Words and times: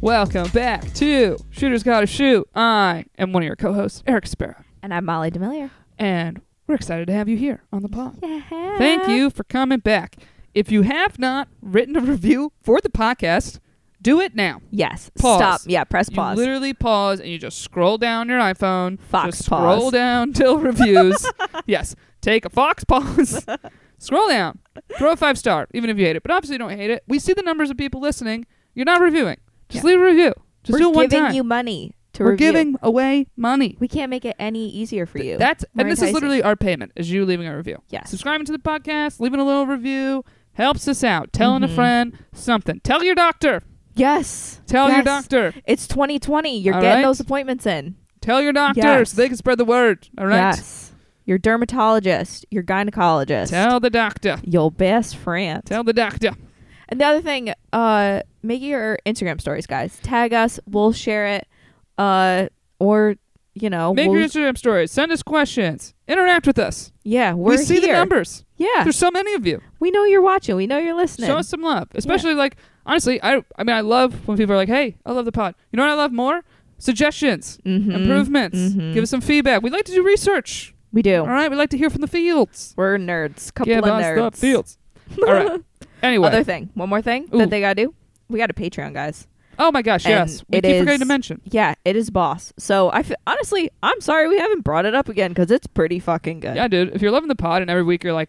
Welcome 0.00 0.48
back 0.50 0.92
to 0.94 1.36
Shooters 1.50 1.82
Gotta 1.82 2.06
Shoot. 2.06 2.48
I 2.54 3.04
am 3.18 3.32
one 3.32 3.42
of 3.42 3.46
your 3.46 3.56
co-hosts, 3.56 4.02
Erica 4.06 4.28
Spera, 4.28 4.64
And 4.82 4.94
I'm 4.94 5.04
Molly 5.04 5.30
Demillier. 5.30 5.70
and 5.98 6.40
we're 6.68 6.76
excited 6.76 7.06
to 7.08 7.12
have 7.14 7.28
you 7.28 7.36
here 7.36 7.62
on 7.72 7.82
the 7.82 7.88
pod. 7.88 8.18
Thank 8.78 9.08
you 9.08 9.30
for 9.30 9.42
coming 9.44 9.80
back. 9.80 10.16
If 10.54 10.70
you 10.70 10.82
have 10.82 11.18
not 11.18 11.48
written 11.60 11.96
a 11.96 12.00
review 12.00 12.52
for 12.62 12.80
the 12.80 12.88
podcast, 12.90 13.58
do 14.00 14.20
it 14.20 14.34
now. 14.36 14.60
Yes. 14.70 15.10
Pause. 15.18 15.38
Stop. 15.40 15.60
Yeah, 15.66 15.82
press 15.84 16.08
You 16.10 16.16
pause. 16.16 16.36
literally 16.38 16.74
pause 16.74 17.18
and 17.20 17.28
you 17.28 17.38
just 17.38 17.60
scroll 17.62 17.98
down 17.98 18.28
your 18.28 18.38
iPhone. 18.38 19.00
Fox 19.00 19.30
just 19.38 19.46
scroll 19.46 19.90
down 19.90 20.32
till 20.34 20.58
reviews. 20.58 21.26
yes, 21.66 21.96
take 22.20 22.44
a 22.44 22.50
fox 22.50 22.84
pause. 22.84 23.44
scroll 23.98 24.28
down. 24.28 24.58
Throw 24.96 25.12
a 25.12 25.16
five 25.16 25.36
star, 25.38 25.66
even 25.74 25.90
if 25.90 25.98
you 25.98 26.04
hate 26.04 26.16
it. 26.16 26.22
But 26.22 26.30
obviously, 26.30 26.54
you 26.54 26.58
don't 26.58 26.70
hate 26.70 26.90
it. 26.90 27.02
We 27.08 27.18
see 27.18 27.32
the 27.32 27.42
numbers 27.42 27.70
of 27.70 27.76
people 27.76 28.00
listening. 28.00 28.46
You're 28.74 28.84
not 28.84 29.00
reviewing. 29.00 29.38
Just 29.68 29.84
Yeah. 29.84 29.90
leave 29.90 30.00
a 30.00 30.04
review. 30.04 30.32
Just 30.64 30.72
We're 30.72 30.78
do 30.78 30.90
it 30.90 30.94
one 30.96 31.06
giving 31.08 31.24
time. 31.26 31.34
you 31.34 31.44
money 31.44 31.94
to 32.14 32.24
review. 32.24 32.24
We're 32.24 32.30
review. 32.32 32.46
giving 32.52 32.76
away 32.82 33.26
money. 33.36 33.76
We 33.80 33.88
can't 33.88 34.10
make 34.10 34.24
it 34.24 34.36
any 34.38 34.68
easier 34.68 35.06
for 35.06 35.18
you. 35.18 35.38
That's 35.38 35.64
and 35.76 35.90
this 35.90 36.02
is 36.02 36.12
literally 36.12 36.42
our 36.42 36.56
payment 36.56 36.92
is 36.96 37.10
you 37.10 37.24
leaving 37.24 37.46
a 37.46 37.56
review. 37.56 37.78
Yes. 37.90 38.10
Subscribing 38.10 38.46
to 38.46 38.52
the 38.52 38.58
podcast, 38.58 39.20
leaving 39.20 39.40
a 39.40 39.44
little 39.44 39.66
review 39.66 40.24
helps 40.54 40.88
us 40.88 41.04
out. 41.04 41.32
Telling 41.32 41.62
a 41.62 41.68
Mhm. 41.68 41.74
friend 41.74 42.18
something. 42.32 42.80
Tell 42.82 43.04
your 43.04 43.14
doctor. 43.14 43.62
Yes. 43.94 44.60
Tell 44.66 44.90
your 44.90 45.02
doctor. 45.02 45.54
It's 45.66 45.86
2020. 45.88 46.58
You're 46.58 46.74
All 46.74 46.80
getting 46.80 46.98
right. 46.98 47.06
those 47.08 47.20
appointments 47.20 47.66
in. 47.66 47.96
Tell 48.20 48.40
your 48.42 48.52
doctor 48.52 48.80
Yes. 48.80 49.10
so 49.10 49.16
they 49.16 49.28
can 49.28 49.36
spread 49.36 49.58
the 49.58 49.64
word. 49.64 50.08
All 50.18 50.26
right. 50.26 50.36
Yes. 50.36 50.92
Your 51.24 51.38
dermatologist, 51.38 52.46
your 52.50 52.62
gynecologist, 52.62 53.50
Tell 53.50 53.80
the 53.80 53.90
doctor. 53.90 54.38
your 54.44 54.70
best 54.70 55.14
friend. 55.16 55.62
Tell 55.64 55.84
the 55.84 55.92
doctor. 55.92 56.30
And 56.88 57.00
the 57.00 57.04
other 57.04 57.20
thing, 57.20 57.52
uh, 57.72 58.20
make 58.42 58.62
your 58.62 58.98
Instagram 59.04 59.40
stories, 59.40 59.66
guys. 59.66 59.98
Tag 60.02 60.32
us. 60.32 60.58
We'll 60.66 60.92
share 60.92 61.26
it. 61.26 61.46
Uh, 61.98 62.48
or 62.78 63.16
you 63.54 63.68
know, 63.68 63.92
Make 63.92 64.08
we'll, 64.08 64.20
your 64.20 64.28
Instagram 64.28 64.56
stories. 64.56 64.92
Send 64.92 65.10
us 65.10 65.20
questions. 65.22 65.92
Interact 66.06 66.46
with 66.46 66.58
us. 66.60 66.92
yeah, 67.02 67.32
we're 67.34 67.56
we 67.56 67.56
see 67.58 67.80
the 67.80 67.88
numbers. 67.88 68.44
Yeah, 68.56 68.84
There's 68.84 68.96
so 68.96 69.10
many 69.10 69.34
of 69.34 69.44
you. 69.46 69.60
we 69.80 69.90
know 69.90 70.04
you're 70.04 70.22
watching. 70.22 70.54
We 70.54 70.66
know 70.68 70.78
you're 70.78 70.94
listening. 70.94 71.26
Show 71.28 71.38
us 71.38 71.48
some 71.48 71.62
love. 71.62 71.88
Especially 71.94 72.34
like 72.34 72.56
honestly, 72.86 73.20
I 73.22 73.42
I 73.56 73.64
mean 73.64 73.74
I 73.74 73.80
love 73.80 74.28
when 74.28 74.36
people 74.38 74.54
are 74.54 74.56
like, 74.56 74.68
"Hey, 74.68 74.96
I 75.04 75.10
love 75.12 75.24
the 75.24 75.32
pod." 75.32 75.56
You 75.72 75.76
know 75.76 75.82
what 75.82 75.90
I 75.90 75.94
love 75.96 76.12
more? 76.12 76.42
Suggestions, 76.78 77.58
Mhm. 77.66 77.92
improvements. 77.92 78.56
Mhm. 78.58 78.94
Give 78.94 79.02
us 79.02 79.10
some 79.10 79.20
feedback. 79.20 79.62
We 79.62 79.70
like 79.70 79.84
to 79.86 79.92
do 79.92 80.02
research. 80.04 80.72
We 80.92 81.02
do. 81.02 81.16
All 81.20 81.26
right, 81.26 81.50
we 81.50 81.56
like 81.56 81.70
to 81.70 81.78
hear 81.78 81.90
from 81.90 82.00
the 82.00 82.06
fields. 82.06 82.74
We're 82.76 82.96
nerds. 82.96 83.52
Couple 83.52 83.74
Give 83.74 83.84
of 83.84 83.90
us 83.90 84.04
nerds. 84.04 84.30
the 84.32 84.36
fields. 84.36 84.78
All 85.26 85.32
right. 85.34 85.60
Anyway. 86.02 86.28
Other 86.28 86.44
thing, 86.44 86.70
one 86.74 86.88
more 86.88 87.02
thing 87.02 87.28
Ooh. 87.34 87.38
that 87.38 87.50
they 87.50 87.60
gotta 87.60 87.84
do. 87.86 87.94
We 88.28 88.38
got 88.38 88.50
a 88.50 88.54
Patreon, 88.54 88.94
guys. 88.94 89.26
oh 89.58 89.72
my 89.72 89.82
gosh, 89.82 90.04
and 90.06 90.28
yes. 90.30 90.44
We 90.48 90.60
keep 90.60 90.78
forgetting 90.80 91.00
to 91.00 91.04
mention. 91.06 91.40
Yeah, 91.44 91.74
it 91.84 91.96
is 91.96 92.10
boss. 92.10 92.52
So 92.58 92.90
I 92.90 93.00
f- 93.00 93.12
honestly, 93.26 93.70
I'm 93.82 94.00
sorry 94.00 94.28
we 94.28 94.38
haven't 94.38 94.62
brought 94.64 94.84
it 94.86 94.94
up 94.94 95.08
again 95.08 95.30
because 95.30 95.50
it's 95.50 95.66
pretty 95.66 95.98
fucking 95.98 96.40
good. 96.40 96.54
Yeah, 96.56 96.68
dude. 96.68 96.94
If 96.94 97.02
you're 97.02 97.10
loving 97.10 97.28
the 97.28 97.34
pod 97.36 97.62
and 97.62 97.70
every 97.70 97.82
week 97.82 98.04
you're 98.04 98.12
like, 98.12 98.28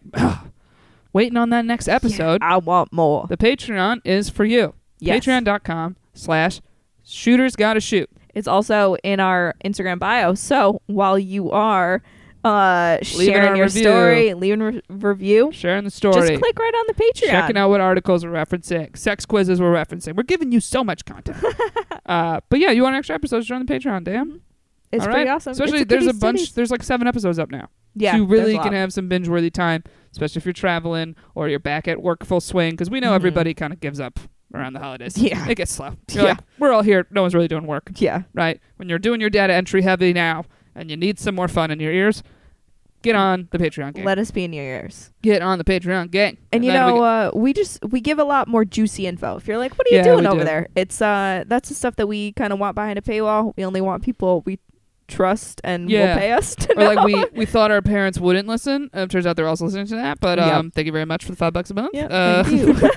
waiting 1.12 1.36
on 1.36 1.50
that 1.50 1.64
next 1.64 1.88
episode, 1.88 2.42
I 2.42 2.56
want 2.56 2.92
more. 2.92 3.26
the 3.28 3.36
Patreon 3.36 4.00
is 4.04 4.28
for 4.30 4.44
you. 4.44 4.74
Yes. 4.98 5.24
Patreon.com 5.24 5.96
slash 6.14 6.60
shooters 7.04 7.56
gotta 7.56 7.80
shoot. 7.80 8.08
It's 8.34 8.46
also 8.48 8.96
in 9.02 9.18
our 9.20 9.54
Instagram 9.64 9.98
bio. 9.98 10.34
So 10.34 10.80
while 10.86 11.18
you 11.18 11.50
are 11.50 12.02
uh 12.44 12.98
sharing 13.02 13.48
our 13.48 13.56
your 13.56 13.66
review. 13.66 13.82
story, 13.82 14.34
leaving 14.34 14.60
a 14.62 14.64
re- 14.72 14.82
review, 14.88 15.50
Sharing 15.52 15.84
the 15.84 15.90
story. 15.90 16.28
just 16.28 16.40
click 16.40 16.58
right 16.58 16.74
on 16.74 16.84
the 16.88 16.94
Patreon. 16.94 17.26
Checking 17.30 17.56
out 17.56 17.68
what 17.68 17.80
articles 17.80 18.24
we're 18.24 18.32
referencing, 18.32 18.96
sex 18.96 19.26
quizzes 19.26 19.60
we're 19.60 19.72
referencing. 19.74 20.16
We're 20.16 20.22
giving 20.22 20.50
you 20.52 20.60
so 20.60 20.82
much 20.82 21.04
content. 21.04 21.42
uh, 22.06 22.40
but 22.48 22.58
yeah, 22.58 22.70
you 22.70 22.82
want 22.82 22.96
extra 22.96 23.14
episodes? 23.14 23.46
Join 23.46 23.64
the 23.64 23.72
Patreon, 23.72 24.04
damn. 24.04 24.40
It's 24.92 25.04
All 25.04 25.12
pretty 25.12 25.28
right? 25.28 25.34
awesome. 25.36 25.52
Especially 25.52 25.80
It's 25.80 25.88
there's 25.88 26.06
a 26.06 26.14
bunch. 26.14 26.40
cities. 26.40 26.54
There's 26.54 26.70
like 26.70 26.82
seven 26.82 27.06
episodes 27.06 27.38
up 27.38 27.50
now. 27.50 27.68
Yeah, 27.94 28.12
so 28.12 28.16
you 28.18 28.24
really 28.24 28.56
can 28.58 28.72
have 28.72 28.92
some 28.92 29.08
binge 29.08 29.28
worthy 29.28 29.50
time, 29.50 29.84
especially 30.12 30.40
if 30.40 30.46
you're 30.46 30.52
traveling 30.52 31.16
or 31.34 31.48
you're 31.48 31.58
back 31.60 31.86
at 31.88 32.02
work 32.02 32.24
full 32.24 32.40
swing. 32.40 32.70
Because 32.72 32.88
we 32.90 33.00
know 33.00 33.10
Mhm. 33.12 33.16
everybody 33.16 33.52
kind 33.54 33.72
of 33.72 33.80
gives 33.80 34.00
up 34.00 34.18
around 34.54 34.72
the 34.72 34.80
holidays. 34.80 35.16
Yeah. 35.18 35.46
it 35.48 35.54
gets 35.56 35.72
slow. 35.72 35.90
You're 36.10 36.24
Yeah. 36.24 36.30
like, 36.30 36.38
we're 36.58 36.72
all 36.72 36.82
here. 36.82 37.06
No 37.12 37.22
one's 37.22 37.34
really 37.36 37.46
doing 37.46 37.66
work, 37.68 37.90
Yeah. 37.96 38.22
right? 38.34 38.58
When 38.76 38.88
you're 38.88 38.98
doing 38.98 39.20
your 39.20 39.30
data 39.30 39.52
entry 39.54 39.82
heavy 39.82 40.12
now, 40.12 40.44
and 40.74 40.90
you 40.90 40.96
need 40.96 41.18
some 41.18 41.34
more 41.34 41.48
fun 41.48 41.70
in 41.70 41.80
your 41.80 41.92
ears, 41.92 42.22
get 43.02 43.14
on 43.14 43.48
the 43.50 43.58
Patreon 43.58 43.94
gang. 43.94 44.04
Let 44.04 44.18
us 44.18 44.30
be 44.30 44.44
in 44.44 44.52
your 44.52 44.64
ears. 44.64 45.10
get 45.22 45.42
on 45.42 45.58
the 45.58 45.64
Patreon 45.64 46.10
gang. 46.10 46.36
And 46.52 46.64
you 46.64 46.70
then 46.72 46.86
we 46.86 46.92
know, 46.92 47.02
uh, 47.04 47.30
we 47.34 47.52
just 47.52 47.78
we 47.84 48.00
give 48.00 48.18
a 48.18 48.24
lot 48.24 48.48
more 48.48 48.64
juicy 48.64 49.06
info. 49.06 49.36
If 49.36 49.46
you're 49.48 49.58
like, 49.58 49.76
what 49.78 49.86
are 49.90 49.94
you 49.94 49.98
Yeah, 49.98 50.04
doing 50.14 50.26
over 50.26 50.40
do. 50.40 50.44
there? 50.44 50.68
It's 50.76 51.00
uh, 51.02 51.44
that's 51.46 51.68
the 51.68 51.74
stuff 51.74 51.96
that 51.96 52.06
we 52.06 52.32
kind 52.32 52.52
of 52.52 52.58
want 52.58 52.74
behind 52.74 52.98
a 52.98 53.02
paywall. 53.02 53.52
We 53.56 53.64
only 53.64 53.80
want 53.80 54.02
people 54.02 54.42
we 54.46 54.58
trust 55.10 55.60
and 55.64 55.90
Yeah. 55.90 56.14
will 56.14 56.20
pay 56.20 56.32
us 56.32 56.56
or 56.76 56.84
like 56.84 57.04
we 57.04 57.24
we 57.34 57.44
thought 57.46 57.70
our 57.70 57.82
parents 57.82 58.18
wouldn't 58.18 58.48
listen. 58.48 58.88
Uh, 58.94 59.06
turns 59.06 59.26
out 59.26 59.36
they're 59.36 59.46
also 59.48 59.66
listening 59.66 59.86
to 59.88 59.96
that. 59.96 60.20
But 60.20 60.38
Yep. 60.38 60.52
um, 60.54 60.70
thank 60.70 60.86
you 60.86 60.92
very 60.92 61.04
much 61.04 61.24
for 61.24 61.32
the 61.32 61.36
five 61.36 61.52
bucks 61.52 61.70
a 61.70 61.74
month. 61.74 61.90
Yep, 61.92 62.08
uh, 62.10 62.44
thank 62.44 62.60
you. 62.60 62.90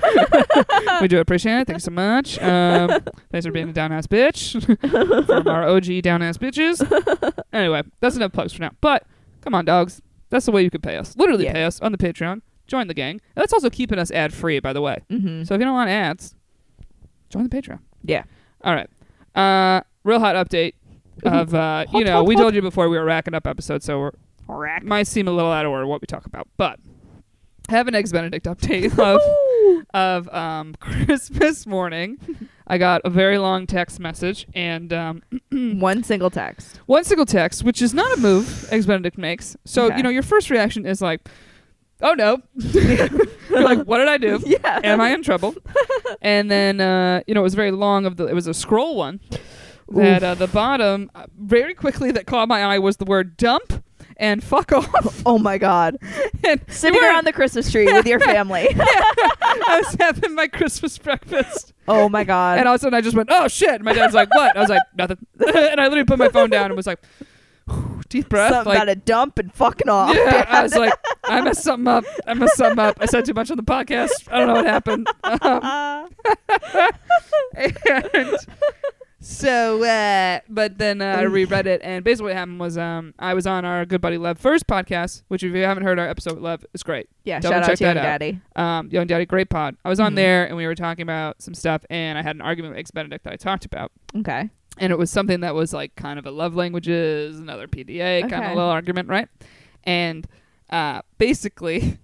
we 1.02 1.08
do 1.08 1.18
appreciate 1.20 1.60
it. 1.60 1.66
Thank 1.66 1.76
you 1.76 1.80
so 1.80 1.90
much. 1.90 2.38
Um, 2.40 2.88
thanks 3.30 3.44
for 3.46 3.52
being 3.52 3.68
a 3.68 3.72
down 3.72 3.92
ass 3.92 4.06
bitch 4.06 4.60
from 5.26 5.48
our 5.48 5.68
OG 5.68 6.02
down 6.02 6.22
ass 6.22 6.38
bitches. 6.38 6.80
Anyway, 7.52 7.82
that's 8.00 8.16
enough 8.16 8.32
plugs 8.32 8.52
for 8.52 8.62
now. 8.62 8.70
But 8.80 9.04
come 9.42 9.54
on, 9.54 9.64
dogs. 9.64 10.00
That's 10.30 10.46
the 10.46 10.52
way 10.52 10.62
you 10.62 10.70
can 10.70 10.80
pay 10.80 10.96
us. 10.96 11.16
Literally 11.16 11.44
Yeah. 11.44 11.52
pay 11.52 11.64
us 11.64 11.80
on 11.80 11.92
the 11.92 11.98
Patreon. 11.98 12.40
Join 12.66 12.86
the 12.88 12.94
gang. 12.94 13.20
That's 13.34 13.52
also 13.52 13.68
keeping 13.70 13.98
us 13.98 14.10
ad 14.10 14.32
free, 14.32 14.58
by 14.58 14.72
the 14.72 14.80
way. 14.80 14.98
Mhm. 15.10 15.46
So 15.46 15.54
if 15.54 15.60
you 15.60 15.64
don't 15.66 15.74
want 15.74 15.90
ads, 15.90 16.34
join 17.28 17.42
the 17.46 17.48
Patreon. 17.50 17.80
yeah. 18.04 18.22
All 18.62 18.74
right. 18.74 18.88
Uh, 19.34 19.82
real 20.04 20.18
hot 20.20 20.34
update 20.36 20.72
of 21.22 21.54
uh, 21.54 21.84
you 21.92 22.04
know 22.04 22.22
we 22.24 22.36
told 22.36 22.54
you 22.54 22.62
before 22.62 22.88
we 22.88 22.98
were 22.98 23.04
racking 23.04 23.34
up 23.34 23.46
episodes, 23.46 23.84
so 23.84 24.10
we're 24.46 24.80
might 24.82 25.06
seem 25.06 25.28
a 25.28 25.30
little 25.32 25.50
out 25.52 25.64
of 25.64 25.72
order 25.72 25.86
what 25.86 26.00
we 26.00 26.06
talk 26.06 26.26
about, 26.26 26.48
but 26.56 26.78
have 27.70 27.88
an 27.88 27.94
eggs 27.94 28.12
Benedict 28.12 28.44
update 28.46 28.98
of 28.98 29.20
of 29.94 30.28
um, 30.34 30.74
Christmas 30.80 31.66
morning. 31.66 32.18
I 32.66 32.78
got 32.78 33.02
a 33.04 33.10
very 33.10 33.36
long 33.36 33.66
text 33.66 34.00
message 34.00 34.46
and 34.54 34.90
um, 34.92 35.22
One 35.52 36.02
single 36.02 36.30
text. 36.30 36.80
one 36.86 37.04
single 37.04 37.26
text, 37.26 37.62
which 37.62 37.82
is 37.82 37.92
not 37.92 38.10
a 38.16 38.20
move 38.20 38.66
eggs 38.72 38.86
Benedict 38.86 39.18
makes. 39.18 39.54
So 39.66 39.86
Okay. 39.86 39.98
you 39.98 40.02
know 40.02 40.08
your 40.08 40.22
first 40.22 40.48
reaction 40.48 40.86
is 40.86 41.02
like, 41.02 41.20
"Oh 42.00 42.14
no!" 42.14 42.38
You're 42.56 43.62
like, 43.62 43.84
"What 43.86 43.98
did 43.98 44.08
I 44.08 44.16
do? 44.18 44.40
Yeah. 44.46 44.80
Am 44.82 44.98
I 45.00 45.10
in 45.12 45.22
trouble?" 45.22 45.54
and 46.22 46.50
then 46.50 46.80
uh, 46.80 47.20
you 47.26 47.34
know 47.34 47.40
it 47.40 47.44
was 47.44 47.54
very 47.54 47.70
long 47.70 48.06
of 48.06 48.16
the 48.16 48.26
it 48.26 48.34
was 48.34 48.46
a 48.46 48.54
scroll 48.54 48.96
one 48.96 49.20
that 49.88 50.22
uh, 50.22 50.34
the 50.34 50.46
bottom 50.48 51.10
uh, 51.14 51.26
very 51.38 51.74
quickly 51.74 52.10
that 52.12 52.26
caught 52.26 52.48
my 52.48 52.62
eye 52.62 52.78
was 52.78 52.96
the 52.98 53.04
word 53.04 53.36
dump 53.36 53.82
and 54.16 54.42
fuck 54.44 54.72
off. 54.72 55.22
Oh 55.26 55.38
my 55.38 55.56
god. 55.58 55.96
and 56.44 56.60
Sitting 56.68 57.00
were- 57.00 57.08
around 57.08 57.26
the 57.26 57.32
Christmas 57.32 57.70
tree 57.70 57.86
with 57.86 58.06
your 58.06 58.20
family. 58.32 58.68
I 58.78 59.82
was 59.84 59.96
having 59.98 60.34
my 60.34 60.46
Christmas 60.48 60.98
breakfast, 60.98 61.72
oh 61.88 62.08
my 62.08 62.24
god. 62.24 62.58
and 62.58 62.68
all 62.68 62.74
of 62.74 62.80
a 62.80 62.82
sudden 62.82 62.94
I 62.96 63.00
just 63.00 63.16
went, 63.16 63.28
"Oh 63.32 63.48
shit!" 63.48 63.80
My 63.82 63.92
dad's 63.94 64.14
like, 64.14 64.32
"What?" 64.34 64.56
I 64.56 64.60
was 64.60 64.68
like, 64.68 64.82
"Nothing," 64.96 65.18
and 65.40 65.80
I 65.80 65.84
literally 65.84 66.04
put 66.04 66.18
my 66.18 66.28
phone 66.28 66.50
down 66.50 66.66
and 66.66 66.76
was 66.76 66.86
like, 66.86 67.00
deep 68.10 68.28
breath, 68.28 68.52
Something 68.52 68.68
like. 68.74 68.76
about 68.82 68.88
a 68.90 68.94
dump 68.96 69.38
and 69.38 69.52
fucking 69.54 69.88
off. 69.88 70.14
yeah, 70.14 70.44
I 70.48 70.62
was 70.62 70.74
like, 70.76 70.92
I 71.24 71.40
messed 71.40 71.62
something 71.62 71.88
up. 71.88 72.04
I 72.26 72.34
messed 72.34 72.56
something 72.56 72.78
up. 72.78 72.98
I 73.00 73.06
said 73.06 73.24
too 73.24 73.32
much 73.34 73.50
on 73.50 73.56
the 73.56 73.62
podcast. 73.62 74.10
I 74.30 74.38
don't 74.38 74.48
know 74.48 74.54
what 74.54 74.66
happened. 74.66 75.08
Um, 75.24 76.08
and 77.56 78.36
so, 79.24 79.82
uh, 79.82 80.40
but 80.48 80.78
then 80.78 81.00
uh, 81.00 81.16
I 81.18 81.22
reread 81.22 81.66
it, 81.66 81.80
and 81.82 82.04
basically 82.04 82.30
what 82.30 82.36
happened 82.36 82.60
was 82.60 82.76
um, 82.76 83.14
I 83.18 83.32
was 83.34 83.46
on 83.46 83.64
our 83.64 83.84
good 83.86 84.00
buddy 84.00 84.18
Lev 84.18 84.38
first 84.38 84.66
podcast, 84.66 85.22
which 85.28 85.42
if 85.42 85.54
you 85.54 85.62
haven't 85.62 85.84
heard 85.84 85.98
our 85.98 86.06
episode 86.08 86.34
with 86.34 86.42
Lev, 86.42 86.66
is 86.74 86.82
great. 86.82 87.08
yeah, 87.24 87.40
Double 87.40 87.54
shout 87.54 87.62
out 87.62 87.68
check 87.70 87.78
to 87.78 87.84
Young 87.84 87.96
out. 87.98 88.02
Daddy. 88.02 88.40
Um, 88.54 88.88
Young 88.90 89.06
Daddy, 89.06 89.24
great 89.26 89.48
pod. 89.48 89.76
I 89.84 89.88
was 89.88 89.98
on 90.00 90.12
Mhm. 90.12 90.16
there, 90.16 90.44
and 90.46 90.56
we 90.56 90.66
were 90.66 90.74
talking 90.74 91.02
about 91.02 91.40
some 91.40 91.54
stuff, 91.54 91.84
and 91.88 92.18
I 92.18 92.22
had 92.22 92.36
an 92.36 92.42
argument 92.42 92.72
with 92.72 92.80
Eggs 92.80 92.90
Benedict 92.90 93.24
that 93.24 93.32
I 93.32 93.36
talked 93.36 93.64
about. 93.64 93.90
Okay. 94.16 94.50
and 94.78 94.90
it 94.92 94.98
was 94.98 95.08
something 95.08 95.38
that 95.40 95.54
was 95.54 95.72
like 95.72 95.94
kind 95.94 96.18
of 96.18 96.26
a 96.26 96.30
love 96.32 96.56
languages, 96.56 97.38
another 97.38 97.68
PDA 97.68 98.22
kind 98.28 98.44
of 98.44 98.54
little 98.56 98.70
argument, 98.70 99.08
right? 99.08 99.28
And 99.84 100.26
uh, 100.68 101.02
basically, 101.18 101.98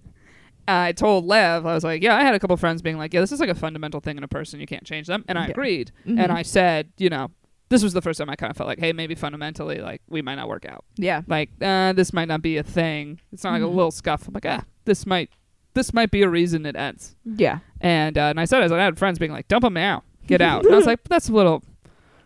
I 0.67 0.91
told 0.91 1.25
Lev, 1.25 1.65
I 1.65 1.73
was 1.73 1.83
like, 1.83 2.01
yeah, 2.03 2.15
I 2.15 2.21
had 2.23 2.33
a 2.35 2.39
couple 2.39 2.55
friends 2.57 2.81
being 2.81 2.97
like, 2.97 3.13
yeah, 3.13 3.19
this 3.21 3.31
is 3.31 3.39
like 3.39 3.49
a 3.49 3.55
fundamental 3.55 3.99
thing 3.99 4.17
in 4.17 4.23
a 4.23 4.27
person. 4.27 4.59
You 4.59 4.67
can't 4.67 4.83
change 4.85 5.07
them. 5.07 5.25
And 5.27 5.37
I 5.37 5.45
Yeah. 5.45 5.51
agreed. 5.51 5.91
Mhm. 6.07 6.19
And 6.19 6.31
I 6.31 6.41
said, 6.43 6.89
you 6.97 7.09
know, 7.09 7.31
this 7.69 7.83
was 7.83 7.93
the 7.93 8.01
first 8.01 8.19
time 8.19 8.29
I 8.29 8.35
kind 8.35 8.51
of 8.51 8.57
felt 8.57 8.67
like, 8.67 8.79
hey, 8.79 8.91
maybe 8.93 9.15
fundamentally, 9.15 9.79
like, 9.79 10.01
we 10.09 10.21
might 10.21 10.35
not 10.35 10.47
work 10.47 10.65
out. 10.65 10.83
Yeah. 10.97 11.21
Like, 11.27 11.49
uh, 11.61 11.93
this 11.93 12.11
might 12.13 12.27
not 12.27 12.41
be 12.41 12.57
a 12.57 12.63
thing. 12.63 13.19
It's 13.31 13.43
not 13.43 13.53
like 13.53 13.61
Mhm. 13.61 13.65
a 13.65 13.69
little 13.69 13.91
scuff. 13.91 14.27
I'm 14.27 14.33
like, 14.33 14.45
ah, 14.45 14.63
this 14.85 15.05
might, 15.05 15.29
this 15.73 15.93
might 15.93 16.11
be 16.11 16.21
a 16.21 16.29
reason 16.29 16.65
it 16.65 16.75
ends. 16.75 17.15
Yeah. 17.25 17.59
And 17.79 18.17
uh, 18.17 18.23
and 18.23 18.39
I 18.39 18.45
said, 18.45 18.61
as 18.63 18.71
I 18.71 18.77
had 18.83 18.97
friends 18.99 19.19
being 19.19 19.31
like, 19.31 19.47
dump 19.47 19.63
him 19.63 19.73
now, 19.73 20.03
get 20.27 20.41
out. 20.41 20.65
and 20.65 20.73
I 20.73 20.77
was 20.77 20.85
like, 20.91 20.99
that's 21.05 21.29
a 21.29 21.33
little, 21.33 21.63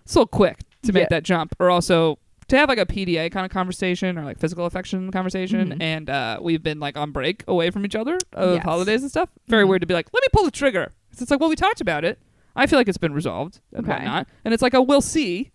it's 0.04 0.16
a 0.16 0.20
little 0.20 0.28
quick 0.28 0.60
to 0.84 0.92
make 0.94 1.02
Yeah. 1.04 1.08
that 1.12 1.24
jump, 1.24 1.56
or 1.60 1.70
also 1.70 2.18
to 2.47 2.57
have 2.57 2.69
like 2.69 2.77
a 2.77 2.86
PDA 2.86 3.31
kind 3.31 3.45
of 3.45 3.51
conversation 3.51 4.18
or 4.18 4.24
like 4.25 4.38
physical 4.39 4.65
affection 4.65 5.12
conversation. 5.12 5.69
Mhm. 5.71 5.81
And 5.81 6.09
uh, 6.09 6.39
we've 6.42 6.62
been 6.62 6.80
like 6.80 6.95
on 6.97 7.12
break 7.12 7.44
away 7.47 7.69
from 7.71 7.86
each 7.86 7.95
other 7.95 8.18
of 8.33 8.56
Yes. 8.56 8.63
holidays 8.63 9.01
and 9.01 9.09
stuff. 9.09 9.30
Very 9.47 9.63
Mhm. 9.65 9.69
weird 9.69 9.81
to 9.81 9.88
be 9.88 9.94
like, 9.94 10.07
let 10.13 10.21
me 10.21 10.27
pull 10.31 10.45
the 10.45 10.51
trigger. 10.51 10.94
It's 11.12 11.31
like, 11.31 11.39
well, 11.39 11.50
we 11.50 11.56
talked 11.56 11.81
about 11.81 12.03
it. 12.06 12.19
I 12.56 12.68
feel 12.68 12.77
like 12.80 12.88
it's 12.88 12.97
been 12.97 13.13
resolved 13.13 13.59
and 13.74 13.86
Okay. 13.86 13.94
whatnot. 13.95 14.27
And 14.44 14.53
it's 14.53 14.62
like, 14.63 14.74
oh, 14.74 14.81
we'll 14.81 15.01
see. 15.01 15.51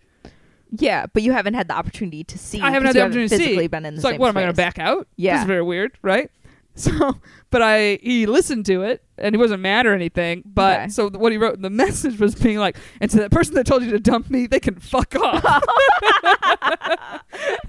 Yeah, 0.72 1.06
but 1.12 1.22
you 1.22 1.32
haven't 1.32 1.54
had 1.54 1.66
the 1.68 1.74
opportunity 1.74 2.22
to 2.24 2.38
see. 2.38 2.60
I 2.60 2.70
haven't 2.70 2.86
had 2.86 2.94
the 2.96 3.02
opportunity 3.02 3.28
to 3.28 3.36
see. 3.36 3.66
been 3.66 3.84
in 3.84 3.94
the 3.94 3.98
It's 3.98 4.04
like, 4.04 4.20
what 4.20 4.28
am 4.28 4.36
I 4.36 4.42
going 4.42 4.52
to 4.52 4.56
back 4.56 4.78
out? 4.78 5.08
Yeah. 5.16 5.36
it's 5.40 5.46
very 5.46 5.62
weird, 5.62 5.98
right? 6.02 6.30
So, 6.80 7.18
but 7.50 7.60
I 7.62 7.98
he 8.00 8.24
listened 8.26 8.64
to 8.66 8.82
it 8.84 9.02
and 9.18 9.34
he 9.34 9.38
wasn't 9.38 9.60
mad 9.60 9.84
or 9.86 9.92
anything. 9.92 10.42
But 10.46 10.80
Okay. 10.80 10.88
so 10.88 11.10
what 11.10 11.30
he 11.32 11.36
wrote 11.36 11.54
in 11.56 11.62
the 11.62 11.68
message 11.84 12.18
was 12.18 12.34
being 12.34 12.58
like, 12.58 12.76
and 13.02 13.10
to 13.10 13.18
that 13.18 13.30
person 13.30 13.54
that 13.56 13.66
told 13.66 13.82
you 13.82 13.90
to 13.90 13.98
dump 14.00 14.30
me, 14.30 14.46
they 14.46 14.60
can 14.60 14.76
fuck 14.78 15.14
off. 15.16 15.44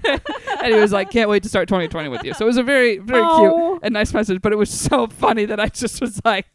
and 0.04 0.74
he 0.74 0.80
was 0.80 0.92
like, 0.92 1.10
can't 1.10 1.28
wait 1.28 1.42
to 1.42 1.48
start 1.48 1.68
2020 1.68 2.08
with 2.08 2.24
you. 2.24 2.32
So 2.34 2.44
it 2.44 2.48
was 2.48 2.56
a 2.56 2.62
very 2.62 2.98
very 2.98 3.22
Oh. 3.22 3.72
cute 3.72 3.80
and 3.84 3.92
nice 3.92 4.14
message. 4.14 4.40
But 4.40 4.52
it 4.52 4.56
was 4.56 4.70
so 4.70 5.06
funny 5.08 5.44
that 5.46 5.60
I 5.60 5.66
just 5.68 6.00
was 6.00 6.20
like, 6.24 6.46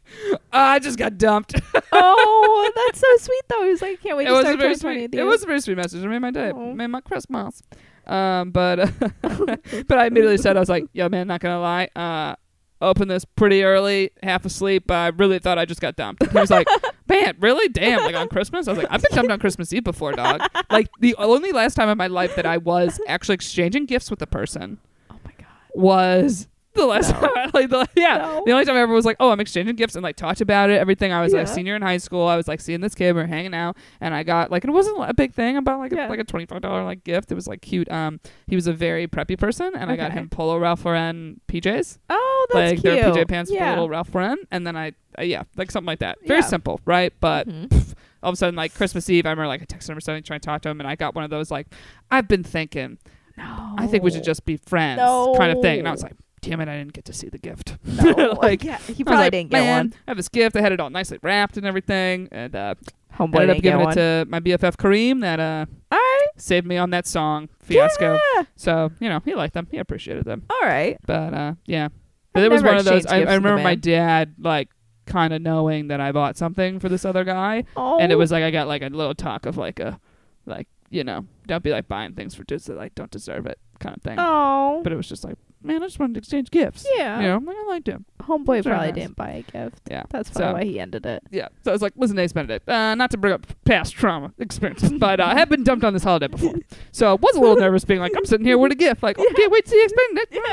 "Ah, 0.52 0.72
I 0.72 0.78
just 0.78 0.98
got 0.98 1.18
dumped. 1.18 1.54
oh, 1.92 2.72
that's 2.74 3.00
so 3.00 3.06
sweet 3.18 3.42
though. 3.48 3.62
He 3.64 3.70
was 3.70 3.82
like, 3.82 4.02
can't 4.02 4.16
wait 4.16 4.26
it 4.26 4.30
to 4.30 4.40
start 4.40 4.58
very 4.58 4.74
2020 4.74 5.00
sweet. 5.00 5.10
with 5.12 5.20
It 5.20 5.24
was 5.24 5.42
a 5.42 5.46
very 5.46 5.60
sweet 5.60 5.76
message. 5.76 6.02
It 6.02 6.08
made 6.08 6.18
my 6.20 6.30
day. 6.30 6.50
Aw. 6.50 6.72
Made 6.74 6.88
my 6.88 7.00
Christmas. 7.02 7.62
Um, 8.08 8.50
but 8.50 8.90
but 9.22 9.98
I 9.98 10.06
immediately 10.06 10.38
said 10.38 10.56
I 10.56 10.60
was 10.60 10.68
like, 10.68 10.84
"Yo, 10.92 11.08
man, 11.08 11.28
not 11.28 11.40
gonna 11.40 11.60
lie. 11.60 11.88
Uh, 11.94 12.36
opened 12.80 13.10
this 13.10 13.24
pretty 13.24 13.64
early, 13.64 14.10
half 14.22 14.44
asleep. 14.44 14.90
I 14.90 15.08
really 15.08 15.38
thought 15.38 15.58
I 15.58 15.64
just 15.64 15.80
got 15.80 15.96
dumped." 15.96 16.26
He 16.26 16.38
was 16.38 16.50
like, 16.50 16.66
"Man, 17.08 17.36
really? 17.38 17.68
Damn! 17.68 18.02
Like 18.02 18.16
on 18.16 18.28
Christmas?" 18.28 18.66
I 18.68 18.72
was 18.72 18.78
like, 18.78 18.88
"I've 18.90 19.02
been 19.02 19.14
dumped 19.14 19.32
on 19.32 19.38
Christmas 19.38 19.72
Eve 19.72 19.84
before, 19.84 20.12
dog. 20.12 20.40
Like 20.70 20.88
the 21.00 21.14
only 21.16 21.52
last 21.52 21.74
time 21.74 21.88
in 21.88 21.98
my 21.98 22.06
life 22.06 22.34
that 22.36 22.46
I 22.46 22.56
was 22.58 23.00
actually 23.06 23.34
exchanging 23.34 23.86
gifts 23.86 24.10
with 24.10 24.22
a 24.22 24.26
person 24.26 24.78
oh 25.10 25.16
my 25.24 25.32
god. 25.38 25.46
was." 25.74 26.48
The 26.74 26.86
last 26.86 27.10
No. 27.12 27.20
time, 27.34 27.50
like 27.54 27.70
the, 27.70 27.88
yeah, 27.96 28.18
No. 28.18 28.42
the 28.46 28.52
only 28.52 28.64
time 28.64 28.76
I 28.76 28.80
ever 28.80 28.92
was 28.92 29.04
like, 29.04 29.16
oh, 29.18 29.30
I'm 29.30 29.40
exchanging 29.40 29.74
gifts 29.74 29.96
and 29.96 30.02
like 30.02 30.14
talked 30.16 30.40
about 30.40 30.70
it, 30.70 30.78
everything. 30.78 31.12
I 31.12 31.22
was 31.22 31.32
like 31.32 31.48
senior 31.48 31.74
in 31.74 31.82
high 31.82 31.96
school. 31.96 32.26
I 32.28 32.36
was 32.36 32.46
like 32.46 32.60
seeing 32.60 32.80
this 32.80 32.94
kid, 32.94 33.14
we 33.16 33.22
are 33.22 33.26
hanging 33.26 33.54
out, 33.54 33.76
and 34.00 34.14
I 34.14 34.22
got 34.22 34.50
like 34.52 34.64
it 34.64 34.70
wasn't 34.70 34.96
a 35.08 35.14
big 35.14 35.32
thing 35.34 35.56
about 35.56 35.80
like 35.80 35.92
Yeah. 35.92 36.06
a, 36.06 36.10
like 36.10 36.20
a 36.20 36.24
twenty 36.24 36.46
five 36.46 36.60
dollar 36.62 36.84
like 36.84 37.02
gift. 37.04 37.32
It 37.32 37.34
was 37.34 37.48
like 37.48 37.62
cute. 37.62 37.90
Um, 37.90 38.20
he 38.46 38.54
was 38.54 38.66
a 38.66 38.72
very 38.72 39.08
preppy 39.08 39.36
person, 39.38 39.72
and 39.74 39.90
I 39.90 39.96
got 39.96 40.12
him 40.12 40.28
Polo 40.28 40.56
Ralph 40.58 40.84
Lauren 40.84 41.40
PJs, 41.48 41.98
Oh, 42.10 42.46
that's 42.52 42.72
cute. 42.80 42.84
like 42.84 43.02
cute. 43.02 43.14
their 43.14 43.24
PJ 43.24 43.28
pants 43.28 43.50
for 43.50 43.56
yeah. 43.56 43.70
little 43.70 43.88
Ralph 43.88 44.14
Lauren, 44.14 44.38
and 44.52 44.66
then 44.66 44.76
I 44.76 44.92
uh, 45.18 45.22
yeah, 45.22 45.42
like 45.56 45.70
something 45.72 45.86
like 45.86 45.98
that. 46.00 46.18
Very 46.26 46.40
Yeah. 46.40 46.46
simple, 46.46 46.80
right? 46.84 47.12
But 47.18 47.48
Mhm. 47.48 47.94
all 48.22 48.28
of 48.30 48.34
a 48.34 48.36
sudden, 48.36 48.54
like 48.54 48.72
Christmas 48.74 49.10
Eve, 49.10 49.26
I 49.26 49.30
remember 49.30 49.48
like 49.48 49.62
I 49.62 49.64
texted 49.64 49.88
him 49.90 49.96
or 49.98 50.00
something, 50.00 50.22
trying 50.22 50.40
to 50.40 50.46
talk 50.46 50.60
to 50.62 50.68
him, 50.68 50.80
and 50.80 50.88
I 50.88 50.94
got 50.94 51.14
one 51.16 51.24
of 51.24 51.30
those 51.30 51.50
like, 51.50 51.66
I've 52.10 52.28
been 52.28 52.44
thinking, 52.44 52.98
No. 53.36 53.74
I 53.78 53.86
think 53.88 54.04
we 54.04 54.10
should 54.12 54.22
just 54.22 54.44
be 54.44 54.58
friends, 54.58 55.00
kind 55.36 55.50
of 55.50 55.60
thing. 55.60 55.80
And 55.80 55.88
I 55.88 55.90
was 55.90 56.02
like, 56.04 56.14
damn 56.40 56.60
it, 56.60 56.68
I 56.68 56.76
didn't 56.76 56.92
get 56.92 57.04
to 57.06 57.12
see 57.12 57.28
the 57.28 57.38
gift. 57.38 57.76
no. 57.84 58.38
like 58.40 58.64
yeah, 58.64 58.78
he 58.78 59.02
I 59.02 59.04
probably 59.04 59.16
like, 59.24 59.32
didn't 59.32 59.50
get 59.50 59.60
"Man, 59.60 59.76
one. 59.90 59.94
I 60.06 60.10
have 60.10 60.16
this 60.16 60.28
gift. 60.28 60.56
I 60.56 60.60
had 60.60 60.72
it 60.72 60.80
all 60.80 60.90
nicely 60.90 61.18
wrapped 61.22 61.56
and 61.56 61.66
everything, 61.66 62.28
and 62.32 62.54
uh, 62.54 62.74
Homeboy 63.16 63.40
ended 63.42 63.56
up 63.56 63.62
giving 63.62 63.80
one. 63.80 63.90
it 63.90 63.94
to 63.94 64.26
my 64.28 64.40
BFF 64.40 64.76
Kareem 64.76 65.20
that 65.22 65.40
uh, 65.40 65.66
right. 65.90 66.26
saved 66.36 66.66
me 66.66 66.76
on 66.76 66.90
that 66.90 67.06
song 67.06 67.48
fiasco. 67.60 68.18
Yeah. 68.36 68.42
So 68.56 68.90
you 69.00 69.08
know 69.08 69.20
he 69.24 69.34
liked 69.34 69.54
them, 69.54 69.66
he 69.70 69.78
appreciated 69.78 70.24
them, 70.24 70.44
All 70.50 70.60
right. 70.62 70.98
but 71.06 71.34
uh, 71.34 71.54
yeah. 71.66 71.88
But 72.32 72.40
I've 72.40 72.46
it 72.46 72.50
was 72.52 72.62
one 72.62 72.76
of 72.76 72.84
those. 72.84 73.06
I, 73.06 73.16
I 73.16 73.18
gifts 73.20 73.26
with 73.26 73.34
a 73.34 73.40
remember 73.40 73.62
my 73.62 73.74
dad 73.74 74.34
like 74.38 74.68
kind 75.06 75.32
of 75.32 75.40
knowing 75.40 75.88
that 75.88 76.00
I 76.00 76.12
bought 76.12 76.36
something 76.36 76.78
for 76.78 76.88
this 76.88 77.04
other 77.04 77.24
guy, 77.24 77.64
Oh. 77.76 77.98
and 77.98 78.12
it 78.12 78.16
was 78.16 78.30
like 78.30 78.44
I 78.44 78.50
got 78.50 78.68
like 78.68 78.82
a 78.82 78.88
little 78.88 79.14
talk 79.14 79.46
of 79.46 79.56
like 79.56 79.80
a 79.80 79.98
like 80.46 80.68
you 80.90 81.02
know 81.04 81.26
don't 81.46 81.62
be 81.62 81.70
like 81.70 81.88
buying 81.88 82.14
things 82.14 82.34
for 82.34 82.44
dudes 82.44 82.66
that 82.66 82.76
like 82.76 82.94
don't 82.94 83.10
deserve 83.10 83.46
it 83.46 83.58
kind 83.80 83.96
of 83.96 84.02
thing. 84.02 84.16
Oh. 84.18 84.80
But 84.84 84.92
it 84.92 84.96
was 84.96 85.08
just 85.08 85.24
like 85.24 85.36
man, 85.62 85.82
I 85.82 85.86
just 85.86 85.98
wanted 85.98 86.14
to 86.14 86.18
exchange 86.18 86.50
gifts. 86.50 86.86
yeah. 86.96 87.20
You 87.20 87.28
know, 87.28 87.36
I'm 87.36 87.44
like, 87.44 87.56
I 87.56 87.64
liked 87.68 87.88
him. 87.88 88.04
Homeboy 88.22 88.62
probably 88.64 88.86
nice. 88.88 88.94
didn't 88.94 89.16
buy 89.16 89.30
a 89.30 89.42
gift. 89.42 89.80
Yeah. 89.90 90.02
That's 90.10 90.30
So- 90.32 90.40
probably 90.40 90.60
why 90.60 90.64
he 90.64 90.80
ended 90.80 91.06
it. 91.06 91.22
Yeah. 91.30 91.48
So 91.64 91.70
I 91.70 91.74
was 91.74 91.82
like, 91.82 91.92
listen, 91.96 92.18
Eggs 92.18 92.32
Benedict, 92.32 92.68
uh, 92.68 92.94
not 92.94 93.10
to 93.12 93.16
bring 93.18 93.32
up 93.32 93.46
past 93.64 93.94
trauma 93.94 94.32
experiences, 94.38 94.92
but 94.92 95.20
uh, 95.20 95.24
I 95.24 95.38
have 95.38 95.48
been 95.48 95.64
dumped 95.64 95.84
on 95.84 95.92
this 95.94 96.04
holiday 96.04 96.26
before. 96.28 96.54
So 96.90 97.10
I 97.12 97.14
was 97.14 97.36
a 97.36 97.40
little 97.40 97.56
nervous 97.56 97.84
being 97.84 98.00
like, 98.00 98.12
I'm 98.16 98.24
sitting 98.24 98.44
here 98.44 98.58
with 98.58 98.72
a 98.72 98.74
gift. 98.74 99.02
Like, 99.02 99.16
oh, 99.20 99.32
can't 99.36 99.52
wait 99.52 99.64
to 99.66 99.70
see 99.70 99.80
Eggs 99.82 99.92
Benedict. 99.92 100.38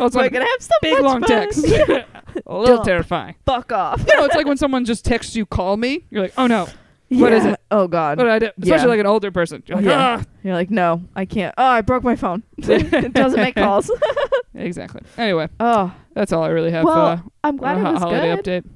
I 0.00 0.02
was 0.02 0.14
We're 0.14 0.22
like, 0.22 0.32
gonna 0.32 0.44
have 0.46 0.60
some 0.62 0.78
big 0.82 1.00
long 1.00 1.20
fun. 1.20 1.28
text. 1.28 1.64
a 2.46 2.58
little 2.58 2.76
Dump. 2.76 2.84
terrifying. 2.84 3.34
Fuck 3.44 3.72
off. 3.72 4.04
You 4.08 4.16
know, 4.16 4.24
it's 4.24 4.34
like 4.34 4.46
when 4.46 4.56
someone 4.56 4.84
just 4.84 5.04
texts 5.04 5.36
you, 5.36 5.44
call 5.46 5.76
me. 5.76 6.04
You're 6.10 6.22
like, 6.22 6.32
oh 6.38 6.46
no, 6.46 6.68
What 7.08 7.32
is 7.32 7.44
it? 7.44 7.60
Oh 7.70 7.86
God. 7.86 8.18
what 8.18 8.24
did 8.24 8.32
I 8.32 8.38
do? 8.40 8.46
Especially 8.62 8.84
Yeah. 8.84 8.88
like 8.90 9.00
an 9.00 9.06
older 9.06 9.30
person. 9.30 9.62
You're 9.66 9.76
like, 9.78 9.86
Yeah. 9.86 10.18
ah. 10.20 10.24
You're 10.42 10.54
like, 10.54 10.70
no, 10.70 11.02
I 11.14 11.24
can't. 11.24 11.54
Oh, 11.56 11.64
I 11.64 11.80
broke 11.80 12.02
my 12.04 12.16
phone. 12.16 12.42
it 12.58 13.12
doesn't 13.12 13.40
make 13.40 13.54
calls. 13.54 13.90
Exactly. 14.54 15.02
Anyway, 15.18 15.48
oh, 15.60 15.94
that's 16.14 16.32
all 16.32 16.42
I 16.42 16.48
really 16.48 16.70
have. 16.70 16.84
Well, 16.84 16.96
uh, 17.06 17.18
I'm 17.44 17.58
glad 17.58 17.76
a 17.76 17.80
it 17.80 17.84
ho- 17.84 17.92
was 17.92 18.02
holiday 18.02 18.34
good. 18.36 18.44
update. 18.64 18.70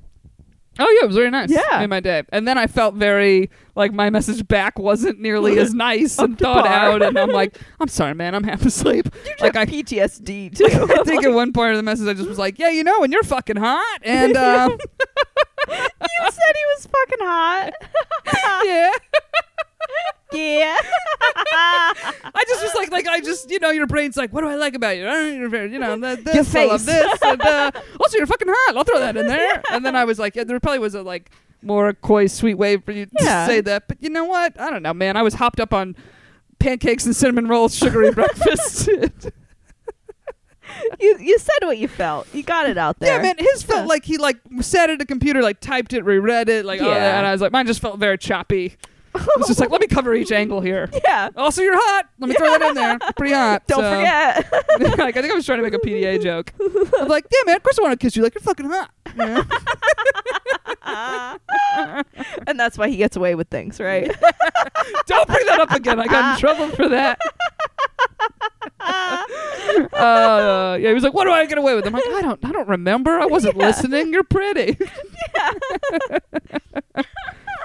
Oh 0.79 0.89
yeah, 1.01 1.05
it 1.05 1.07
was 1.09 1.17
very 1.17 1.31
nice. 1.31 1.51
Yeah. 1.51 1.79
made 1.79 1.89
my 1.89 2.01
day. 2.01 2.23
And 2.29 2.47
then 2.47 2.59
I 2.59 2.67
felt 2.67 2.95
very 2.97 3.51
like 3.75 3.91
my 3.93 4.11
message 4.11 4.47
back 4.47 4.79
wasn't 4.79 5.21
nearly 5.21 5.59
as 5.59 5.73
nice 5.75 6.19
Up 6.19 6.27
and 6.27 6.39
to 6.39 6.45
thought 6.45 6.67
par. 6.67 6.75
out. 6.93 7.03
And 7.03 7.19
I'm 7.19 7.31
like, 7.31 7.59
I'm 7.81 7.89
sorry, 7.89 8.15
man, 8.15 8.35
I'm 8.35 8.45
half 8.45 8.65
asleep. 8.65 9.09
like 9.41 9.57
I, 9.57 9.65
PTSD 9.65 10.55
too. 10.57 10.67
I 10.67 11.03
think 11.05 11.25
at 11.25 11.33
one 11.33 11.53
point 11.55 11.71
of 11.73 11.77
the 11.79 11.83
message 11.83 12.07
I 12.09 12.13
just 12.13 12.29
was 12.29 12.39
like, 12.39 12.59
yeah, 12.59 12.69
you 12.69 12.85
know, 12.85 13.03
and 13.03 13.11
you're 13.13 13.23
fucking 13.23 13.57
hot, 13.57 14.01
and 14.03 14.37
um, 14.37 14.79
you 15.69 15.77
said 16.31 16.55
he 16.55 16.65
was 16.75 16.87
fucking 16.87 17.19
hot. 17.27 17.73
yeah. 18.65 18.91
yeah. 20.33 20.77
I 21.53 22.45
just 22.47 22.63
was 22.63 22.75
like, 22.75 22.91
like 22.91 23.07
I 23.09 23.21
just, 23.21 23.51
you 23.51 23.59
know, 23.59 23.71
your 23.71 23.87
brain's 23.87 24.17
like, 24.17 24.33
what 24.33 24.43
do 24.43 24.49
I 24.49 24.55
like 24.57 24.75
about 24.75 24.97
you? 24.97 25.07
Uh, 25.09 25.21
You're 25.23 25.49
very, 25.49 25.73
you 25.73 25.79
know, 25.79 25.99
th- 26.01 26.25
this, 26.25 26.55
Your 26.55 26.63
I 26.63 26.67
love 26.67 26.85
this, 26.87 27.23
and 27.23 27.43
uh, 27.43 27.71
also 27.99 28.19
you're 28.19 28.27
fucking 28.27 28.49
hot. 28.49 28.77
I'll 28.77 28.85
throw 28.85 28.99
that 29.01 29.17
in 29.17 29.27
there. 29.27 29.63
And 29.73 29.85
then 29.85 29.97
I 29.97 30.05
was 30.05 30.19
like, 30.19 30.37
yeah, 30.37 30.45
there 30.45 30.59
probably 30.61 30.79
was 30.81 30.95
a 30.95 31.03
like 31.03 31.31
more 31.63 31.93
coy, 31.93 32.27
sweet 32.27 32.55
way 32.55 32.77
for 32.77 32.93
you 32.93 33.07
Yeah. 33.21 33.47
to 33.47 33.53
say 33.53 33.61
that. 33.63 33.89
But 33.89 34.03
you 34.03 34.11
know 34.11 34.25
what? 34.25 34.59
I 34.61 34.71
don't 34.71 34.83
know, 34.83 34.95
man. 34.95 35.17
I 35.17 35.23
was 35.23 35.35
hopped 35.35 35.61
up 35.61 35.73
on 35.75 35.97
pancakes 36.59 37.07
and 37.07 37.15
cinnamon 37.15 37.49
rolls, 37.49 37.75
sugary 37.75 38.11
breakfast. 38.13 38.89
You 41.01 41.17
you 41.19 41.39
said 41.39 41.59
what 41.67 41.79
you 41.79 41.89
felt. 41.89 42.27
You 42.35 42.43
got 42.43 42.69
it 42.69 42.79
out 42.79 42.99
there. 42.99 43.17
yeah, 43.17 43.23
man. 43.23 43.35
His 43.39 43.63
felt 43.63 43.81
Yeah. 43.83 43.87
like 43.87 44.05
he 44.05 44.19
like 44.19 44.39
sat 44.61 44.91
at 44.91 45.01
a 45.01 45.07
computer, 45.07 45.43
like 45.43 45.61
typed 45.61 45.93
it, 45.93 46.05
reread 46.05 46.49
it, 46.49 46.65
like 46.65 46.81
all 46.81 46.89
Yeah. 46.89 46.95
that. 46.99 47.19
And 47.19 47.27
I 47.27 47.33
was 47.33 47.41
like, 47.41 47.53
mine 47.53 47.67
just 47.67 47.81
felt 47.81 47.99
very 47.99 48.19
choppy. 48.19 48.77
It's 49.13 49.49
just 49.49 49.59
like, 49.59 49.71
let 49.71 49.81
me 49.81 49.89
cover 49.89 50.15
each 50.15 50.31
angle 50.31 50.61
here. 50.61 50.89
Yeah. 51.05 51.31
Also, 51.37 51.63
you're 51.63 51.75
hot. 51.77 52.07
Let 52.21 52.29
me 52.29 52.35
throw 52.37 52.47
that 52.47 52.63
in 52.63 52.75
there. 52.75 52.99
Pretty 53.17 53.35
hot. 53.35 53.67
Don't 53.67 53.81
So- 53.81 53.99
forget. 53.99 54.53
like, 54.99 55.17
I 55.17 55.21
think 55.21 55.33
I 55.33 55.35
was 55.35 55.45
trying 55.45 55.59
to 55.59 55.65
make 55.65 55.75
a 55.75 55.79
PDA 55.79 56.23
joke. 56.23 56.53
I'm 56.99 57.09
like, 57.09 57.25
yeah, 57.33 57.39
man, 57.47 57.57
of 57.57 57.63
course 57.65 57.77
I 57.79 57.83
want 57.83 57.99
to 57.99 58.05
kiss 58.05 58.15
you. 58.15 58.23
Like, 58.23 58.35
you're 58.35 58.43
fucking 58.43 58.67
hot. 58.71 58.91
man." 59.17 59.45
and 62.47 62.59
that's 62.59 62.79
why 62.79 62.89
he 62.89 62.97
gets 62.97 63.17
away 63.17 63.35
with 63.35 63.49
things, 63.49 63.81
right? 63.81 64.11
Don't 65.07 65.27
bring 65.29 65.45
that 65.47 65.59
up 65.61 65.73
again. 65.73 65.99
I 65.99 66.07
got 66.07 66.35
in 66.35 66.41
trouble 66.41 66.69
for 66.77 66.89
that. 66.89 67.19
Uh, 69.93 70.77
yeah, 70.81 70.89
he 70.89 70.95
was 70.95 71.03
like, 71.03 71.15
"What 71.15 71.25
do 71.25 71.31
I 71.31 71.47
get 71.47 71.59
away 71.59 71.75
with?" 71.75 71.87
I'm 71.87 71.93
like, 71.93 72.07
"I 72.07 72.23
don't, 72.23 72.45
I 72.45 72.53
don't 72.53 72.69
remember. 72.69 73.19
I 73.19 73.27
wasn't 73.27 73.57
Yeah. 73.57 73.67
listening. 73.67 74.13
You're 74.13 74.25
pretty." 74.25 74.77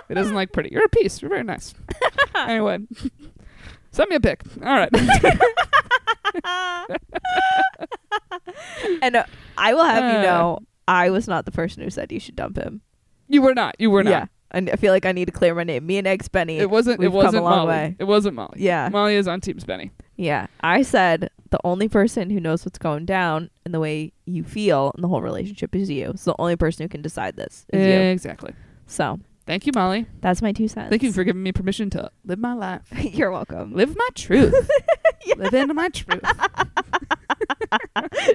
he 0.08 0.14
doesn't 0.14 0.36
like 0.36 0.52
pretty. 0.52 0.70
You're 0.72 0.86
a 0.86 0.90
piece. 0.90 1.22
You're 1.22 1.30
very 1.30 1.44
nice. 1.44 1.74
anyway, 2.36 2.80
send 3.92 4.10
me 4.10 4.16
a 4.18 4.20
pic. 4.20 4.42
All 4.64 4.68
right. 4.76 4.90
and 9.02 9.16
uh, 9.16 9.24
I 9.58 9.74
will 9.74 9.84
have 9.86 10.04
you 10.14 10.20
Uh. 10.20 10.24
know, 10.24 10.60
I 10.88 11.10
was 11.10 11.28
not 11.28 11.46
the 11.46 11.52
person 11.52 11.82
who 11.84 11.90
said 11.90 12.12
you 12.12 12.20
should 12.20 12.36
dump 12.36 12.58
him. 12.58 12.82
you 13.28 13.42
were 13.42 13.54
not. 13.56 13.76
You 13.80 13.90
were 13.92 14.04
not. 14.04 14.10
Yeah. 14.12 14.26
And 14.52 14.70
I 14.70 14.76
feel 14.76 14.94
like 14.94 15.06
I 15.06 15.12
need 15.12 15.26
to 15.26 15.32
clear 15.32 15.54
my 15.56 15.64
name. 15.64 15.86
Me 15.86 15.98
and 15.98 16.08
Eggs 16.08 16.28
Benny. 16.30 16.60
It 16.60 16.70
wasn't. 16.70 17.04
It 17.04 17.10
wasn't 17.12 17.44
Molly. 17.44 17.68
way. 17.68 17.96
It 18.00 18.06
wasn't 18.06 18.36
Molly. 18.36 18.58
Yeah. 18.58 18.90
Molly 18.90 19.16
is 19.16 19.28
on 19.28 19.42
Team 19.42 19.58
Spenny. 19.58 19.90
Yeah. 20.18 20.48
I 20.62 20.82
said 20.82 21.30
the 21.50 21.60
only 21.64 21.90
person 21.90 22.30
who 22.30 22.40
knows 22.40 22.66
what's 22.66 22.78
going 22.80 23.06
down 23.06 23.50
and 23.66 23.74
the 23.74 23.80
way 23.80 24.14
you 24.26 24.44
feel 24.44 24.92
in 24.96 25.02
the 25.02 25.08
whole 25.08 25.22
relationship 25.22 25.76
is 25.76 25.90
you. 25.90 26.14
So 26.16 26.32
the 26.32 26.42
only 26.42 26.56
person 26.56 26.84
who 26.84 26.90
can 26.90 27.02
decide 27.02 27.36
this 27.36 27.66
is 27.74 27.86
you. 27.86 27.94
Exactly. 27.94 28.54
So 28.88 29.20
Thank 29.46 29.68
you, 29.68 29.72
Molly. 29.76 30.08
that's 30.22 30.42
my 30.42 30.52
two 30.54 30.68
cents. 30.68 30.90
Thank 30.90 31.04
you 31.04 31.12
for 31.14 31.24
giving 31.24 31.44
me 31.44 31.52
permission 31.52 31.90
to 31.92 32.10
live 32.26 32.40
my 32.40 32.54
life. 32.54 32.82
You're 33.00 33.30
welcome. 33.32 33.74
Live 33.76 33.96
my 33.96 34.08
truth. 34.16 34.70
Live 35.38 35.54
into 35.54 35.74
my 35.76 35.90
truth. 35.90 36.22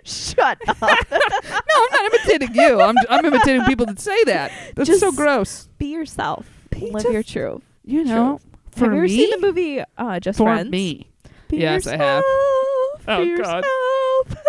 Shut 0.05 0.59
up. 0.69 0.81
No, 0.81 0.89
I'm 1.21 1.93
not 1.93 2.15
imitating 2.15 2.55
you. 2.55 2.81
I'm 2.81 2.95
I'm 3.09 3.25
imitating 3.25 3.65
people 3.65 3.87
that 3.87 3.99
say 4.01 4.25
that. 4.25 4.53
That's 4.75 4.99
so 5.01 5.13
gross. 5.13 5.69
Be 5.79 5.87
yourself. 5.87 6.47
Be 6.71 6.91
Live 6.91 7.03
just- 7.03 7.13
your 7.13 7.23
truth. 7.23 7.63
You 7.85 8.05
know, 8.05 8.41
for 8.73 8.85
have 8.85 8.93
you 8.93 8.99
ever 8.99 9.03
me, 9.03 9.09
seen 9.09 9.31
the 9.31 9.47
movie 9.47 9.83
uh, 9.99 10.21
Just 10.21 10.39
for 10.39 10.45
Friends? 10.45 10.71
me. 10.71 11.09
Be 11.51 11.59
Yes, 11.59 11.87
I 11.87 11.97
have. 11.97 12.23
yourself, 12.23 13.07
Oh, 13.09 13.37
God. 13.43 13.65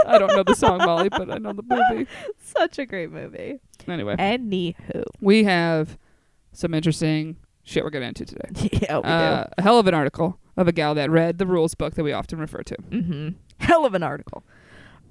I 0.07 0.17
don't 0.19 0.35
know 0.35 0.43
the 0.43 0.55
song 0.55 0.77
Molly, 0.79 1.09
but 1.09 1.31
I 1.31 1.37
know 1.37 1.53
the 1.53 1.63
movie. 1.63 2.07
Such 2.43 2.77
a 2.79 2.85
great 2.85 3.11
movie. 3.11 3.59
Anyway, 3.87 4.15
Anywho. 4.17 5.03
we 5.19 5.43
have 5.45 5.97
some 6.51 6.73
interesting 6.73 7.37
shit 7.63 7.83
we're 7.83 7.89
getting 7.89 8.09
into 8.09 8.25
today. 8.25 8.69
yeah, 8.81 8.97
we 8.97 9.03
Uh, 9.05 9.45
a 9.57 9.61
hell 9.61 9.79
of 9.79 9.87
an 9.87 9.93
article 9.93 10.37
of 10.57 10.67
a 10.67 10.71
gal 10.71 10.93
that 10.95 11.09
read 11.09 11.37
the 11.37 11.45
rules 11.47 11.73
book 11.75 11.95
that 11.95 12.03
we 12.03 12.11
often 12.11 12.37
refer 12.39 12.61
to. 12.63 12.75
Mm-hmm. 12.75 13.29
Hell 13.59 13.85
of 13.85 13.93
an 13.93 14.03
article. 14.03 14.43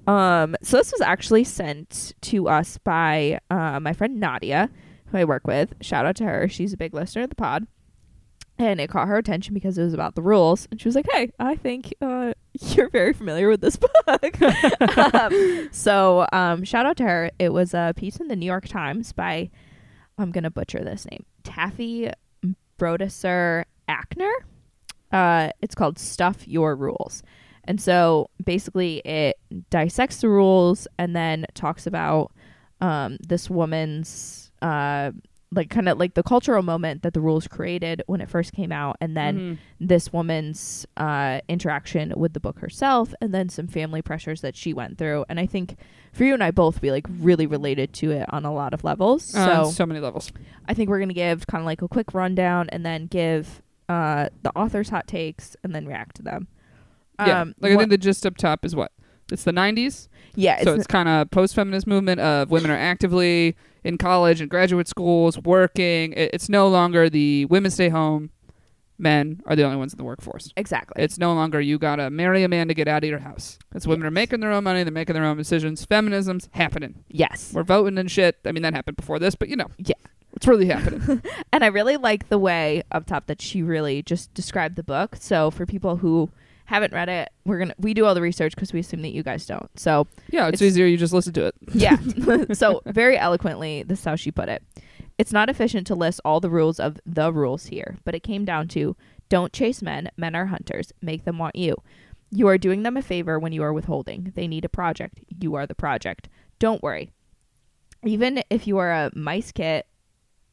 Um, 0.07 0.55
so 0.61 0.77
this 0.77 0.91
was 0.91 1.01
actually 1.01 1.43
sent 1.43 2.13
to 2.21 2.47
us 2.47 2.77
by 2.77 3.39
uh, 3.49 3.79
my 3.79 3.93
friend 3.93 4.19
Nadia, 4.19 4.69
who 5.07 5.17
I 5.17 5.25
work 5.25 5.45
with. 5.47 5.73
Shout 5.81 6.05
out 6.05 6.15
to 6.17 6.23
her. 6.25 6.47
She's 6.47 6.73
a 6.73 6.77
big 6.77 6.93
listener 6.93 7.23
of 7.23 7.29
the 7.29 7.35
pod. 7.35 7.67
And 8.61 8.79
it 8.79 8.91
caught 8.91 9.07
her 9.07 9.17
attention 9.17 9.55
because 9.55 9.75
it 9.79 9.83
was 9.83 9.93
about 9.95 10.13
the 10.13 10.21
rules. 10.21 10.67
And 10.69 10.79
she 10.79 10.87
was 10.87 10.95
like, 10.95 11.07
hey, 11.11 11.31
I 11.39 11.55
think 11.55 11.95
uh, 11.99 12.33
you're 12.59 12.89
very 12.89 13.11
familiar 13.11 13.49
with 13.49 13.59
this 13.59 13.75
book. 13.75 14.41
um, 15.15 15.69
so 15.71 16.27
um, 16.31 16.63
shout 16.63 16.85
out 16.85 16.95
to 16.97 17.03
her. 17.03 17.31
It 17.39 17.53
was 17.53 17.73
a 17.73 17.93
piece 17.95 18.17
in 18.17 18.27
the 18.27 18.35
New 18.35 18.45
York 18.45 18.67
Times 18.67 19.13
by, 19.13 19.49
I'm 20.19 20.31
going 20.31 20.43
to 20.43 20.51
butcher 20.51 20.83
this 20.83 21.07
name, 21.09 21.25
Taffy 21.43 22.11
Brodesser 22.77 23.63
Akner. 23.89 24.31
Uh, 25.11 25.49
it's 25.63 25.73
called 25.73 25.97
Stuff 25.97 26.47
Your 26.47 26.75
Rules. 26.75 27.23
And 27.63 27.81
so 27.81 28.29
basically 28.43 28.99
it 28.99 29.39
dissects 29.71 30.21
the 30.21 30.29
rules 30.29 30.87
and 30.99 31.15
then 31.15 31.47
talks 31.55 31.87
about 31.87 32.31
um, 32.79 33.17
this 33.27 33.49
woman's 33.49 34.51
uh, 34.61 35.11
like 35.53 35.69
kind 35.69 35.89
of 35.89 35.97
like 35.99 36.13
the 36.13 36.23
cultural 36.23 36.63
moment 36.63 37.01
that 37.03 37.13
the 37.13 37.19
rules 37.19 37.45
created 37.47 38.01
when 38.07 38.21
it 38.21 38.29
first 38.29 38.53
came 38.53 38.71
out 38.71 38.95
and 39.01 39.17
then 39.17 39.37
Mhm. 39.39 39.57
this 39.81 40.13
woman's 40.13 40.85
uh, 40.95 41.41
interaction 41.49 42.13
with 42.15 42.31
the 42.33 42.39
book 42.39 42.59
herself 42.59 43.13
and 43.19 43.33
then 43.33 43.49
some 43.49 43.67
family 43.67 44.01
pressures 44.01 44.39
that 44.41 44.55
she 44.55 44.73
went 44.73 44.97
through 44.97 45.25
and 45.27 45.39
i 45.41 45.45
think 45.45 45.75
for 46.13 46.23
you 46.23 46.33
and 46.33 46.41
i 46.43 46.51
both 46.51 46.81
we 46.81 46.89
like 46.89 47.05
really 47.19 47.45
related 47.45 47.91
to 47.91 48.11
it 48.11 48.25
on 48.29 48.45
a 48.45 48.53
lot 48.53 48.73
of 48.73 48.83
levels 48.85 49.35
Uh, 49.35 49.65
so 49.65 49.71
so 49.71 49.85
many 49.85 49.99
levels. 49.99 50.31
i 50.67 50.73
think 50.73 50.89
we're 50.89 50.99
going 50.99 51.09
to 51.09 51.13
give 51.15 51.45
kind 51.47 51.61
of 51.61 51.65
like 51.65 51.81
a 51.81 51.87
quick 51.87 52.13
rundown 52.13 52.69
and 52.69 52.85
then 52.85 53.07
give 53.07 53.61
uh, 53.89 54.29
the 54.43 54.51
author's 54.55 54.87
hot 54.89 55.05
takes 55.05 55.57
and 55.65 55.75
then 55.75 55.85
react 55.85 56.15
to 56.15 56.23
them 56.23 56.47
yeah, 57.19 57.41
um, 57.41 57.53
like 57.59 57.73
I 57.73 57.77
think 57.77 57.89
the 57.91 57.97
gist 57.97 58.25
up 58.25 58.35
top 58.37 58.63
is 58.65 58.73
what 58.75 58.91
it's 59.31 59.43
the 59.43 59.51
'90s, 59.51 60.07
yeah 60.35 60.61
so 60.63 60.71
it's, 60.73 60.79
it's 60.81 60.87
kind 60.87 61.09
of 61.09 61.29
post-feminist 61.31 61.87
movement 61.87 62.19
of 62.21 62.51
women 62.51 62.71
are 62.71 62.77
actively 62.77 63.55
in 63.83 63.97
college 63.97 64.41
and 64.41 64.49
graduate 64.49 64.87
schools 64.87 65.37
working. 65.39 66.13
It, 66.13 66.31
it's 66.33 66.49
no 66.49 66.67
longer 66.67 67.09
the 67.09 67.45
women 67.45 67.71
stay 67.71 67.89
home, 67.89 68.29
men 68.97 69.41
are 69.45 69.55
the 69.55 69.63
only 69.63 69.77
ones 69.77 69.93
in 69.93 69.97
the 69.97 70.03
workforce. 70.03 70.53
exactly 70.55 71.01
It's 71.03 71.17
no 71.17 71.33
longer 71.33 71.59
you 71.59 71.79
gotta 71.79 72.09
marry 72.09 72.43
a 72.43 72.47
man 72.47 72.67
to 72.67 72.73
get 72.73 72.87
out 72.87 73.03
of 73.03 73.09
your 73.09 73.19
house. 73.19 73.57
It's 73.73 73.87
women 73.87 74.05
are 74.05 74.11
making 74.11 74.41
their 74.41 74.51
own 74.51 74.63
money, 74.63 74.83
they're 74.83 74.91
making 74.91 75.15
their 75.15 75.25
own 75.25 75.37
decisions. 75.37 75.83
Feminism's 75.85 76.49
happening. 76.53 77.03
yes 77.09 77.51
We're 77.53 77.63
voting 77.63 77.97
and 77.97 78.09
shit. 78.11 78.37
I 78.45 78.51
mean 78.51 78.63
that 78.63 78.73
happened 78.73 78.97
before 78.97 79.17
this, 79.19 79.33
but 79.35 79.49
you 79.49 79.55
know, 79.55 79.67
Yeah. 79.77 79.95
it's 80.35 80.45
really 80.47 80.67
happening. 80.67 81.21
and 81.51 81.63
I 81.63 81.67
really 81.67 81.97
like 81.97 82.29
the 82.29 82.37
way 82.37 82.83
up 82.91 83.07
top 83.07 83.25
that 83.25 83.41
she 83.41 83.63
really 83.63 84.03
just 84.03 84.31
described 84.35 84.75
the 84.75 84.83
book. 84.83 85.15
So 85.19 85.49
for 85.49 85.65
people 85.65 85.97
who 85.97 86.29
haven't 86.71 86.93
read 86.93 87.09
it, 87.09 87.29
we're 87.45 87.59
gonna 87.59 87.75
we 87.77 87.93
do 87.93 88.05
all 88.05 88.15
the 88.15 88.21
research 88.21 88.55
because 88.55 88.71
we 88.73 88.79
assume 88.79 89.01
that 89.03 89.13
you 89.13 89.23
guys 89.23 89.45
don't. 89.45 89.69
So 89.77 90.07
yeah, 90.29 90.47
it's, 90.47 90.55
It's- 90.61 90.71
easier. 90.71 90.85
You 90.85 90.97
just 90.97 91.13
listen 91.13 91.33
to 91.33 91.45
it. 91.47 91.55
yeah, 91.73 91.97
so 92.53 92.81
very 92.85 93.17
eloquently, 93.17 93.83
this 93.83 93.99
is 93.99 94.05
how 94.05 94.15
she 94.15 94.31
put 94.31 94.49
it. 94.49 94.63
It's 95.17 95.33
not 95.33 95.49
efficient 95.49 95.85
to 95.87 95.95
list 95.95 96.19
all 96.25 96.39
the 96.39 96.49
rules 96.49 96.79
of 96.79 96.99
the 97.05 97.31
rules 97.31 97.65
here, 97.65 97.97
but 98.05 98.15
it 98.15 98.23
came 98.23 98.45
down 98.45 98.67
to 98.69 98.95
don't 99.29 99.53
chase 99.53 99.81
men. 99.81 100.09
Men 100.17 100.33
are 100.35 100.47
hunters. 100.47 100.91
Make 101.01 101.25
them 101.25 101.37
want 101.37 101.55
you. 101.55 101.75
You 102.31 102.47
are 102.47 102.57
doing 102.57 102.83
them 102.83 102.95
a 102.97 103.01
favor 103.01 103.37
when 103.37 103.51
you 103.51 103.61
are 103.63 103.73
withholding. 103.73 104.31
They 104.35 104.47
need 104.47 104.63
a 104.65 104.69
project. 104.69 105.19
You 105.27 105.55
are 105.55 105.67
the 105.67 105.75
project. 105.75 106.29
Don't 106.59 106.81
worry. 106.81 107.11
Even 108.03 108.41
if 108.49 108.65
you 108.67 108.77
are 108.77 108.91
a 108.91 109.11
mice 109.13 109.51
kit, 109.51 109.85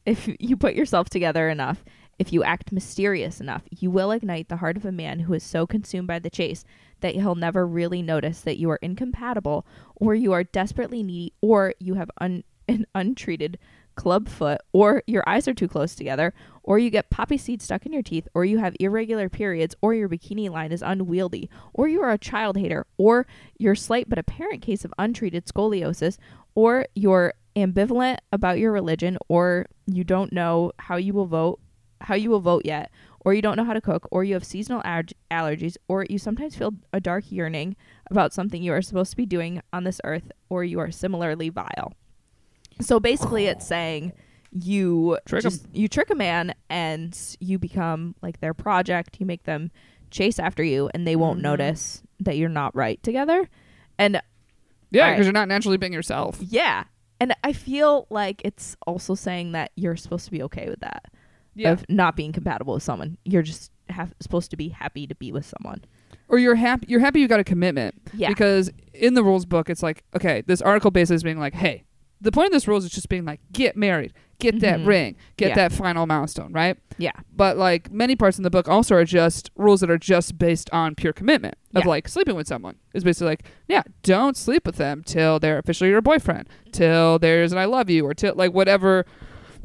if 0.05 0.29
you 0.39 0.55
put 0.57 0.75
yourself 0.75 1.09
together 1.09 1.49
enough, 1.49 1.83
if 2.19 2.33
you 2.33 2.43
act 2.43 2.73
mysterious 2.73 3.39
enough, 3.39 3.63
you 3.71 3.89
will 3.89 4.11
ignite 4.11 4.49
the 4.49 4.57
heart 4.57 4.75
of 4.75 4.85
a 4.85 4.91
man 4.91 5.21
who 5.21 5.33
is 5.33 5.43
so 5.43 5.65
consumed 5.65 6.07
by 6.07 6.19
the 6.19 6.29
chase 6.29 6.65
that 6.99 7.15
he'll 7.15 7.35
never 7.35 7.65
really 7.65 8.01
notice 8.01 8.41
that 8.41 8.57
you 8.57 8.69
are 8.69 8.79
incompatible 8.81 9.65
or 9.95 10.13
you 10.13 10.33
are 10.33 10.43
desperately 10.43 11.01
needy 11.01 11.33
or 11.41 11.73
you 11.79 11.93
have 11.95 12.11
un- 12.19 12.43
an 12.67 12.85
untreated 12.93 13.57
club 13.95 14.29
foot 14.29 14.61
or 14.71 15.03
your 15.07 15.23
eyes 15.27 15.47
are 15.47 15.53
too 15.53 15.67
close 15.67 15.95
together 15.95 16.33
or 16.63 16.77
you 16.77 16.89
get 16.89 17.09
poppy 17.09 17.37
seed 17.37 17.61
stuck 17.61 17.85
in 17.85 17.91
your 17.91 18.03
teeth 18.03 18.27
or 18.33 18.45
you 18.45 18.57
have 18.57 18.75
irregular 18.79 19.27
periods 19.27 19.75
or 19.81 19.93
your 19.93 20.07
bikini 20.07 20.49
line 20.49 20.71
is 20.71 20.81
unwieldy 20.81 21.49
or 21.73 21.87
you 21.87 22.01
are 22.01 22.11
a 22.11 22.17
child 22.17 22.55
hater 22.55 22.85
or 22.97 23.27
your 23.57 23.75
slight 23.75 24.07
but 24.07 24.17
apparent 24.17 24.61
case 24.61 24.85
of 24.85 24.93
untreated 24.97 25.45
scoliosis 25.45 26.17
or 26.55 26.85
you're 26.95 27.33
ambivalent 27.57 28.17
about 28.31 28.57
your 28.57 28.71
religion 28.71 29.17
or 29.27 29.65
you 29.85 30.03
don't 30.03 30.31
know 30.31 30.71
how 30.77 30.95
you 30.95 31.13
will 31.13 31.25
vote 31.25 31.59
how 32.01 32.15
you 32.15 32.29
will 32.29 32.39
vote 32.39 32.63
yet 32.65 32.91
or 33.25 33.33
you 33.33 33.41
don't 33.41 33.57
know 33.57 33.63
how 33.65 33.73
to 33.73 33.81
cook 33.81 34.07
or 34.11 34.23
you 34.23 34.33
have 34.33 34.43
seasonal 34.43 34.81
allerg- 34.83 35.13
allergies 35.29 35.75
or 35.87 36.05
you 36.09 36.17
sometimes 36.17 36.55
feel 36.55 36.73
a 36.93 36.99
dark 36.99 37.31
yearning 37.31 37.75
about 38.09 38.33
something 38.33 38.63
you 38.63 38.71
are 38.71 38.81
supposed 38.81 39.11
to 39.11 39.17
be 39.17 39.25
doing 39.25 39.61
on 39.73 39.83
this 39.83 39.99
earth 40.03 40.31
or 40.49 40.63
you 40.63 40.79
are 40.79 40.91
similarly 40.91 41.49
vile. 41.49 41.93
So 42.81 42.99
basically 42.99 43.47
it's 43.47 43.67
saying 43.67 44.13
you 44.51 45.17
Trick 45.25 45.43
just 45.43 45.65
you 45.73 45.87
trick 45.87 46.09
a 46.09 46.15
man 46.15 46.53
and 46.69 47.17
you 47.39 47.59
become 47.59 48.15
like 48.21 48.39
their 48.39 48.53
project. 48.53 49.17
You 49.19 49.25
make 49.25 49.43
them 49.43 49.69
chase 50.11 50.39
after 50.39 50.63
you 50.63 50.89
and 50.93 51.05
they 51.05 51.15
won't 51.15 51.39
Mhm. 51.39 51.43
notice 51.43 52.01
that 52.21 52.37
you're 52.37 52.49
not 52.49 52.73
right 52.75 53.01
together. 53.03 53.49
And 53.97 54.21
Yeah, 54.91 55.11
because 55.11 55.25
you're 55.27 55.33
not 55.33 55.47
naturally 55.49 55.77
being 55.77 55.93
yourself. 55.93 56.39
yeah. 56.41 56.85
And 57.21 57.35
i 57.43 57.51
feel 57.51 58.07
like 58.09 58.41
it's 58.45 58.77
also 58.87 59.13
saying 59.13 59.51
that 59.51 59.71
you're 59.75 59.97
supposed 59.97 60.23
to 60.25 60.31
be 60.31 60.41
okay 60.43 60.69
with 60.69 60.79
that 60.79 61.03
Yeah. 61.59 61.71
of 61.73 61.85
not 61.89 62.15
being 62.15 62.31
compatible 62.31 62.73
with 62.75 62.83
someone 62.83 63.17
you're 63.25 63.41
just 63.41 63.71
supposed 64.21 64.49
to 64.51 64.57
be 64.57 64.69
happy 64.69 65.05
to 65.07 65.15
be 65.15 65.31
with 65.31 65.45
someone 65.45 65.83
or 66.27 66.37
you're 66.39 66.55
happy 66.55 66.85
you're 66.89 66.99
happy 66.99 67.19
you 67.19 67.27
got 67.27 67.39
a 67.39 67.43
commitment. 67.43 67.95
yeah 68.13 68.29
Because 68.29 68.71
in 68.93 69.13
the 69.15 69.23
rules 69.23 69.45
book 69.45 69.69
it's 69.69 69.81
like, 69.83 70.03
okay, 70.15 70.41
this 70.47 70.61
article 70.61 70.91
basically 70.91 71.15
is 71.17 71.23
being 71.23 71.39
like, 71.39 71.53
hey, 71.55 71.83
the 72.21 72.31
point 72.31 72.47
of 72.47 72.51
this 72.53 72.67
rules 72.67 72.83
is 72.85 72.91
just 72.91 73.09
being 73.09 73.23
like, 73.25 73.39
get 73.51 73.75
married, 73.77 74.13
get 74.39 74.59
that 74.59 74.79
Mhm. 74.81 74.85
ring, 74.87 75.15
get 75.37 75.49
Yeah. 75.49 75.55
that 75.55 75.71
final 75.71 76.05
milestone, 76.05 76.51
right? 76.53 76.77
yeah 76.97 77.13
But 77.35 77.57
like 77.57 77.91
many 77.91 78.15
parts 78.15 78.37
in 78.37 78.43
the 78.43 78.49
book 78.51 78.67
also 78.69 78.93
are 78.95 79.05
just 79.05 79.49
rules 79.55 79.79
that 79.81 79.89
are 79.89 79.97
just 79.97 80.37
based 80.37 80.69
on 80.71 80.95
pure 80.95 81.13
commitment 81.13 81.55
of 81.73 81.83
Yeah. 81.85 81.89
like 81.89 82.07
sleeping 82.07 82.35
with 82.35 82.45
someone. 82.47 82.75
Is 82.93 83.03
basically 83.03 83.27
like, 83.29 83.43
yeah, 83.67 83.83
don't 84.03 84.35
sleep 84.37 84.65
with 84.67 84.75
them 84.75 85.01
till 85.03 85.39
they're 85.39 85.57
officially 85.57 85.89
your 85.89 86.01
boyfriend, 86.01 86.47
till 86.71 87.17
there's 87.19 87.51
an 87.53 87.57
I 87.57 87.65
love 87.65 87.89
you, 87.89 88.05
or 88.05 88.13
till 88.13 88.35
like 88.35 88.53
whatever 88.53 89.05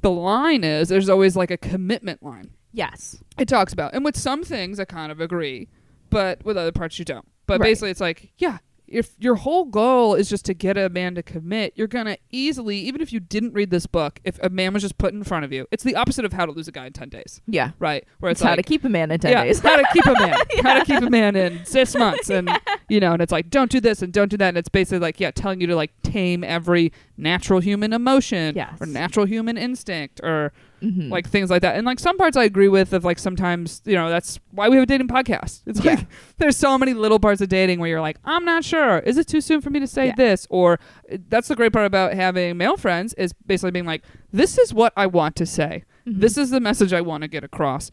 the 0.04 0.10
line 0.10 0.62
is. 0.64 0.88
There's 0.88 1.08
always 1.08 1.34
like 1.34 1.50
a 1.50 1.56
commitment 1.56 2.22
line 2.22 2.50
yes 2.76 3.22
it 3.38 3.48
talks 3.48 3.72
about. 3.72 3.94
And 3.94 4.04
with 4.04 4.16
some 4.16 4.42
things 4.44 4.78
I 4.78 4.84
kind 4.84 5.10
of 5.10 5.20
agree, 5.20 5.68
but 6.10 6.44
with 6.44 6.56
other 6.56 6.72
parts 6.72 6.98
you 6.98 7.04
don't. 7.04 7.26
But 7.46 7.60
Right. 7.60 7.68
basically 7.68 7.90
it's 7.90 8.00
like, 8.00 8.32
yeah, 8.36 8.58
if 8.86 9.12
your 9.18 9.36
whole 9.36 9.64
goal 9.64 10.14
is 10.14 10.28
just 10.28 10.44
to 10.44 10.54
get 10.54 10.76
a 10.76 10.88
man 10.90 11.14
to 11.14 11.22
commit, 11.22 11.72
you're 11.74 11.86
gonna 11.88 12.16
easily, 12.30 12.76
even 12.78 13.00
if 13.00 13.12
you 13.12 13.18
didn't 13.20 13.52
read 13.54 13.70
this 13.70 13.86
book, 13.86 14.20
if 14.24 14.38
a 14.42 14.50
man 14.50 14.74
was 14.74 14.82
just 14.82 14.98
put 14.98 15.14
in 15.14 15.24
front 15.24 15.44
of 15.44 15.52
you, 15.52 15.66
it's 15.70 15.82
the 15.84 15.94
opposite 15.96 16.24
of 16.24 16.32
how 16.32 16.44
to 16.46 16.52
lose 16.52 16.68
a 16.68 16.72
guy 16.72 16.86
in 16.86 16.92
ten 16.92 17.08
days. 17.08 17.40
yeah 17.46 17.70
Right? 17.78 18.04
Where 18.20 18.30
it's 18.30 18.40
it's, 18.40 18.46
how 18.48 18.54
to 18.56 18.62
keep 18.62 18.84
a 18.84 18.88
man 18.88 19.10
in 19.10 19.18
10 19.20 19.32
yeah, 19.32 19.44
days 19.44 19.60
how 19.60 19.76
to 19.76 19.86
keep 19.92 20.04
a 20.06 20.12
man. 20.12 20.36
How 20.62 20.78
to 20.78 20.84
keep 20.84 21.02
a 21.02 21.10
man 21.10 21.34
in 21.36 21.64
six 21.64 21.94
months. 21.96 22.28
And 22.28 22.48
you 22.88 23.00
know, 23.00 23.12
and 23.12 23.22
it's 23.22 23.32
like, 23.32 23.50
don't 23.50 23.70
do 23.70 23.80
this 23.80 24.02
and 24.02 24.12
don't 24.12 24.28
do 24.28 24.36
that. 24.36 24.48
And 24.48 24.58
it's 24.58 24.68
basically 24.68 24.98
like, 24.98 25.18
yeah, 25.20 25.30
telling 25.30 25.60
you 25.60 25.66
to 25.68 25.76
like 25.76 25.92
tame 26.02 26.44
every 26.44 26.92
natural 27.16 27.60
human 27.60 27.92
emotion 27.92 28.54
Yes. 28.56 28.74
or 28.80 28.86
natural 28.86 29.26
human 29.26 29.56
instinct 29.56 30.20
or 30.22 30.52
Mhm. 30.82 31.10
like 31.10 31.26
things 31.28 31.48
like 31.50 31.62
that. 31.62 31.76
And 31.76 31.86
like 31.86 31.98
some 31.98 32.18
parts 32.18 32.36
I 32.36 32.44
agree 32.44 32.68
with 32.68 32.92
of 32.92 33.04
like 33.04 33.18
sometimes, 33.18 33.80
you 33.86 33.94
know, 33.94 34.10
that's 34.10 34.38
why 34.50 34.68
we 34.68 34.76
have 34.76 34.82
a 34.82 34.86
dating 34.86 35.08
podcast. 35.08 35.62
It's 35.66 35.82
Yeah. 35.82 35.92
like 35.94 36.06
there's 36.38 36.56
so 36.56 36.76
many 36.76 36.92
little 36.92 37.18
parts 37.18 37.40
of 37.40 37.48
dating 37.48 37.80
where 37.80 37.88
you're 37.88 38.00
like, 38.02 38.18
I'm 38.24 38.44
not 38.44 38.64
sure. 38.64 38.98
Is 38.98 39.16
it 39.16 39.26
too 39.26 39.40
soon 39.40 39.60
for 39.62 39.70
me 39.70 39.80
to 39.80 39.86
say 39.86 40.06
Yeah. 40.08 40.14
this? 40.16 40.46
Or 40.50 40.78
uh, 41.10 41.16
that's 41.30 41.48
the 41.48 41.56
great 41.56 41.72
part 41.72 41.86
about 41.86 42.12
having 42.12 42.56
male 42.58 42.76
friends 42.76 43.14
is 43.14 43.32
basically 43.46 43.70
being 43.70 43.86
like, 43.86 44.02
this 44.32 44.58
is 44.58 44.74
what 44.74 44.92
I 44.96 45.06
want 45.06 45.36
to 45.36 45.46
say. 45.46 45.84
Mhm. 46.06 46.20
This 46.20 46.36
is 46.36 46.50
the 46.50 46.60
message 46.60 46.92
I 46.92 47.00
want 47.00 47.22
to 47.22 47.28
get 47.28 47.44
across. 47.44 47.90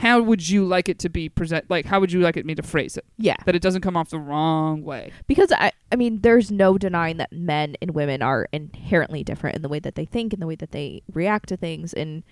How 0.00 0.20
would 0.20 0.48
you 0.48 0.64
like 0.64 0.88
it 0.88 0.98
to 1.00 1.08
be 1.08 1.28
present? 1.28 1.68
Like, 1.70 1.84
how 1.86 2.00
would 2.00 2.10
you 2.10 2.20
like 2.20 2.36
it 2.36 2.46
me 2.46 2.54
to 2.54 2.62
phrase 2.62 2.96
it 2.96 3.04
yeah 3.18 3.36
that 3.44 3.54
it 3.54 3.62
doesn't 3.62 3.82
come 3.82 3.96
off 3.96 4.10
the 4.10 4.18
wrong 4.18 4.82
way? 4.82 5.12
because 5.26 5.52
I, 5.52 5.72
I 5.92 5.96
mean 5.96 6.20
there's 6.22 6.50
no 6.50 6.78
denying 6.78 7.18
that 7.18 7.32
men 7.32 7.76
and 7.82 7.90
women 7.92 8.22
are 8.22 8.48
inherently 8.52 9.22
different 9.22 9.56
in 9.56 9.62
the 9.62 9.68
way 9.68 9.78
that 9.80 9.94
they 9.94 10.04
think 10.06 10.32
in 10.32 10.40
the 10.40 10.46
way 10.46 10.56
that 10.56 10.72
they 10.72 11.02
react 11.12 11.48
to 11.50 11.56
things 11.56 11.92
in 11.92 12.24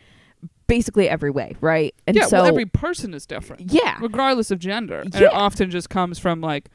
basically 0.66 1.08
every 1.08 1.30
way 1.30 1.56
right 1.60 1.94
and 2.06 2.16
yeah, 2.16 2.26
so 2.26 2.38
well, 2.38 2.46
every 2.46 2.66
person 2.66 3.12
is 3.14 3.26
different. 3.26 3.72
yeah 3.72 3.98
regardless 4.00 4.50
of 4.50 4.58
gender. 4.58 5.00
And 5.00 5.12
Yeah. 5.14 5.22
it 5.28 5.32
often 5.32 5.70
just 5.70 5.90
comes 5.90 6.18
from 6.18 6.40
like 6.40 6.70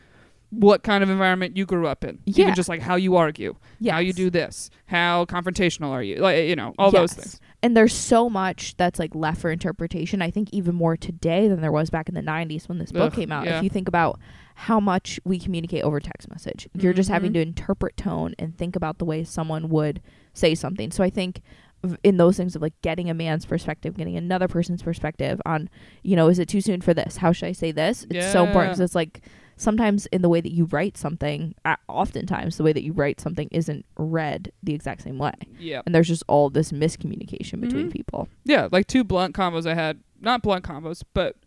what 0.49 0.83
kind 0.83 1.03
of 1.03 1.09
environment 1.09 1.57
you 1.57 1.65
grew 1.65 1.87
up 1.87 2.03
in, 2.03 2.19
Yeah. 2.25 2.43
even 2.43 2.53
just 2.55 2.69
like 2.69 2.81
how 2.81 2.95
you 2.95 3.15
argue, 3.15 3.55
how 3.89 3.97
you 3.97 4.13
do 4.13 4.29
this, 4.29 4.69
how 4.85 5.25
confrontational 5.25 5.89
are 5.89 6.03
you, 6.03 6.17
like 6.17 6.45
you 6.47 6.55
know, 6.55 6.75
all 6.77 6.91
those 6.91 7.13
things. 7.13 7.39
And 7.63 7.75
there's 7.77 7.93
so 7.95 8.29
much 8.29 8.75
that's 8.77 8.99
like 8.99 9.15
left 9.15 9.39
for 9.41 9.49
interpretation. 9.49 10.21
I 10.21 10.29
think 10.29 10.49
even 10.51 10.75
more 10.75 10.97
today 10.97 11.47
than 11.47 11.61
there 11.61 11.71
was 11.71 11.89
back 11.89 12.09
in 12.09 12.13
the 12.15 12.21
90s 12.21 12.67
when 12.67 12.77
this 12.77 12.91
book 12.91 13.13
Ugh, 13.13 13.19
came 13.19 13.31
out. 13.31 13.45
yeah. 13.45 13.57
If 13.57 13.63
you 13.63 13.69
think 13.69 13.87
about 13.87 14.19
how 14.55 14.79
much 14.81 15.19
we 15.23 15.39
communicate 15.39 15.83
over 15.83 15.99
text 16.01 16.29
message, 16.29 16.67
you're 16.73 16.93
just 16.93 17.09
having 17.09 17.31
Mhm. 17.31 17.35
to 17.35 17.41
interpret 17.41 17.95
tone 17.97 18.35
and 18.37 18.55
think 18.57 18.75
about 18.75 18.97
the 18.99 19.05
way 19.05 19.23
someone 19.23 19.69
would 19.69 20.01
say 20.33 20.53
something. 20.53 20.91
So 20.91 21.03
I 21.03 21.09
think 21.09 21.41
in 22.03 22.17
those 22.17 22.37
things 22.37 22.55
of 22.55 22.61
like 22.61 22.73
getting 22.81 23.09
a 23.09 23.13
man's 23.13 23.45
perspective, 23.45 23.95
getting 23.97 24.15
another 24.15 24.47
person's 24.47 24.81
perspective 24.83 25.41
on, 25.45 25.69
you 26.01 26.15
know, 26.15 26.27
is 26.27 26.39
it 26.39 26.47
too 26.47 26.61
soon 26.61 26.81
for 26.81 26.93
this? 26.93 27.17
How 27.17 27.31
should 27.31 27.47
I 27.47 27.51
say 27.53 27.71
this? 27.71 28.05
It's 28.09 28.31
so 28.31 28.45
important 28.45 28.69
Yeah. 28.69 28.73
'cause 28.73 28.79
it's 28.81 28.95
like 28.95 29.21
sometimes 29.57 30.05
in 30.07 30.21
the 30.21 30.29
way 30.29 30.41
that 30.41 30.51
you 30.51 30.65
write 30.65 30.97
something, 30.97 31.55
uh, 31.65 31.75
oftentimes 31.87 32.57
the 32.57 32.63
way 32.63 32.73
that 32.73 32.83
you 32.83 32.93
write 32.93 33.19
something 33.19 33.47
isn't 33.51 33.85
read 33.97 34.51
the 34.61 34.73
exact 34.73 35.01
same 35.03 35.17
way. 35.17 35.33
Yeah, 35.59 35.81
And 35.85 35.93
there's 35.93 36.07
just 36.07 36.23
all 36.27 36.49
this 36.49 36.71
miscommunication 36.71 37.61
between 37.61 37.87
Mhm. 37.89 37.93
people. 37.93 38.27
yeah, 38.45 38.67
like 38.71 38.87
two 38.87 39.03
blunt 39.03 39.35
combos 39.35 39.65
I 39.65 39.73
had, 39.75 39.99
not 40.21 40.41
blunt 40.41 40.63
combos, 40.65 41.03
but 41.13 41.37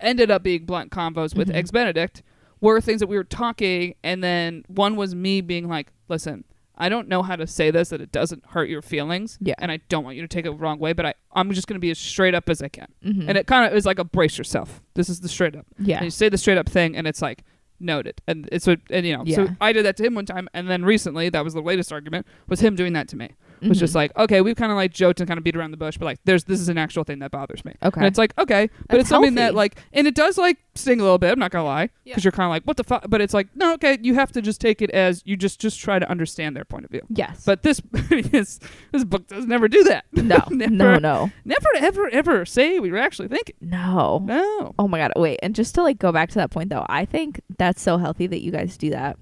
ended 0.00 0.30
up 0.30 0.42
being 0.42 0.64
blunt 0.66 0.90
combos 0.90 1.34
with 1.36 1.48
Mhm. 1.48 1.54
Eggs 1.54 1.70
Benedict 1.70 2.22
were 2.60 2.80
things 2.80 3.00
that 3.00 3.06
we 3.08 3.16
were 3.16 3.24
talking, 3.24 3.94
and 4.02 4.22
then 4.22 4.64
one 4.68 4.96
was 4.96 5.14
me 5.14 5.40
being 5.40 5.68
like, 5.68 5.92
"Listen, 6.08 6.44
I 6.76 6.88
don't 6.88 7.06
know 7.08 7.22
how 7.22 7.36
to 7.36 7.46
say 7.46 7.70
this 7.70 7.90
that 7.90 8.00
it 8.00 8.10
doesn't 8.10 8.44
hurt 8.46 8.68
your 8.68 8.82
feelings, 8.82 9.38
Yeah. 9.40 9.54
and 9.58 9.70
I 9.70 9.78
don't 9.88 10.02
want 10.02 10.16
you 10.16 10.22
to 10.22 10.28
take 10.28 10.44
it 10.44 10.50
the 10.50 10.56
wrong 10.56 10.78
way, 10.80 10.92
but 10.92 11.06
I 11.06 11.14
I'm 11.36 11.52
just 11.52 11.66
gonna 11.68 11.78
be 11.80 11.90
as 11.90 11.98
straight 11.98 12.34
up 12.34 12.48
as 12.48 12.60
I 12.62 12.68
can." 12.68 12.88
Mm-hmm. 13.04 13.28
And 13.28 13.38
it 13.38 13.46
kind 13.46 13.70
of 13.70 13.76
is 13.76 13.86
like 13.86 13.98
a 14.00 14.04
brace 14.04 14.36
yourself. 14.38 14.82
This 14.94 15.08
is 15.08 15.20
the 15.20 15.28
straight 15.28 15.54
up. 15.54 15.66
yeah. 15.78 15.96
And 15.98 16.04
you 16.06 16.10
say 16.10 16.28
the 16.28 16.38
straight 16.38 16.58
up 16.58 16.68
thing, 16.68 16.96
and 16.96 17.06
it's 17.06 17.22
like 17.22 17.44
noted, 17.84 18.20
and 18.26 18.48
it's 18.50 18.66
what 18.66 18.80
and 18.90 19.06
you 19.06 19.16
know. 19.16 19.24
So 19.26 19.48
I 19.60 19.72
did 19.72 19.84
that 19.84 19.96
to 19.98 20.04
him 20.04 20.14
one 20.14 20.26
time, 20.26 20.48
and 20.54 20.68
then 20.68 20.84
recently 20.84 21.28
that 21.28 21.44
was 21.44 21.54
the 21.54 21.62
latest 21.62 21.92
argument 21.92 22.26
was 22.48 22.60
him 22.60 22.74
doing 22.74 22.92
that 22.94 23.08
to 23.08 23.16
me. 23.16 23.30
Was 23.62 23.78
just 23.78 23.92
Mhm. 23.92 23.96
like, 23.96 24.16
okay, 24.18 24.40
we've 24.40 24.56
kind 24.56 24.70
of 24.72 24.76
like 24.76 24.92
joked 24.92 25.20
and 25.20 25.28
kind 25.28 25.38
of 25.38 25.44
beat 25.44 25.56
around 25.56 25.70
the 25.70 25.76
bush, 25.76 25.96
but 25.96 26.04
like, 26.04 26.18
there's 26.24 26.44
this 26.44 26.60
is 26.60 26.68
an 26.68 26.76
actual 26.78 27.04
thing 27.04 27.18
that 27.20 27.30
bothers 27.30 27.64
me. 27.64 27.72
okay. 27.82 27.98
And 28.00 28.06
it's 28.06 28.18
like, 28.18 28.32
okay, 28.38 28.68
but 28.80 28.88
That's 28.88 29.00
it's 29.02 29.08
something 29.08 29.34
that 29.36 29.54
like, 29.54 29.76
and 29.92 30.06
it 30.06 30.14
does 30.14 30.36
like 30.38 30.58
sting 30.74 31.00
a 31.00 31.02
little 31.02 31.18
bit. 31.18 31.32
I'm 31.32 31.38
not 31.38 31.50
gonna 31.50 31.64
lie, 31.64 31.88
Yeah. 32.04 32.12
because 32.12 32.24
you're 32.24 32.32
kind 32.32 32.44
of 32.46 32.50
like, 32.50 32.64
what 32.64 32.76
the 32.76 32.84
fuck? 32.84 33.04
But 33.08 33.20
it's 33.20 33.32
like, 33.34 33.48
no, 33.54 33.72
okay, 33.74 33.98
you 34.02 34.14
have 34.14 34.32
to 34.32 34.42
just 34.42 34.60
take 34.60 34.82
it 34.82 34.90
as 34.90 35.22
you 35.24 35.36
just 35.36 35.60
just 35.60 35.80
try 35.80 35.98
to 35.98 36.10
understand 36.10 36.54
their 36.56 36.64
point 36.64 36.84
of 36.84 36.90
view. 36.90 37.02
yes. 37.08 37.44
But 37.46 37.62
this 37.62 37.80
this, 38.10 38.60
this 38.92 39.04
book 39.04 39.26
does 39.28 39.46
never 39.46 39.68
do 39.68 39.82
that. 39.84 40.04
no, 40.12 40.42
never, 40.50 40.70
no, 40.70 40.98
no, 40.98 41.30
never, 41.44 41.68
ever, 41.78 42.08
ever 42.10 42.44
say 42.44 42.78
what 42.80 42.88
you're 42.88 42.98
actually 42.98 43.28
thinking. 43.28 43.54
no. 43.60 44.20
No. 44.24 44.74
Oh 44.78 44.88
my 44.88 44.98
god. 44.98 45.12
Wait. 45.16 45.38
And 45.42 45.54
just 45.54 45.74
to 45.76 45.82
like 45.82 45.98
go 45.98 46.12
back 46.12 46.28
to 46.30 46.34
that 46.36 46.50
point 46.50 46.70
though, 46.70 46.84
I 46.88 47.04
think 47.04 47.40
that's 47.58 47.80
so 47.80 47.98
healthy 47.98 48.26
that 48.26 48.42
you 48.42 48.50
guys 48.50 48.76
do 48.76 48.90
that. 48.90 49.16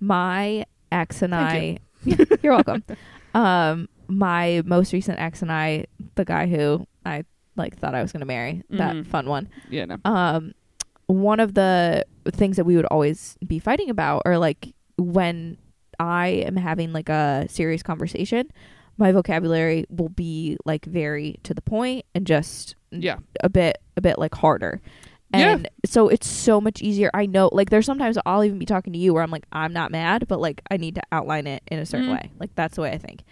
My 0.00 0.64
ex 0.92 1.22
and 1.22 1.32
Thank 1.32 1.80
I. 2.06 2.26
you're 2.42 2.52
welcome. 2.54 2.84
Um, 3.34 3.88
my 4.08 4.62
most 4.64 4.92
recent 4.92 5.18
ex 5.20 5.42
and 5.42 5.52
I, 5.52 5.86
the 6.14 6.24
guy 6.24 6.46
who 6.46 6.86
I 7.04 7.24
like 7.56 7.76
thought 7.76 7.94
I 7.94 8.02
was 8.02 8.12
gonna 8.12 8.24
marry, 8.24 8.62
that 8.70 8.94
Mhm. 8.96 9.06
fun 9.06 9.28
one. 9.28 9.48
Yeah. 9.68 9.84
No. 9.86 9.96
um 10.04 10.52
one 11.06 11.40
of 11.40 11.54
the 11.54 12.04
things 12.30 12.56
that 12.56 12.64
we 12.64 12.76
would 12.76 12.84
always 12.86 13.36
be 13.46 13.58
fighting 13.58 13.88
about 13.90 14.22
or 14.26 14.36
like 14.38 14.74
when 14.98 15.56
I 15.98 16.28
am 16.46 16.56
having 16.56 16.92
like 16.92 17.08
a 17.08 17.46
serious 17.48 17.82
conversation, 17.82 18.48
my 18.98 19.10
vocabulary 19.12 19.86
will 19.88 20.10
be 20.10 20.56
like 20.66 20.84
very 20.84 21.38
to 21.44 21.54
the 21.54 21.62
point 21.62 22.04
and 22.14 22.26
just 22.26 22.76
Yeah. 22.90 23.18
a 23.42 23.48
bit 23.48 23.78
a 23.96 24.00
bit 24.00 24.18
like 24.18 24.34
harder. 24.34 24.80
Yeah. 25.34 25.50
And 25.52 25.68
so 25.84 26.08
it's 26.08 26.26
so 26.26 26.60
much 26.60 26.80
easier. 26.80 27.10
I 27.12 27.26
know 27.26 27.50
like 27.52 27.68
there's 27.70 27.84
sometimes 27.86 28.16
I'll 28.24 28.44
even 28.44 28.58
be 28.58 28.66
talking 28.66 28.92
to 28.94 28.98
you 28.98 29.12
where 29.12 29.22
I'm 29.22 29.30
like 29.30 29.44
I'm 29.52 29.72
not 29.72 29.90
mad, 29.90 30.26
but 30.28 30.40
like 30.40 30.62
I 30.70 30.76
need 30.78 30.94
to 30.94 31.02
outline 31.12 31.46
it 31.46 31.62
in 31.68 31.78
a 31.78 31.84
certain 31.86 32.08
Mhm. 32.08 32.12
way. 32.12 32.30
Like 32.38 32.54
that's 32.54 32.76
the 32.76 32.82
way 32.82 32.92
I 32.92 32.98
think. 32.98 33.22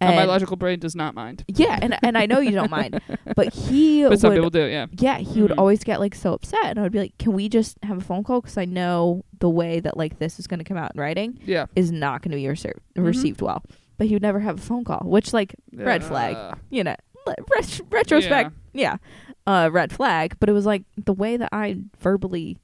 And, 0.00 0.14
my 0.14 0.24
logical 0.26 0.56
brain 0.56 0.78
does 0.78 0.94
not 0.94 1.16
mind, 1.16 1.44
yeah, 1.48 1.76
and 1.82 1.96
and 2.04 2.16
I 2.16 2.26
know 2.26 2.38
you 2.38 2.52
don't 2.52 2.70
mind, 2.70 3.00
but 3.34 3.52
he 3.52 4.04
but 4.06 4.20
some 4.20 4.30
would 4.30 4.36
people 4.36 4.50
do. 4.50 4.64
Yeah. 4.66 4.86
yeah, 4.92 5.18
he 5.18 5.42
would 5.42 5.50
Mhm. 5.50 5.58
always 5.58 5.82
get 5.82 5.98
like 5.98 6.14
so 6.14 6.34
upset, 6.34 6.66
and 6.66 6.78
I 6.78 6.82
would 6.82 6.92
be 6.92 7.00
like, 7.00 7.18
"Can 7.18 7.32
we 7.32 7.48
just 7.48 7.76
have 7.82 7.98
a 7.98 8.00
phone 8.00 8.22
call? 8.22 8.40
Because 8.40 8.56
I 8.56 8.64
know 8.64 9.24
the 9.40 9.48
way 9.50 9.80
that 9.80 9.96
like 9.96 10.20
this 10.20 10.38
is 10.38 10.46
going 10.46 10.58
to 10.58 10.64
come 10.64 10.76
out 10.76 10.92
in 10.94 11.00
writing 11.00 11.40
Yeah. 11.44 11.66
is 11.74 11.90
not 11.90 12.22
going 12.22 12.30
to 12.30 12.36
be 12.36 12.44
reser- 12.44 12.78
Mhm. 12.96 13.06
received 13.06 13.42
well." 13.42 13.64
But 13.96 14.06
he 14.06 14.14
would 14.14 14.22
never 14.22 14.38
have 14.38 14.58
a 14.58 14.62
phone 14.62 14.84
call, 14.84 15.00
which 15.04 15.32
like 15.32 15.56
Red 15.74 16.04
flag. 16.04 16.36
You 16.70 16.84
know, 16.84 16.94
ret- 17.26 17.80
retrospect, 17.90 18.52
yeah, 18.74 18.98
uh, 19.48 19.70
red 19.72 19.92
flag. 19.92 20.36
But 20.38 20.48
it 20.48 20.52
was 20.52 20.66
like 20.66 20.84
the 20.96 21.12
way 21.12 21.36
that 21.36 21.48
I 21.52 21.78
verbally 21.98 22.58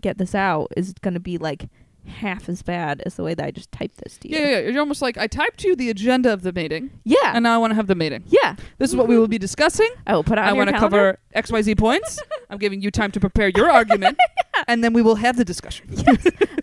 get 0.00 0.18
this 0.18 0.34
out 0.34 0.72
is 0.76 0.92
going 0.92 1.14
to 1.14 1.20
be 1.20 1.38
like 1.38 1.68
half 2.06 2.48
as 2.48 2.62
bad 2.62 3.02
as 3.04 3.16
the 3.16 3.22
way 3.22 3.34
that 3.34 3.44
I 3.44 3.50
just 3.50 3.70
typed 3.72 3.98
this 3.98 4.16
to 4.18 4.28
you. 4.28 4.36
Yeah, 4.36 4.42
yeah, 4.42 4.58
yeah. 4.60 4.68
You're 4.70 4.80
almost 4.80 5.02
like 5.02 5.18
I 5.18 5.26
typed 5.26 5.64
you 5.64 5.76
the 5.76 5.90
agenda 5.90 6.32
of 6.32 6.42
the 6.42 6.52
meeting, 6.52 6.90
yeah, 7.04 7.32
and 7.34 7.42
now 7.42 7.54
I 7.54 7.58
want 7.58 7.72
to 7.72 7.74
have 7.74 7.86
the 7.86 7.94
meeting. 7.94 8.22
yeah. 8.26 8.56
This 8.78 8.90
is 8.90 8.96
what 8.96 9.08
we 9.08 9.18
will 9.18 9.28
be 9.28 9.38
discussing. 9.38 9.88
I 10.06 10.14
will 10.14 10.24
put 10.24 10.38
on 10.38 10.44
I 10.44 10.52
want 10.52 10.70
to 10.70 10.78
cover 10.78 11.18
X, 11.34 11.50
Y, 11.50 11.62
Z 11.62 11.74
points. 11.74 12.20
I'm 12.50 12.58
giving 12.58 12.80
you 12.80 12.90
time 12.90 13.10
to 13.12 13.20
prepare 13.20 13.48
your 13.48 13.70
argument, 13.70 14.18
and 14.68 14.84
then 14.84 14.92
we 14.92 15.02
will 15.02 15.16
have 15.16 15.36
the 15.36 15.44
discussion. 15.44 15.86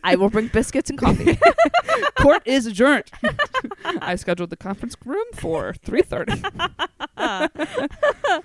I 0.04 0.16
will 0.16 0.30
bring 0.30 0.48
biscuits 0.48 0.90
and 0.90 0.98
coffee. 0.98 1.38
Court 2.20 2.42
is 2.46 2.66
adjourned. 2.66 3.12
I 3.84 4.16
scheduled 4.16 4.50
the 4.50 4.58
conference 4.58 4.96
room 5.06 5.26
for 5.34 5.74
3:30. 5.86 8.42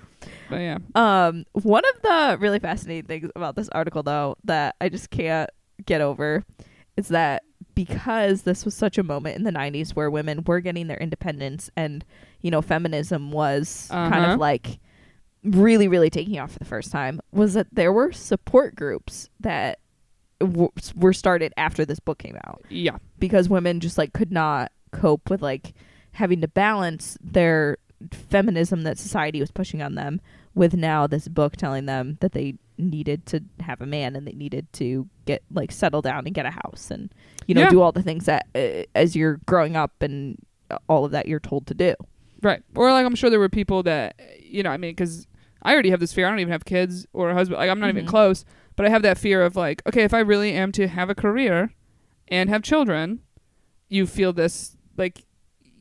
But 0.51 0.57
yeah, 0.61 0.79
Um, 0.95 1.45
one 1.53 1.83
of 1.97 2.03
the 2.03 2.37
really 2.41 2.59
fascinating 2.59 3.07
things 3.07 3.31
about 3.35 3.57
this 3.57 3.69
article, 3.71 4.03
though, 4.03 4.37
that 4.45 4.77
I 4.81 4.89
just 4.89 5.11
can't 5.11 5.49
get 5.87 6.01
over 6.01 6.45
is 6.97 7.09
that 7.09 7.43
because 7.75 8.43
this 8.43 8.65
was 8.65 8.75
such 8.75 8.99
a 8.99 9.03
moment 9.03 9.37
in 9.37 9.45
the 9.45 9.53
90s 9.53 9.91
where 9.97 10.11
women 10.11 10.43
were 10.47 10.61
getting 10.61 10.87
their 10.89 10.99
independence 10.99 11.71
and, 11.77 12.05
you 12.43 12.51
know, 12.51 12.61
feminism 12.61 13.31
was 13.31 13.87
kind 13.91 14.15
Uh-huh. 14.25 14.35
of 14.35 14.41
like 14.41 14.79
really, 15.45 15.89
really 15.89 16.11
taking 16.11 16.39
off 16.39 16.53
for 16.53 16.59
the 16.59 16.65
first 16.67 16.91
time, 16.93 17.21
was 17.33 17.55
that 17.55 17.69
there 17.73 17.93
were 17.93 18.13
support 18.13 18.75
groups 18.75 19.31
that 19.41 19.79
w- 20.41 20.71
were 20.95 21.13
started 21.15 21.53
after 21.57 21.85
this 21.87 22.01
book 22.01 22.19
came 22.19 22.37
out. 22.47 22.63
Yeah, 22.69 22.99
because 23.19 23.49
women 23.49 23.81
just 23.81 23.97
like 23.97 24.13
could 24.13 24.33
not 24.33 24.73
cope 24.93 25.31
with 25.31 25.41
like 25.41 25.73
having 26.13 26.41
to 26.43 26.49
balance 26.49 27.17
their 27.23 27.79
feminism 28.11 28.83
that 28.83 28.99
society 28.99 29.41
was 29.41 29.51
pushing 29.51 29.81
on 29.83 29.95
them 29.95 30.21
with 30.55 30.75
now 30.75 31.07
this 31.07 31.29
book 31.29 31.57
telling 31.57 31.87
them 31.87 32.19
that 32.21 32.33
they 32.33 32.55
needed 32.79 33.27
to 33.27 33.43
have 33.61 33.81
a 33.81 33.87
man 33.87 34.17
and 34.17 34.27
they 34.27 34.33
needed 34.33 34.67
to 34.73 35.07
get 35.27 35.43
like 35.53 35.71
settle 35.71 36.01
down 36.03 36.25
and 36.27 36.35
get 36.35 36.47
a 36.47 36.51
house 36.51 36.91
and 36.91 37.13
you 37.47 37.55
know 37.55 37.63
Yeah. 37.63 37.69
do 37.71 37.81
all 37.83 37.93
the 37.93 38.03
things 38.03 38.25
that 38.25 38.47
uh, 38.55 38.85
as 38.95 39.15
you're 39.15 39.39
growing 39.47 39.77
up 39.77 39.93
and 40.03 40.39
all 40.89 41.05
of 41.05 41.11
that 41.13 41.27
you're 41.29 41.41
told 41.41 41.67
to 41.67 41.75
do 41.75 41.95
right. 42.43 42.63
Or 42.75 42.91
like 42.93 43.05
I'm 43.05 43.15
sure 43.15 43.29
there 43.29 43.39
were 43.39 43.49
people 43.51 43.83
that 43.85 44.19
you 44.43 44.63
know, 44.63 44.71
I 44.71 44.79
mean, 44.79 44.93
because 44.93 45.27
I 45.63 45.73
already 45.75 45.91
have 45.91 46.01
this 46.01 46.13
fear. 46.13 46.27
I 46.27 46.31
don't 46.31 46.39
even 46.41 46.53
have 46.53 46.65
kids 46.65 47.07
or 47.13 47.31
a 47.31 47.35
husband. 47.35 47.59
Like 47.59 47.69
I'm 47.71 47.79
not 47.81 47.91
even 47.91 48.05
Mhm. 48.07 48.09
close. 48.09 48.45
But 48.77 48.87
I 48.87 48.89
have 48.89 49.03
that 49.03 49.19
fear 49.19 49.43
of 49.43 49.57
like, 49.57 49.83
okay, 49.87 50.05
if 50.05 50.15
I 50.15 50.21
really 50.21 50.53
am 50.55 50.73
to 50.73 50.89
have 50.89 51.11
a 51.11 51.15
career 51.15 51.75
and 52.29 52.49
have 52.49 52.63
children, 52.63 53.21
you 53.91 54.07
feel 54.07 54.33
this 54.33 54.77
like, 54.97 55.25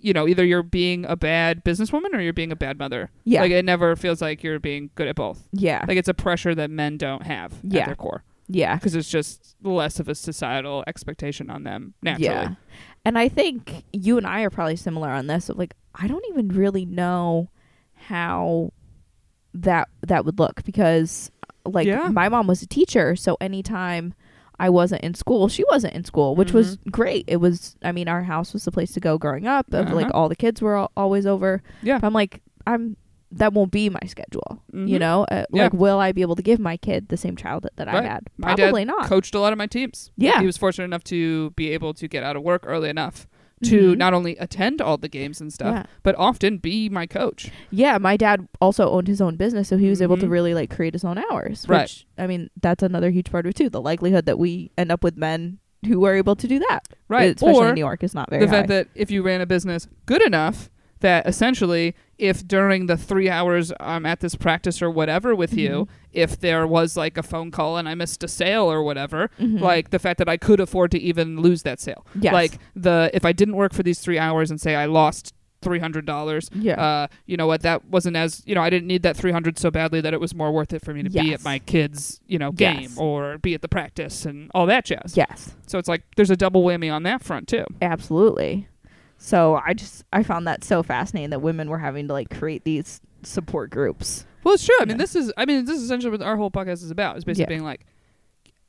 you 0.01 0.13
know, 0.13 0.27
either 0.27 0.45
you're 0.45 0.63
being 0.63 1.05
a 1.05 1.15
bad 1.15 1.63
businesswoman 1.65 2.13
or 2.13 2.21
you're 2.21 2.33
being 2.33 2.51
a 2.51 2.55
bad 2.55 2.77
mother. 2.79 3.11
yeah 3.25 3.41
Like 3.41 3.51
it 3.51 3.65
never 3.65 3.95
feels 3.95 4.21
like 4.21 4.43
you're 4.43 4.59
being 4.59 4.89
good 4.95 5.07
at 5.07 5.15
both. 5.15 5.47
yeah 5.51 5.83
Like 5.87 5.97
it's 5.97 6.07
a 6.09 6.13
pressure 6.13 6.55
that 6.55 6.69
men 6.71 6.97
don't 6.97 7.23
have 7.23 7.53
Yeah. 7.63 7.81
at 7.81 7.85
their 7.87 7.95
core 7.95 8.23
yeah 8.51 8.75
because 8.75 8.95
it's 8.95 9.09
just 9.09 9.55
less 9.61 9.99
of 9.99 10.07
a 10.09 10.15
societal 10.15 10.83
expectation 10.87 11.49
on 11.51 11.63
them 11.63 11.93
naturally. 12.01 12.25
Yeah. 12.33 12.55
And 13.05 13.17
I 13.17 13.29
think 13.29 13.83
you 13.93 14.17
and 14.17 14.25
I 14.25 14.41
are 14.41 14.49
probably 14.49 14.75
similar 14.75 15.09
on 15.09 15.27
this. 15.27 15.49
Like, 15.49 15.75
I 15.95 16.07
don't 16.07 16.23
even 16.29 16.47
really 16.49 16.83
know 16.85 17.49
how 17.93 18.71
that 19.53 19.87
that 20.07 20.25
would 20.25 20.39
look 20.39 20.63
because 20.63 21.31
like 21.65 21.85
Yeah. 21.87 22.07
my 22.09 22.27
mom 22.29 22.47
was 22.47 22.61
a 22.61 22.67
teacher, 22.67 23.15
so 23.15 23.37
anytime 23.41 24.13
I 24.59 24.69
wasn't 24.69 25.01
in 25.03 25.13
school, 25.13 25.47
she 25.47 25.63
wasn't 25.71 25.93
in 25.93 26.03
school, 26.03 26.35
which 26.35 26.51
was 26.53 26.77
Mm-hmm. 26.77 26.89
great. 26.89 27.25
It 27.27 27.37
was 27.37 27.75
I 27.81 27.91
mean, 27.91 28.07
our 28.07 28.23
house 28.23 28.53
was 28.53 28.65
the 28.65 28.71
place 28.71 28.91
to 28.93 28.99
go 28.99 29.17
growing 29.17 29.47
up. 29.47 29.73
Of 29.73 29.91
like 29.91 30.07
Uh-huh. 30.07 30.17
all 30.17 30.29
the 30.29 30.35
kids 30.35 30.61
were 30.61 30.77
al- 30.77 30.91
always 30.97 31.25
over. 31.25 31.61
Yeah. 31.81 31.99
But 31.99 32.07
I'm 32.07 32.13
like 32.13 32.41
I'm 32.67 32.97
that 33.31 33.53
won't 33.53 33.71
be 33.71 33.89
my 33.89 33.99
schedule. 34.07 34.59
You 34.73 34.97
Mhm. 34.97 34.99
know, 34.99 35.23
uh, 35.25 35.45
Yeah. 35.53 35.63
like 35.63 35.73
will 35.73 35.99
I 35.99 36.11
be 36.11 36.23
able 36.23 36.35
to 36.35 36.41
give 36.41 36.59
my 36.59 36.77
kid 36.77 37.09
the 37.09 37.17
same 37.17 37.35
childhood 37.35 37.71
that 37.75 37.87
I 37.87 37.93
Right. 37.93 38.03
had? 38.05 38.23
My 38.37 38.55
Probably 38.55 38.85
dad 38.85 38.91
not. 38.91 39.05
coached 39.07 39.35
a 39.35 39.39
lot 39.39 39.53
of 39.53 39.57
my 39.59 39.67
teams. 39.67 40.09
Yeah. 40.17 40.39
He 40.39 40.45
was 40.47 40.57
fortunate 40.57 40.85
enough 40.85 41.03
to 41.05 41.51
be 41.51 41.69
able 41.69 41.93
to 41.93 42.07
get 42.07 42.23
out 42.23 42.35
of 42.35 42.41
work 42.41 42.63
early 42.65 42.89
enough 42.89 43.27
to 43.63 43.93
Mhm. 43.93 43.97
not 43.97 44.13
only 44.13 44.35
attend 44.37 44.81
all 44.81 44.97
the 44.97 45.09
games 45.09 45.41
and 45.41 45.51
stuff, 45.51 45.73
Yeah. 45.75 45.83
but 46.03 46.15
often 46.17 46.57
be 46.57 46.89
my 46.89 47.05
coach. 47.05 47.51
Yeah, 47.71 47.97
my 47.97 48.15
dad 48.17 48.47
also 48.61 48.89
owned 48.89 49.07
his 49.07 49.19
own 49.21 49.35
business, 49.35 49.67
so 49.67 49.77
he 49.77 49.89
was 49.89 50.01
able 50.01 50.17
to 50.17 50.25
Mhm. 50.27 50.31
really 50.31 50.53
like 50.53 50.69
create 50.73 50.93
his 50.93 51.03
own 51.03 51.17
hours. 51.31 51.65
Right. 51.67 51.81
Which 51.83 52.05
I 52.17 52.27
mean, 52.27 52.49
that's 52.61 52.83
another 52.83 53.09
huge 53.09 53.29
part 53.31 53.45
of 53.45 53.49
it 53.51 53.55
too. 53.55 53.69
The 53.69 53.81
likelihood 53.81 54.25
that 54.25 54.39
we 54.39 54.71
end 54.77 54.91
up 54.91 55.03
with 55.03 55.17
men 55.17 55.59
who 55.85 56.03
are 56.05 56.15
able 56.15 56.35
to 56.35 56.47
do 56.47 56.59
that, 56.59 56.81
Right. 57.07 57.35
especially 57.35 57.55
or 57.65 57.69
in 57.69 57.75
New 57.75 57.79
York, 57.81 58.03
is 58.03 58.13
not 58.13 58.29
very 58.29 58.43
the 58.45 58.49
high. 58.49 58.55
fact 58.57 58.67
that 58.69 58.87
if 58.95 59.09
you 59.11 59.21
ran 59.23 59.41
a 59.41 59.45
business 59.45 59.87
good 60.05 60.21
enough 60.21 60.69
that 61.01 61.27
essentially 61.27 61.95
if 62.17 62.45
during 62.47 62.87
the 62.87 62.97
three 62.97 63.29
hours 63.29 63.71
I'm 63.79 64.05
at 64.05 64.19
this 64.19 64.35
practice 64.35 64.81
or 64.81 64.89
whatever 64.89 65.33
with 65.33 65.53
you, 65.53 65.69
Mhm. 65.69 65.87
if 66.11 66.39
there 66.39 66.67
was 66.67 66.97
like 66.97 67.17
a 67.17 67.23
phone 67.23 67.49
call 67.51 67.77
and 67.77 67.87
I 67.87 67.95
missed 67.95 68.23
a 68.23 68.27
sale 68.27 68.69
or 68.69 68.83
whatever, 68.83 69.29
Mhm. 69.39 69.61
like 69.61 69.89
the 69.91 69.99
fact 69.99 70.17
that 70.17 70.27
I 70.27 70.35
could 70.37 70.59
afford 70.59 70.91
to 70.91 70.99
even 70.99 71.39
lose 71.41 71.63
that 71.63 71.79
sale. 71.79 72.05
Yes. 72.19 72.33
Like 72.33 72.57
the 72.75 73.09
if 73.13 73.23
I 73.25 73.31
didn't 73.31 73.55
work 73.55 73.73
for 73.73 73.83
these 73.83 73.99
three 73.99 74.19
hours 74.19 74.51
and 74.51 74.59
say 74.59 74.75
I 74.75 74.85
lost 74.85 75.33
three 75.61 75.79
hundred 75.79 76.05
dollars, 76.05 76.49
Yeah. 76.53 76.79
uh, 76.81 77.07
you 77.25 77.35
know 77.35 77.45
what, 77.45 77.63
that 77.63 77.83
wasn't 77.89 78.15
as 78.15 78.41
you 78.45 78.55
know, 78.55 78.61
I 78.61 78.69
didn't 78.69 78.87
need 78.87 79.03
that 79.03 79.17
three 79.17 79.33
hundred 79.33 79.59
so 79.59 79.69
badly 79.69 79.99
that 79.99 80.13
it 80.13 80.19
was 80.21 80.33
more 80.33 80.53
worth 80.53 80.71
it 80.71 80.81
for 80.81 80.93
me 80.93 81.03
to 81.03 81.09
be 81.09 81.33
at 81.33 81.43
my 81.43 81.59
kids, 81.59 82.21
you 82.27 82.39
know, 82.39 82.53
game 82.53 82.79
Yes. 82.83 82.97
or 82.97 83.37
be 83.39 83.53
at 83.53 83.61
the 83.61 83.67
practice 83.67 84.25
and 84.25 84.49
all 84.55 84.65
that 84.67 84.85
jazz. 84.85 85.17
yes. 85.17 85.55
So 85.67 85.77
it's 85.77 85.89
like 85.89 86.03
there's 86.15 86.29
a 86.31 86.37
double 86.37 86.63
whammy 86.63 86.89
on 86.93 87.03
that 87.03 87.21
front 87.21 87.49
too. 87.49 87.65
Absolutely. 87.81 88.68
So 89.21 89.61
I 89.63 89.73
just 89.73 90.03
I 90.13 90.23
found 90.23 90.47
that 90.47 90.63
so 90.63 90.81
fascinating 90.81 91.29
that 91.31 91.41
women 91.41 91.69
were 91.69 91.77
having 91.77 92.07
to 92.07 92.13
like 92.13 92.29
create 92.35 92.63
these 92.63 93.01
support 93.21 93.69
groups. 93.69 94.25
Well, 94.43 94.53
it's 94.55 94.65
true. 94.65 94.75
I 94.79 94.85
mean, 94.85 94.97
this 94.97 95.15
is. 95.15 95.31
I 95.37 95.45
mean, 95.45 95.65
this 95.65 95.77
is 95.77 95.83
essentially 95.83 96.09
what 96.11 96.21
our 96.21 96.37
whole 96.37 96.49
podcast 96.49 96.81
is 96.83 96.89
about. 96.91 97.17
Is 97.17 97.25
basically 97.25 97.43
Yeah. 97.43 97.59
being 97.59 97.63
like, 97.65 97.85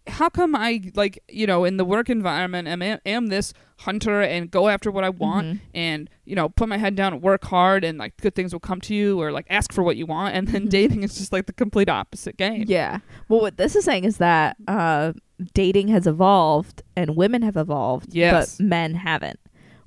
how 0.09 0.29
come 0.29 0.57
I 0.57 0.91
like 0.97 1.23
you 1.29 1.47
know 1.47 1.65
in 1.65 1.77
the 1.77 1.85
work 1.85 2.11
environment 2.11 2.67
am 2.67 2.83
am 2.83 3.27
this 3.29 3.53
hunter 3.79 4.21
and 4.23 4.51
go 4.51 4.69
after 4.69 4.91
what 4.91 5.05
I 5.05 5.11
want 5.11 5.47
Mhm. 5.47 5.61
and 5.75 6.11
you 6.25 6.35
know 6.35 6.49
put 6.49 6.69
my 6.69 6.79
head 6.79 6.97
down 6.97 7.13
and 7.13 7.23
work 7.23 7.45
hard 7.45 7.85
and 7.85 7.99
like 7.99 8.17
good 8.17 8.35
things 8.35 8.53
will 8.53 8.61
come 8.61 8.81
to 8.83 8.95
you 8.95 9.21
or 9.21 9.31
like 9.31 9.47
ask 9.51 9.73
for 9.73 9.83
what 9.85 9.97
you 9.97 10.07
want 10.07 10.35
and 10.35 10.49
then 10.49 10.67
Mhm. 10.67 10.71
dating 10.71 11.03
is 11.05 11.17
just 11.17 11.33
like 11.33 11.47
the 11.47 11.53
complete 11.53 11.89
opposite 11.89 12.37
game. 12.37 12.65
Yeah. 12.67 12.99
Well, 13.29 13.41
what 13.41 13.57
this 13.57 13.77
is 13.77 13.85
saying 13.85 14.05
is 14.05 14.17
that 14.19 14.57
uh, 14.67 15.13
dating 15.55 15.89
has 15.89 16.07
evolved 16.07 16.83
and 16.97 17.15
women 17.17 17.43
have 17.43 17.57
evolved, 17.57 18.13
Yes. 18.15 18.57
but 18.59 18.65
men 18.65 18.95
haven't. 18.95 19.39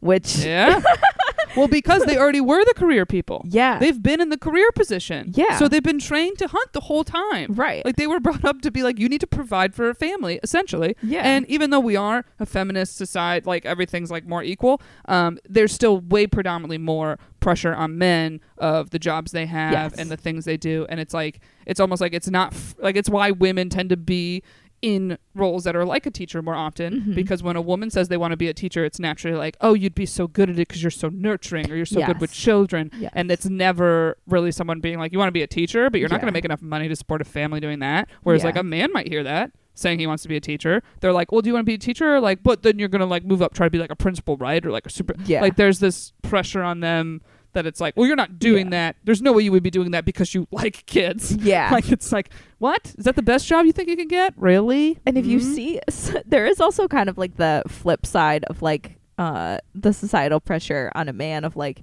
Which 0.04 0.38
Yeah. 0.38 0.82
well, 1.56 1.68
because 1.68 2.04
they 2.06 2.18
already 2.18 2.42
were 2.42 2.64
the 2.66 2.74
career 2.74 3.06
people. 3.06 3.46
yeah, 3.48 3.78
They've 3.80 4.02
been 4.02 4.20
in 4.22 4.30
the 4.30 4.38
career 4.38 4.72
position. 4.74 5.32
Yeah. 5.36 5.58
So 5.60 5.68
they've 5.68 5.84
been 5.84 6.00
trained 6.00 6.38
to 6.40 6.48
hunt 6.48 6.74
the 6.74 6.82
whole 6.82 7.04
time. 7.04 7.54
right. 7.54 7.84
Like 7.86 7.96
they 7.96 8.08
were 8.08 8.20
brought 8.20 8.44
up 8.44 8.62
to 8.62 8.72
be 8.72 8.84
like, 8.84 9.00
you 9.00 9.08
need 9.08 9.22
to 9.22 9.28
provide 9.28 9.74
for 9.76 9.90
a 9.90 9.96
family, 9.96 10.40
essentially. 10.44 10.96
yeah. 11.04 11.22
And 11.22 11.46
even 11.48 11.70
though 11.70 11.80
we 11.80 11.96
are 11.96 12.26
a 12.40 12.46
feminist 12.46 12.98
society, 12.98 13.46
like 13.46 13.66
everything's 13.66 14.10
like 14.12 14.26
more 14.28 14.44
equal, 14.44 14.82
um, 15.06 15.38
there's 15.48 15.72
still 15.72 16.00
way 16.00 16.28
predominantly 16.28 16.78
more 16.80 17.18
pressure 17.40 17.76
on 17.76 17.98
men 17.98 18.40
of 18.58 18.90
the 18.92 19.00
jobs 19.00 19.32
they 19.32 19.46
have 19.46 19.74
Yes. 19.74 19.94
and 20.00 20.10
the 20.10 20.18
things 20.18 20.46
they 20.46 20.58
do. 20.58 20.86
And 20.90 21.00
it's 21.00 21.14
like 21.14 21.40
it's 21.66 21.80
almost 21.80 22.02
like 22.02 22.14
it's 22.14 22.30
not 22.30 22.54
f- 22.54 22.76
like 22.80 22.96
it's 22.96 23.10
why 23.10 23.32
women 23.32 23.70
tend 23.70 23.90
to 23.90 23.98
be 23.98 24.44
in 24.84 25.18
roles 25.34 25.64
that 25.64 25.78
are 25.78 25.86
like 25.86 26.06
a 26.06 26.12
teacher 26.12 26.42
more 26.42 26.56
often 26.56 27.02
Mhm. 27.02 27.16
because 27.16 27.42
when 27.42 27.56
a 27.56 27.62
woman 27.62 27.90
says 27.90 28.10
they 28.10 28.18
want 28.18 28.32
to 28.32 28.38
be 28.38 28.50
a 28.50 28.54
teacher 28.54 28.84
it's 28.84 29.00
naturally 29.00 29.38
like 29.38 29.56
oh 29.62 29.74
you'd 29.74 29.96
be 29.96 30.06
so 30.06 30.28
good 30.28 30.50
at 30.50 30.56
it 30.60 30.68
because 30.68 30.84
you're 30.84 30.92
so 30.92 31.08
nurturing 31.08 31.72
or 31.72 31.76
you're 31.78 31.86
so 31.86 32.06
good 32.06 32.20
with 32.20 32.34
children 32.34 32.92
Yes. 33.00 33.12
and 33.16 33.32
it's 33.32 33.46
never 33.46 34.18
really 34.28 34.52
someone 34.52 34.82
being 34.82 35.00
like 35.00 35.14
you 35.14 35.18
want 35.20 35.30
to 35.30 35.32
be 35.32 35.42
a 35.42 35.48
teacher 35.48 35.90
but 35.90 36.02
you're 36.02 36.10
not 36.10 36.18
Yeah. 36.18 36.22
going 36.24 36.34
to 36.34 36.38
make 36.38 36.44
enough 36.44 36.62
money 36.62 36.90
to 36.90 36.96
support 36.98 37.22
a 37.22 37.24
family 37.24 37.62
doing 37.62 37.80
that 37.80 38.10
whereas 38.24 38.42
Yeah. 38.42 38.48
like 38.48 38.58
a 38.58 38.64
man 38.64 38.90
might 38.92 39.08
hear 39.08 39.24
that 39.24 39.52
saying 39.74 40.00
he 40.00 40.06
wants 40.06 40.22
to 40.24 40.30
be 40.30 40.36
a 40.36 40.42
teacher 40.42 40.84
they're 41.00 41.14
like 41.14 41.32
well 41.32 41.42
do 41.42 41.48
you 41.50 41.54
want 41.54 41.66
to 41.66 41.70
be 41.70 41.76
a 41.76 41.78
teacher 41.78 42.20
like 42.20 42.44
but 42.44 42.62
then 42.64 42.78
you're 42.78 42.90
going 42.90 43.00
to 43.00 43.06
like 43.06 43.24
move 43.24 43.42
up 43.42 43.54
try 43.54 43.66
to 43.66 43.72
be 43.72 43.80
like 43.80 43.90
a 43.90 43.96
principal 43.96 44.36
right 44.38 44.66
or 44.66 44.72
like 44.72 44.86
a 44.86 44.90
super 44.90 45.16
yeah. 45.26 45.40
like 45.42 45.56
there's 45.56 45.80
this 45.80 46.12
pressure 46.24 46.62
on 46.62 46.82
them 46.82 47.22
that 47.54 47.66
it's 47.66 47.80
like 47.82 47.96
well 47.98 48.06
you're 48.08 48.16
not 48.16 48.38
doing 48.40 48.66
Yeah. 48.68 48.72
that 48.72 48.96
there's 49.04 49.22
no 49.22 49.32
way 49.34 49.44
you 49.44 49.52
would 49.52 49.64
be 49.64 49.72
doing 49.72 49.92
that 49.92 50.06
because 50.06 50.34
you 50.34 50.48
like 50.52 50.86
kids 50.86 51.32
yeah. 51.38 51.70
like 51.72 51.92
it's 51.92 52.12
like 52.12 52.30
what 52.60 52.94
is 52.98 53.06
that 53.06 53.16
the 53.16 53.22
best 53.24 53.48
job 53.48 53.66
you 53.66 53.72
think 53.72 53.90
you 53.90 53.96
can 53.98 54.08
get 54.08 54.34
really 54.38 55.00
And 55.06 55.18
if 55.18 55.26
you 55.26 55.40
Mhm. 55.40 55.56
see, 55.56 55.80
there 56.26 56.46
is 56.46 56.60
also 56.60 56.88
kind 56.88 57.10
of 57.10 57.18
like 57.18 57.38
the 57.38 57.64
flip 57.68 58.06
side 58.06 58.44
of 58.46 58.62
like 58.62 58.98
uh 59.18 59.58
the 59.76 59.94
societal 59.94 60.40
pressure 60.40 60.92
on 60.96 61.08
a 61.10 61.14
man 61.14 61.44
of 61.46 61.56
like, 61.56 61.82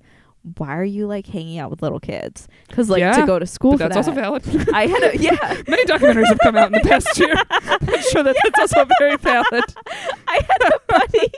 why 0.57 0.75
are 0.75 0.83
you 0.85 1.07
like 1.07 1.27
hanging 1.27 1.59
out 1.59 1.71
with 1.71 1.83
little 1.83 2.01
kids? 2.01 2.49
Because 2.67 2.89
like 2.89 3.01
Yeah, 3.01 3.13
to 3.21 3.27
go 3.27 3.39
to 3.39 3.47
school 3.47 3.77
that's 3.77 3.95
also 3.97 4.13
valid 4.13 4.43
I 4.75 4.87
had 4.87 5.03
a 5.03 5.17
yeah, 5.19 5.37
many 5.69 5.85
documentaries 5.85 6.27
have 6.29 6.39
come 6.41 6.57
out 6.57 6.67
in 6.69 6.73
the 6.73 6.89
past 6.89 7.17
year 7.19 7.35
I'm 7.51 8.03
sure 8.11 8.23
that 8.23 8.37
that's 8.43 8.59
also 8.75 8.89
very 8.99 9.17
valid 9.19 9.65
I 10.27 10.41
had 10.49 10.63
a 10.73 10.79
buddy. 10.89 11.33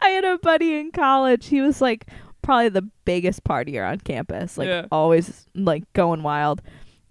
I 0.00 0.08
had 0.08 0.24
a 0.24 0.38
buddy 0.38 0.74
in 0.74 0.92
college. 0.92 1.46
He 1.46 1.60
was 1.60 1.80
like 1.80 2.06
probably 2.44 2.68
the 2.68 2.88
biggest 3.04 3.42
partier 3.44 3.88
on 3.90 3.98
campus, 3.98 4.56
like 4.56 4.68
Yeah. 4.68 4.86
always 4.92 5.46
like 5.54 5.90
going 5.94 6.22
wild, 6.22 6.62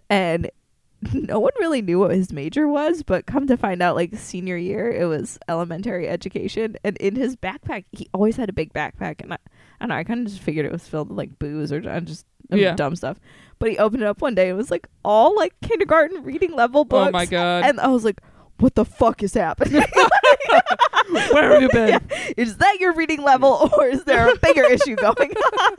and 0.09 0.49
no 1.13 1.39
one 1.41 1.51
really 1.59 1.81
knew 1.81 1.99
what 1.99 2.11
his 2.11 2.31
major 2.31 2.65
was. 2.67 3.03
But 3.03 3.25
come 3.25 3.45
to 3.47 3.57
find 3.57 3.81
out, 3.81 3.95
like 3.95 4.15
senior 4.15 4.55
year, 4.55 4.89
it 4.89 5.05
was 5.05 5.37
elementary 5.49 6.07
education, 6.07 6.77
and 6.83 6.95
in 6.97 7.15
his 7.15 7.35
backpack, 7.35 7.83
he 7.91 8.07
always 8.13 8.37
had 8.37 8.47
a 8.49 8.53
big 8.53 8.71
backpack, 8.73 9.21
and 9.21 9.33
I, 9.33 9.35
I 9.35 9.39
don't 9.81 9.89
know, 9.89 9.95
I 9.95 10.03
kind 10.05 10.25
of 10.25 10.31
just 10.31 10.41
figured 10.43 10.65
it 10.65 10.71
was 10.71 10.87
filled 10.87 11.09
with 11.09 11.17
like 11.17 11.37
booze 11.39 11.73
or 11.73 11.87
uh, 11.89 11.99
just 11.99 12.25
Yeah. 12.49 12.75
dumb 12.75 12.95
stuff. 12.95 13.19
But 13.59 13.69
he 13.71 13.77
opened 13.77 14.03
it 14.03 14.07
up 14.07 14.21
one 14.21 14.35
day, 14.35 14.43
and 14.49 14.51
it 14.51 14.57
was 14.57 14.71
like 14.71 14.87
all 15.03 15.35
like 15.35 15.53
kindergarten 15.61 16.23
reading 16.23 16.53
level 16.53 16.85
books. 16.85 17.09
oh 17.09 17.11
my 17.11 17.25
god 17.25 17.65
And 17.65 17.79
I 17.79 17.87
was 17.87 18.05
like, 18.05 18.21
what 18.59 18.75
the 18.75 18.85
fuck 18.85 19.23
is 19.23 19.33
happening? 19.33 19.83
where 21.11 21.51
have 21.53 21.61
you 21.61 21.69
been 21.69 21.89
Yeah. 21.89 21.99
Is 22.37 22.57
that 22.57 22.79
your 22.79 22.93
reading 22.93 23.21
level 23.21 23.69
or 23.77 23.87
is 23.87 24.03
there 24.03 24.29
a 24.31 24.37
bigger 24.37 24.63
issue 24.65 24.95
going 24.95 25.31
on? 25.57 25.75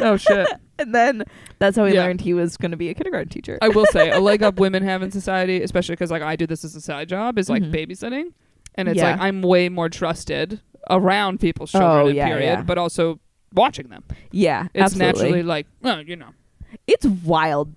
oh 0.00 0.16
shit 0.16 0.48
And 0.78 0.94
then 0.94 1.24
that's 1.58 1.76
how 1.76 1.84
he 1.84 1.94
Yeah. 1.94 2.02
learned 2.04 2.20
he 2.20 2.34
was 2.34 2.56
going 2.56 2.70
to 2.72 2.76
be 2.76 2.88
a 2.88 2.94
kindergarten 2.94 3.28
teacher. 3.28 3.58
I 3.62 3.68
will 3.68 3.86
say 3.86 4.10
a 4.10 4.18
leg 4.20 4.42
up 4.42 4.58
women 4.60 4.82
have 4.82 5.02
in 5.02 5.10
society, 5.10 5.62
especially 5.62 5.94
because 5.94 6.10
like 6.10 6.22
I 6.22 6.36
do 6.36 6.46
this 6.46 6.64
as 6.64 6.74
a 6.74 6.80
side 6.80 7.08
job, 7.08 7.38
is 7.38 7.48
like 7.48 7.62
Mhm. 7.62 7.72
babysitting, 7.72 8.32
and 8.74 8.88
it's 8.88 8.96
Yeah. 8.98 9.12
like 9.12 9.20
I'm 9.20 9.42
way 9.42 9.68
more 9.68 9.88
trusted 9.88 10.60
around 10.90 11.38
people's 11.40 11.70
children. 11.70 11.90
Oh, 11.90 12.08
yeah, 12.08 12.26
period, 12.26 12.44
yeah. 12.44 12.62
but 12.62 12.78
also 12.78 13.20
watching 13.54 13.88
them. 13.88 14.02
yeah, 14.32 14.66
It's 14.74 14.82
absolutely. 14.82 15.06
naturally 15.06 15.42
like, 15.44 15.66
well, 15.82 16.02
you 16.02 16.16
know, 16.16 16.30
It's 16.88 17.06
wild, 17.06 17.72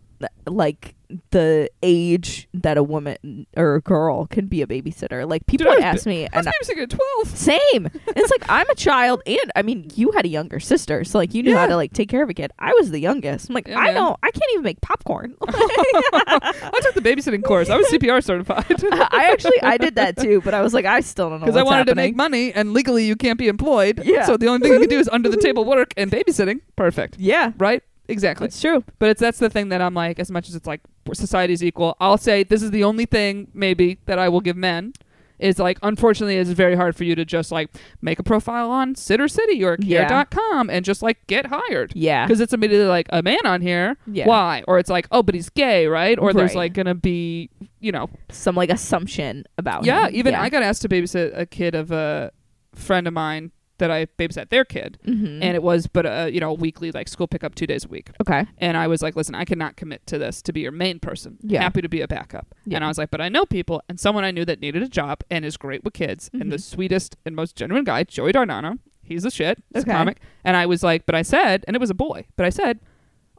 like 0.47 0.94
the 1.31 1.69
age 1.83 2.47
that 2.53 2.77
a 2.77 2.83
woman 2.83 3.47
or 3.57 3.75
a 3.75 3.81
girl 3.81 4.25
can 4.27 4.47
be 4.47 4.61
a 4.61 4.67
babysitter. 4.67 5.27
Like 5.29 5.45
people 5.47 5.65
Dude, 5.65 5.75
would 5.75 5.83
ask 5.83 6.05
me, 6.05 6.27
I 6.33 6.37
was 6.37 6.47
and 6.69 6.79
at 6.79 6.89
twelve. 6.89 7.27
same. 7.37 7.89
it's 8.07 8.31
like 8.31 8.49
I'm 8.49 8.69
a 8.69 8.75
child, 8.75 9.21
and 9.25 9.51
I 9.55 9.61
mean, 9.61 9.89
you 9.95 10.11
had 10.11 10.25
a 10.25 10.29
younger 10.29 10.59
sister, 10.59 11.03
so 11.03 11.17
like 11.17 11.33
you 11.33 11.43
knew 11.43 11.55
how 11.55 11.67
to 11.67 11.75
like 11.75 11.93
take 11.93 12.09
care 12.09 12.23
of 12.23 12.29
a 12.29 12.33
kid. 12.33 12.51
I 12.59 12.73
was 12.73 12.91
the 12.91 12.99
youngest. 12.99 13.49
I'm 13.49 13.55
like, 13.55 13.67
Yeah, 13.67 13.79
I 13.79 13.85
man. 13.85 13.95
don't, 13.95 14.19
I 14.23 14.31
can't 14.31 14.51
even 14.53 14.63
make 14.63 14.81
popcorn. 14.81 15.35
I 15.47 16.79
took 16.81 16.93
the 16.95 17.01
babysitting 17.01 17.43
course. 17.43 17.69
I 17.69 17.77
was 17.77 17.87
CPR 17.87 18.23
certified 18.23 18.65
I 18.91 19.29
actually 19.31 19.61
I 19.61 19.77
did 19.77 19.95
that 19.95 20.17
too, 20.17 20.41
but 20.41 20.53
I 20.53 20.61
was 20.61 20.73
like, 20.73 20.85
I 20.85 20.99
still 21.01 21.29
don't 21.29 21.39
know 21.39 21.45
because 21.45 21.57
I 21.57 21.63
wanted 21.63 21.87
happening. 21.87 21.95
to 21.95 22.07
make 22.09 22.15
money, 22.15 22.53
and 22.53 22.73
legally 22.73 23.05
you 23.05 23.15
can't 23.15 23.37
be 23.39 23.47
employed. 23.47 24.01
Yeah. 24.03 24.25
So 24.25 24.37
the 24.37 24.47
only 24.47 24.59
thing 24.61 24.73
you 24.73 24.79
can 24.79 24.89
do 24.89 24.99
is 24.99 25.09
under 25.09 25.29
the 25.29 25.37
table 25.37 25.65
work 25.65 25.93
and 25.97 26.11
babysitting. 26.11 26.61
Perfect. 26.75 27.17
yeah, 27.19 27.51
Right. 27.57 27.83
Exactly. 28.07 28.47
it's 28.47 28.59
true. 28.59 28.83
But 28.99 29.09
it's 29.09 29.21
that's 29.21 29.39
the 29.39 29.49
thing 29.49 29.69
that 29.69 29.81
I'm 29.81 29.93
like, 29.93 30.19
as 30.19 30.31
much 30.31 30.49
as 30.49 30.55
it's 30.55 30.67
like 30.67 30.81
society's 31.13 31.63
equal, 31.63 31.95
I'll 31.99 32.17
say 32.17 32.43
this 32.43 32.61
is 32.61 32.71
the 32.71 32.83
only 32.83 33.05
thing 33.05 33.49
maybe 33.53 33.99
that 34.05 34.19
I 34.19 34.29
will 34.29 34.41
give 34.41 34.57
men 34.57 34.93
is 35.37 35.59
like 35.59 35.77
unfortunately 35.83 36.37
it's 36.37 36.49
very 36.51 36.75
hard 36.75 36.95
for 36.95 37.03
you 37.03 37.13
to 37.13 37.25
just 37.25 37.51
like 37.51 37.69
make 38.01 38.19
a 38.19 38.23
profile 38.23 38.71
on 38.71 38.95
Sitter 38.95 39.27
City 39.27 39.63
or. 39.63 39.77
Care.com 39.77 40.69
and 40.69 40.85
just 40.85 41.01
like 41.01 41.25
get 41.27 41.47
hired. 41.47 41.93
Yeah, 41.95 42.25
Because 42.25 42.39
it's 42.39 42.53
immediately 42.53 42.87
like 42.87 43.07
a 43.09 43.21
man 43.21 43.45
on 43.45 43.61
here. 43.61 43.97
Yeah. 44.07 44.27
Why? 44.27 44.63
Or 44.67 44.79
it's 44.79 44.89
like, 44.89 45.07
oh, 45.11 45.23
but 45.23 45.35
he's 45.35 45.49
gay, 45.49 45.87
right? 45.87 46.17
Or 46.17 46.33
there's 46.33 46.55
like 46.55 46.73
gonna 46.73 46.95
be, 46.95 47.49
you 47.79 47.91
know, 47.91 48.09
some 48.29 48.55
like 48.55 48.69
assumption 48.69 49.45
about 49.57 49.85
yeah. 49.85 50.07
him. 50.07 50.15
Even 50.15 50.33
yeah. 50.33 50.41
I 50.41 50.49
got 50.49 50.63
asked 50.63 50.81
to 50.83 50.89
babysit 50.89 51.37
a 51.37 51.45
kid 51.45 51.75
of 51.75 51.91
a 51.91 52.31
friend 52.73 53.07
of 53.07 53.13
mine 53.13 53.51
that 53.77 53.91
I 53.91 54.05
babysat 54.05 54.49
their 54.49 54.63
kid, 54.65 54.97
Mhm. 55.05 55.39
and 55.41 55.55
it 55.55 55.61
was 55.63 55.87
but 55.87 56.05
a 56.05 56.29
you 56.31 56.39
know 56.39 56.53
weekly 56.53 56.91
like 56.91 57.07
school 57.07 57.27
pickup 57.27 57.55
two 57.55 57.67
days 57.67 57.85
a 57.85 57.87
week. 57.87 58.09
okay, 58.21 58.45
And 58.57 58.77
I 58.77 58.87
was 58.87 59.01
like, 59.01 59.15
listen, 59.15 59.35
I 59.35 59.45
cannot 59.45 59.75
commit 59.75 60.05
to 60.07 60.17
this 60.17 60.41
to 60.43 60.53
be 60.53 60.61
your 60.61 60.71
main 60.71 60.99
person. 60.99 61.37
Yeah. 61.41 61.61
Happy 61.61 61.81
to 61.81 61.89
be 61.89 62.01
a 62.01 62.07
backup. 62.07 62.55
Yeah. 62.65 62.77
And 62.77 62.85
I 62.85 62.87
was 62.87 62.97
like, 62.97 63.11
but 63.11 63.21
I 63.21 63.29
know 63.29 63.45
people 63.45 63.81
and 63.89 63.99
someone 63.99 64.23
I 64.23 64.31
knew 64.31 64.45
that 64.45 64.59
needed 64.61 64.81
a 64.83 64.87
job 64.89 65.21
and 65.29 65.43
is 65.45 65.57
great 65.57 65.83
with 65.83 65.93
kids 65.93 66.29
and 66.33 66.51
the 66.51 66.57
Mhm. 66.57 66.61
sweetest 66.61 67.17
and 67.25 67.35
most 67.35 67.55
genuine 67.55 67.83
guy, 67.83 68.03
Joey 68.03 68.31
Darnano. 68.33 68.79
He's 69.03 69.25
a 69.25 69.29
shit. 69.31 69.61
He's 69.73 69.83
Okay. 69.83 69.91
a 69.91 69.95
comic. 69.95 70.17
And 70.43 70.57
I 70.57 70.65
was 70.65 70.81
like, 70.83 71.05
but 71.05 71.13
I 71.15 71.21
said, 71.21 71.63
and 71.67 71.75
it 71.75 71.79
was 71.79 71.89
a 71.91 71.93
boy, 71.95 72.25
but 72.37 72.45
I 72.45 72.49
said, 72.49 72.79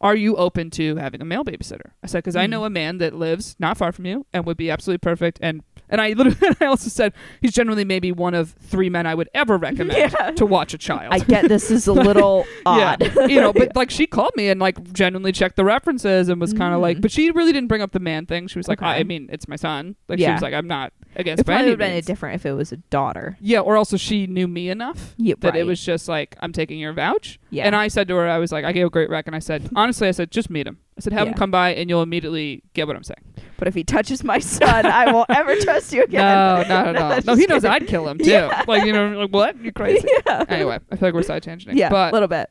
are 0.00 0.14
you 0.14 0.36
open 0.36 0.68
to 0.70 0.96
having 0.96 1.22
a 1.22 1.24
male 1.24 1.42
babysitter? 1.44 1.92
I 2.02 2.06
said, 2.06 2.18
because 2.18 2.36
I 2.36 2.46
Mhm. 2.46 2.50
know 2.50 2.64
a 2.66 2.70
man 2.70 2.98
that 2.98 3.14
lives 3.14 3.56
not 3.58 3.78
far 3.78 3.92
from 3.92 4.04
you 4.04 4.26
and 4.32 4.44
would 4.44 4.58
be 4.58 4.70
absolutely 4.70 4.98
perfect. 4.98 5.38
And 5.42 5.62
and 5.88 6.00
I 6.00 6.10
literally, 6.10 6.56
I 6.60 6.66
also 6.66 6.88
said, 6.88 7.12
he's 7.40 7.52
generally 7.52 7.84
maybe 7.84 8.12
one 8.12 8.34
of 8.34 8.50
three 8.60 8.88
men 8.90 9.06
I 9.06 9.14
would 9.14 9.28
ever 9.34 9.56
recommend 9.58 9.98
Yeah. 10.12 10.30
to 10.32 10.46
watch 10.46 10.74
a 10.74 10.78
child. 10.78 11.12
I 11.14 11.18
get 11.20 11.48
this 11.48 11.70
is 11.70 11.86
a 11.86 11.92
little 12.08 12.44
odd. 12.64 13.02
Yeah, 13.02 13.26
you 13.26 13.40
know, 13.40 13.52
but 13.52 13.74
like 13.76 13.90
she 13.90 14.06
called 14.06 14.32
me 14.36 14.48
and 14.48 14.60
like 14.60 14.92
genuinely 14.92 15.32
checked 15.32 15.56
the 15.56 15.64
references 15.64 16.28
and 16.28 16.40
was 16.40 16.52
kind 16.52 16.74
of 16.74 16.80
like, 16.80 16.98
Mhm. 16.98 17.02
but 17.02 17.10
she 17.10 17.30
really 17.30 17.52
didn't 17.52 17.68
bring 17.68 17.82
up 17.82 17.92
the 17.92 18.00
man 18.00 18.26
thing. 18.26 18.46
She 18.48 18.58
was 18.58 18.68
like, 18.68 18.80
Okay. 18.80 18.90
I 18.90 19.02
mean, 19.04 19.28
it's 19.32 19.48
my 19.48 19.56
son. 19.56 19.96
Like 20.08 20.18
she 20.18 20.30
was 20.30 20.42
like, 20.42 20.54
I'm 20.54 20.66
not 20.68 20.92
against 21.14 21.40
it 21.40 21.44
probably 21.44 21.70
would 21.70 21.80
have 21.80 21.92
been 21.94 22.04
different 22.04 22.34
if 22.34 22.44
it 22.46 22.52
was 22.52 22.72
a 22.72 22.76
daughter. 22.76 23.38
Yeah, 23.40 23.60
or 23.60 23.76
also 23.76 23.96
she 23.96 24.26
knew 24.26 24.46
me 24.46 24.68
enough 24.68 25.14
Yeah, 25.16 25.34
that 25.40 25.56
it 25.56 25.64
was 25.64 25.82
just 25.82 26.08
like, 26.08 26.36
I'm 26.40 26.52
taking 26.52 26.78
your 26.78 26.92
vouch. 26.92 27.38
Yeah. 27.50 27.64
And 27.64 27.74
I 27.74 27.88
said 27.88 28.06
to 28.08 28.16
her, 28.16 28.28
I 28.28 28.38
was 28.38 28.52
like, 28.52 28.64
I 28.66 28.72
gave 28.72 28.86
a 28.86 28.90
great 28.90 29.08
rec, 29.08 29.26
and 29.26 29.34
I 29.34 29.38
said, 29.38 29.70
honestly, 29.74 30.08
I 30.08 30.10
said, 30.10 30.30
just 30.30 30.50
meet 30.50 30.66
him. 30.66 30.78
I 30.98 31.02
said, 31.02 31.12
have 31.12 31.28
him 31.28 31.34
come 31.34 31.50
by, 31.50 31.74
and 31.74 31.90
you'll 31.90 32.02
immediately 32.02 32.62
get 32.72 32.86
what 32.86 32.96
I'm 32.96 33.04
saying. 33.04 33.22
But 33.58 33.68
if 33.68 33.74
he 33.74 33.84
touches 33.84 34.24
my 34.24 34.38
son, 34.38 34.86
I 34.86 35.12
won't 35.12 35.28
ever 35.34 35.54
trust 35.56 35.92
you 35.92 36.02
again. 36.02 36.20
No, 36.22 36.64
not 36.68 36.88
at 36.88 36.92
No, 36.94 37.02
all. 37.02 37.20
No, 37.26 37.34
he 37.34 37.46
knows 37.46 37.62
kidding. 37.62 37.70
I'd 37.70 37.86
kill 37.86 38.08
him 38.08 38.18
too. 38.18 38.30
Yeah. 38.30 38.64
Like 38.66 38.84
you 38.84 38.92
know, 38.92 39.10
like 39.20 39.30
what? 39.30 39.60
You're 39.62 39.72
crazy? 39.72 40.08
yeah. 40.26 40.44
anyway, 40.48 40.78
I 40.90 40.96
feel 40.96 41.08
like 41.08 41.14
we're 41.14 41.22
side 41.22 41.42
tangenting. 41.42 41.74
Yeah, 41.76 42.10
a 42.10 42.12
little 42.12 42.28
bit. 42.28 42.48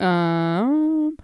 Um, 0.00 1.16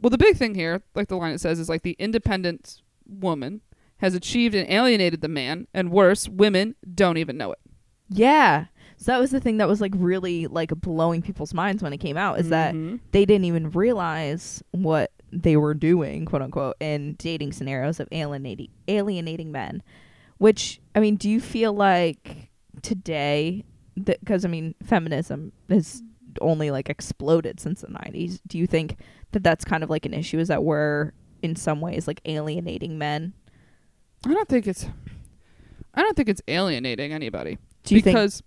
well, 0.00 0.10
the 0.10 0.18
big 0.18 0.36
thing 0.36 0.54
here, 0.54 0.82
like 0.94 1.08
the 1.08 1.16
line 1.16 1.32
it 1.32 1.40
says, 1.40 1.58
is 1.58 1.68
like 1.68 1.82
the 1.82 1.96
independent 1.98 2.82
woman 3.06 3.60
has 3.98 4.14
achieved 4.14 4.54
and 4.54 4.70
alienated 4.70 5.20
the 5.20 5.28
man, 5.28 5.66
and 5.74 5.90
worse, 5.90 6.28
women 6.28 6.76
don't 6.94 7.16
even 7.16 7.36
know 7.36 7.52
it. 7.52 7.58
Yeah. 8.08 8.66
So 8.96 9.12
that 9.12 9.18
was 9.20 9.30
the 9.30 9.40
thing 9.40 9.58
that 9.58 9.68
was 9.68 9.80
like 9.80 9.92
really 9.96 10.46
like 10.46 10.70
blowing 10.80 11.22
people's 11.22 11.52
minds 11.54 11.82
when 11.82 11.92
it 11.92 11.98
came 11.98 12.16
out 12.16 12.40
is 12.40 12.48
that 12.48 12.74
Mhm. 12.74 13.00
they 13.12 13.24
didn't 13.24 13.44
even 13.44 13.70
realize 13.70 14.62
what 14.72 15.12
they 15.32 15.56
were 15.56 15.74
doing, 15.74 16.24
quote 16.24 16.42
unquote, 16.42 16.76
in 16.80 17.14
dating 17.14 17.52
scenarios 17.52 18.00
of 18.00 18.08
alienating 18.12 18.68
alienating 18.86 19.52
men. 19.52 19.82
Which 20.38 20.80
I 20.94 21.00
mean, 21.00 21.16
do 21.16 21.28
you 21.28 21.40
feel 21.40 21.72
like 21.72 22.50
today 22.82 23.64
that 23.96 24.20
because 24.20 24.44
I 24.44 24.48
mean, 24.48 24.74
feminism 24.82 25.52
has 25.68 26.02
only 26.40 26.70
like 26.70 26.88
exploded 26.88 27.60
since 27.60 27.80
the 27.80 27.88
90s. 27.88 28.40
Do 28.46 28.58
you 28.58 28.66
think 28.66 28.96
that 29.32 29.42
that's 29.42 29.64
kind 29.64 29.82
of 29.82 29.90
like 29.90 30.06
an 30.06 30.14
issue 30.14 30.38
is 30.38 30.48
that 30.48 30.62
we're 30.62 31.12
in 31.42 31.56
some 31.56 31.80
ways 31.80 32.06
like 32.06 32.20
alienating 32.24 32.98
men? 32.98 33.32
I 34.26 34.32
don't 34.32 34.48
think 34.48 34.66
it's. 34.66 34.86
I 35.94 36.02
don't 36.02 36.16
think 36.16 36.28
it's 36.28 36.42
alienating 36.46 37.12
anybody 37.12 37.58
Do 37.84 37.96
you 37.96 38.02
think 38.02 38.16
because 38.16 38.42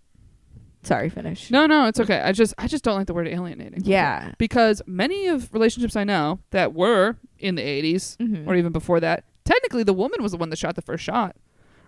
Sorry, 0.83 1.09
finish. 1.09 1.51
no, 1.51 1.65
no, 1.67 1.87
it's 1.87 1.99
okay. 1.99 2.19
I 2.21 2.31
just, 2.31 2.53
I 2.57 2.67
just 2.67 2.83
don't 2.83 2.95
like 2.95 3.07
the 3.07 3.13
word 3.13 3.27
alienating. 3.27 3.81
Yeah. 3.83 4.31
because 4.37 4.81
many 4.87 5.27
of 5.27 5.53
relationships 5.53 5.95
I 5.95 6.03
know 6.03 6.39
that 6.51 6.73
were 6.73 7.17
in 7.37 7.55
the 7.55 7.61
80s 7.61 8.17
Mhm. 8.17 8.47
or 8.47 8.55
even 8.55 8.71
before 8.71 8.99
that, 8.99 9.23
technically 9.45 9.83
the 9.83 9.93
woman 9.93 10.21
was 10.23 10.31
the 10.31 10.37
one 10.37 10.49
that 10.49 10.57
shot 10.59 10.75
the 10.75 10.81
first 10.81 11.03
shot. 11.03 11.35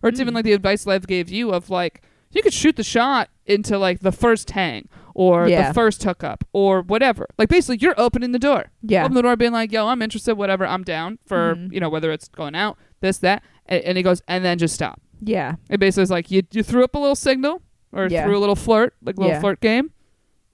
Or 0.02 0.10
it's 0.10 0.20
even 0.20 0.34
Mm. 0.34 0.36
like 0.36 0.46
the 0.46 0.54
advice 0.54 0.86
Lev 0.86 1.08
gave 1.08 1.30
you 1.30 1.52
of 1.52 1.70
like 1.70 2.02
you 2.32 2.42
could 2.42 2.54
shoot 2.54 2.76
the 2.76 2.84
shot 2.84 3.30
into 3.46 3.78
like 3.78 4.00
the 4.00 4.12
first 4.12 4.52
hang 4.52 4.88
or 5.16 5.48
Yeah. 5.48 5.68
the 5.68 5.74
first 5.74 6.04
hookup 6.04 6.44
or 6.52 6.82
whatever. 6.82 7.28
Like 7.38 7.48
basically 7.50 7.78
you're 7.80 7.94
opening 8.00 8.32
the 8.32 8.40
door. 8.40 8.66
Yeah. 8.82 9.04
Open 9.04 9.14
the 9.14 9.22
door 9.22 9.36
being 9.36 9.52
like, 9.54 9.72
yo, 9.72 9.88
I'm 9.88 10.02
interested, 10.02 10.36
whatever, 10.36 10.66
I'm 10.66 10.84
down 10.84 11.20
for, 11.26 11.56
Mhm. 11.56 11.72
you 11.74 11.80
know, 11.80 11.90
whether 11.90 12.12
it's 12.12 12.28
going 12.28 12.56
out, 12.56 12.78
this, 13.02 13.18
that. 13.20 13.44
And, 13.68 13.84
and 13.84 13.98
he 13.98 14.04
goes, 14.04 14.22
and 14.28 14.44
then 14.44 14.58
just 14.58 14.74
stop. 14.74 15.00
Yeah. 15.22 15.56
It 15.70 15.80
basically 15.80 16.04
is 16.04 16.12
like 16.12 16.32
you, 16.32 16.42
you 16.52 16.64
threw 16.64 16.84
up 16.84 16.96
a 16.96 17.00
little 17.00 17.16
signal 17.16 17.62
or 17.94 18.08
Yeah. 18.08 18.26
threw 18.26 18.38
a 18.38 18.40
little 18.40 18.56
flirt, 18.56 18.94
like 19.04 19.18
a 19.18 19.20
little 19.22 19.36
Yeah. 19.36 19.40
flirt 19.42 19.62
game. 19.62 19.92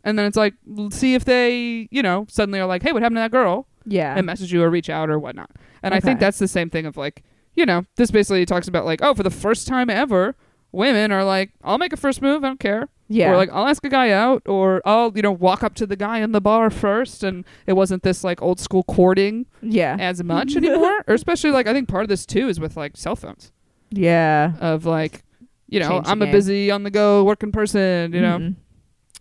And 0.04 0.18
then 0.18 0.26
it's 0.26 0.38
like, 0.38 0.54
see 0.92 1.14
if 1.16 1.26
they, 1.26 1.88
you 1.92 2.02
know, 2.02 2.26
suddenly 2.30 2.60
are 2.60 2.66
like, 2.68 2.84
hey, 2.84 2.92
what 2.94 3.02
happened 3.02 3.18
to 3.18 3.22
that 3.22 3.32
girl? 3.32 3.68
Yeah. 3.86 4.14
and 4.16 4.26
message 4.26 4.54
you 4.54 4.62
or 4.62 4.70
reach 4.70 4.90
out 4.90 5.10
or 5.10 5.18
whatnot. 5.18 5.50
And 5.82 5.96
I 5.96 6.00
think 6.00 6.20
that's 6.20 6.38
the 6.38 6.48
same 6.48 6.70
thing 6.70 6.86
of 6.86 6.96
like, 6.96 7.24
you 7.56 7.66
know, 7.66 7.86
this 7.96 8.12
basically 8.12 8.46
talks 8.46 8.68
about 8.68 8.86
like, 8.86 9.00
oh, 9.02 9.16
for 9.16 9.24
the 9.24 9.32
first 9.32 9.68
time 9.68 9.90
ever, 9.90 10.36
women 10.72 11.12
are 11.12 11.24
like, 11.24 11.52
I'll 11.64 11.80
make 11.80 11.92
a 11.92 11.98
first 11.98 12.22
move, 12.22 12.44
I 12.44 12.48
don't 12.50 12.60
care. 12.60 12.88
yeah. 13.08 13.32
Or 13.32 13.38
like, 13.38 13.50
I'll 13.52 13.66
ask 13.68 13.84
a 13.84 13.90
guy 13.90 14.12
out, 14.12 14.44
or 14.46 14.84
I'll, 14.86 15.12
you 15.16 15.24
know, 15.24 15.32
walk 15.32 15.64
up 15.64 15.74
to 15.76 15.88
the 15.88 15.96
guy 15.96 16.20
in 16.20 16.32
the 16.34 16.42
bar 16.42 16.70
first. 16.70 17.24
And 17.24 17.44
it 17.66 17.74
wasn't 17.74 18.04
this 18.04 18.24
like 18.24 18.42
old 18.44 18.60
school 18.60 18.84
courting 18.84 19.48
yeah. 19.64 19.98
as 20.00 20.24
much 20.24 20.56
anymore. 20.56 21.04
Or 21.08 21.16
especially 21.16 21.50
like, 21.52 21.66
I 21.66 21.74
think 21.74 21.88
part 21.88 22.04
of 22.04 22.10
this 22.10 22.28
too 22.28 22.48
is 22.48 22.60
with 22.60 22.78
like 22.78 22.96
cell 22.96 23.16
phones 23.16 23.52
Yeah. 23.90 24.54
of 24.60 24.86
like, 24.86 25.24
you 25.70 25.80
know, 25.80 26.02
I'm 26.06 26.22
a 26.22 26.26
game. 26.26 26.32
busy 26.34 26.72
on 26.72 26.84
the 26.84 26.92
go 26.92 27.24
working 27.24 27.52
person, 27.52 28.12
you 28.14 28.22
know, 28.22 28.38
Mhm. 28.40 28.56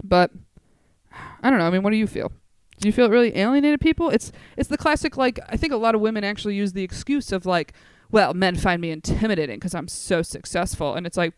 but 0.03 0.31
I 1.43 1.51
don't 1.51 1.59
know. 1.59 1.67
I 1.67 1.71
mean, 1.71 1.83
what 1.83 1.91
do 1.91 1.97
you 1.97 2.07
feel? 2.07 2.33
Do 2.81 2.89
you 2.89 2.93
feel 2.93 3.07
it 3.07 3.11
really 3.11 3.37
alienated 3.37 3.81
people? 3.81 4.09
It's 4.11 4.31
it's 4.57 4.69
the 4.69 4.79
classic 4.79 5.17
like 5.17 5.39
I 5.49 5.57
think 5.57 5.73
a 5.73 5.77
lot 5.77 5.95
of 5.95 6.01
women 6.01 6.25
actually 6.25 6.55
use 6.55 6.73
the 6.73 6.83
excuse 6.83 7.33
of 7.33 7.45
like, 7.47 7.73
well, 8.11 8.35
men 8.35 8.57
find 8.57 8.81
me 8.81 8.91
intimidating 8.91 9.57
because 9.57 9.75
I'm 9.75 9.89
so 9.89 10.23
successful, 10.23 10.95
and 10.95 11.07
it's 11.07 11.17
like, 11.17 11.35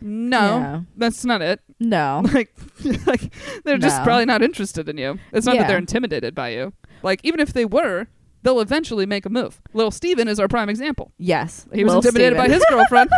no, 0.00 0.58
Yeah. 0.58 0.80
that's 0.96 1.24
not 1.24 1.40
it. 1.42 1.60
No. 1.80 2.22
Like, 2.32 2.54
like 3.06 3.32
they're 3.64 3.78
just 3.78 4.02
probably 4.02 4.26
not 4.26 4.42
interested 4.42 4.88
in 4.88 4.98
you. 4.98 5.18
It's 5.32 5.46
not 5.46 5.56
that 5.56 5.66
they're 5.68 5.78
intimidated 5.78 6.34
by 6.34 6.50
you. 6.50 6.72
Like 7.02 7.20
even 7.24 7.40
if 7.40 7.52
they 7.52 7.64
were, 7.64 8.06
they'll 8.42 8.60
eventually 8.60 9.06
make 9.06 9.24
a 9.26 9.30
move. 9.30 9.60
Little 9.72 9.90
Steven 9.90 10.28
is 10.28 10.38
our 10.40 10.48
prime 10.48 10.68
example. 10.68 11.12
Yes. 11.18 11.66
He 11.72 11.84
was 11.84 11.92
Lil 11.92 11.98
intimidated 12.00 12.36
by 12.36 12.48
his 12.48 12.64
girlfriend. 12.68 13.10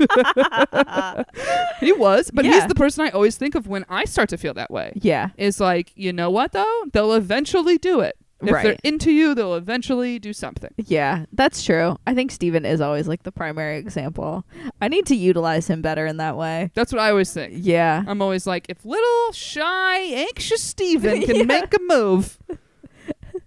he 1.80 1.92
was, 1.92 2.30
but 2.32 2.44
he's 2.44 2.54
Yeah. 2.56 2.66
the 2.66 2.74
person 2.74 3.04
I 3.04 3.10
always 3.10 3.36
think 3.36 3.54
of 3.54 3.66
when 3.66 3.84
I 3.88 4.04
start 4.04 4.28
to 4.30 4.36
feel 4.38 4.54
that 4.54 4.70
way 4.70 4.92
Yeah. 4.96 5.30
is 5.36 5.60
like, 5.60 5.92
you 5.94 6.12
know 6.12 6.30
what 6.30 6.52
though? 6.52 6.84
They'll 6.92 7.14
eventually 7.14 7.78
do 7.78 8.00
it. 8.00 8.16
If 8.40 8.46
they're 8.46 8.54
Right. 8.72 8.80
into 8.84 9.10
you, 9.10 9.34
they'll 9.34 9.54
eventually 9.54 10.18
do 10.18 10.32
something. 10.34 10.70
Yeah, 10.76 11.24
that's 11.32 11.64
true. 11.64 11.96
I 12.06 12.14
think 12.14 12.30
Steven 12.30 12.66
is 12.66 12.80
always 12.80 13.08
like 13.08 13.22
the 13.22 13.32
primary 13.32 13.78
example. 13.78 14.44
I 14.82 14.88
need 14.88 15.06
to 15.06 15.14
utilize 15.16 15.68
him 15.68 15.80
better 15.80 16.04
in 16.04 16.18
that 16.18 16.36
way. 16.36 16.70
That's 16.74 16.92
what 16.92 17.00
I 17.00 17.08
always 17.10 17.32
think. 17.32 17.54
Yeah. 17.56 18.02
I'm 18.06 18.20
always 18.20 18.46
like, 18.46 18.66
if 18.68 18.84
little 18.84 19.32
shy, 19.32 19.98
anxious 20.00 20.60
Steven 20.62 21.22
can 21.22 21.36
Yeah. 21.36 21.42
make 21.44 21.72
a 21.72 21.78
move, 21.88 22.38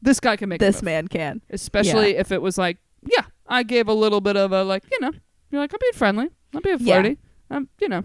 this 0.07 0.19
guy 0.19 0.35
can 0.37 0.49
make 0.49 0.59
This 0.59 0.81
man 0.81 1.07
can. 1.07 1.41
Especially 1.49 2.15
if 2.17 2.31
it 2.31 2.41
was 2.41 2.57
like, 2.57 2.77
yeah, 3.05 3.25
I 3.45 3.63
gave 3.63 3.87
a 3.87 3.93
little 3.93 4.21
bit 4.21 4.35
of 4.37 4.51
a 4.51 4.63
like, 4.63 4.83
you 4.91 4.99
know, 4.99 5.11
you're 5.51 5.61
like, 5.61 5.71
I'm 5.73 5.77
being 5.81 5.93
friendly, 5.93 6.29
I'm 6.53 6.61
being 6.61 6.77
Yeah. 6.79 7.01
flirty, 7.01 7.17
I'm, 7.49 7.69
you 7.79 7.89
know, 7.89 8.03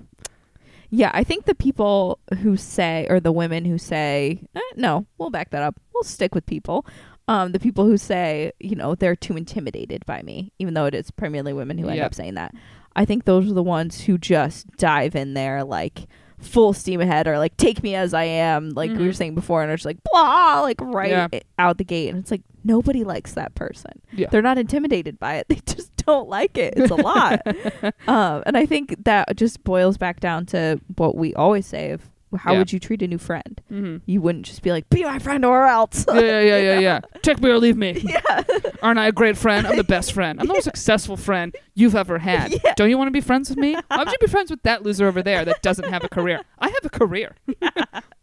Yeah, 0.90 1.10
I 1.14 1.24
think 1.24 1.46
the 1.46 1.54
people 1.54 2.18
who 2.42 2.56
say, 2.58 3.06
or 3.08 3.18
the 3.18 3.32
women 3.32 3.64
who 3.64 3.78
say, 3.78 4.42
eh, 4.54 4.60
no, 4.76 5.06
we'll 5.16 5.30
back 5.30 5.48
that 5.50 5.62
up. 5.62 5.80
We'll 5.94 6.02
stick 6.04 6.34
with 6.34 6.44
people. 6.44 6.84
Um, 7.28 7.52
the 7.52 7.60
people 7.60 7.86
who 7.86 7.96
say, 7.96 8.52
you 8.60 8.76
know, 8.76 8.94
they're 8.94 9.16
too 9.16 9.36
intimidated 9.38 10.04
by 10.04 10.20
me, 10.22 10.52
even 10.58 10.74
though 10.74 10.84
it 10.84 10.94
is 10.94 11.10
primarily 11.10 11.54
women 11.54 11.78
who 11.78 11.88
end 11.88 11.96
Yeah. 11.96 12.06
up 12.06 12.14
saying 12.14 12.34
that. 12.34 12.54
I 12.94 13.06
think 13.06 13.24
those 13.24 13.50
are 13.50 13.54
the 13.54 13.62
ones 13.62 14.02
who 14.02 14.18
just 14.18 14.66
dive 14.76 15.14
in 15.16 15.32
there 15.32 15.64
like 15.64 16.06
full 16.42 16.72
steam 16.74 17.00
ahead 17.00 17.26
or 17.26 17.38
like 17.38 17.56
take 17.56 17.82
me 17.82 17.94
as 17.94 18.12
I 18.12 18.24
am, 18.24 18.70
like 18.70 18.90
we 18.90 18.98
were 18.98 19.12
Mhm. 19.12 19.16
saying 19.16 19.34
before, 19.34 19.62
and 19.62 19.72
just 19.72 19.84
like 19.86 19.98
blah, 20.12 20.60
like 20.60 20.80
right 20.80 21.10
Yeah. 21.10 21.28
out 21.58 21.78
the 21.78 21.84
gate. 21.84 22.08
And 22.10 22.18
it's 22.18 22.30
like 22.30 22.42
nobody 22.64 23.04
likes 23.04 23.32
that 23.34 23.54
person. 23.54 23.92
Yeah. 24.12 24.28
They're 24.30 24.42
not 24.42 24.58
intimidated 24.58 25.18
by 25.18 25.36
it. 25.36 25.46
They 25.52 25.60
just 25.74 25.94
don't 26.04 26.28
like 26.28 26.58
it. 26.58 26.74
It's 26.76 26.90
a 26.90 26.96
lot. 26.96 27.40
um, 28.08 28.42
and 28.44 28.56
I 28.56 28.66
think 28.66 29.04
that 29.04 29.36
just 29.36 29.62
boils 29.64 29.96
back 29.96 30.18
down 30.20 30.46
to 30.46 30.80
what 30.96 31.14
we 31.16 31.32
always 31.34 31.64
say 31.66 31.92
of 31.92 32.02
how 32.38 32.52
Yeah. 32.52 32.58
would 32.58 32.72
you 32.72 32.78
treat 32.80 33.02
a 33.02 33.06
new 33.08 33.18
friend? 33.18 33.60
mm-hmm. 33.70 33.96
You 34.06 34.20
wouldn't 34.20 34.46
just 34.46 34.62
be 34.62 34.70
like, 34.70 34.88
be 34.90 35.04
my 35.04 35.18
friend 35.18 35.44
or 35.44 35.66
else. 35.66 36.04
yeah, 36.08 36.20
yeah, 36.20 36.40
yeah, 36.40 36.56
yeah, 36.58 36.78
yeah. 36.80 37.00
Take 37.22 37.40
me 37.40 37.50
or 37.50 37.58
leave 37.58 37.76
me. 37.76 37.98
yeah. 38.02 38.42
Aren't 38.82 38.98
I 38.98 39.06
a 39.08 39.12
great 39.12 39.36
friend? 39.36 39.66
I'm 39.66 39.76
the 39.76 39.84
best 39.84 40.12
friend. 40.12 40.40
I'm 40.40 40.46
the 40.46 40.52
most 40.54 40.64
successful 40.64 41.16
friend 41.16 41.54
you've 41.74 41.94
ever 41.94 42.18
had. 42.18 42.52
Yeah. 42.64 42.74
Don't 42.76 42.90
you 42.90 42.98
want 42.98 43.08
to 43.08 43.12
be 43.12 43.20
friends 43.20 43.48
with 43.48 43.58
me? 43.58 43.74
Why 43.88 43.98
would 43.98 44.08
you 44.12 44.18
be 44.20 44.26
friends 44.26 44.50
with 44.50 44.62
that 44.62 44.82
loser 44.82 45.06
over 45.06 45.22
there 45.22 45.44
that 45.44 45.62
doesn't 45.62 45.88
have 45.90 46.04
a 46.04 46.08
career? 46.08 46.42
I 46.58 46.68
have 46.68 46.84
a 46.84 46.90
career. 46.90 47.34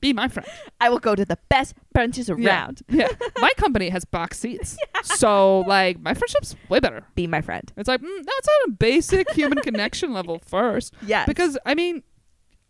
be 0.01 0.13
my 0.13 0.27
friend. 0.27 0.47
I 0.79 0.89
will 0.89 0.99
go 0.99 1.13
to 1.15 1.25
the 1.25 1.37
best 1.49 1.75
benches 1.93 2.29
Yeah. 2.29 2.35
around. 2.35 2.81
Yeah. 2.89 3.09
My 3.39 3.51
company 3.57 3.89
has 3.89 4.05
box 4.05 4.39
seats. 4.39 4.77
So, 5.03 5.61
like, 5.61 5.99
my 5.99 6.13
friendship's 6.13 6.55
way 6.69 6.79
better. 6.79 7.03
Be 7.15 7.27
my 7.27 7.41
friend. 7.41 7.71
It's 7.77 7.87
like, 7.87 8.01
mm, 8.01 8.17
that's 8.23 8.47
on 8.47 8.69
a 8.69 8.71
basic 8.73 9.29
human 9.31 9.59
connection 9.59 10.13
level 10.13 10.39
first. 10.39 10.93
Yeah. 11.05 11.25
Because, 11.25 11.57
I 11.65 11.75
mean, 11.75 12.03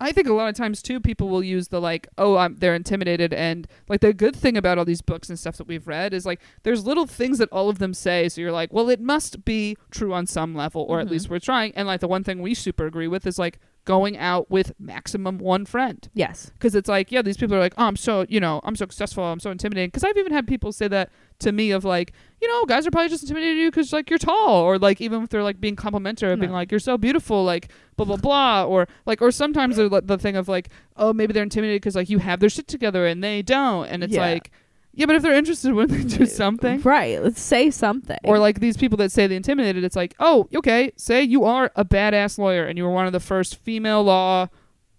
I 0.02 0.12
think 0.14 0.28
a 0.30 0.34
lot 0.34 0.48
of 0.48 0.56
times 0.56 0.82
too, 0.82 1.00
people 1.00 1.28
will 1.28 1.44
use 1.44 1.68
the 1.68 1.82
like, 1.82 2.08
oh, 2.18 2.38
I'm, 2.38 2.56
they're 2.56 2.74
intimidated, 2.76 3.34
and 3.34 3.68
like 3.90 4.00
the 4.02 4.14
good 4.14 4.36
thing 4.36 4.56
about 4.56 4.78
all 4.78 4.86
these 4.86 5.02
books 5.02 5.30
and 5.30 5.38
stuff 5.38 5.58
that 5.58 5.68
we've 5.68 5.88
read 5.88 6.14
is 6.14 6.26
like, 6.26 6.40
there's 6.64 6.86
little 6.86 7.06
things 7.06 7.38
that 7.40 7.50
all 7.52 7.68
of 7.70 7.80
them 7.80 7.94
say, 7.94 8.30
so 8.30 8.40
you're 8.40 8.52
like, 8.52 8.72
well, 8.72 8.90
it 8.90 9.02
must 9.02 9.44
be 9.44 9.76
true 9.92 10.14
on 10.14 10.26
some 10.26 10.56
level, 10.56 10.84
or 10.88 11.00
at 11.02 11.08
Mhm. 11.08 11.12
least 11.12 11.30
we're 11.30 11.40
trying. 11.40 11.74
And 11.76 11.88
like 11.88 12.00
the 12.00 12.08
one 12.08 12.24
thing 12.24 12.42
we 12.42 12.54
super 12.54 12.86
agree 12.86 13.08
with 13.08 13.28
is 13.28 13.38
like 13.38 13.60
going 13.86 14.18
out 14.18 14.52
with 14.52 14.72
maximum 14.80 15.40
one 15.40 15.66
friend, 15.66 16.10
yes. 16.14 16.52
because 16.54 16.76
it's 16.76 16.88
like, 16.88 17.12
yeah, 17.12 17.22
these 17.24 17.38
people 17.38 17.56
are 17.56 17.60
like, 17.60 17.74
oh, 17.78 17.86
I'm 17.86 17.96
so, 17.96 18.26
you 18.30 18.40
know, 18.40 18.62
I'm 18.64 18.76
so 18.76 18.86
successful, 18.86 19.24
I'm 19.24 19.40
so 19.40 19.50
intimidating. 19.50 19.88
Because 19.88 20.04
I've 20.04 20.18
even 20.18 20.32
had 20.32 20.46
people 20.48 20.72
say 20.72 20.88
that 20.90 21.10
to 21.40 21.52
me 21.52 21.72
of 21.72 21.84
like, 21.86 22.14
you 22.42 22.48
know, 22.48 22.66
guys 22.66 22.86
are 22.86 22.92
probably 22.92 23.10
just 23.10 23.24
intimidated 23.24 23.58
you 23.58 23.72
because 23.72 23.92
like 23.92 24.10
you're 24.10 24.20
tall, 24.20 24.62
or 24.62 24.78
like 24.78 25.02
even 25.02 25.24
if 25.24 25.30
they're 25.30 25.42
like 25.44 25.60
being 25.60 25.76
complimentary, 25.76 26.36
being 26.36 26.52
No. 26.52 26.56
like 26.58 26.70
you're 26.72 26.80
so 26.80 26.98
beautiful, 26.98 27.44
like 27.44 27.72
blah 27.98 28.06
blah 28.06 28.18
blah, 28.18 28.64
or 28.66 28.88
like 29.08 29.22
or 29.22 29.32
sometimes 29.32 29.78
the 29.78 30.18
thing 30.20 30.36
of 30.36 30.48
like, 30.48 30.70
oh, 30.96 31.12
maybe 31.12 31.34
they're 31.34 31.44
intimidated 31.44 31.82
because 31.82 31.96
like 31.96 32.10
you 32.10 32.20
have 32.20 32.40
their 32.42 32.50
shit 32.50 32.68
together 32.68 33.08
and 33.08 33.24
they 33.24 33.42
don't, 33.42 33.88
and 33.88 34.04
it's 34.04 34.14
Yeah. 34.14 34.22
like, 34.22 34.52
yeah, 34.94 35.06
but 35.06 35.16
if 35.16 35.22
they're 35.22 35.34
interested, 35.34 35.74
wouldn't 35.74 35.98
they 36.10 36.18
do 36.18 36.24
uh, 36.24 36.28
something? 36.28 36.82
Right. 36.82 37.22
Let's 37.22 37.42
say 37.42 37.70
something. 37.72 38.18
Or 38.24 38.40
like 38.40 38.60
these 38.60 38.76
people 38.78 38.98
that 38.98 39.12
say 39.12 39.28
they 39.28 39.36
intimidated, 39.36 39.84
it's 39.84 39.96
like, 39.96 40.16
oh, 40.20 40.48
okay, 40.56 40.92
say 40.98 41.24
you 41.24 41.46
are 41.46 41.72
a 41.76 41.86
badass 41.86 42.38
lawyer 42.38 42.66
and 42.66 42.78
you 42.78 42.84
were 42.84 42.92
one 42.92 43.06
of 43.06 43.14
the 43.14 43.20
first 43.20 43.56
female 43.58 44.04
law 44.04 44.48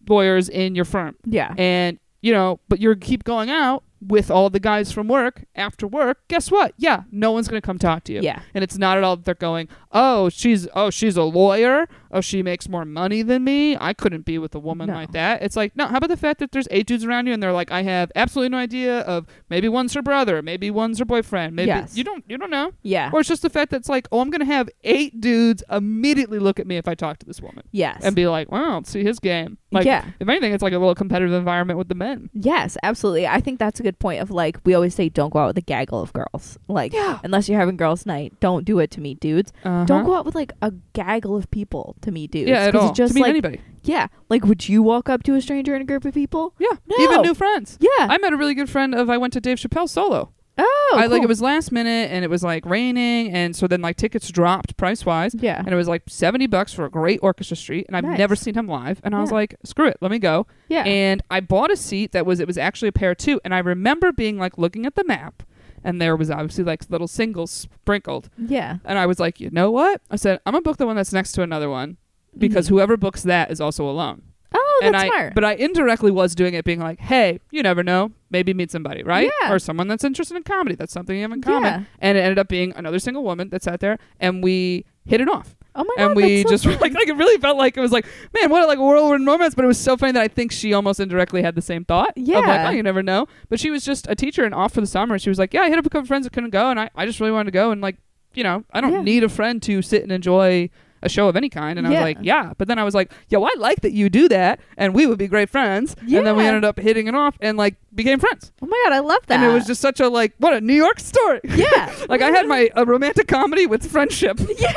lawyers 0.08 0.48
in 0.48 0.74
your 0.74 0.84
firm 0.86 1.14
yeah. 1.26 1.54
and 1.58 1.98
you 2.22 2.32
know 2.32 2.58
but 2.68 2.80
you 2.80 2.94
keep 2.96 3.22
going 3.22 3.50
out 3.50 3.84
with 4.00 4.30
all 4.30 4.48
the 4.50 4.58
guys 4.58 4.90
from 4.90 5.06
work 5.06 5.44
after 5.54 5.86
work 5.86 6.26
guess 6.26 6.50
what 6.50 6.72
yeah 6.78 7.02
no 7.12 7.30
one's 7.30 7.46
going 7.48 7.60
to 7.60 7.64
come 7.64 7.78
talk 7.78 8.02
to 8.02 8.12
you 8.12 8.20
Yeah. 8.20 8.40
and 8.54 8.64
it's 8.64 8.78
not 8.78 8.96
at 8.96 9.04
all 9.04 9.16
that 9.16 9.24
they're 9.24 9.34
going 9.34 9.68
oh 9.92 10.30
she's 10.30 10.66
oh 10.74 10.90
she's 10.90 11.16
a 11.16 11.22
lawyer 11.22 11.86
oh 12.12 12.20
she 12.20 12.42
makes 12.42 12.68
more 12.68 12.84
money 12.84 13.20
than 13.22 13.44
me 13.44 13.76
i 13.80 13.92
couldn't 13.92 14.24
be 14.24 14.38
with 14.38 14.54
a 14.54 14.58
woman 14.58 14.86
No. 14.88 14.94
like 14.94 15.12
that 15.12 15.42
it's 15.42 15.56
like 15.56 15.76
no 15.76 15.86
how 15.86 15.98
about 15.98 16.08
the 16.08 16.16
fact 16.16 16.38
that 16.40 16.52
there's 16.52 16.66
eight 16.70 16.86
dudes 16.86 17.04
around 17.04 17.26
you 17.26 17.32
and 17.34 17.42
they're 17.42 17.52
like 17.52 17.70
i 17.70 17.82
have 17.82 18.10
absolutely 18.16 18.48
no 18.48 18.58
idea 18.58 19.00
of 19.00 19.26
maybe 19.50 19.68
one's 19.68 19.92
her 19.94 20.02
brother 20.02 20.40
maybe 20.42 20.70
one's 20.70 20.98
her 20.98 21.04
boyfriend 21.04 21.54
maybe 21.54 21.68
Yes. 21.68 21.96
you 21.96 22.04
don't 22.04 22.24
you 22.28 22.38
don't 22.38 22.50
know 22.50 22.72
Yeah. 22.82 23.10
or 23.12 23.20
it's 23.20 23.28
just 23.28 23.42
the 23.42 23.50
fact 23.50 23.70
that 23.72 23.76
it's 23.78 23.88
like 23.88 24.08
oh 24.10 24.20
i'm 24.20 24.30
going 24.30 24.40
to 24.40 24.46
have 24.46 24.70
eight 24.82 25.20
dudes 25.20 25.62
immediately 25.70 26.38
look 26.38 26.58
at 26.58 26.66
me 26.66 26.78
if 26.78 26.88
i 26.88 26.94
talk 26.94 27.18
to 27.18 27.26
this 27.26 27.40
woman 27.40 27.64
yes. 27.70 28.00
and 28.02 28.16
be 28.16 28.26
like 28.26 28.50
wow 28.50 28.80
see 28.84 29.02
his 29.04 29.18
game 29.18 29.58
like 29.72 29.84
yeah. 29.86 30.06
if 30.18 30.28
anything 30.28 30.52
it's 30.52 30.62
like 30.62 30.72
a 30.72 30.78
little 30.78 30.94
competitive 30.94 31.32
environment 31.34 31.78
with 31.78 31.88
the 31.88 31.94
men 31.94 32.28
Yes, 32.32 32.76
absolutely. 32.82 33.26
I 33.26 33.40
think 33.40 33.58
that's 33.58 33.78
a 33.78 33.82
good 33.82 33.90
good 33.90 33.98
point 33.98 34.20
of 34.22 34.30
like 34.30 34.56
we 34.64 34.72
always 34.72 34.94
say 34.94 35.08
don't 35.08 35.32
go 35.32 35.40
out 35.40 35.48
with 35.48 35.58
a 35.58 35.60
gaggle 35.62 36.00
of 36.00 36.12
girls. 36.12 36.56
Like 36.68 36.92
Yeah. 36.92 37.18
unless 37.24 37.48
you're 37.48 37.58
having 37.58 37.76
girls' 37.76 38.06
night, 38.06 38.32
don't 38.38 38.64
do 38.64 38.78
it 38.78 38.92
to 38.92 39.00
me, 39.00 39.14
dudes. 39.16 39.52
Uh-huh. 39.64 39.84
Don't 39.84 40.04
go 40.04 40.14
out 40.14 40.24
with 40.24 40.36
like 40.36 40.52
a 40.62 40.72
gaggle 40.92 41.34
of 41.36 41.50
people 41.50 41.96
to 42.02 42.10
meet 42.10 42.30
dudes. 42.30 42.48
Yeah, 42.48 42.60
at 42.60 42.74
all. 42.74 42.88
It's 42.90 42.96
just 42.98 43.12
to 43.12 43.14
meet 43.14 43.22
like 43.22 43.30
anybody. 43.30 43.60
yeah, 43.82 44.08
like 44.28 44.44
would 44.44 44.68
you 44.68 44.82
walk 44.82 45.08
up 45.08 45.22
to 45.24 45.34
a 45.34 45.40
stranger 45.40 45.74
in 45.74 45.82
a 45.82 45.84
group 45.84 46.04
of 46.04 46.14
people? 46.14 46.54
Yeah, 46.58 46.68
No. 46.86 46.96
even 47.00 47.22
new 47.22 47.34
friends. 47.34 47.78
Yeah. 47.80 47.88
I 48.08 48.18
met 48.18 48.32
a 48.32 48.36
really 48.36 48.54
good 48.54 48.70
friend 48.70 48.94
of 48.94 49.08
I 49.10 49.16
went 49.18 49.32
to 49.34 49.40
Dave 49.40 49.58
Chappelle 49.58 49.88
solo. 49.88 50.32
oh, 50.58 50.94
I 50.98 51.06
like 51.06 51.22
it 51.22 51.28
was 51.28 51.40
last 51.40 51.72
minute 51.72 52.10
and 52.10 52.22
it 52.22 52.28
was 52.28 52.42
like 52.42 52.66
raining 52.66 53.32
and 53.32 53.56
so 53.56 53.66
then 53.66 53.80
like 53.80 53.96
tickets 53.96 54.28
dropped 54.30 54.76
price 54.76 55.06
wise 55.06 55.34
Yeah. 55.38 55.58
and 55.58 55.68
it 55.68 55.76
was 55.76 55.88
like 55.88 56.02
70 56.06 56.48
bucks 56.48 56.74
for 56.74 56.84
a 56.84 56.90
great 56.90 57.18
orchestra 57.22 57.56
street 57.56 57.86
and 57.86 57.96
I've 57.96 58.04
Nice. 58.04 58.18
never 58.18 58.36
seen 58.36 58.54
him 58.54 58.66
live 58.66 59.00
and 59.02 59.14
I 59.14 59.20
was 59.20 59.32
like 59.32 59.54
screw 59.64 59.86
it 59.86 59.96
let 60.02 60.10
me 60.10 60.18
go 60.18 60.46
Yeah. 60.68 60.82
and 60.84 61.22
I 61.30 61.40
bought 61.40 61.70
a 61.70 61.76
seat 61.76 62.12
that 62.12 62.26
was 62.26 62.40
it 62.40 62.46
was 62.46 62.58
actually 62.58 62.88
a 62.88 62.92
pair 62.92 63.14
too 63.14 63.40
and 63.44 63.54
I 63.54 63.60
remember 63.60 64.12
being 64.12 64.36
like 64.36 64.58
looking 64.58 64.84
at 64.84 64.96
the 64.96 65.04
map 65.04 65.42
and 65.84 66.00
there 66.00 66.16
was 66.16 66.30
obviously 66.30 66.64
like 66.64 66.88
little 66.90 67.08
singles 67.08 67.50
sprinkled 67.50 68.28
yeah. 68.38 68.76
and 68.84 68.98
I 68.98 69.06
was 69.06 69.18
like 69.20 69.40
you 69.40 69.50
know 69.50 69.70
what 69.70 70.00
I 70.10 70.16
said 70.16 70.40
I'm 70.46 70.52
gonna 70.52 70.62
book 70.62 70.76
the 70.76 70.86
one 70.86 70.96
that's 70.96 71.12
next 71.12 71.32
to 71.32 71.42
another 71.42 71.68
one 71.70 71.96
because 72.36 72.66
Mhm. 72.66 72.70
whoever 72.70 72.96
books 72.96 73.22
that 73.24 73.50
is 73.50 73.60
also 73.60 73.88
alone 73.88 74.22
Oh, 74.52 74.80
and 74.82 74.94
that's 74.94 75.04
I, 75.04 75.08
smart. 75.08 75.34
but 75.34 75.44
I 75.44 75.52
indirectly 75.52 76.10
was 76.10 76.34
doing 76.34 76.54
it, 76.54 76.64
being 76.64 76.80
like, 76.80 76.98
"Hey, 76.98 77.38
you 77.52 77.62
never 77.62 77.84
know. 77.84 78.10
Maybe 78.30 78.52
meet 78.52 78.72
somebody, 78.72 79.04
right? 79.04 79.30
Yeah. 79.42 79.52
Or 79.52 79.60
someone 79.60 79.86
that's 79.86 80.02
interested 80.02 80.36
in 80.36 80.42
comedy. 80.42 80.74
That's 80.74 80.92
something 80.92 81.14
you 81.14 81.22
have 81.22 81.30
in 81.30 81.40
common." 81.40 81.62
Yeah. 81.62 81.82
And 82.00 82.18
it 82.18 82.22
ended 82.22 82.38
up 82.40 82.48
being 82.48 82.72
another 82.74 82.98
single 82.98 83.22
woman 83.22 83.50
that 83.50 83.62
sat 83.62 83.78
there, 83.78 83.96
and 84.18 84.42
we 84.42 84.86
hit 85.04 85.20
it 85.20 85.28
off. 85.28 85.54
Oh 85.74 85.84
my 85.84 85.94
god. 85.96 86.06
and 86.08 86.16
we 86.16 86.42
just 86.44 86.64
so 86.64 86.70
were 86.70 86.76
like, 86.76 86.92
like 86.94 87.08
it 87.08 87.16
really 87.16 87.40
felt 87.40 87.56
like 87.56 87.76
it 87.76 87.80
was 87.80 87.92
like, 87.92 88.04
man, 88.34 88.50
what 88.50 88.62
a, 88.62 88.66
like 88.66 88.78
a 88.78 88.82
whirlwind 88.82 89.26
romance. 89.26 89.54
But 89.54 89.64
it 89.64 89.68
was 89.68 89.78
so 89.78 89.96
funny 89.96 90.12
that 90.12 90.22
I 90.22 90.28
think 90.28 90.50
she 90.52 90.72
almost 90.74 90.98
indirectly 91.00 91.42
had 91.42 91.54
the 91.54 91.62
same 91.62 91.84
thought. 91.84 92.10
Of 92.10 92.16
like, 92.16 92.26
Yeah. 92.26 92.66
oh, 92.68 92.70
you 92.72 92.82
never 92.82 93.02
know. 93.02 93.26
But 93.48 93.60
she 93.60 93.70
was 93.70 93.84
just 93.84 94.06
a 94.08 94.14
teacher 94.14 94.44
and 94.44 94.54
off 94.54 94.72
for 94.74 94.80
the 94.80 94.86
summer. 94.86 95.18
She 95.18 95.28
was 95.30 95.38
like, 95.38 95.54
yeah, 95.54 95.62
I 95.62 95.68
hit 95.68 95.78
up 95.78 95.86
a 95.86 95.90
couple 95.90 96.06
friends 96.06 96.24
that 96.26 96.32
couldn't 96.32 96.50
go, 96.50 96.70
and 96.70 96.80
I, 96.80 96.90
I 96.96 97.06
just 97.06 97.20
really 97.20 97.32
wanted 97.32 97.46
to 97.46 97.50
go. 97.52 97.70
And 97.70 97.80
like, 97.80 97.96
you 98.34 98.42
know, 98.44 98.64
I 98.72 98.80
don't 98.80 98.92
Yeah. 98.92 99.02
need 99.02 99.24
a 99.24 99.28
friend 99.28 99.62
to 99.62 99.80
sit 99.82 100.02
and 100.02 100.10
enjoy 100.12 100.70
a 101.02 101.08
show 101.08 101.28
of 101.28 101.36
any 101.36 101.48
kind. 101.48 101.78
And 101.78 101.86
I 101.86 101.90
was 101.90 101.94
Yeah. 101.96 102.02
like, 102.02 102.18
yeah. 102.22 102.52
But 102.58 102.68
then 102.68 102.78
I 102.78 102.84
was 102.84 102.94
like, 102.94 103.10
yo, 103.28 103.42
I 103.44 103.50
like 103.58 103.80
that 103.82 103.92
you 103.92 104.08
do 104.10 104.28
that, 104.28 104.60
and 104.76 104.94
we 104.94 105.06
would 105.06 105.18
be 105.18 105.26
great 105.28 105.48
friends. 105.50 105.96
And 106.00 106.26
then 106.26 106.36
we 106.36 106.42
Yeah. 106.42 106.48
ended 106.48 106.64
up 106.64 106.78
hitting 106.78 107.06
it 107.06 107.14
off 107.14 107.36
and 107.40 107.56
like 107.58 107.76
became 107.94 108.18
friends. 108.18 108.52
Oh 108.62 108.66
my 108.66 108.80
god, 108.84 108.92
I 108.94 108.98
love 109.00 109.26
that. 109.26 109.40
And 109.40 109.50
it 109.50 109.54
was 109.54 109.66
just 109.66 109.80
such 109.80 110.00
a 110.00 110.08
like, 110.08 110.34
what 110.38 110.52
a 110.52 110.60
New 110.60 110.74
York 110.74 111.00
story. 111.00 111.40
yeah. 111.44 111.92
like 112.08 112.22
I 112.22 112.30
had 112.30 112.46
my 112.46 112.70
a 112.76 112.84
romantic 112.84 113.28
comedy 113.28 113.66
with 113.66 113.90
friendship. 113.90 114.38
yeah. 114.58 114.72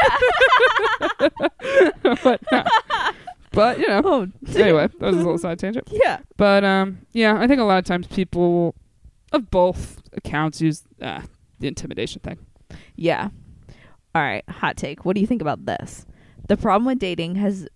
but, 2.23 2.41
no. 2.51 2.63
but 3.51 3.79
you 3.79 3.87
know. 3.87 4.01
Oh. 4.03 4.27
Anyway, 4.55 4.87
that 4.87 5.01
was 5.01 5.15
a 5.15 5.19
little 5.19 5.37
side 5.37 5.59
tangent. 5.59 5.87
Yeah. 5.91 6.19
But 6.37 6.63
um, 6.63 6.99
yeah, 7.11 7.39
I 7.39 7.47
think 7.47 7.59
a 7.59 7.63
lot 7.63 7.79
of 7.79 7.85
times 7.85 8.07
people 8.07 8.75
of 9.31 9.49
both 9.51 10.01
accounts 10.13 10.61
use 10.61 10.83
uh, 11.01 11.21
the 11.59 11.67
intimidation 11.67 12.21
thing. 12.21 12.39
Yeah. 12.95 13.29
All 14.15 14.21
right, 14.21 14.47
hot 14.47 14.77
take. 14.77 15.05
What 15.05 15.15
do 15.15 15.21
you 15.21 15.27
think 15.27 15.41
about 15.41 15.65
this? 15.65 16.05
The 16.47 16.57
problem 16.57 16.85
with 16.85 16.99
dating 16.99 17.35
has 17.35 17.67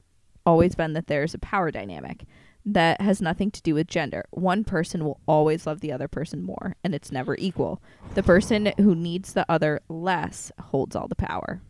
always 0.46 0.76
been 0.76 0.94
that 0.94 1.08
there's 1.08 1.34
a 1.34 1.40
power 1.40 1.72
dynamic 1.72 2.26
that 2.66 3.00
has 3.00 3.22
nothing 3.22 3.50
to 3.52 3.62
do 3.62 3.74
with 3.74 3.88
gender. 3.88 4.26
One 4.32 4.64
person 4.66 5.06
will 5.06 5.22
always 5.26 5.66
love 5.66 5.80
the 5.80 5.92
other 5.94 6.08
person 6.10 6.44
more, 6.44 6.76
and 6.84 6.94
it's 6.94 7.12
never 7.12 7.36
equal. 7.40 7.82
The 8.16 8.24
person 8.24 8.74
who 8.78 8.94
needs 8.94 9.34
the 9.34 9.46
other 9.50 9.80
less 9.88 10.52
holds 10.60 10.96
all 10.96 11.08
the 11.08 11.16
power. 11.16 11.62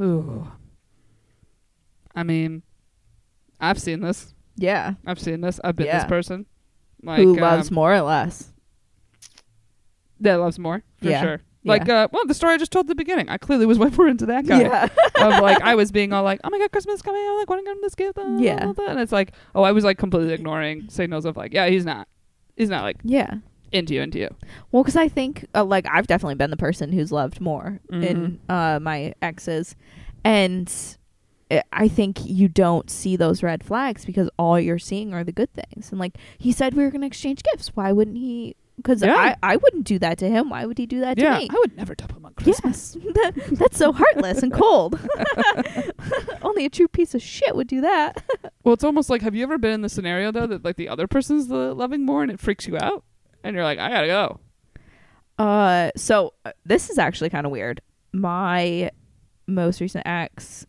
Ooh. 0.00 0.48
I 2.14 2.22
mean, 2.22 2.62
I've 3.60 3.80
seen 3.80 4.00
this. 4.00 4.34
Yeah. 4.56 4.94
I've 5.04 5.18
seen 5.20 5.40
this. 5.40 5.60
I've 5.64 5.74
been 5.76 5.86
Yeah. 5.86 5.98
this 5.98 6.08
person. 6.08 6.46
Like, 7.02 7.18
who 7.22 7.36
loves 7.36 7.68
um, 7.70 7.74
more 7.74 7.92
or 7.94 8.00
less? 8.02 8.52
That 10.20 10.36
loves 10.36 10.58
more 10.58 10.82
for 11.02 11.08
Yeah. 11.10 11.22
sure. 11.22 11.40
Like, 11.66 11.88
uh, 11.88 12.08
well, 12.12 12.24
the 12.26 12.34
story 12.34 12.54
I 12.54 12.58
just 12.58 12.72
told 12.72 12.84
at 12.86 12.88
the 12.88 12.94
beginning. 12.94 13.28
I 13.28 13.36
clearly 13.38 13.66
was 13.66 13.78
way 13.80 13.90
more 13.90 14.08
into 14.08 14.26
that 14.26 14.46
guy. 14.46 14.62
Yeah. 14.62 14.84
of 15.16 15.42
like 15.42 15.60
I 15.62 15.74
was 15.74 15.90
being 15.92 16.12
all 16.12 16.22
like, 16.22 16.40
oh 16.44 16.50
my 16.50 16.58
god, 16.58 16.72
Christmas 16.72 16.96
is 16.96 17.02
coming! 17.02 17.20
I'm 17.28 17.36
like 17.36 17.50
want 17.50 17.60
to 17.60 17.64
get 17.64 17.76
him 17.76 17.82
this 17.82 17.94
gift. 17.94 18.18
uh, 18.18 18.36
Yeah. 18.38 18.72
and 18.88 19.00
it's 19.00 19.12
like, 19.12 19.32
oh, 19.54 19.62
I 19.62 19.72
was 19.72 19.84
like 19.84 19.98
completely 19.98 20.32
ignoring 20.32 20.88
signals 20.88 21.24
of 21.24 21.36
like, 21.36 21.52
yeah, 21.52 21.68
he's 21.68 21.84
not, 21.84 22.08
he's 22.56 22.68
not 22.70 22.82
like 22.82 22.96
yeah. 23.04 23.34
into 23.72 23.94
you, 23.94 24.02
into 24.02 24.18
you. 24.18 24.28
Well, 24.72 24.82
because 24.82 24.96
I 24.96 25.08
think 25.08 25.44
uh, 25.54 25.64
like 25.64 25.86
I've 25.90 26.06
definitely 26.06 26.36
been 26.36 26.50
the 26.50 26.56
person 26.56 26.92
who's 26.92 27.10
loved 27.12 27.40
more 27.40 27.80
in 27.90 28.00
Mm-hmm. 28.00 28.50
uh, 28.50 28.80
my 28.80 29.14
exes, 29.22 29.74
and 30.24 30.72
I- 31.50 31.62
I 31.72 31.88
think 31.88 32.18
you 32.24 32.48
don't 32.48 32.90
see 32.90 33.16
those 33.16 33.42
red 33.42 33.62
flags 33.64 34.04
because 34.04 34.28
all 34.38 34.58
you're 34.58 34.78
seeing 34.78 35.14
are 35.14 35.22
the 35.24 35.32
good 35.32 35.52
things. 35.52 35.90
And 35.90 35.98
like 36.00 36.16
he 36.38 36.50
said, 36.52 36.74
we 36.74 36.82
were 36.82 36.90
going 36.90 37.02
to 37.02 37.06
exchange 37.06 37.42
gifts. 37.52 37.68
Why 37.74 37.92
wouldn't 37.92 38.16
he? 38.18 38.56
Because 38.76 39.02
Yeah. 39.02 39.14
I 39.16 39.36
I 39.42 39.56
wouldn't 39.56 39.84
do 39.84 39.98
that 40.00 40.18
to 40.18 40.28
him. 40.28 40.50
Why 40.50 40.66
would 40.66 40.76
he 40.78 40.86
do 40.86 41.00
that 41.00 41.18
yeah, 41.18 41.34
to 41.34 41.40
me? 41.40 41.48
I 41.50 41.54
would 41.60 41.76
never 41.76 41.94
dump 41.94 42.12
him 42.12 42.26
on 42.26 42.34
Christmas. 42.34 42.96
Yes, 43.00 43.14
that, 43.14 43.34
that's 43.52 43.78
so 43.78 43.92
heartless 43.92 44.42
and 44.42 44.52
cold. 44.52 44.98
Only 46.42 46.64
a 46.66 46.70
true 46.70 46.88
piece 46.88 47.14
of 47.14 47.22
shit 47.22 47.54
would 47.56 47.68
do 47.68 47.80
that. 47.80 48.22
Well, 48.64 48.72
it's 48.74 48.82
almost 48.82 49.10
like, 49.10 49.22
have 49.22 49.36
you 49.36 49.44
ever 49.44 49.58
been 49.58 49.70
in 49.70 49.82
the 49.82 49.88
scenario 49.88 50.32
though 50.32 50.48
that 50.48 50.64
like 50.64 50.74
the 50.74 50.88
other 50.88 51.06
person's 51.06 51.46
the 51.46 51.72
loving 51.72 52.04
more 52.04 52.22
and 52.24 52.32
it 52.32 52.40
freaks 52.40 52.66
you 52.66 52.76
out, 52.76 53.04
and 53.44 53.54
you're 53.54 53.62
like, 53.62 53.78
I 53.78 53.88
gotta 53.90 54.08
go. 54.08 54.40
Uh, 55.38 55.92
so 55.96 56.34
uh, 56.44 56.50
this 56.64 56.90
is 56.90 56.98
actually 56.98 57.30
kind 57.30 57.46
of 57.46 57.52
weird. 57.52 57.80
My 58.12 58.90
most 59.46 59.80
recent 59.80 60.04
ex, 60.04 60.66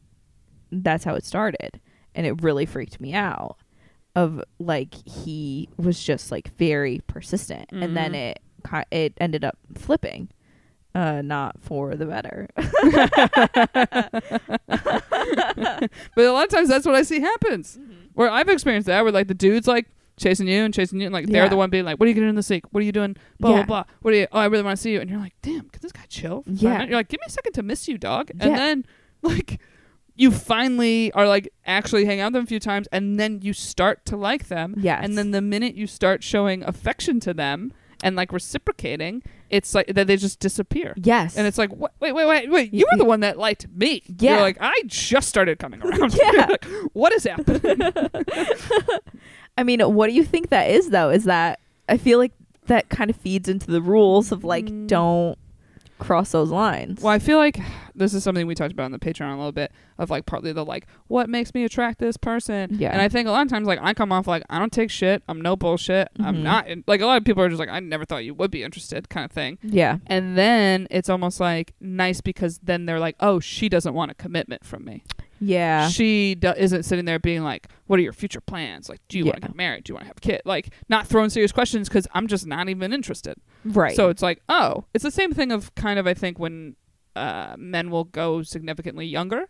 that's 0.71 1.03
how 1.03 1.15
it 1.15 1.25
started, 1.25 1.79
and 2.13 2.27
it 2.27 2.43
really 2.43 2.67
freaked 2.67 3.01
me 3.01 3.15
out. 3.15 3.57
Of 4.17 4.41
like 4.59 4.95
he 5.07 5.69
was 5.77 6.03
just 6.03 6.31
like 6.31 6.51
very 6.57 7.01
persistent, 7.05 7.69
and 7.71 7.95
then 7.95 8.13
Mhm. 8.13 8.33
it 8.33 8.39
it 8.91 9.13
ended 9.21 9.45
up 9.45 9.57
flipping, 9.75 10.29
uh, 10.95 11.21
not 11.21 11.61
for 11.61 11.95
the 11.95 12.07
better. 12.07 12.49
But 16.15 16.25
a 16.25 16.31
lot 16.31 16.45
of 16.45 16.49
times 16.49 16.69
that's 16.69 16.85
what 16.85 16.95
I 16.95 17.03
see 17.03 17.19
happens. 17.19 17.77
Where 18.13 18.29
I've 18.29 18.49
experienced 18.49 18.87
that, 18.87 19.03
where 19.03 19.11
like 19.11 19.27
the 19.27 19.33
dude's 19.33 19.67
like 19.67 19.87
chasing 20.17 20.47
you 20.47 20.63
and 20.63 20.73
chasing 20.73 20.99
you, 20.99 21.05
and 21.05 21.13
like 21.13 21.27
they're 21.27 21.49
the 21.49 21.55
one 21.57 21.69
being 21.69 21.85
like, 21.85 21.99
"What 21.99 22.05
are 22.05 22.09
you 22.09 22.15
getting 22.15 22.29
in 22.29 22.35
this 22.35 22.49
week? 22.49 22.63
What 22.71 22.81
are 22.81 22.85
you 22.85 22.91
doing? 22.91 23.15
Blah 23.39 23.51
Yeah. 23.51 23.55
blah 23.57 23.65
blah. 23.83 23.93
What 24.01 24.13
are 24.13 24.17
you? 24.17 24.27
Oh, 24.31 24.39
I 24.39 24.45
really 24.47 24.63
want 24.63 24.77
to 24.77 24.81
see 24.81 24.91
you." 24.93 24.99
And 24.99 25.09
you're 25.09 25.19
like, 25.19 25.35
"Damn, 25.41 25.69
can 25.69 25.79
this 25.81 25.91
guy 25.91 26.05
chill?" 26.09 26.43
Yeah. 26.47 26.83
You're 26.85 26.95
like, 26.95 27.09
"Give 27.09 27.19
me 27.19 27.25
a 27.27 27.31
second 27.31 27.53
to 27.53 27.63
miss 27.63 27.87
you, 27.87 27.97
dog." 27.99 28.31
Yeah. 28.35 28.47
And 28.47 28.55
then 28.57 28.85
like 29.21 29.59
you 30.17 30.31
finally 30.31 31.11
are 31.13 31.27
like 31.27 31.51
actually 31.65 32.05
hang 32.05 32.19
out 32.19 32.27
with 32.27 32.33
them 32.33 32.43
a 32.43 32.47
few 32.47 32.59
times, 32.59 32.87
and 32.91 33.19
then 33.19 33.39
you 33.41 33.53
start 33.53 34.05
to 34.07 34.17
like 34.17 34.47
them. 34.47 34.75
Yes. 34.77 35.01
And 35.03 35.17
then 35.17 35.31
the 35.31 35.41
minute 35.41 35.75
you 35.75 35.87
start 35.87 36.23
showing 36.23 36.63
affection 36.63 37.19
to 37.21 37.33
them 37.33 37.71
and 38.03 38.15
like 38.15 38.31
reciprocating, 38.33 39.23
it's 39.49 39.73
like 39.73 39.87
that 39.87 40.07
they 40.07 40.17
just 40.17 40.39
disappear. 40.39 40.93
yes, 40.97 41.37
And 41.37 41.47
it's 41.47 41.57
like, 41.57 41.69
wait, 41.75 41.91
wait, 41.99 42.13
wait, 42.13 42.49
wait. 42.51 42.73
You 42.73 42.85
were 42.91 42.97
the 42.97 43.05
one 43.05 43.21
that 43.21 43.37
liked 43.37 43.67
me. 43.73 44.03
Yeah. 44.19 44.33
You're 44.33 44.41
like, 44.41 44.57
I 44.59 44.73
just 44.87 45.29
started 45.29 45.57
coming 45.59 45.81
around. 45.81 46.13
Yeah. 46.21 46.45
Like, 46.47 46.65
what 46.93 47.13
is 47.13 47.23
happening? 47.23 47.81
I 49.57 49.63
mean, 49.63 49.79
what 49.81 50.07
do 50.07 50.13
you 50.13 50.23
think 50.23 50.49
that 50.49 50.69
is 50.69 50.89
though? 50.89 51.09
Is 51.09 51.23
that 51.23 51.59
I 51.89 51.97
feel 51.97 52.19
like 52.19 52.33
that 52.67 52.89
kind 52.89 53.09
of 53.09 53.15
feeds 53.15 53.47
into 53.49 53.71
the 53.71 53.81
rules 53.81 54.31
of 54.31 54.43
like 54.43 54.65
Mm. 54.65 54.87
don't 54.87 55.37
cross 55.99 56.31
those 56.31 56.51
lines. 56.51 57.01
well, 57.01 57.13
I 57.13 57.19
feel 57.19 57.37
like 57.37 57.59
this 57.95 58.13
is 58.13 58.23
something 58.23 58.45
we 58.45 58.53
talked 58.55 58.71
about 58.73 58.85
on 58.85 58.91
the 58.91 58.99
Patreon 58.99 59.33
a 59.33 59.37
little 59.37 59.51
bit 59.51 59.71
of 59.97 60.09
like 60.09 60.25
partly 60.25 60.53
the 60.53 60.63
like, 60.63 60.85
what 61.07 61.29
makes 61.29 61.53
me 61.53 61.63
attract 61.63 61.99
this 61.99 62.17
person? 62.17 62.75
Yeah. 62.79 62.91
And 62.91 63.01
I 63.01 63.09
think 63.09 63.27
a 63.27 63.31
lot 63.31 63.41
of 63.41 63.49
times, 63.49 63.65
like, 63.67 63.79
I 63.81 63.93
come 63.93 64.11
off 64.11 64.27
like, 64.27 64.43
I 64.49 64.59
don't 64.59 64.71
take 64.71 64.91
shit. 64.91 65.23
I'm 65.27 65.41
no 65.41 65.55
bullshit. 65.55 66.09
I'm 66.19 66.37
Mhm. 66.37 66.43
not. 66.43 66.67
Like, 66.87 67.01
a 67.01 67.05
lot 67.05 67.17
of 67.17 67.23
people 67.25 67.41
are 67.43 67.49
just 67.49 67.59
like, 67.59 67.69
I 67.69 67.79
never 67.79 68.05
thought 68.05 68.23
you 68.25 68.33
would 68.35 68.51
be 68.51 68.63
interested 68.63 69.09
kind 69.09 69.25
of 69.25 69.31
thing. 69.31 69.57
Yeah. 69.63 69.97
And 70.07 70.37
then 70.37 70.87
it's 70.91 71.09
almost 71.09 71.39
like 71.39 71.73
nice 71.79 72.21
because 72.21 72.59
then 72.61 72.85
they're 72.85 72.99
like, 72.99 73.15
oh, 73.19 73.39
she 73.39 73.67
doesn't 73.69 73.93
want 73.93 74.11
a 74.11 74.13
commitment 74.13 74.65
from 74.65 74.85
me. 74.85 75.03
Yeah. 75.39 75.87
she 75.89 76.35
do- 76.35 76.53
isn't 76.57 76.83
sitting 76.83 77.05
there 77.05 77.19
being 77.19 77.43
like, 77.43 77.67
"What 77.85 77.99
are 77.99 78.03
your 78.03 78.13
future 78.13 78.41
plans? 78.41 78.89
Like, 78.89 78.99
do 79.07 79.17
you 79.17 79.25
want 79.25 79.35
to 79.35 79.41
get 79.41 79.55
married? 79.55 79.83
Do 79.83 79.91
you 79.91 79.95
want 79.95 80.03
to 80.05 80.07
have 80.07 80.17
a 80.17 80.21
kid?" 80.21 80.41
Like, 80.45 80.69
not 80.89 81.07
throwing 81.07 81.29
serious 81.29 81.51
questions 81.51 81.87
because 81.89 82.07
I'm 82.13 82.27
just 82.27 82.45
not 82.47 82.69
even 82.69 82.93
interested. 82.93 83.37
Right. 83.65 83.95
So 83.95 84.09
it's 84.09 84.21
like, 84.21 84.41
oh, 84.49 84.85
it's 84.93 85.03
the 85.03 85.11
same 85.11 85.33
thing 85.33 85.51
of 85.51 85.73
kind 85.75 85.99
of 85.99 86.07
I 86.07 86.13
think 86.13 86.39
when 86.39 86.75
uh, 87.15 87.55
men 87.57 87.89
will 87.89 88.03
go 88.05 88.43
significantly 88.43 89.05
younger, 89.07 89.49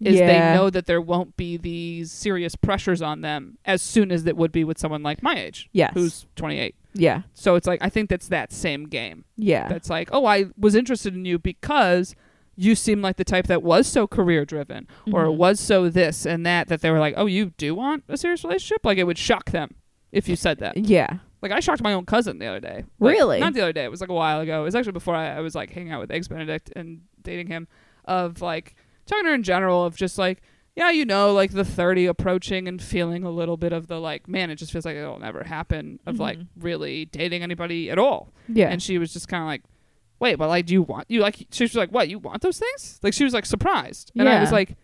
is 0.00 0.16
Yeah. 0.16 0.26
they 0.26 0.56
know 0.58 0.68
that 0.70 0.86
there 0.86 1.00
won't 1.00 1.36
be 1.36 1.56
these 1.56 2.10
serious 2.12 2.54
pressures 2.56 3.00
on 3.00 3.20
them 3.22 3.58
as 3.64 3.80
soon 3.80 4.10
as 4.12 4.26
it 4.26 4.36
would 4.36 4.52
be 4.52 4.62
with 4.64 4.76
someone 4.78 5.02
like 5.02 5.22
my 5.22 5.34
age, 5.38 5.70
yes. 5.72 5.92
who's 5.94 6.26
28. 6.36 6.74
yeah. 6.94 7.22
So 7.32 7.54
it's 7.54 7.66
like 7.66 7.80
I 7.82 7.88
think 7.88 8.10
that's 8.10 8.28
that 8.28 8.52
same 8.52 8.84
game. 8.88 9.24
Yeah. 9.36 9.68
That's 9.68 9.88
like, 9.88 10.08
oh, 10.12 10.26
I 10.26 10.46
was 10.58 10.74
interested 10.74 11.14
in 11.14 11.24
you 11.24 11.38
because 11.38 12.14
you 12.56 12.74
seem 12.74 13.02
like 13.02 13.16
the 13.16 13.24
type 13.24 13.46
that 13.48 13.62
was 13.62 13.86
so 13.86 14.06
career 14.06 14.44
driven 14.44 14.86
or 15.12 15.26
Mhm. 15.26 15.36
was 15.36 15.60
so 15.60 15.88
this 15.90 16.24
and 16.26 16.44
that 16.46 16.68
that 16.68 16.80
they 16.80 16.90
were 16.90 16.98
like, 16.98 17.14
oh, 17.16 17.26
you 17.26 17.52
do 17.58 17.74
want 17.74 18.04
a 18.08 18.16
serious 18.16 18.42
relationship? 18.44 18.84
Like 18.84 18.98
it 18.98 19.04
would 19.04 19.18
shock 19.18 19.50
them 19.50 19.74
if 20.12 20.28
you 20.28 20.36
said 20.36 20.58
that. 20.58 20.76
yeah. 20.76 21.18
Like 21.42 21.52
I 21.52 21.60
shocked 21.60 21.82
my 21.82 21.92
own 21.92 22.06
cousin 22.06 22.38
the 22.38 22.46
other 22.46 22.60
day. 22.60 22.84
Like, 22.98 23.12
Really? 23.14 23.38
Not 23.40 23.52
the 23.52 23.60
other 23.60 23.72
day. 23.72 23.84
It 23.84 23.90
was 23.90 24.00
like 24.00 24.10
a 24.10 24.14
while 24.14 24.40
ago. 24.40 24.62
It 24.62 24.64
was 24.64 24.74
actually 24.74 24.92
before 24.92 25.14
I, 25.14 25.36
I 25.36 25.40
was 25.40 25.54
like 25.54 25.70
hanging 25.70 25.92
out 25.92 26.00
with 26.00 26.10
Eggs 26.10 26.28
Benedict 26.28 26.72
and 26.74 27.02
dating 27.22 27.48
him. 27.48 27.68
Of 28.06 28.40
like 28.40 28.74
talking 29.04 29.24
to 29.24 29.28
her 29.30 29.34
in 29.34 29.42
general 29.42 29.84
of 29.84 29.96
just 29.96 30.16
like 30.18 30.40
yeah, 30.76 30.90
you 30.90 31.06
know, 31.06 31.32
like 31.32 31.52
the 31.52 31.64
30 31.64 32.04
approaching 32.04 32.68
and 32.68 32.82
feeling 32.82 33.24
a 33.24 33.30
little 33.30 33.56
bit 33.56 33.72
of 33.72 33.86
the 33.86 33.98
like, 33.98 34.28
man, 34.28 34.50
it 34.50 34.56
just 34.56 34.70
feels 34.72 34.84
like 34.84 34.94
it'll 34.96 35.18
never 35.18 35.42
happen 35.44 35.98
of 36.06 36.18
like 36.20 36.36
Mhm. 36.38 36.46
really 36.60 37.04
dating 37.06 37.42
anybody 37.42 37.90
at 37.90 37.98
all. 37.98 38.30
Yeah. 38.46 38.68
And 38.68 38.82
she 38.82 38.98
was 38.98 39.10
just 39.12 39.26
kind 39.26 39.42
of 39.42 39.46
like, 39.46 39.62
wait, 40.20 40.36
but 40.36 40.48
like, 40.48 40.66
do 40.66 40.72
you 40.74 40.82
want, 40.82 41.10
you 41.10 41.20
like, 41.20 41.46
she 41.50 41.64
was 41.64 41.74
like, 41.74 41.90
what, 41.90 42.08
you 42.08 42.18
want 42.18 42.42
those 42.42 42.58
things? 42.58 42.98
Like, 43.02 43.12
she 43.14 43.24
was 43.24 43.34
like 43.34 43.46
surprised. 43.46 44.12
And 44.16 44.28
I 44.28 44.40
was 44.40 44.52
like, 44.52 44.76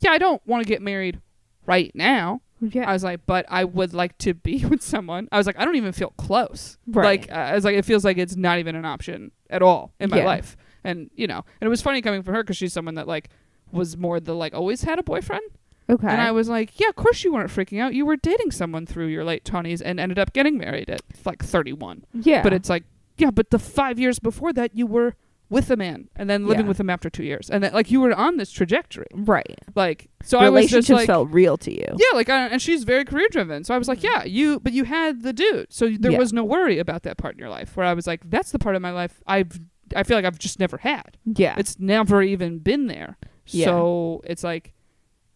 yeah, 0.00 0.10
I 0.10 0.18
don't 0.18 0.40
want 0.46 0.62
to 0.64 0.68
get 0.68 0.82
married 0.82 1.20
right 1.66 1.90
now. 1.94 2.40
yeah. 2.60 2.88
I 2.88 2.92
was 2.92 3.04
like, 3.04 3.20
but 3.26 3.44
I 3.48 3.64
would 3.64 3.92
like 3.94 4.18
to 4.18 4.34
be 4.34 4.64
with 4.70 4.82
someone. 4.82 5.28
I 5.30 5.36
was 5.38 5.46
like, 5.46 5.58
I 5.58 5.64
don't 5.64 5.76
even 5.76 5.92
feel 5.92 6.10
close. 6.16 6.78
Right. 6.86 7.20
Like, 7.20 7.30
uh, 7.32 7.34
I 7.34 7.54
was 7.54 7.64
like, 7.64 7.76
it 7.76 7.84
feels 7.84 8.04
like 8.04 8.18
it's 8.18 8.36
not 8.36 8.58
even 8.58 8.74
an 8.76 8.84
option 8.84 9.30
at 9.50 9.62
all 9.62 9.92
in 10.00 10.10
my 10.10 10.18
Yeah. 10.18 10.24
life. 10.24 10.56
And, 10.84 11.10
you 11.14 11.26
know, 11.28 11.44
and 11.60 11.66
it 11.66 11.70
was 11.70 11.82
funny 11.82 12.02
coming 12.02 12.22
from 12.22 12.34
her 12.34 12.42
because 12.42 12.56
she's 12.56 12.72
someone 12.72 12.94
that 12.96 13.06
like 13.06 13.28
was 13.70 13.96
more 13.96 14.18
the 14.20 14.34
like 14.34 14.54
always 14.54 14.82
had 14.82 14.98
a 14.98 15.02
boyfriend. 15.02 15.42
okay. 15.88 16.08
And 16.08 16.20
I 16.20 16.32
was 16.32 16.48
like, 16.48 16.80
yeah, 16.80 16.88
of 16.88 16.96
course 16.96 17.22
you 17.22 17.32
weren't 17.32 17.50
freaking 17.50 17.80
out. 17.80 17.94
You 17.94 18.04
were 18.06 18.16
dating 18.16 18.50
someone 18.50 18.86
through 18.86 19.06
your 19.06 19.24
late 19.24 19.44
20s 19.44 19.80
and 19.84 20.00
ended 20.00 20.18
up 20.18 20.32
getting 20.32 20.58
married 20.58 20.90
at 20.90 21.02
like 21.24 21.42
31. 21.44 22.04
yeah. 22.14 22.42
But 22.42 22.52
it's 22.52 22.68
like, 22.68 22.84
yeah, 23.16 23.30
but 23.30 23.50
the 23.50 23.58
five 23.58 23.98
years 23.98 24.18
before 24.18 24.52
that, 24.54 24.76
you 24.76 24.86
were 24.86 25.14
with 25.48 25.70
a 25.70 25.76
man 25.76 26.08
and 26.16 26.30
then 26.30 26.46
living 26.46 26.64
Yeah. 26.64 26.68
with 26.68 26.80
him 26.80 26.88
after 26.88 27.10
two 27.10 27.24
years. 27.24 27.50
And 27.50 27.62
that, 27.62 27.74
like, 27.74 27.90
you 27.90 28.00
were 28.00 28.14
on 28.14 28.38
this 28.38 28.50
trajectory. 28.50 29.08
right. 29.12 29.58
Like, 29.74 30.08
so 30.22 30.38
I 30.38 30.48
was 30.48 30.70
just 30.70 30.88
like, 30.88 31.06
felt 31.06 31.28
real 31.30 31.58
to 31.58 31.70
you. 31.70 31.84
yeah, 31.98 32.16
like, 32.16 32.30
I, 32.30 32.46
and 32.46 32.62
she's 32.62 32.84
very 32.84 33.04
career 33.04 33.28
driven. 33.30 33.62
So 33.64 33.74
I 33.74 33.78
was 33.78 33.86
like, 33.86 33.98
mm-hmm. 33.98 34.06
yeah, 34.20 34.24
you, 34.24 34.60
but 34.60 34.72
you 34.72 34.84
had 34.84 35.22
the 35.22 35.34
dude. 35.34 35.70
So 35.70 35.90
there 35.90 36.12
Yeah. 36.12 36.18
was 36.18 36.32
no 36.32 36.42
worry 36.42 36.78
about 36.78 37.02
that 37.02 37.18
part 37.18 37.34
in 37.34 37.38
your 37.38 37.50
life 37.50 37.76
where 37.76 37.84
I 37.84 37.92
was 37.92 38.06
like, 38.06 38.30
that's 38.30 38.50
the 38.50 38.58
part 38.58 38.76
of 38.76 38.82
my 38.82 38.92
life 38.92 39.20
I've, 39.26 39.60
I 39.94 40.04
feel 40.04 40.16
like 40.16 40.24
I've 40.24 40.38
just 40.38 40.58
never 40.58 40.78
had. 40.78 41.18
Yeah. 41.26 41.54
It's 41.58 41.78
never 41.78 42.22
even 42.22 42.58
been 42.60 42.86
there. 42.86 43.18
Yeah. 43.48 43.66
So 43.66 44.22
it's 44.24 44.42
like, 44.42 44.72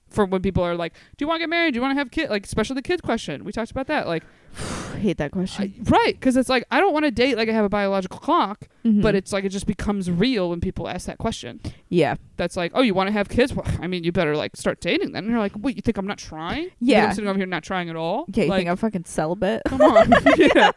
for 0.09 0.25
when 0.25 0.41
people 0.43 0.63
are 0.63 0.75
like, 0.77 0.93
do 1.17 1.25
you 1.25 1.29
want 1.29 1.39
to 1.39 1.43
get 1.43 1.51
married? 1.51 1.73
Do 1.73 1.79
you 1.79 1.83
want 1.83 1.93
to 1.93 1.99
have 1.99 2.11
kids? 2.11 2.31
Like, 2.31 2.45
especially 2.47 2.75
the 2.75 2.83
kid 2.83 3.03
question. 3.03 3.45
We 3.45 3.53
talked 3.53 3.71
about 3.71 3.87
that. 3.89 4.07
Like, 4.07 4.23
hate 4.99 5.19
that 5.19 5.27
I, 5.27 5.29
question. 5.29 5.75
right. 5.89 6.15
Because 6.19 6.37
it's 6.37 6.49
like, 6.49 6.65
I 6.71 6.81
don't 6.81 6.93
want 6.93 7.05
to 7.05 7.11
date 7.11 7.37
like 7.37 7.49
I 7.49 7.53
have 7.53 7.65
a 7.65 7.69
biological 7.69 8.19
clock, 8.19 8.69
Mhm. 8.85 9.03
but 9.03 9.15
it's 9.15 9.33
like, 9.33 9.45
it 9.45 9.49
just 9.51 9.67
becomes 9.67 10.11
real 10.11 10.51
when 10.51 10.61
people 10.61 10.89
ask 10.89 11.07
that 11.07 11.19
question. 11.19 11.61
yeah. 11.89 12.15
That's 12.39 12.55
like, 12.57 12.71
oh, 12.75 12.83
you 12.83 12.93
want 12.93 13.07
to 13.09 13.13
have 13.13 13.31
kids? 13.31 13.55
Well, 13.55 13.67
I 13.81 13.87
mean, 13.87 14.05
you 14.05 14.13
better 14.13 14.37
like 14.37 14.57
start 14.57 14.81
dating 14.81 15.13
then. 15.13 15.25
And 15.25 15.31
you're 15.33 15.39
like, 15.41 15.53
wait, 15.59 15.75
you 15.77 15.81
think 15.83 15.97
I'm 15.97 16.07
not 16.07 16.19
trying? 16.19 16.69
Yeah. 16.81 17.07
I'm 17.07 17.13
sitting 17.15 17.29
over 17.29 17.39
here 17.39 17.47
not 17.47 17.63
trying 17.63 17.89
at 17.89 17.97
all. 17.97 18.27
Yeah, 18.29 18.45
you 18.45 18.51
like, 18.51 18.59
think 18.61 18.69
I'm 18.69 18.77
fucking 18.77 19.05
celibate? 19.07 19.63
come 19.67 19.81
on. 19.81 20.13
yeah. 20.37 20.71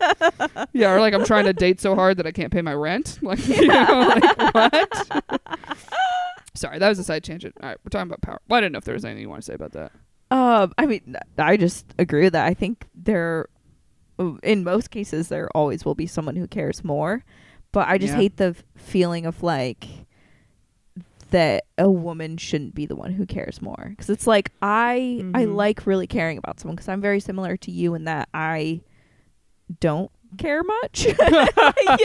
yeah. 0.72 0.92
Or 0.94 1.02
like, 1.02 1.14
I'm 1.14 1.26
trying 1.26 1.46
to 1.46 1.54
date 1.54 1.82
so 1.82 1.96
hard 1.96 2.16
that 2.18 2.26
I 2.26 2.32
can't 2.32 2.52
pay 2.52 2.62
my 2.62 2.74
rent. 2.74 3.20
Like, 3.30 3.46
you 3.48 3.68
know, 3.68 4.14
like 4.22 4.54
what? 4.56 5.22
Sorry, 6.60 6.78
that 6.78 6.89
was 6.89 6.99
a 6.99 7.03
side 7.05 7.24
tangent. 7.24 7.55
All 7.62 7.70
right, 7.70 7.78
we're 7.86 7.89
talking 7.89 8.10
about 8.10 8.22
power. 8.22 8.41
Well, 8.49 8.57
I 8.57 8.62
didn't 8.62 8.74
know 8.74 8.80
if 8.80 8.84
there 8.84 8.93
was 8.93 9.05
anything 9.05 9.22
you 9.22 9.30
want 9.30 9.41
to 9.41 9.45
say 9.45 9.53
about 9.53 9.72
that. 9.72 9.93
Um, 10.30 10.74
I 10.78 10.86
mean, 10.86 11.16
I 11.38 11.55
just 11.55 11.86
agree 11.97 12.24
with 12.24 12.34
that. 12.34 12.45
I 12.45 12.53
think 12.53 12.88
there, 12.93 13.47
in 14.43 14.66
most 14.66 14.91
cases, 14.91 15.30
there 15.30 15.49
always 15.55 15.86
will 15.86 15.95
be 15.95 16.05
someone 16.05 16.36
who 16.36 16.47
cares 16.47 16.84
more, 16.84 17.24
but 17.72 17.88
I 17.88 17.97
just 17.97 18.12
Yeah. 18.14 18.18
hate 18.18 18.36
the 18.38 18.55
feeling 18.76 19.26
of 19.26 19.41
like 19.41 19.88
that 21.32 21.64
a 21.78 21.89
woman 21.89 22.36
shouldn't 22.38 22.76
be 22.76 22.86
the 22.86 22.95
one 22.95 23.12
who 23.14 23.26
cares 23.26 23.62
more 23.62 23.88
because 23.91 24.10
it's 24.10 24.26
like 24.28 24.51
I 24.62 25.24
I 25.34 25.45
Mhm. 25.45 25.55
like 25.55 25.86
really 25.86 26.07
caring 26.07 26.38
about 26.39 26.60
someone 26.60 26.76
because 26.76 26.89
I'm 26.89 27.01
very 27.01 27.20
similar 27.22 27.55
to 27.55 27.72
you 27.72 27.93
in 27.95 28.03
that 28.05 28.28
I 28.34 28.82
don't 29.80 30.12
care 30.38 30.64
much 30.64 31.06
you 31.06 31.14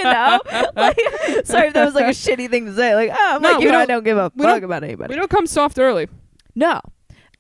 know 0.03 0.41
like 0.77 0.99
sorry 1.45 1.69
if 1.69 1.75
that 1.75 1.85
was 1.85 1.95
like 1.95 2.07
a 2.07 2.09
shitty 2.11 2.49
thing 2.51 2.67
to 2.67 2.75
say 2.75 2.95
like 2.95 3.11
oh 3.13 3.17
I'm 3.37 3.43
No, 3.43 3.53
like 3.53 3.63
you 3.63 3.71
know 3.71 3.79
I 3.81 3.87
don't- 3.87 4.03
give 4.05 4.17
a 4.19 4.33
we 4.35 4.43
fuck 4.45 4.55
don't- 4.57 4.65
about 4.65 4.83
anybody 4.85 5.13
We 5.13 5.19
don't 5.21 5.31
come 5.31 5.47
soft 5.47 5.79
early. 5.79 6.09
no 6.55 6.81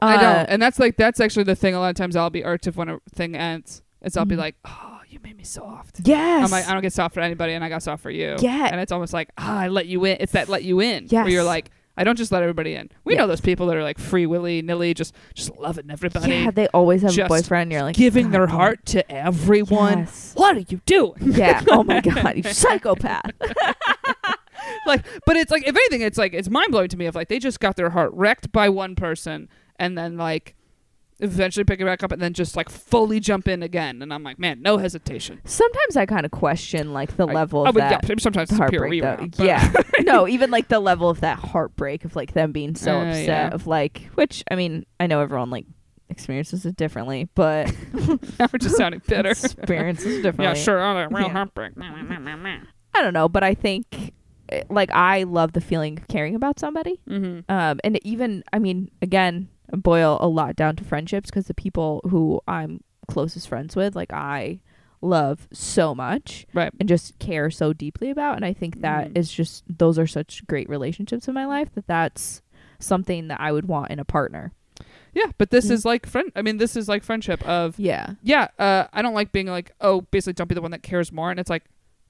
I 0.01 0.17
Uh, 0.17 0.21
don't, 0.21 0.47
and 0.51 0.61
that's 0.63 0.79
like 0.79 0.97
that's 0.97 1.21
actually 1.21 1.45
the 1.45 1.55
thing. 1.55 1.75
A 1.75 1.79
lot 1.81 1.89
of 1.89 1.97
times 1.97 2.17
I'll 2.17 2.29
be 2.29 2.45
irked 2.45 2.67
if 2.67 2.77
when 2.77 2.89
a 2.89 2.99
thing 3.15 3.35
ends. 3.37 3.81
Is 4.03 4.17
I'll 4.19 4.25
be 4.27 4.35
Mhm. 4.35 4.39
like, 4.39 4.57
oh, 4.67 4.99
you 5.09 5.19
made 5.23 5.37
me 5.37 5.45
soft. 5.45 6.01
yes 6.05 6.45
I'm 6.45 6.51
like, 6.51 6.69
I 6.69 6.73
don't 6.75 6.83
get 6.83 6.93
soft 6.93 7.15
for 7.15 7.21
anybody, 7.21 7.55
and 7.55 7.65
I 7.65 7.69
got 7.71 7.83
soft 7.83 8.03
for 8.03 8.11
you. 8.11 8.37
Yeah. 8.41 8.69
and 8.71 8.81
it's 8.81 8.93
almost 8.93 9.13
like, 9.15 9.31
ah, 9.39 9.61
I 9.61 9.69
let 9.69 9.87
you 9.87 10.05
in. 10.05 10.19
It's 10.21 10.33
that 10.33 10.49
let 10.51 10.63
you 10.65 10.81
in. 10.81 11.07
Yes. 11.09 11.25
Where 11.25 11.33
you're 11.33 11.45
like, 11.45 11.71
I 11.97 12.03
don't 12.05 12.17
just 12.17 12.33
let 12.33 12.43
everybody 12.43 12.75
in. 12.75 12.91
We 13.05 13.15
Yeah. 13.15 13.21
know 13.21 13.27
those 13.29 13.41
people 13.41 13.67
that 13.69 13.77
are 13.77 13.83
like 13.83 13.99
free 13.99 14.27
willy 14.27 14.63
nilly, 14.63 14.95
just 14.95 15.15
just 15.35 15.57
loving 15.59 15.91
everybody, 15.91 16.31
Yeah, 16.33 16.51
they 16.51 16.67
always 16.69 17.03
have 17.03 17.13
a 17.13 17.15
just 17.15 17.29
boyfriend. 17.29 17.71
You're 17.73 17.83
like 17.83 17.97
giving 17.97 18.31
their 18.31 18.49
heart 18.49 18.85
to 18.87 19.11
everyone. 19.13 19.99
Yes. 20.01 20.33
What 20.35 20.57
are 20.57 20.65
you 20.69 20.81
doing? 20.87 21.15
Yeah. 21.21 21.63
Oh 21.71 21.85
my 21.85 22.01
god, 22.01 22.37
you 22.37 22.43
psychopath. 22.43 23.31
like, 24.87 25.05
but 25.27 25.37
it's 25.37 25.51
like, 25.51 25.67
if 25.67 25.75
anything, 25.77 26.01
it's 26.03 26.19
like 26.19 26.33
it's 26.35 26.49
mind 26.51 26.71
blowing 26.73 26.89
to 26.89 26.97
me. 26.97 27.07
If 27.07 27.15
like 27.15 27.29
they 27.29 27.39
just 27.39 27.61
got 27.61 27.77
their 27.77 27.91
heart 27.91 28.11
wrecked 28.15 28.53
by 28.53 28.69
one 28.69 28.95
person, 28.95 29.49
and 29.79 29.97
then 29.97 30.17
like 30.17 30.55
eventually 31.21 31.65
pick 31.65 31.81
it 31.81 31.85
back 31.85 32.03
up, 32.03 32.13
and 32.13 32.21
then 32.21 32.33
just 32.35 32.57
like 32.57 32.69
fully 32.69 33.21
jump 33.21 33.49
in 33.49 33.63
again, 33.63 34.03
and 34.03 34.13
I'm 34.13 34.23
like, 34.23 34.39
man, 34.39 34.61
no 34.63 34.79
hesitation. 34.79 35.41
Sometimes 35.45 35.97
I 35.97 36.07
kind 36.07 36.25
of 36.25 36.33
question 36.33 36.93
like 36.93 37.17
the 37.17 37.27
I- 37.27 37.33
level 37.33 37.65
I 37.65 37.69
of 37.71 37.75
would- 37.75 37.83
that 37.83 38.09
yeah, 38.09 38.15
sometimes 38.19 38.51
it's 38.51 38.59
heartbreak. 38.59 38.91
Rebound. 38.91 39.37
Yeah. 39.39 39.73
no, 40.01 40.27
even 40.29 40.51
like 40.51 40.69
the 40.69 40.81
level 40.81 41.09
of 41.11 41.21
that 41.21 41.39
heartbreak 41.39 42.05
of 42.05 42.15
like 42.17 42.33
them 42.35 42.53
being 42.53 42.75
so 42.75 42.99
Uh, 42.99 43.05
upset 43.07 43.27
yeah. 43.27 43.49
of 43.55 43.67
like, 43.67 44.11
which 44.15 44.43
I 44.51 44.57
mean, 44.57 44.85
I 45.01 45.07
know 45.07 45.21
everyone 45.21 45.51
like 45.51 45.67
experiences 46.11 46.67
it 46.67 46.77
differently, 46.77 47.29
but 47.35 47.73
now 48.39 48.47
we're 48.53 48.59
just 48.59 48.77
sounding 48.77 49.01
bitter. 49.07 49.31
experiences 49.31 50.17
differently. 50.23 50.45
yeah, 50.45 50.55
sure. 50.55 50.81
Oh, 50.83 51.07
real 51.11 51.23
Yeah. 51.27 51.29
heartbreak. 51.33 51.73
I 51.81 53.03
don't 53.03 53.15
know, 53.15 53.29
but 53.29 53.43
I 53.43 53.55
think 53.55 54.13
eh, 54.51 54.63
like 54.71 54.91
I 54.93 55.23
love 55.25 55.53
the 55.53 55.61
feeling 55.61 55.99
of 55.99 56.07
caring 56.09 56.35
about 56.35 56.59
somebody. 56.61 57.01
mm-hmm. 57.09 57.51
um 57.51 57.81
and 57.83 57.99
even 58.05 58.45
i 58.53 58.59
mean 58.59 58.91
again 59.03 59.49
boil 59.77 60.19
a 60.21 60.29
lot 60.29 60.57
down 60.57 60.77
to 60.77 60.85
friendships 60.85 61.31
because 61.31 61.47
the 61.47 61.55
people 61.55 62.01
who 62.11 62.41
i'm 62.49 62.81
closest 63.09 63.49
friends 63.49 63.75
with 63.77 63.95
like 63.97 64.13
i 64.13 64.59
love 65.03 65.47
so 65.53 65.95
much 65.95 66.47
Right. 66.55 66.73
and 66.81 66.89
just 66.89 67.19
care 67.19 67.51
so 67.51 67.73
deeply 67.75 68.09
about 68.11 68.37
and 68.37 68.45
i 68.45 68.53
think 68.55 68.81
that 68.81 69.09
Mhm. 69.11 69.19
is 69.19 69.31
just 69.31 69.63
those 69.69 69.99
are 69.99 70.07
such 70.07 70.47
great 70.47 70.69
relationships 70.69 71.29
in 71.29 71.35
my 71.35 71.45
life 71.45 71.69
that 71.75 71.87
that's 71.87 72.41
something 72.79 73.29
that 73.29 73.41
i 73.41 73.53
would 73.53 73.67
want 73.69 73.91
in 73.91 73.99
a 73.99 74.05
partner 74.05 74.53
Yeah, 75.17 75.31
but 75.39 75.51
this 75.51 75.67
Yeah. 75.69 75.75
is 75.75 75.85
like 75.85 76.07
friend. 76.07 76.33
I 76.35 76.43
mean, 76.43 76.57
this 76.57 76.75
is 76.77 76.89
like 76.89 77.05
friendship 77.05 77.41
of 77.47 77.79
yeah 77.79 78.15
yeah. 78.25 78.49
Uh, 78.59 78.89
I 78.93 79.01
don't 79.01 79.15
like 79.15 79.31
being 79.31 79.47
like 79.47 79.71
oh, 79.81 80.01
basically 80.11 80.33
don't 80.33 80.49
be 80.49 80.57
the 80.57 80.61
one 80.61 80.73
that 80.73 80.83
cares 80.83 81.13
more. 81.13 81.31
And 81.31 81.39
it's 81.39 81.49
like 81.49 81.63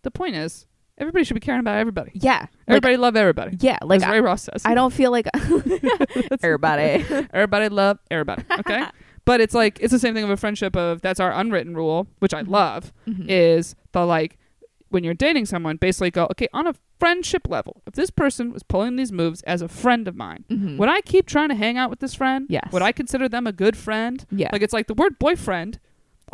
the 0.04 0.10
point 0.10 0.36
is 0.36 0.66
everybody 0.98 1.24
should 1.24 1.34
be 1.34 1.40
caring 1.40 1.60
about 1.60 1.76
everybody. 1.76 2.10
yeah 2.14 2.40
like, 2.40 2.48
Everybody 2.68 2.96
love 2.96 3.16
everybody. 3.16 3.56
yeah 3.60 3.78
like 3.82 3.98
as 3.98 4.04
I, 4.04 4.12
Ray 4.12 4.20
Ross 4.20 4.42
says. 4.42 4.62
I 4.64 4.74
don't 4.74 4.92
feel 4.92 5.10
like 5.10 5.26
everybody 6.42 7.04
everybody 7.32 7.68
love 7.68 7.98
everybody. 8.10 8.42
Okay. 8.60 8.84
but 9.24 9.40
it's 9.40 9.54
like 9.54 9.78
it's 9.80 9.92
the 9.92 9.98
same 9.98 10.14
thing 10.14 10.24
of 10.24 10.30
a 10.30 10.36
friendship 10.36 10.76
of 10.76 11.00
that's 11.00 11.20
our 11.20 11.32
unwritten 11.32 11.74
rule, 11.74 12.06
which 12.18 12.34
I 12.34 12.42
Mhm. 12.42 12.48
love. 12.48 12.92
Mhm. 13.06 13.26
Is 13.28 13.74
the 13.92 14.04
like 14.04 14.38
when 14.90 15.02
you're 15.02 15.14
dating 15.14 15.46
someone, 15.46 15.76
basically 15.76 16.10
go 16.12 16.24
okay 16.30 16.46
on 16.52 16.66
a 16.68 16.74
friendship 17.00 17.48
level. 17.48 17.82
If 17.86 17.94
this 17.94 18.10
person 18.10 18.52
was 18.52 18.62
pulling 18.62 18.94
these 18.96 19.10
moves 19.10 19.42
as 19.42 19.60
a 19.60 19.68
friend 19.68 20.06
of 20.06 20.14
mine, 20.14 20.44
Mhm. 20.50 20.78
would 20.78 20.88
I 20.88 21.00
keep 21.00 21.26
trying 21.26 21.48
to 21.48 21.54
hang 21.56 21.76
out 21.76 21.90
with 21.90 21.98
this 21.98 22.14
friend? 22.14 22.46
Yes. 22.48 22.68
Would 22.72 22.82
I 22.82 22.92
consider 22.92 23.28
them 23.28 23.46
a 23.46 23.52
good 23.52 23.76
friend? 23.76 24.24
yeah 24.30 24.50
Like 24.52 24.62
it's 24.62 24.72
like 24.72 24.86
the 24.86 24.94
word 24.94 25.18
boyfriend 25.18 25.80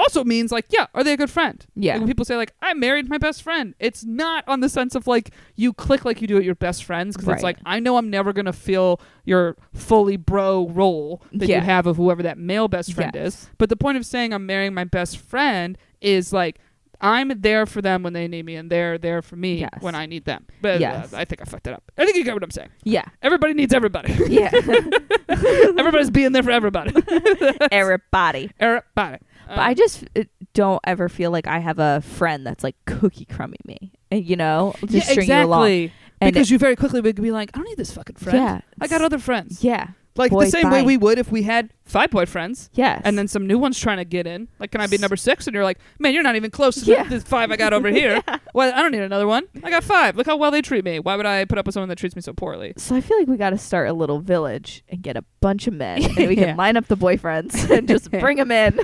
also 0.01 0.25
means 0.25 0.51
like 0.51 0.67
yeah, 0.71 0.87
are 0.95 1.05
they 1.05 1.13
a 1.13 1.17
good 1.17 1.31
friend? 1.31 1.65
yeah 1.77 1.93
Like 1.93 2.01
when 2.01 2.09
people 2.09 2.25
say 2.25 2.37
like 2.37 2.53
I 2.63 2.75
married 2.75 3.09
my 3.09 3.19
best 3.19 3.43
friend, 3.43 3.75
it's 3.79 4.05
not 4.05 4.43
on 4.49 4.61
the 4.61 4.69
sense 4.69 4.95
of 4.95 5.07
like 5.07 5.31
you 5.57 5.73
click 5.73 6.05
like 6.05 6.21
you 6.21 6.27
do 6.27 6.37
at 6.39 6.45
your 6.45 6.55
best 6.57 6.85
friends 6.85 7.17
because 7.17 7.29
it's 7.35 7.43
like 7.43 7.59
I 7.67 7.79
know 7.81 7.97
I'm 7.99 8.11
never 8.11 8.33
gonna 8.33 8.53
feel 8.53 9.01
your 9.25 9.57
fully 9.75 10.17
bro 10.17 10.69
role 10.69 11.23
that 11.33 11.49
Yeah. 11.49 11.57
you 11.59 11.63
have 11.65 11.87
of 11.87 11.97
whoever 11.97 12.23
that 12.25 12.39
male 12.39 12.69
best 12.69 12.93
friend 12.95 13.13
Yes. 13.15 13.35
is. 13.45 13.51
But 13.59 13.69
the 13.69 13.77
point 13.77 13.97
of 13.99 14.05
saying 14.07 14.33
I'm 14.33 14.47
marrying 14.47 14.75
my 14.75 14.85
best 14.85 15.19
friend 15.19 15.77
is 16.01 16.33
like 16.33 16.59
I'm 17.03 17.29
there 17.41 17.65
for 17.65 17.81
them 17.81 18.03
when 18.03 18.13
they 18.13 18.29
need 18.29 18.45
me, 18.45 18.57
and 18.57 18.69
they're 18.69 18.99
there 18.99 19.23
for 19.23 19.35
me 19.35 19.61
Yes. 19.61 19.71
when 19.81 19.95
I 19.95 20.05
need 20.05 20.27
them. 20.27 20.45
But 20.61 20.81
Yes. 20.81 21.15
uh, 21.15 21.17
I 21.17 21.25
think 21.25 21.41
I 21.41 21.45
fucked 21.47 21.67
it 21.67 21.73
up. 21.73 21.83
I 21.97 22.05
think 22.05 22.15
you 22.19 22.25
get 22.25 22.35
what 22.35 22.43
I'm 22.43 22.51
saying. 22.51 22.69
yeah 22.85 23.07
Everybody 23.23 23.55
needs 23.55 23.73
everybody. 23.73 24.13
yeah 24.29 24.51
Everybody's 25.29 26.11
being 26.11 26.33
there 26.33 26.43
for 26.43 26.51
everybody. 26.51 26.93
everybody 27.73 28.51
everybody. 28.61 29.19
But 29.51 29.59
I 29.59 29.75
just 29.75 30.05
uh, 30.17 30.25
don't 30.55 30.81
ever 30.85 31.09
feel 31.09 31.31
like 31.31 31.47
I 31.47 31.59
have 31.59 31.79
a 31.79 32.01
friend 32.01 32.47
that's 32.47 32.63
like 32.63 32.77
cookie 32.87 33.25
crummy 33.25 33.59
me, 33.65 33.93
and 34.11 34.25
you 34.25 34.37
know, 34.37 34.75
just 34.81 34.93
yeah, 34.93 35.03
string 35.03 35.29
you 35.29 35.35
along. 35.35 35.67
exactly. 35.67 35.93
And 36.23 36.33
because 36.33 36.51
you 36.51 36.59
very 36.59 36.77
quickly 36.77 37.01
would 37.01 37.17
be 37.17 37.31
like, 37.31 37.51
I 37.55 37.59
don't 37.59 37.69
need 37.69 37.79
this 37.79 37.93
fucking 37.93 38.17
friend. 38.17 38.39
Yeah, 38.39 38.61
I 38.81 38.87
got 38.87 39.01
other 39.01 39.19
friends. 39.19 39.65
Yeah, 39.65 39.89
Like 40.21 40.31
Boy, 40.31 40.45
the 40.45 40.51
same 40.51 40.71
way 40.71 40.83
we 40.83 40.97
would 40.97 41.19
if 41.19 41.33
we 41.33 41.43
had 41.43 41.71
five 41.85 42.11
boyfriends 42.11 42.69
yes, 42.75 43.03
and 43.05 43.19
then 43.19 43.27
some 43.27 43.47
new 43.47 43.59
ones 43.59 43.77
trying 43.79 43.97
to 43.97 44.05
get 44.05 44.27
in. 44.27 44.47
Like, 44.61 44.71
can 44.71 44.81
I 44.81 44.87
be 44.87 44.97
number 44.99 45.17
six? 45.17 45.47
And 45.49 45.55
you're 45.55 45.65
like, 45.65 45.79
man, 45.99 46.15
you're 46.15 46.23
not 46.23 46.37
even 46.37 46.51
close 46.53 46.77
to 46.85 46.91
Yeah. 46.91 47.03
the, 47.05 47.19
the 47.19 47.25
five 47.25 47.51
I 47.51 47.57
got 47.57 47.73
over 47.73 47.89
here. 48.01 48.23
Well, 48.55 48.73
I 48.73 48.83
don't 48.83 48.93
need 48.93 49.01
another 49.03 49.27
one. 49.27 49.45
I 49.65 49.71
got 49.71 49.83
five. 49.83 50.17
Look 50.17 50.27
how 50.27 50.37
well 50.37 50.51
they 50.53 50.63
treat 50.63 50.85
me. 50.85 51.01
Why 51.01 51.17
would 51.17 51.27
I 51.27 51.45
put 51.47 51.59
up 51.59 51.67
with 51.67 51.73
someone 51.75 51.89
that 51.89 51.99
treats 51.99 52.15
me 52.15 52.23
so 52.23 52.33
poorly? 52.33 52.75
So 52.77 52.95
I 52.95 53.01
feel 53.01 53.19
like 53.19 53.27
we 53.29 53.37
got 53.37 53.51
to 53.51 53.59
start 53.59 53.89
a 53.89 53.93
little 53.93 54.21
village 54.21 54.85
and 54.89 55.03
get 55.03 55.17
a 55.17 55.25
bunch 55.41 55.67
of 55.67 55.75
men, 55.75 56.05
and 56.05 56.17
we 56.29 56.37
Yeah. 56.37 56.47
can 56.47 56.57
line 56.57 56.77
up 56.77 56.87
the 56.87 56.97
boyfriends 56.97 57.69
and 57.77 57.89
just 57.89 58.11
bring 58.13 58.37
them 58.37 58.51
in. 58.53 58.79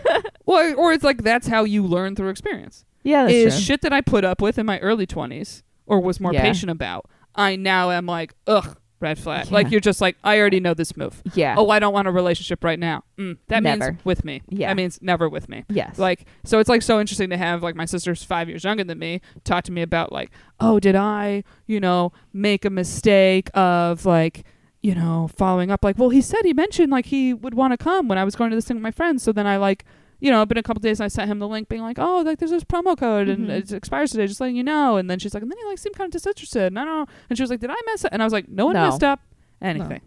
Well, 0.46 0.74
or 0.78 0.92
it's 0.92 1.04
like 1.04 1.22
that's 1.22 1.46
how 1.46 1.64
you 1.64 1.84
learn 1.84 2.16
through 2.16 2.30
experience. 2.30 2.84
yeah, 3.04 3.28
is 3.28 3.54
true. 3.54 3.62
shit 3.62 3.80
that 3.82 3.92
I 3.92 4.00
put 4.00 4.24
up 4.24 4.40
with 4.40 4.58
in 4.58 4.66
my 4.66 4.78
early 4.80 5.06
20s 5.06 5.62
or 5.86 6.00
was 6.00 6.18
more 6.18 6.32
Yeah. 6.32 6.42
patient 6.42 6.70
about. 6.70 7.06
I 7.34 7.56
now 7.56 7.90
am 7.90 8.06
like, 8.06 8.34
ugh, 8.46 8.76
red 9.00 9.18
flag. 9.18 9.46
Yeah. 9.46 9.54
Like 9.54 9.70
you're 9.70 9.80
just 9.80 10.00
like, 10.00 10.16
I 10.24 10.38
already 10.38 10.60
know 10.60 10.74
this 10.74 10.96
move. 10.96 11.22
Yeah. 11.34 11.54
Oh, 11.58 11.70
I 11.70 11.78
don't 11.78 11.92
want 11.92 12.08
a 12.08 12.10
relationship 12.10 12.64
right 12.64 12.78
now. 12.78 13.04
Mm, 13.18 13.38
that 13.48 13.62
Never. 13.62 13.92
means 13.92 14.04
with 14.04 14.24
me. 14.24 14.42
Yeah. 14.48 14.68
That 14.68 14.76
means 14.76 14.98
never 15.02 15.28
with 15.28 15.48
me. 15.48 15.64
yes. 15.68 15.98
Like 15.98 16.26
so 16.44 16.58
it's 16.58 16.68
like 16.68 16.82
so 16.82 17.00
interesting 17.00 17.30
to 17.30 17.36
have 17.36 17.62
like 17.62 17.74
my 17.74 17.84
sister's 17.84 18.22
five 18.22 18.48
years 18.48 18.64
younger 18.64 18.84
than 18.84 18.98
me 18.98 19.20
talk 19.44 19.64
to 19.64 19.72
me 19.72 19.82
about 19.82 20.12
like, 20.12 20.30
oh, 20.60 20.80
did 20.80 20.96
I, 20.96 21.44
you 21.66 21.80
know, 21.80 22.12
make 22.32 22.64
a 22.64 22.70
mistake 22.70 23.50
of 23.54 24.06
like 24.06 24.44
you 24.82 24.94
know, 24.94 25.28
following 25.36 25.70
up 25.72 25.82
like, 25.82 25.98
well, 25.98 26.10
he 26.10 26.20
said 26.20 26.42
he 26.44 26.52
mentioned 26.52 26.92
like 26.92 27.06
he 27.06 27.34
would 27.34 27.54
want 27.54 27.72
to 27.72 27.76
come 27.76 28.06
when 28.06 28.18
I 28.18 28.24
was 28.24 28.36
going 28.36 28.50
to 28.50 28.56
this 28.56 28.66
thing 28.66 28.76
with 28.76 28.82
my 28.82 28.92
friends. 28.92 29.22
So 29.22 29.32
then 29.32 29.46
I 29.46 29.56
like, 29.56 29.84
you 30.20 30.30
know, 30.30 30.42
it's 30.42 30.48
been 30.48 30.58
a 30.58 30.62
couple 30.62 30.80
days 30.80 30.98
and 31.00 31.04
I 31.04 31.08
sent 31.08 31.30
him 31.30 31.38
the 31.38 31.48
link 31.48 31.68
being 31.68 31.82
like, 31.82 31.98
oh, 31.98 32.22
like 32.22 32.38
there's 32.38 32.50
this 32.50 32.64
promo 32.64 32.96
code 32.96 33.28
and 33.28 33.48
Mhm. 33.48 33.50
it 33.50 33.72
expires 33.72 34.10
today, 34.12 34.26
just 34.26 34.40
letting 34.40 34.56
you 34.56 34.64
know. 34.64 34.96
And 34.96 35.10
then 35.10 35.18
she's 35.18 35.34
like, 35.34 35.42
and 35.42 35.50
then 35.52 35.58
he 35.58 35.64
like 35.66 35.78
seemed 35.78 35.94
kind 35.96 36.06
of 36.08 36.12
disinterested. 36.12 36.62
And 36.64 36.78
I 36.78 36.84
don't 36.84 36.96
know. 37.00 37.06
And 37.28 37.36
she 37.36 37.42
was 37.42 37.50
like, 37.50 37.60
did 37.60 37.70
I 37.70 37.76
mess 37.86 38.04
up? 38.04 38.12
And 38.12 38.22
I 38.22 38.24
was 38.26 38.32
like, 38.32 38.48
no 38.48 38.66
one 38.66 38.74
No. 38.74 38.84
messed 38.88 39.04
up 39.04 39.20
anything. 39.60 40.00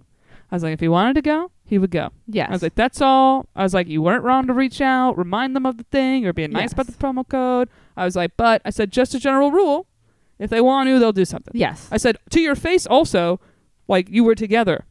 I 0.51 0.55
was 0.55 0.63
like, 0.63 0.73
if 0.73 0.79
he 0.79 0.87
wanted 0.87 1.13
to 1.13 1.21
go, 1.21 1.51
he 1.63 1.77
would 1.77 1.91
go. 1.91 2.09
yes. 2.27 2.49
I 2.49 2.53
was 2.53 2.63
like, 2.63 2.73
that's 2.73 3.01
all. 3.01 3.45
I 3.55 3.61
was 3.61 3.75
like, 3.75 3.87
you 3.87 4.01
weren't 4.01 4.23
wrong 4.23 4.47
to 4.47 4.53
reach 4.53 4.81
out, 4.81 5.15
remind 5.15 5.55
them 5.55 5.67
of 5.67 5.77
the 5.77 5.83
thing, 5.91 6.25
or 6.25 6.33
being 6.33 6.51
nice 6.51 6.63
Yes. 6.63 6.73
about 6.73 6.87
the 6.87 6.93
promo 6.93 7.27
code. 7.27 7.69
I 7.95 8.03
was 8.05 8.15
like, 8.15 8.31
but 8.35 8.63
I 8.65 8.71
said, 8.71 8.91
just 8.91 9.13
a 9.13 9.19
general 9.19 9.51
rule. 9.51 9.85
If 10.39 10.49
they 10.49 10.61
want 10.61 10.89
to, 10.89 10.97
they'll 10.97 11.11
do 11.11 11.25
something. 11.25 11.51
yes. 11.53 11.87
I 11.91 11.97
said, 11.97 12.17
to 12.31 12.39
your 12.39 12.55
face 12.55 12.87
also, 12.87 13.39
like 13.87 14.09
you 14.09 14.23
were 14.23 14.33
together. 14.35 14.85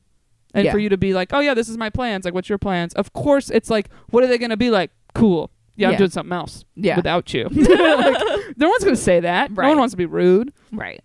And 0.54 0.64
Yeah. 0.64 0.72
for 0.72 0.78
you 0.78 0.88
to 0.88 0.96
be 0.96 1.12
like, 1.12 1.32
oh, 1.32 1.40
yeah, 1.40 1.54
this 1.54 1.68
is 1.68 1.76
my 1.76 1.90
plans. 1.90 2.24
Like, 2.24 2.34
what's 2.34 2.48
your 2.48 2.58
plans? 2.58 2.94
Of 2.94 3.12
course, 3.12 3.50
it's 3.50 3.68
like, 3.68 3.90
what 4.10 4.22
are 4.24 4.26
they 4.28 4.38
going 4.38 4.50
to 4.50 4.56
be 4.56 4.70
like? 4.70 4.90
Cool. 5.18 5.50
Yeah, 5.76 5.88
I'm 5.88 5.92
Yeah. 5.92 5.98
doing 5.98 6.10
something 6.10 6.32
else 6.32 6.64
yeah. 6.74 6.96
without 6.96 7.32
you. 7.32 7.44
like, 7.50 8.56
no 8.56 8.68
one's 8.68 8.82
going 8.84 8.96
to 8.96 9.02
say 9.02 9.20
that. 9.20 9.50
No 9.52 9.56
Right. 9.62 9.68
one 9.68 9.78
wants 9.78 9.92
to 9.92 9.96
be 9.96 10.06
rude. 10.06 10.52
right. 10.72 11.00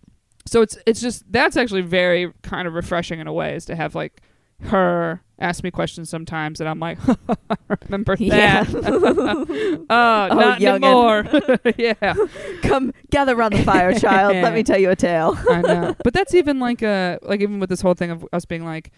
So 0.46 0.62
it's 0.62 0.78
it's 0.86 1.00
just 1.00 1.24
that's 1.32 1.56
actually 1.56 1.82
very 1.84 2.34
kind 2.42 2.68
of 2.68 2.74
refreshing 2.74 3.20
in 3.22 3.28
a 3.28 3.34
way 3.34 3.56
is 3.56 3.64
to 3.66 3.76
have 3.78 3.96
like 3.96 4.22
her 4.64 5.22
ask 5.40 5.64
me 5.64 5.72
questions 5.72 6.10
sometimes 6.10 6.60
and 6.60 6.70
I'm 6.70 6.80
like 6.80 6.98
I 7.50 7.56
remember 7.86 8.16
Yeah. 8.20 8.64
that. 8.66 9.86
oh, 9.90 10.28
not 10.36 10.60
youngin'. 10.60 10.84
anymore. 10.84 11.74
yeah. 11.78 12.14
Come 12.62 12.94
gather 13.10 13.36
around 13.36 13.54
the 13.54 13.64
fire, 13.64 13.94
child. 13.98 14.36
Let 14.36 14.54
me 14.54 14.64
tell 14.64 14.78
you 14.78 14.90
a 14.90 14.96
tale. 14.98 15.38
I 15.50 15.62
know. 15.62 15.96
But 16.04 16.14
that's 16.14 16.34
even 16.34 16.60
like 16.60 16.84
uh 16.84 17.20
like 17.22 17.40
even 17.42 17.60
with 17.60 17.70
this 17.70 17.80
whole 17.82 17.94
thing 17.94 18.12
of 18.12 18.26
us 18.34 18.44
being 18.46 18.66
like 18.66 18.92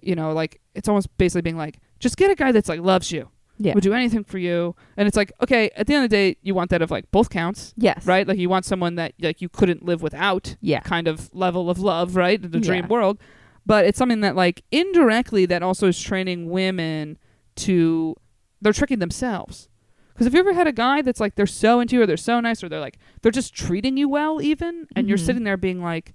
you 0.00 0.14
know, 0.14 0.32
like 0.32 0.60
it's 0.74 0.88
almost 0.88 1.16
basically 1.18 1.42
being 1.42 1.56
like, 1.58 1.80
just 2.00 2.16
get 2.16 2.30
a 2.30 2.34
guy 2.34 2.50
that's 2.52 2.68
like 2.68 2.80
loves 2.80 3.10
you, 3.12 3.28
Yeah. 3.58 3.74
would 3.74 3.82
do 3.82 3.92
anything 3.92 4.24
for 4.24 4.38
you, 4.38 4.74
and 4.96 5.06
it's 5.08 5.16
like, 5.16 5.32
okay, 5.42 5.70
at 5.76 5.86
the 5.86 5.94
end 5.94 6.04
of 6.04 6.10
the 6.10 6.16
day, 6.16 6.36
you 6.42 6.54
want 6.54 6.70
that 6.70 6.80
of 6.82 6.90
like 6.90 7.10
both 7.10 7.28
counts, 7.30 7.74
Yes. 7.76 8.06
right? 8.06 8.26
Like 8.26 8.38
you 8.38 8.48
want 8.48 8.64
someone 8.64 8.94
that 8.94 9.14
like 9.20 9.40
you 9.42 9.48
couldn't 9.48 9.84
live 9.84 10.00
without, 10.02 10.56
Yeah. 10.60 10.80
kind 10.80 11.08
of 11.08 11.32
level 11.34 11.68
of 11.70 11.78
love, 11.78 12.14
right? 12.16 12.40
The 12.40 12.60
dream 12.60 12.84
Yeah. 12.84 12.88
world. 12.88 13.18
But 13.66 13.84
it's 13.84 13.98
something 13.98 14.20
that 14.20 14.34
like 14.36 14.62
indirectly 14.70 15.44
that 15.46 15.62
also 15.62 15.88
is 15.88 16.00
training 16.00 16.48
women 16.50 17.18
to 17.56 18.14
they're 18.60 18.72
tricking 18.72 18.98
themselves. 18.98 19.68
Because 20.14 20.26
if 20.26 20.32
you 20.34 20.40
ever 20.40 20.52
had 20.54 20.66
a 20.66 20.72
guy 20.72 21.02
that's 21.02 21.20
like 21.20 21.34
they're 21.36 21.46
so 21.46 21.78
into 21.80 21.94
you 21.96 22.02
or 22.02 22.06
they're 22.06 22.16
so 22.16 22.40
nice 22.40 22.62
or 22.64 22.68
they're 22.68 22.80
like 22.80 22.98
they're 23.22 23.30
just 23.30 23.54
treating 23.54 23.96
you 23.96 24.08
well 24.08 24.40
even 24.42 24.86
and 24.96 25.08
you're 25.08 25.18
Mhm. 25.18 25.26
sitting 25.26 25.44
there 25.44 25.56
being 25.56 25.80
like 25.82 26.14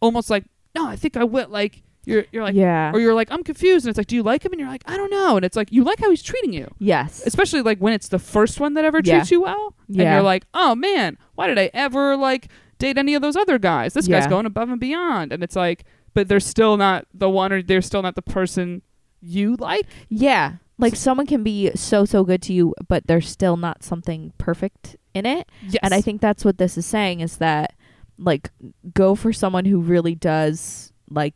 almost 0.00 0.28
like, 0.30 0.44
No, 0.74 0.86
I 0.86 0.96
think 0.96 1.16
I 1.16 1.24
will 1.24 1.48
like 1.48 1.82
you're 2.08 2.24
you're 2.32 2.42
like 2.42 2.54
yeah. 2.54 2.90
or 2.92 3.00
you're 3.00 3.14
like, 3.14 3.30
I'm 3.30 3.44
confused 3.44 3.84
and 3.86 3.90
it's 3.90 3.98
like, 3.98 4.06
Do 4.06 4.16
you 4.16 4.22
like 4.22 4.44
him? 4.44 4.52
And 4.52 4.60
you're 4.60 4.68
like, 4.70 4.82
I 4.86 4.96
don't 4.96 5.10
know 5.10 5.36
and 5.36 5.44
it's 5.44 5.56
like 5.56 5.70
you 5.70 5.84
like 5.84 6.00
how 6.00 6.10
he's 6.10 6.22
treating 6.22 6.52
you. 6.52 6.66
yes. 6.78 7.22
Especially 7.26 7.62
like 7.62 7.78
when 7.78 7.92
it's 7.92 8.08
the 8.08 8.18
first 8.18 8.60
one 8.60 8.74
that 8.74 8.84
ever 8.84 9.00
Yeah. 9.02 9.18
treats 9.18 9.30
you 9.30 9.42
well. 9.42 9.74
And 9.88 9.96
you're 9.96 10.22
like, 10.22 10.44
Oh 10.54 10.74
man, 10.74 11.18
why 11.34 11.46
did 11.46 11.58
I 11.58 11.70
ever 11.74 12.16
like 12.16 12.48
date 12.78 12.98
any 12.98 13.14
of 13.14 13.22
those 13.22 13.36
other 13.36 13.58
guys? 13.58 13.94
This 13.94 14.08
guy's 14.08 14.26
going 14.26 14.46
above 14.46 14.70
and 14.70 14.80
beyond 14.80 15.32
and 15.32 15.42
it's 15.42 15.56
like 15.56 15.84
but 16.14 16.26
they're 16.28 16.40
still 16.40 16.76
not 16.76 17.06
the 17.14 17.28
one 17.30 17.52
or 17.52 17.62
they're 17.62 17.82
still 17.82 18.02
not 18.02 18.14
the 18.16 18.22
person 18.22 18.82
you 19.20 19.56
like. 19.56 19.86
Yeah. 20.08 20.54
Like 20.78 20.96
someone 20.96 21.26
can 21.26 21.42
be 21.42 21.72
so 21.74 22.04
so 22.04 22.24
good 22.24 22.40
to 22.42 22.52
you, 22.52 22.74
but 22.88 23.06
there's 23.06 23.28
still 23.28 23.56
not 23.56 23.82
something 23.82 24.32
perfect 24.38 24.96
in 25.12 25.26
it. 25.26 25.48
Yes. 25.62 25.80
And 25.82 25.92
I 25.92 26.00
think 26.00 26.20
that's 26.20 26.44
what 26.44 26.58
this 26.58 26.78
is 26.78 26.86
saying 26.86 27.20
is 27.20 27.38
that 27.38 27.74
like 28.18 28.50
go 28.94 29.14
for 29.14 29.32
someone 29.32 29.64
who 29.64 29.80
really 29.80 30.14
does 30.14 30.92
like 31.10 31.34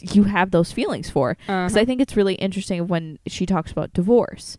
you 0.00 0.24
have 0.24 0.50
those 0.50 0.72
feelings 0.72 1.08
for. 1.10 1.36
Because 1.46 1.76
uh 1.76 1.80
I 1.80 1.84
think 1.84 2.00
it's 2.00 2.16
really 2.16 2.34
interesting 2.34 2.86
when 2.88 3.18
she 3.26 3.46
talks 3.46 3.70
about 3.72 3.92
divorce. 3.92 4.58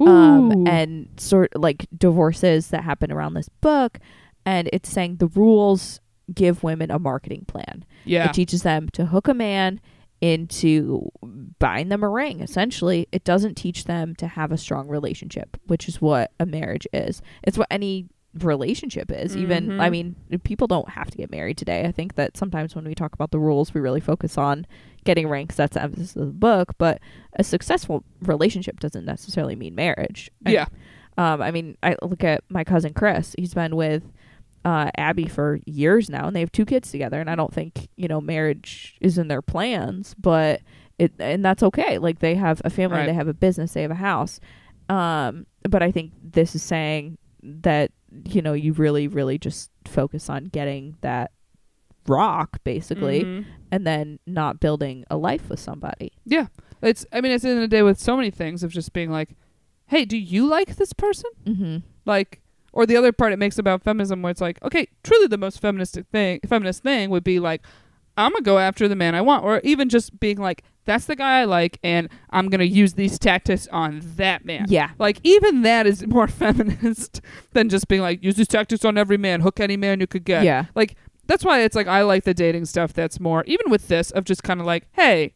Um, 0.00 0.64
and 0.68 1.08
sort 1.16 1.56
like 1.56 1.86
divorces 1.96 2.68
that 2.68 2.84
happen 2.84 3.10
around 3.10 3.34
this 3.34 3.48
book. 3.48 3.98
And 4.46 4.70
it's 4.72 4.88
saying 4.88 5.16
the 5.16 5.26
rules 5.26 6.00
give 6.32 6.62
women 6.62 6.90
a 6.90 6.98
marketing 6.98 7.44
plan. 7.48 7.84
yeah. 8.04 8.28
It 8.28 8.34
teaches 8.34 8.62
them 8.62 8.88
to 8.90 9.06
hook 9.06 9.26
a 9.26 9.34
man 9.34 9.80
into 10.20 11.10
buying 11.58 11.88
them 11.88 12.02
a 12.02 12.08
ring. 12.08 12.40
Essentially, 12.40 13.08
it 13.12 13.24
doesn't 13.24 13.54
teach 13.56 13.84
them 13.84 14.14
to 14.16 14.26
have 14.28 14.52
a 14.52 14.58
strong 14.58 14.88
relationship, 14.88 15.56
which 15.66 15.88
is 15.88 16.00
what 16.00 16.32
a 16.38 16.46
marriage 16.46 16.86
is. 16.92 17.22
It's 17.42 17.58
what 17.58 17.68
any 17.70 18.06
relationship 18.34 19.10
is. 19.10 19.36
Even, 19.36 19.68
Mhm. 19.68 19.80
I 19.80 19.90
mean, 19.90 20.16
people 20.44 20.66
don't 20.66 20.88
have 20.90 21.10
to 21.10 21.16
get 21.16 21.30
married 21.30 21.56
today. 21.56 21.84
I 21.86 21.92
think 21.92 22.14
that 22.16 22.36
sometimes 22.36 22.74
when 22.74 22.84
we 22.84 22.94
talk 22.94 23.12
about 23.14 23.30
the 23.30 23.38
rules, 23.38 23.72
we 23.74 23.80
really 23.80 24.00
focus 24.00 24.36
on 24.38 24.66
getting 25.04 25.26
'cause 25.28 25.56
that's 25.56 25.74
the 25.74 25.82
emphasis 25.82 26.14
of 26.16 26.26
the 26.26 26.32
book. 26.32 26.74
But 26.78 27.00
a 27.34 27.42
successful 27.44 28.04
relationship 28.22 28.80
doesn't 28.80 29.04
necessarily 29.04 29.56
mean 29.56 29.74
marriage. 29.74 30.30
Yeah. 30.46 30.66
um, 31.16 31.42
I 31.42 31.50
mean, 31.50 31.76
I 31.82 31.96
look 32.02 32.22
at 32.22 32.44
my 32.48 32.62
cousin 32.64 32.92
Chris. 32.94 33.34
He's 33.38 33.54
been 33.54 33.74
with 33.74 34.04
uh, 34.64 34.90
Abby 34.98 35.26
for 35.26 35.60
years 35.66 36.10
now, 36.10 36.26
and 36.26 36.36
they 36.36 36.40
have 36.40 36.52
two 36.52 36.64
kids 36.66 36.90
together. 36.90 37.20
And 37.20 37.30
I 37.30 37.34
don't 37.36 37.52
think 37.54 37.88
you 37.96 38.06
know 38.08 38.20
marriage 38.20 38.96
is 39.00 39.16
in 39.16 39.28
their 39.28 39.40
plans, 39.40 40.14
but 40.14 40.60
it 40.98 41.12
and 41.18 41.44
that's 41.44 41.62
okay. 41.62 41.96
Like 41.98 42.18
they 42.18 42.34
have 42.34 42.60
a 42.64 42.70
family, 42.70 42.98
Right. 42.98 43.06
they 43.06 43.14
have 43.14 43.28
a 43.28 43.34
business, 43.34 43.72
they 43.72 43.82
have 43.82 43.90
a 43.90 43.94
house. 43.96 44.38
Um, 44.88 45.46
but 45.68 45.82
I 45.82 45.90
think 45.90 46.12
this 46.22 46.54
is 46.54 46.62
saying 46.62 47.18
that 47.42 47.92
you 48.26 48.42
know 48.42 48.52
you 48.52 48.72
really, 48.72 49.08
really 49.08 49.38
just 49.38 49.70
focus 49.86 50.28
on 50.30 50.44
getting 50.46 50.96
that 51.02 51.30
rock 52.06 52.58
basically, 52.64 53.22
Mhm. 53.22 53.44
and 53.70 53.86
then 53.86 54.18
not 54.26 54.60
building 54.60 55.04
a 55.10 55.16
life 55.16 55.48
with 55.50 55.60
somebody. 55.60 56.12
Yeah. 56.24 56.46
It's 56.82 57.04
I 57.12 57.20
mean, 57.20 57.32
it's 57.32 57.44
in 57.44 57.60
the 57.60 57.68
day 57.68 57.82
with 57.82 57.98
so 57.98 58.16
many 58.16 58.30
things 58.30 58.62
of 58.62 58.70
just 58.72 58.92
being 58.92 59.10
like, 59.10 59.36
Hey, 59.86 60.04
do 60.04 60.16
you 60.16 60.46
like 60.46 60.76
this 60.76 60.92
person? 60.92 61.30
Mm-hmm. 61.44 61.76
Like 62.04 62.40
or 62.72 62.86
the 62.86 62.96
other 62.96 63.12
part 63.12 63.32
it 63.32 63.38
makes 63.38 63.58
about 63.58 63.82
feminism 63.82 64.22
where 64.22 64.30
it's 64.30 64.40
like, 64.40 64.62
okay, 64.62 64.86
truly 65.02 65.26
the 65.26 65.38
most 65.38 65.60
feminist 65.60 65.98
thing 66.12 66.40
feminist 66.46 66.82
thing 66.82 67.10
would 67.10 67.24
be 67.24 67.40
like, 67.40 67.62
I'm 68.18 68.32
gonna 68.32 68.42
go 68.42 68.58
after 68.58 68.88
the 68.88 68.96
man 68.96 69.14
I 69.14 69.20
want, 69.22 69.44
or 69.44 69.60
even 69.64 69.88
just 69.88 70.18
being 70.20 70.38
like, 70.38 70.62
that's 70.84 71.04
the 71.06 71.16
guy 71.16 71.40
I 71.40 71.44
like, 71.44 71.78
and 71.82 72.08
I'm 72.30 72.48
gonna 72.50 72.64
use 72.64 72.94
these 72.94 73.18
tactics 73.18 73.66
on 73.68 74.00
that 74.16 74.44
man. 74.44 74.66
Yeah. 74.68 74.90
Like 74.98 75.20
even 75.22 75.62
that 75.62 75.86
is 75.86 76.06
more 76.08 76.26
feminist 76.28 77.20
than 77.52 77.68
just 77.68 77.88
being 77.88 78.02
like, 78.02 78.22
use 78.22 78.34
these 78.36 78.48
tactics 78.48 78.84
on 78.84 78.98
every 78.98 79.16
man, 79.18 79.40
hook 79.40 79.60
any 79.60 79.76
man 79.76 80.00
you 80.00 80.06
could 80.06 80.24
get. 80.24 80.44
Yeah. 80.44 80.66
Like 80.74 80.96
that's 81.26 81.44
why 81.44 81.60
it's 81.62 81.76
like 81.76 81.86
I 81.86 82.02
like 82.02 82.24
the 82.24 82.34
dating 82.34 82.64
stuff 82.64 82.92
that's 82.92 83.20
more 83.20 83.44
even 83.46 83.70
with 83.70 83.88
this 83.88 84.10
of 84.10 84.24
just 84.24 84.42
kind 84.42 84.60
of 84.60 84.66
like, 84.66 84.86
hey, 84.92 85.34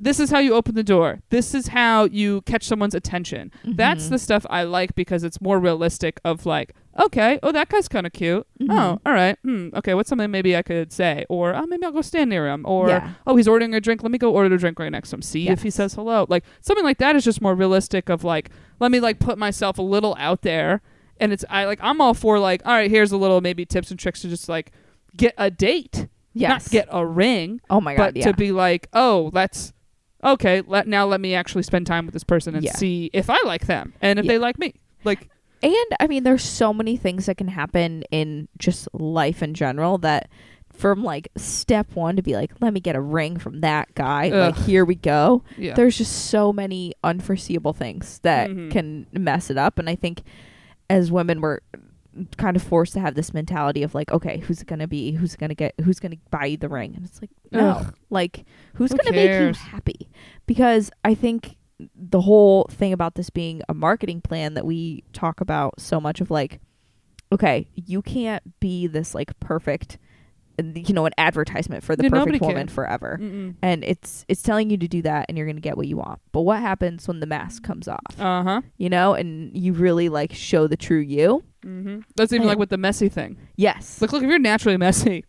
this 0.00 0.20
is 0.20 0.30
how 0.30 0.38
you 0.38 0.54
open 0.54 0.76
the 0.76 0.84
door. 0.84 1.20
This 1.30 1.54
is 1.54 1.68
how 1.68 2.04
you 2.04 2.42
catch 2.42 2.62
someone's 2.64 2.94
attention. 2.94 3.50
That's 3.64 4.06
Mhm. 4.06 4.10
the 4.10 4.18
stuff 4.20 4.46
I 4.48 4.62
like 4.62 4.94
because 4.94 5.24
it's 5.24 5.40
more 5.40 5.58
realistic 5.58 6.20
of 6.24 6.46
like, 6.46 6.72
okay, 6.98 7.38
oh 7.42 7.52
that 7.52 7.68
guy's 7.68 7.88
kind 7.88 8.06
of 8.06 8.12
cute. 8.12 8.46
Mhm. 8.60 8.68
Oh, 8.70 9.00
all 9.06 9.12
right. 9.12 9.38
Hmm, 9.44 9.68
okay, 9.74 9.94
what's 9.94 10.08
something 10.08 10.30
maybe 10.30 10.56
I 10.56 10.62
could 10.62 10.92
say 10.92 11.24
or 11.28 11.54
oh 11.54 11.66
maybe 11.66 11.84
I'll 11.84 11.92
go 11.92 12.02
stand 12.02 12.30
near 12.30 12.48
him 12.48 12.64
or 12.66 12.88
Yeah. 12.88 13.12
oh 13.26 13.36
he's 13.36 13.48
ordering 13.48 13.74
a 13.74 13.80
drink, 13.80 14.02
let 14.02 14.10
me 14.12 14.18
go 14.18 14.32
order 14.32 14.54
a 14.54 14.58
drink 14.58 14.78
right 14.78 14.90
next 14.92 15.10
to 15.10 15.16
him. 15.16 15.22
See 15.22 15.48
if 15.48 15.62
he 15.62 15.70
says 15.70 15.94
hello. 15.94 16.26
Like 16.28 16.44
something 16.60 16.84
like 16.84 16.98
that 16.98 17.16
is 17.16 17.24
just 17.24 17.40
more 17.40 17.54
realistic 17.54 18.08
of 18.08 18.24
like 18.24 18.50
let 18.80 18.90
me 18.90 19.00
like 19.00 19.18
put 19.20 19.38
myself 19.38 19.78
a 19.78 19.82
little 19.82 20.16
out 20.18 20.42
there 20.42 20.82
and 21.20 21.32
it's 21.32 21.44
I 21.50 21.64
like 21.64 21.78
I'm 21.82 22.00
all 22.00 22.14
for 22.14 22.38
like 22.38 22.62
all 22.66 22.72
right, 22.72 22.90
here's 22.90 23.12
a 23.12 23.16
little 23.16 23.40
maybe 23.40 23.64
tips 23.64 23.90
and 23.90 23.98
tricks 23.98 24.22
to 24.22 24.28
just 24.28 24.48
like 24.48 24.72
get 25.16 25.34
a 25.38 25.50
date, 25.50 26.08
Yes. 26.34 26.48
not 26.50 26.70
get 26.70 26.88
a 26.90 27.04
ring, 27.06 27.60
Oh 27.70 27.80
my 27.80 27.94
god. 27.96 28.14
but 28.14 28.16
yeah. 28.16 28.26
to 28.26 28.34
be 28.34 28.52
like, 28.52 28.88
oh, 28.92 29.30
let's 29.32 29.72
okay. 30.22 30.62
Let 30.66 30.86
now 30.88 31.06
let 31.06 31.20
me 31.20 31.34
actually 31.34 31.62
spend 31.62 31.86
time 31.86 32.06
with 32.06 32.12
this 32.12 32.24
person 32.24 32.54
and 32.54 32.64
Yeah. 32.64 32.72
see 32.74 33.10
if 33.12 33.30
I 33.30 33.38
like 33.44 33.66
them 33.66 33.94
and 34.00 34.18
if 34.18 34.26
they 34.26 34.38
like 34.38 34.58
me. 34.58 34.74
Like, 35.04 35.28
And 35.62 35.74
I 36.00 36.06
mean, 36.06 36.22
there's 36.22 36.44
so 36.44 36.72
many 36.72 36.96
things 36.96 37.26
that 37.26 37.36
can 37.36 37.48
happen 37.48 38.04
in 38.10 38.48
just 38.58 38.88
life 38.92 39.42
in 39.42 39.54
general 39.54 39.98
that 39.98 40.28
from 40.72 41.02
like 41.02 41.28
step 41.36 41.88
one 41.94 42.14
to 42.16 42.22
be 42.22 42.34
like, 42.36 42.52
let 42.60 42.72
me 42.72 42.78
get 42.78 42.94
a 42.94 43.00
ring 43.00 43.36
from 43.38 43.60
that 43.62 43.92
guy. 43.94 44.28
Like, 44.28 44.56
here 44.56 44.84
we 44.84 44.94
go. 44.94 45.42
yeah, 45.56 45.74
There's 45.74 45.98
just 45.98 46.26
so 46.30 46.52
many 46.52 46.92
unforeseeable 47.02 47.72
things 47.72 48.20
that 48.20 48.48
Mhm. 48.50 48.70
can 48.70 49.06
mess 49.12 49.50
it 49.50 49.58
up. 49.58 49.78
And 49.80 49.90
I 49.90 49.96
think 49.96 50.22
as 50.88 51.10
women, 51.10 51.40
we're 51.40 51.58
kind 52.36 52.56
of 52.56 52.62
forced 52.62 52.92
to 52.92 53.00
have 53.00 53.14
this 53.16 53.34
mentality 53.34 53.82
of 53.82 53.94
like, 53.94 54.10
okay, 54.12 54.38
who's 54.38 54.60
it 54.60 54.66
going 54.68 54.78
to 54.78 54.86
be? 54.88 55.12
Who's 55.12 55.34
going 55.36 55.50
to 55.50 55.54
get, 55.56 55.74
who's 55.84 55.98
going 56.00 56.12
to 56.12 56.18
buy 56.30 56.46
you 56.46 56.56
the 56.56 56.68
ring? 56.68 56.94
And 56.96 57.04
it's 57.04 57.20
like, 57.20 57.30
no, 57.50 57.70
Ugh. 57.70 57.94
like, 58.10 58.44
who's 58.74 58.92
Who 58.92 58.98
going 58.98 59.12
to 59.12 59.18
make 59.20 59.30
you 59.40 59.52
happy? 59.70 60.08
Because 60.46 60.90
I 61.04 61.14
think 61.14 61.56
the 61.94 62.20
whole 62.20 62.64
thing 62.70 62.92
about 62.92 63.14
this 63.14 63.30
being 63.30 63.62
a 63.68 63.74
marketing 63.74 64.20
plan 64.20 64.54
that 64.54 64.66
we 64.66 65.04
talk 65.12 65.40
about 65.40 65.80
so 65.80 66.00
much 66.00 66.20
of 66.20 66.30
like 66.30 66.60
okay 67.30 67.68
you 67.74 68.02
can't 68.02 68.58
be 68.60 68.86
this 68.86 69.14
like 69.14 69.38
perfect 69.40 69.98
you 70.74 70.92
know 70.92 71.06
an 71.06 71.12
advertisement 71.18 71.84
for 71.84 71.94
the 71.94 72.10
perfect 72.10 72.40
woman 72.42 72.66
can. 72.66 72.68
forever. 72.68 73.16
Mm-mm. 73.22 73.54
And 73.62 73.84
it's 73.84 74.24
it's 74.26 74.42
telling 74.42 74.70
you 74.70 74.76
to 74.78 74.88
do 74.88 75.02
that 75.02 75.26
and 75.28 75.38
you're 75.38 75.46
going 75.46 75.54
to 75.54 75.62
get 75.62 75.76
what 75.76 75.86
you 75.86 75.96
want. 75.96 76.18
But 76.32 76.40
what 76.40 76.58
happens 76.58 77.06
when 77.06 77.20
the 77.20 77.26
mask 77.26 77.62
comes 77.62 77.86
off? 77.86 78.18
Uh 78.18 78.42
huh. 78.42 78.62
You 78.76 78.90
know, 78.90 79.14
and 79.14 79.56
you 79.56 79.72
really 79.72 80.08
like 80.08 80.32
show 80.34 80.66
the 80.66 80.76
true 80.76 80.98
you? 80.98 81.44
Mm-hmm. 81.64 82.00
That's 82.16 82.32
even 82.32 82.42
Yeah. 82.42 82.48
like 82.48 82.58
with 82.58 82.70
the 82.70 82.76
messy 82.76 83.08
thing. 83.08 83.36
Yes. 83.54 84.02
Look, 84.02 84.10
look. 84.12 84.24
If 84.24 84.28
you're 84.28 84.40
naturally 84.40 84.76
messy, 84.76 85.24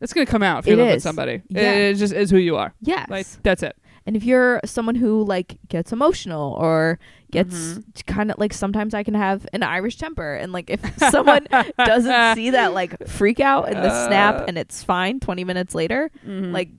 it's 0.00 0.14
gonna 0.14 0.24
come 0.24 0.42
out 0.42 0.60
if 0.60 0.66
you 0.66 0.72
It 0.72 0.76
live 0.78 0.94
with 0.94 1.02
somebody. 1.02 1.42
Yeah. 1.50 1.72
It 1.72 1.94
just 1.96 2.14
is 2.14 2.30
who 2.30 2.38
you 2.38 2.56
are. 2.56 2.72
yes. 2.80 3.10
Like 3.10 3.26
that's 3.42 3.62
it. 3.62 3.76
And 4.06 4.16
if 4.16 4.24
you're 4.24 4.60
someone 4.64 4.94
who 4.96 5.22
like 5.24 5.58
gets 5.68 5.92
emotional 5.92 6.52
or 6.54 6.98
gets 7.30 7.54
Mhm. 7.54 8.06
kind 8.06 8.30
of 8.30 8.38
like 8.38 8.52
sometimes 8.52 8.94
I 8.94 9.02
can 9.02 9.14
have 9.14 9.46
an 9.52 9.62
Irish 9.62 9.96
temper 9.96 10.34
and 10.34 10.52
like 10.52 10.68
if 10.70 10.80
someone 11.10 11.46
doesn't 11.78 12.34
see 12.34 12.50
that 12.50 12.74
like 12.74 13.06
freak 13.08 13.40
out 13.40 13.68
and 13.68 13.76
the 13.76 13.88
Uh. 13.92 14.06
snap 14.08 14.48
and 14.48 14.58
it's 14.58 14.82
fine 14.82 15.20
20 15.20 15.44
minutes 15.44 15.74
later, 15.74 16.10
Mhm. 16.26 16.52
like 16.52 16.70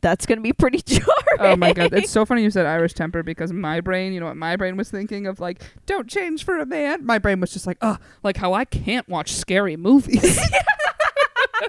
that's 0.00 0.26
going 0.26 0.36
to 0.38 0.42
be 0.42 0.52
pretty 0.52 0.82
jarring. 0.84 1.06
Oh 1.38 1.56
my 1.56 1.72
god, 1.72 1.94
it's 1.94 2.10
so 2.10 2.26
funny 2.26 2.42
you 2.42 2.50
said 2.50 2.66
Irish 2.66 2.92
temper 2.92 3.22
because 3.22 3.52
my 3.52 3.80
brain, 3.80 4.12
you 4.12 4.20
know 4.20 4.26
what 4.26 4.36
my 4.36 4.54
brain 4.56 4.76
was 4.76 4.90
thinking 4.90 5.26
of 5.26 5.40
like, 5.40 5.62
don't 5.86 6.08
change 6.08 6.44
for 6.44 6.58
a 6.58 6.66
man. 6.66 7.06
My 7.06 7.18
brain 7.18 7.40
was 7.40 7.52
just 7.52 7.66
like, 7.66 7.78
oh, 7.80 7.96
like 8.22 8.36
how 8.36 8.52
I 8.52 8.64
can't 8.66 9.08
watch 9.08 9.32
scary 9.34 9.76
movies. 9.76 10.38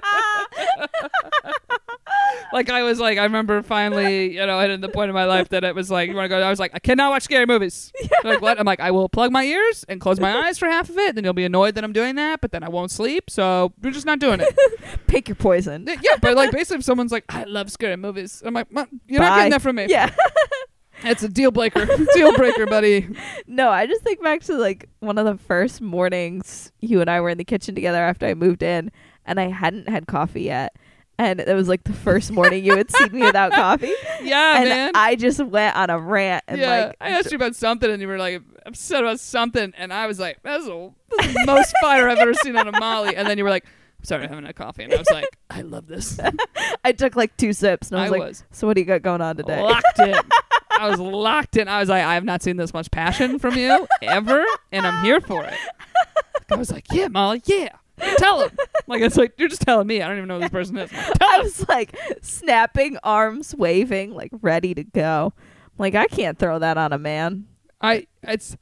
like 2.52 2.70
I 2.70 2.82
was 2.82 2.98
like, 2.98 3.18
I 3.18 3.24
remember 3.24 3.62
finally, 3.62 4.34
you 4.36 4.46
know, 4.46 4.58
hitting 4.60 4.80
the 4.80 4.88
point 4.88 5.08
in 5.08 5.14
my 5.14 5.24
life 5.24 5.48
that 5.50 5.64
it 5.64 5.74
was 5.74 5.90
like, 5.90 6.08
you 6.08 6.14
want 6.14 6.26
to 6.26 6.28
go? 6.28 6.40
I 6.40 6.50
was 6.50 6.58
like, 6.58 6.72
I 6.74 6.78
cannot 6.78 7.10
watch 7.10 7.22
scary 7.22 7.46
movies. 7.46 7.92
They're 8.22 8.32
Like 8.34 8.42
what? 8.42 8.58
I'm 8.58 8.66
like, 8.66 8.80
I 8.80 8.90
will 8.90 9.08
plug 9.08 9.32
my 9.32 9.44
ears 9.44 9.84
and 9.88 10.00
close 10.00 10.20
my 10.20 10.46
eyes 10.46 10.58
for 10.58 10.66
half 10.66 10.88
of 10.88 10.96
it. 10.98 11.14
Then 11.14 11.24
you'll 11.24 11.32
be 11.32 11.44
annoyed 11.44 11.74
that 11.74 11.84
I'm 11.84 11.92
doing 11.92 12.16
that, 12.16 12.40
but 12.40 12.52
then 12.52 12.62
I 12.62 12.68
won't 12.68 12.90
sleep. 12.90 13.30
So 13.30 13.72
we're 13.82 13.92
just 13.92 14.06
not 14.06 14.18
doing 14.18 14.40
it. 14.40 14.54
Pick 15.06 15.28
your 15.28 15.36
poison. 15.36 15.86
yeah, 15.86 16.16
but 16.20 16.36
like 16.36 16.52
basically, 16.52 16.78
if 16.78 16.84
someone's 16.84 17.12
like, 17.12 17.24
I 17.28 17.44
love 17.44 17.70
scary 17.70 17.96
movies, 17.96 18.42
I'm 18.44 18.54
like, 18.54 18.68
well, 18.70 18.86
you're 19.06 19.20
not 19.20 19.36
getting 19.36 19.50
that 19.52 19.62
from 19.62 19.76
me. 19.76 19.86
Yeah. 19.88 20.14
It's 21.04 21.22
a 21.22 21.28
deal 21.28 21.50
breaker. 21.50 21.84
deal 22.14 22.34
breaker, 22.36 22.64
buddy. 22.64 23.06
no, 23.46 23.68
I 23.68 23.86
just 23.86 24.02
think 24.02 24.22
back 24.22 24.40
to 24.44 24.56
like 24.56 24.88
one 25.00 25.18
of 25.18 25.26
the 25.26 25.36
first 25.36 25.82
mornings 25.82 26.72
you 26.80 27.02
and 27.02 27.10
I 27.10 27.20
were 27.20 27.28
in 27.28 27.36
the 27.36 27.44
kitchen 27.44 27.74
together 27.74 28.02
after 28.02 28.24
I 28.26 28.32
moved 28.32 28.62
in 28.62 28.90
and 29.26 29.38
I 29.38 29.48
hadn't 29.48 29.88
had 29.88 30.06
coffee 30.06 30.42
yet. 30.42 30.74
And 31.18 31.40
it 31.40 31.54
was 31.54 31.66
like 31.66 31.82
the 31.84 31.94
first 31.94 32.30
morning 32.30 32.62
you 32.62 32.76
had 32.76 32.90
seen 32.90 33.12
me 33.12 33.22
without 33.22 33.52
coffee. 33.54 33.92
Yeah, 34.22 34.60
and 34.60 34.68
man. 34.68 34.92
I 34.94 35.16
just 35.16 35.42
went 35.42 35.74
on 35.74 35.88
a 35.88 35.98
rant 35.98 36.44
and 36.46 36.60
yeah, 36.60 36.86
like 36.86 36.96
I 37.00 37.10
asked 37.10 37.30
you 37.32 37.36
about 37.36 37.56
something, 37.56 37.90
and 37.90 38.02
you 38.02 38.08
were 38.08 38.18
like 38.18 38.42
upset 38.66 39.02
about 39.02 39.18
something, 39.18 39.72
and 39.78 39.94
I 39.94 40.06
was 40.06 40.20
like, 40.20 40.38
"That's 40.42 40.66
the, 40.66 40.92
the 41.10 41.44
most 41.46 41.74
fire 41.80 42.08
I've 42.08 42.18
ever 42.18 42.34
seen 42.34 42.54
on 42.56 42.68
a 42.68 42.78
Molly." 42.78 43.16
And 43.16 43.26
then 43.26 43.38
you 43.38 43.44
were 43.44 43.50
like, 43.50 43.64
"I'm 43.64 44.04
sorry, 44.04 44.24
I'm 44.24 44.28
having 44.28 44.44
a 44.44 44.52
coffee," 44.52 44.84
and 44.84 44.92
I 44.92 44.98
was 44.98 45.10
like, 45.10 45.24
"I 45.48 45.62
love 45.62 45.86
this." 45.86 46.20
I 46.84 46.92
took 46.92 47.16
like 47.16 47.34
two 47.38 47.54
sips 47.54 47.90
and 47.90 47.98
I 47.98 48.02
was 48.02 48.10
like, 48.10 48.20
was 48.20 48.44
"So 48.50 48.66
what 48.66 48.74
do 48.74 48.82
you 48.82 48.86
got 48.86 49.00
going 49.00 49.22
on 49.22 49.36
today?" 49.36 49.62
locked 49.62 49.98
in. 50.00 50.14
I 50.78 50.90
was 50.90 51.00
locked 51.00 51.56
in. 51.56 51.66
I 51.66 51.80
was 51.80 51.88
like, 51.88 52.04
"I 52.04 52.12
have 52.12 52.24
not 52.24 52.42
seen 52.42 52.58
this 52.58 52.74
much 52.74 52.90
passion 52.90 53.38
from 53.38 53.56
you 53.56 53.88
ever, 54.02 54.44
and 54.70 54.86
I'm 54.86 55.02
here 55.02 55.22
for 55.22 55.44
it." 55.44 55.54
I 56.50 56.56
was 56.56 56.70
like, 56.70 56.84
"Yeah, 56.92 57.08
Molly, 57.08 57.40
yeah." 57.46 57.70
Tell 58.18 58.42
him. 58.42 58.50
Like 58.86 59.02
it's 59.02 59.16
like 59.16 59.34
you're 59.38 59.48
just 59.48 59.62
telling 59.62 59.86
me. 59.86 60.02
I 60.02 60.08
don't 60.08 60.18
even 60.18 60.28
know 60.28 60.34
who 60.34 60.40
this 60.42 60.50
person 60.50 60.76
is. 60.78 60.90
Tell 60.90 61.14
I 61.22 61.36
him. 61.38 61.42
was 61.44 61.68
like 61.68 61.96
snapping, 62.22 62.98
arms 63.02 63.54
waving, 63.56 64.14
like 64.14 64.30
ready 64.40 64.74
to 64.74 64.84
go. 64.84 65.32
Like 65.78 65.94
I 65.94 66.06
can't 66.06 66.38
throw 66.38 66.58
that 66.58 66.78
on 66.78 66.92
a 66.92 66.98
man. 66.98 67.46
I 67.80 68.06
it's 68.22 68.56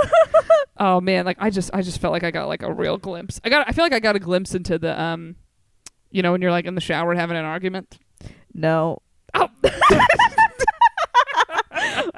oh 0.78 1.00
man, 1.00 1.24
like 1.24 1.38
I 1.40 1.50
just 1.50 1.70
I 1.72 1.82
just 1.82 2.00
felt 2.00 2.12
like 2.12 2.24
I 2.24 2.30
got 2.30 2.48
like 2.48 2.62
a 2.62 2.72
real 2.72 2.98
glimpse. 2.98 3.40
I 3.44 3.48
got 3.48 3.68
I 3.68 3.72
feel 3.72 3.84
like 3.84 3.92
I 3.92 4.00
got 4.00 4.16
a 4.16 4.20
glimpse 4.20 4.54
into 4.54 4.78
the 4.78 5.00
um, 5.00 5.36
you 6.10 6.22
know 6.22 6.32
when 6.32 6.42
you're 6.42 6.50
like 6.50 6.66
in 6.66 6.74
the 6.74 6.80
shower 6.80 7.14
having 7.14 7.36
an 7.36 7.44
argument. 7.44 7.98
No. 8.54 9.00
Oh. 9.34 9.48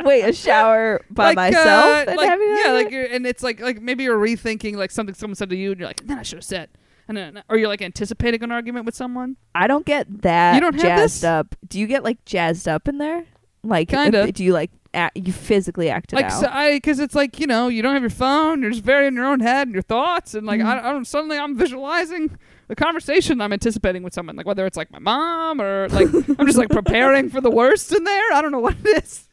Wait, 0.04 0.22
a 0.22 0.32
shower 0.46 1.00
by 1.10 1.26
like, 1.28 1.36
myself 1.36 2.08
uh, 2.08 2.14
like, 2.16 2.38
yeah, 2.64 2.72
like 2.72 2.90
you're 2.90 3.04
and 3.06 3.26
it's 3.26 3.42
like 3.42 3.60
like 3.60 3.80
maybe 3.80 4.04
you're 4.04 4.18
rethinking 4.18 4.76
like 4.76 4.90
something 4.90 5.14
someone 5.14 5.34
said 5.36 5.50
to 5.50 5.56
you 5.56 5.70
and 5.72 5.80
you're 5.80 5.88
like 5.88 6.06
then 6.06 6.18
I 6.18 6.22
should 6.22 6.38
have 6.38 6.44
said. 6.44 6.68
And 7.06 7.18
then, 7.18 7.42
or 7.50 7.58
you're 7.58 7.68
like 7.68 7.82
anticipating 7.82 8.42
an 8.42 8.50
argument 8.50 8.86
with 8.86 8.94
someone. 8.94 9.36
I 9.54 9.66
don't 9.66 9.84
get 9.84 10.22
that 10.22 10.54
You 10.54 10.60
don't 10.62 10.72
have 10.72 10.80
jazzed 10.82 11.16
this? 11.16 11.24
up. 11.24 11.54
Do 11.68 11.78
you 11.78 11.86
get 11.86 12.02
like 12.02 12.24
jazzed 12.24 12.66
up 12.66 12.88
in 12.88 12.96
there? 12.96 13.24
Like 13.62 13.88
Kinda. 13.90 14.32
do 14.32 14.42
you 14.42 14.54
like 14.54 14.70
act, 14.94 15.16
you 15.18 15.30
physically 15.32 15.90
act 15.90 16.12
it 16.12 16.16
like 16.16 16.26
out? 16.26 16.40
so 16.40 16.48
I 16.50 16.76
because 16.76 17.00
it's 17.00 17.14
like 17.14 17.38
you 17.40 17.46
know 17.46 17.68
you 17.68 17.82
don't 17.82 17.92
have 17.92 18.02
your 18.02 18.08
phone. 18.10 18.62
You're 18.62 18.70
just 18.70 18.84
very 18.84 19.06
in 19.06 19.14
your 19.14 19.26
own 19.26 19.40
head 19.40 19.66
and 19.68 19.74
your 19.74 19.82
thoughts 19.82 20.34
and 20.34 20.46
like 20.46 20.60
Mhm. 20.60 20.66
I, 20.66 20.78
I 20.88 20.92
don't 20.92 21.04
suddenly 21.06 21.36
I'm 21.38 21.56
visualizing 21.58 22.38
the 22.68 22.74
conversation 22.74 23.40
I'm 23.42 23.52
anticipating 23.52 24.02
with 24.02 24.14
someone 24.14 24.36
like 24.36 24.46
whether 24.46 24.64
it's 24.64 24.76
like 24.78 24.90
my 24.90 24.98
mom 24.98 25.60
or 25.60 25.88
like 25.90 26.08
I'm 26.38 26.46
just 26.46 26.56
like 26.58 26.70
preparing 26.70 27.28
for 27.28 27.42
the 27.42 27.50
worst 27.50 27.92
in 27.92 28.04
there. 28.04 28.32
I 28.32 28.40
don't 28.40 28.52
know 28.52 28.60
what 28.60 28.76
it 28.82 29.04
is. 29.04 29.28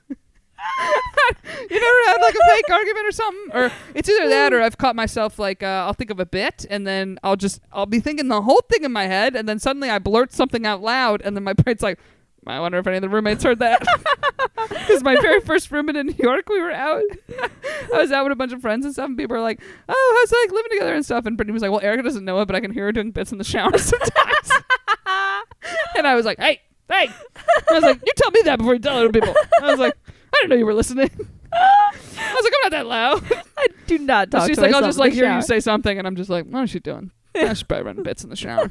you 1.70 1.80
never 1.80 1.99
had 2.05 2.18
like 2.22 2.36
a 2.36 2.49
fake 2.49 2.70
argument 2.72 3.07
or 3.07 3.12
something, 3.12 3.55
or 3.55 3.72
it's 3.95 4.09
either 4.09 4.30
that 4.30 4.53
or 4.53 4.62
I've 4.62 4.78
caught 4.78 4.95
myself 4.95 5.39
like 5.39 5.64
uh, 5.64 5.86
I'll 5.86 5.93
think 5.93 6.09
of 6.09 6.20
a 6.20 6.26
bit 6.26 6.66
and 6.70 6.86
then 6.86 7.20
I'll 7.24 7.36
just 7.36 7.62
I'll 7.72 7.86
be 7.86 7.99
thinking 7.99 8.28
the 8.28 8.41
whole 8.41 8.62
thing 8.70 8.84
in 8.84 8.91
my 8.91 9.05
head 9.05 9.36
and 9.36 9.47
then 9.47 9.59
suddenly 9.59 9.89
I 9.89 9.99
blurt 9.99 10.32
something 10.34 10.66
out 10.66 10.82
loud 10.82 11.22
and 11.22 11.36
then 11.36 11.43
my 11.43 11.53
brain's 11.53 11.82
like. 11.82 11.99
I 12.47 12.59
wonder 12.59 12.80
if 12.80 12.88
any 12.88 12.97
of 12.97 13.03
the 13.03 13.09
roommates 13.09 13.43
heard 13.43 13.59
that. 13.59 13.86
Because 14.70 15.03
my 15.03 15.16
very 15.22 15.39
first 15.41 15.72
roommate 15.72 15.95
in 15.95 16.07
New 16.07 16.16
York, 16.18 16.49
we 16.49 16.59
were 16.59 16.72
out. 16.72 17.03
I 17.93 17.97
was 17.97 18.12
out 18.12 18.24
with 18.26 18.32
a 18.32 18.36
bunch 18.36 18.51
of 18.51 18.62
friends 18.62 18.84
and 18.86 18.93
stuff, 18.93 19.05
and 19.05 19.18
people 19.18 19.36
were 19.36 19.41
like, 19.41 19.62
"Oh, 19.88 20.18
how's 20.20 20.32
it 20.32 20.38
like 20.43 20.51
living 20.51 20.72
together 20.72 20.93
and 20.93 21.05
stuff?" 21.05 21.26
And 21.26 21.38
Brittany 21.38 21.53
was 21.53 21.62
like, 21.62 21.72
"Well, 21.72 21.82
Erica 21.82 22.03
doesn't 22.03 22.26
know 22.26 22.39
it, 22.41 22.45
but 22.45 22.55
I 22.55 22.59
can 22.59 22.72
hear 22.72 22.86
her 22.86 22.91
doing 22.91 23.12
bits 23.12 23.32
in 23.32 23.38
the 23.38 23.43
shower 23.43 23.78
sometimes." 23.78 24.51
and 25.97 26.07
I 26.07 26.16
was 26.16 26.26
like, 26.26 26.39
"Hey, 26.39 26.62
hey!" 26.89 27.09
I 27.70 27.74
was 27.74 27.84
like, 27.84 28.01
"You 28.05 28.12
tell 28.16 28.32
me 28.32 28.41
that 28.45 28.57
before 28.57 28.74
you 28.74 28.80
tell 28.80 28.97
other 28.97 29.12
people." 29.12 29.34
I 29.62 29.72
was 29.72 29.80
like, 29.80 29.95
"I 30.07 30.11
didn't 30.41 30.49
know 30.51 30.55
you 30.57 30.65
were 30.65 30.73
listening." 30.73 31.09
I 31.53 31.91
was 32.33 32.43
like, 32.43 32.53
"I'm 32.63 32.63
not 32.63 32.71
that 32.71 32.85
loud." 32.87 33.23
I 33.57 33.67
do 33.87 33.97
not 33.97 34.31
talk 34.31 34.47
she's 34.47 34.57
to 34.57 34.61
like, 34.61 34.73
"I'll 34.73 34.81
myself 34.81 34.89
just 34.89 34.97
in 34.97 35.01
like 35.01 35.11
the 35.13 35.15
hear 35.17 35.35
you 35.35 35.41
say 35.41 35.59
something," 35.59 35.97
and 35.97 36.07
I'm 36.07 36.15
just 36.15 36.29
like, 36.29 36.45
"What 36.45 36.63
is 36.63 36.69
she 36.69 36.79
doing?" 36.79 37.11
Yeah, 37.35 37.53
she's 37.53 37.63
probably 37.63 37.85
running 37.85 38.03
bits 38.03 38.25
in 38.25 38.29
the 38.29 38.35
shower. 38.35 38.69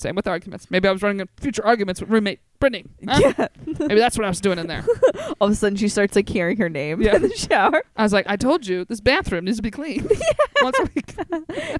Same 0.00 0.14
with 0.14 0.26
arguments. 0.26 0.70
Maybe 0.70 0.88
I 0.88 0.92
was 0.92 1.02
running 1.02 1.28
future 1.38 1.64
arguments 1.64 2.00
with 2.00 2.08
roommate 2.08 2.40
Brittany. 2.58 2.86
Huh? 3.06 3.32
Yeah. 3.36 3.48
Maybe 3.78 3.96
that's 4.00 4.16
what 4.16 4.24
I 4.24 4.28
was 4.28 4.40
doing 4.40 4.58
in 4.58 4.66
there. 4.66 4.82
All 5.40 5.48
of 5.48 5.52
a 5.52 5.54
sudden, 5.56 5.76
she 5.76 5.88
starts 5.88 6.16
like 6.16 6.28
hearing 6.28 6.56
her 6.56 6.68
name 6.70 7.02
Yeah. 7.02 7.16
in 7.16 7.22
the 7.22 7.36
shower. 7.36 7.82
I 7.96 8.02
was 8.02 8.12
like, 8.12 8.26
I 8.28 8.36
told 8.36 8.66
you 8.66 8.86
this 8.86 9.00
bathroom 9.00 9.44
needs 9.44 9.58
to 9.58 9.62
be 9.62 9.70
clean 9.70 10.08
once 10.62 10.78
a 10.78 10.88
week. 10.94 11.14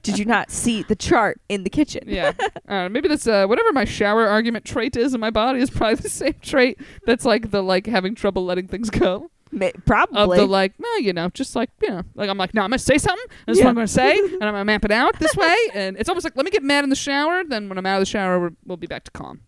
Did 0.03 0.19
you 0.19 0.27
not 0.27 0.51
see 0.51 0.83
the 0.83 0.97
chart 0.97 1.41
in 1.49 1.65
the 1.65 1.71
kitchen? 1.71 2.05
Yeah, 2.07 2.33
uh, 2.69 2.89
maybe 2.91 3.09
that's 3.09 3.27
uh, 3.27 3.47
whatever 3.47 3.73
my 3.73 3.85
shower 3.87 4.27
argument 4.27 4.65
trait 4.67 4.97
is 4.97 5.15
in 5.15 5.21
my 5.21 5.31
body 5.31 5.61
is 5.61 5.71
probably 5.71 5.95
the 5.97 6.11
same 6.11 6.35
trait 6.43 6.79
that's 7.07 7.25
like 7.25 7.51
the 7.53 7.63
like 7.63 7.87
having 7.87 8.15
trouble 8.15 8.45
letting 8.45 8.69
things 8.69 8.91
go. 8.91 9.31
Ma- 9.53 9.71
Of 10.13 10.29
the 10.39 10.47
like, 10.47 10.75
no, 10.79 10.89
you 10.97 11.13
know, 11.13 11.29
just 11.31 11.57
like 11.57 11.71
you 11.83 11.89
know, 11.91 12.03
like 12.15 12.29
I'm 12.31 12.39
like, 12.39 12.55
no, 12.55 12.63
I'm 12.63 12.71
gonna 12.71 12.79
say 12.79 12.99
something. 12.99 13.27
This 13.47 13.59
is 13.59 13.65
what 13.65 13.71
I'm 13.71 13.75
gonna 13.75 13.87
say, 13.89 14.17
and 14.19 14.45
I'm 14.45 14.53
gonna 14.53 14.65
map 14.65 14.85
it 14.85 14.91
out 14.93 15.19
this 15.19 15.35
way. 15.37 15.57
And 15.75 15.97
it's 15.97 16.09
almost 16.09 16.25
like 16.25 16.37
let 16.37 16.45
me 16.45 16.51
get 16.51 16.63
mad 16.63 16.85
in 16.85 16.91
the 16.91 16.97
shower. 16.97 17.43
Then 17.45 17.69
when 17.69 17.77
I'm 17.79 17.87
out 17.87 17.97
of 17.97 18.03
the 18.03 18.07
shower, 18.07 18.53
we'll 18.65 18.77
be 18.77 18.87
back 18.87 19.05
to 19.05 19.11
calm. 19.11 19.41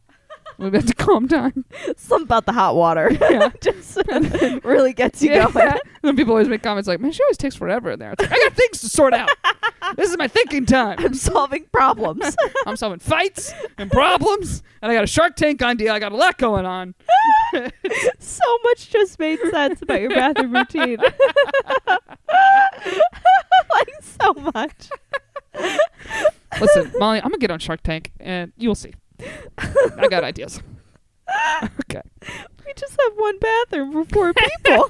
We'll 0.59 0.71
be 0.71 0.81
to 0.83 0.95
calm 0.95 1.29
time. 1.29 1.65
Something 1.97 2.25
about 2.25 2.47
the 2.47 2.53
hot 2.53 2.75
water. 2.77 3.11
Yeah. 3.33 3.51
just 3.63 3.99
really 4.65 4.93
gets 4.93 5.23
you 5.23 5.31
Yeah. 5.31 5.51
going. 5.51 5.67
And 5.69 5.81
then 6.03 6.17
people 6.17 6.33
always 6.33 6.49
make 6.49 6.63
comments 6.63 6.87
like, 6.89 7.01
man, 7.01 7.13
she 7.13 7.23
always 7.23 7.37
takes 7.39 7.55
forever 7.55 7.93
in 7.93 7.99
there. 7.99 8.13
It's 8.13 8.21
like, 8.23 8.33
I 8.33 8.37
got 8.39 8.53
things 8.55 8.81
to 8.83 8.89
sort 8.89 9.15
out. 9.15 9.31
this 9.97 10.11
is 10.11 10.19
my 10.19 10.29
thinking 10.29 10.67
time. 10.67 10.97
I'm 10.99 11.15
solving 11.15 11.65
problems. 11.73 12.37
I'm 12.67 12.77
solving 12.77 12.99
fights 12.99 13.53
and 13.79 13.91
problems, 13.91 14.63
and 14.83 14.91
I 14.91 14.95
got 14.95 15.05
a 15.05 15.07
Shark 15.07 15.37
Tank 15.37 15.63
idea. 15.63 15.93
I 15.93 15.99
got 15.99 16.13
a 16.13 16.17
lot 16.17 16.37
going 16.39 16.67
on. 16.67 16.95
so 18.19 18.45
much 18.65 18.91
just 18.91 19.19
made 19.19 19.39
sense 19.51 19.81
about 19.83 20.01
your 20.01 20.11
bathroom 20.11 20.53
routine. 20.55 20.99
like 23.71 23.89
so 24.03 24.35
much. 24.35 24.91
Listen, 26.61 26.93
Molly, 26.99 27.19
I'm 27.19 27.25
gonna 27.31 27.39
get 27.39 27.51
on 27.51 27.59
Shark 27.59 27.83
Tank, 27.83 28.13
and 28.21 28.53
you'll 28.57 28.75
see. 28.75 28.93
I 29.59 30.09
got 30.09 30.25
ideas. 30.25 30.61
okay. 31.63 32.03
We 32.67 32.73
just 32.77 32.97
have 33.01 33.13
one 33.17 33.39
bathroom 33.39 33.93
for 33.93 34.05
four 34.07 34.33
people. 34.35 34.89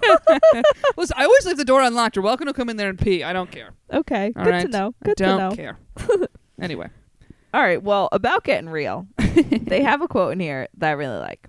Listen, 0.97 1.17
I 1.19 1.25
always 1.25 1.47
leave 1.47 1.57
the 1.57 1.65
door 1.65 1.81
unlocked. 1.83 2.17
You're 2.17 2.25
welcome 2.25 2.47
to 2.47 2.53
come 2.53 2.69
in 2.69 2.77
there 2.77 2.89
and 2.89 2.99
pee. 2.99 3.23
I 3.25 3.33
don't 3.33 3.51
care. 3.51 3.71
okay, 3.93 4.33
All 4.37 4.45
good 4.45 4.51
right? 4.51 4.63
to 4.67 4.69
know. 4.69 4.95
I 5.03 5.05
Good 5.07 5.17
to 5.19 5.25
don't 5.25 5.39
know. 5.39 5.57
care. 5.57 5.79
anyway, 6.61 6.89
All 7.55 7.63
right, 7.63 7.83
well, 7.83 8.09
about 8.13 8.45
getting 8.45 8.69
real, 8.71 9.07
they 9.19 9.83
have 9.83 10.03
a 10.03 10.09
quote 10.09 10.33
in 10.33 10.41
here 10.41 10.69
that 10.79 10.89
I 10.91 10.93
really 10.93 11.19
like. 11.19 11.49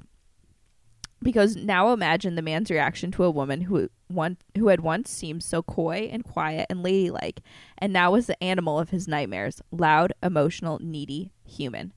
Because 1.22 1.56
now 1.56 1.94
imagine 1.94 2.36
the 2.36 2.42
man's 2.42 2.70
reaction 2.70 3.10
to 3.14 3.24
a 3.24 3.32
woman 3.32 3.62
who 3.62 3.90
one 4.10 4.36
who 4.58 4.68
had 4.68 4.82
once 4.82 5.10
seemed 5.10 5.42
so 5.42 5.64
coy 5.64 6.10
and 6.12 6.24
quiet 6.26 6.66
and 6.70 6.84
ladylike, 6.84 7.40
and 7.78 7.94
now 7.94 8.12
was 8.12 8.28
the 8.28 8.44
animal 8.44 8.78
of 8.78 8.90
his 8.90 9.08
nightmares, 9.08 9.62
loud, 9.72 10.12
emotional, 10.22 10.80
needy, 10.82 11.32
human. 11.46 11.94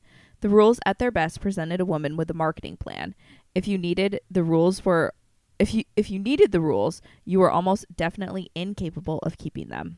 The 0.46 0.54
rules 0.54 0.78
at 0.86 1.00
their 1.00 1.10
best 1.10 1.40
presented 1.40 1.80
a 1.80 1.84
woman 1.84 2.16
with 2.16 2.30
a 2.30 2.34
marketing 2.34 2.76
plan. 2.76 3.16
If 3.56 3.66
you 3.66 3.76
needed 3.76 4.20
the 4.30 4.44
rules 4.44 4.84
were 4.84 5.12
if 5.58 5.74
you 5.74 5.82
if 5.96 6.08
you 6.08 6.20
needed 6.20 6.52
the 6.52 6.60
rules, 6.60 7.02
you 7.24 7.40
were 7.40 7.50
almost 7.50 7.84
definitely 7.96 8.52
incapable 8.54 9.18
of 9.24 9.38
keeping 9.38 9.70
them. 9.70 9.96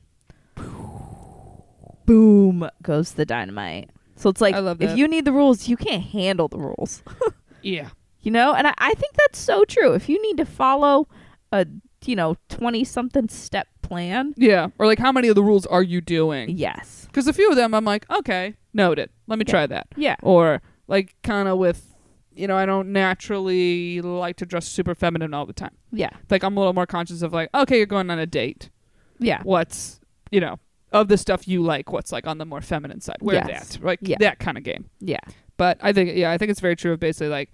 Boom 2.06 2.66
goes 2.80 3.12
the 3.12 3.26
dynamite. 3.26 3.90
So 4.16 4.30
it's 4.30 4.40
like 4.40 4.54
if 4.80 4.96
you 4.96 5.06
need 5.06 5.26
the 5.26 5.32
rules, 5.32 5.68
you 5.68 5.76
can't 5.76 6.02
handle 6.02 6.48
the 6.48 6.58
rules. 6.58 7.02
Yeah. 7.60 7.90
You 8.22 8.30
know? 8.30 8.54
And 8.54 8.68
I, 8.68 8.74
I 8.78 8.94
think 8.94 9.12
that's 9.14 9.38
so 9.38 9.64
true. 9.64 9.92
If 9.92 10.08
you 10.08 10.22
need 10.22 10.38
to 10.38 10.46
follow 10.46 11.08
a 11.52 11.66
you 12.04 12.16
know, 12.16 12.36
twenty 12.48 12.84
something 12.84 13.28
step 13.28 13.68
plan. 13.82 14.34
Yeah. 14.36 14.68
Or 14.78 14.86
like, 14.86 14.98
how 14.98 15.12
many 15.12 15.28
of 15.28 15.34
the 15.34 15.42
rules 15.42 15.66
are 15.66 15.82
you 15.82 16.00
doing? 16.00 16.50
Yes. 16.50 17.04
Because 17.06 17.26
a 17.26 17.32
few 17.32 17.50
of 17.50 17.56
them, 17.56 17.74
I'm 17.74 17.84
like, 17.84 18.08
okay, 18.10 18.54
noted. 18.72 19.10
Let 19.26 19.38
me 19.38 19.44
Yeah. 19.46 19.50
try 19.52 19.66
that. 19.66 19.86
Yeah. 19.96 20.16
Or 20.22 20.62
like, 20.86 21.14
kind 21.22 21.48
of 21.48 21.58
with, 21.58 21.94
you 22.34 22.46
know, 22.46 22.56
I 22.56 22.66
don't 22.66 22.92
naturally 22.92 24.00
like 24.00 24.36
to 24.36 24.46
dress 24.46 24.66
super 24.66 24.94
feminine 24.94 25.34
all 25.34 25.46
the 25.46 25.52
time. 25.52 25.74
Yeah. 25.92 26.10
Like, 26.30 26.42
I'm 26.42 26.56
a 26.56 26.60
little 26.60 26.72
more 26.74 26.86
conscious 26.86 27.22
of 27.22 27.32
like, 27.32 27.50
okay, 27.54 27.78
you're 27.78 27.86
going 27.86 28.10
on 28.10 28.18
a 28.18 28.26
date. 28.26 28.70
Yeah. 29.18 29.40
What's, 29.42 30.00
you 30.30 30.40
know, 30.40 30.58
of 30.92 31.08
the 31.08 31.18
stuff 31.18 31.46
you 31.48 31.62
like, 31.62 31.92
what's 31.92 32.12
like 32.12 32.26
on 32.26 32.38
the 32.38 32.46
more 32.46 32.60
feminine 32.60 33.00
side? 33.00 33.16
Wear 33.20 33.42
Yes. 33.48 33.76
that. 33.76 33.84
Like, 33.84 33.98
Yeah. 34.02 34.16
that 34.20 34.38
kind 34.38 34.56
of 34.56 34.64
game. 34.64 34.88
Yeah. 35.00 35.18
But 35.56 35.78
I 35.82 35.92
think, 35.92 36.14
yeah, 36.14 36.30
I 36.30 36.38
think 36.38 36.50
it's 36.50 36.60
very 36.60 36.76
true 36.76 36.92
of 36.92 37.00
basically 37.00 37.28
like, 37.28 37.50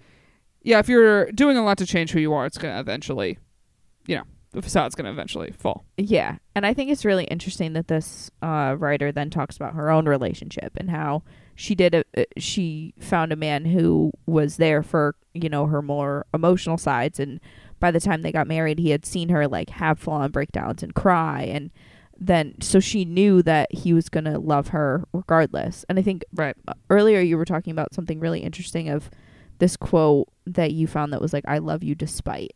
yeah, 0.61 0.79
if 0.79 0.87
you're 0.87 1.31
doing 1.31 1.57
a 1.57 1.63
lot 1.63 1.77
to 1.79 1.85
change 1.85 2.11
who 2.11 2.19
you 2.19 2.33
are, 2.33 2.45
it's 2.45 2.57
going 2.57 2.73
to 2.73 2.79
eventually, 2.79 3.37
you 4.07 4.15
know, 4.17 4.23
the 4.55 4.61
facade's 4.61 4.95
going 4.95 5.05
to 5.05 5.11
eventually 5.11 5.51
fall. 5.51 5.85
Yeah. 5.97 6.37
And 6.55 6.65
I 6.65 6.73
think 6.73 6.89
it's 6.89 7.05
really 7.05 7.25
interesting 7.25 7.73
that 7.73 7.87
this 7.87 8.31
uh, 8.41 8.75
writer 8.77 9.11
then 9.11 9.29
talks 9.29 9.55
about 9.55 9.73
her 9.73 9.89
own 9.89 10.07
relationship 10.07 10.73
and 10.77 10.89
how 10.89 11.23
she 11.55 11.75
did 11.75 11.93
a, 11.93 12.03
uh, 12.17 12.23
she 12.37 12.93
found 12.99 13.31
a 13.31 13.35
man 13.35 13.65
who 13.65 14.11
was 14.25 14.57
there 14.57 14.81
for, 14.81 15.15
you 15.33 15.49
know, 15.49 15.65
her 15.67 15.81
more 15.81 16.25
emotional 16.33 16.77
sides 16.77 17.19
and 17.19 17.39
by 17.79 17.91
the 17.91 17.99
time 17.99 18.21
they 18.21 18.31
got 18.31 18.47
married, 18.47 18.79
he 18.79 18.91
had 18.91 19.05
seen 19.05 19.29
her 19.29 19.47
like 19.47 19.69
have 19.71 19.99
full 19.99 20.13
on 20.13 20.31
breakdowns 20.31 20.81
and 20.81 20.95
cry 20.95 21.41
and 21.43 21.71
then 22.17 22.55
so 22.61 22.79
she 22.79 23.03
knew 23.03 23.41
that 23.41 23.67
he 23.73 23.93
was 23.93 24.07
going 24.07 24.23
to 24.23 24.39
love 24.39 24.69
her 24.69 25.03
regardless. 25.11 25.85
And 25.89 25.99
I 25.99 26.01
think 26.01 26.23
Right. 26.33 26.55
uh, 26.67 26.73
earlier 26.89 27.19
you 27.19 27.37
were 27.37 27.43
talking 27.45 27.71
about 27.71 27.93
something 27.93 28.21
really 28.21 28.39
interesting 28.39 28.87
of 28.87 29.09
this 29.59 29.75
quote 29.75 30.29
that 30.45 30.71
you 30.71 30.87
found 30.87 31.11
that 31.11 31.21
was 31.21 31.33
like 31.33 31.43
I 31.47 31.57
love 31.57 31.83
you 31.83 31.93
despite. 31.95 32.51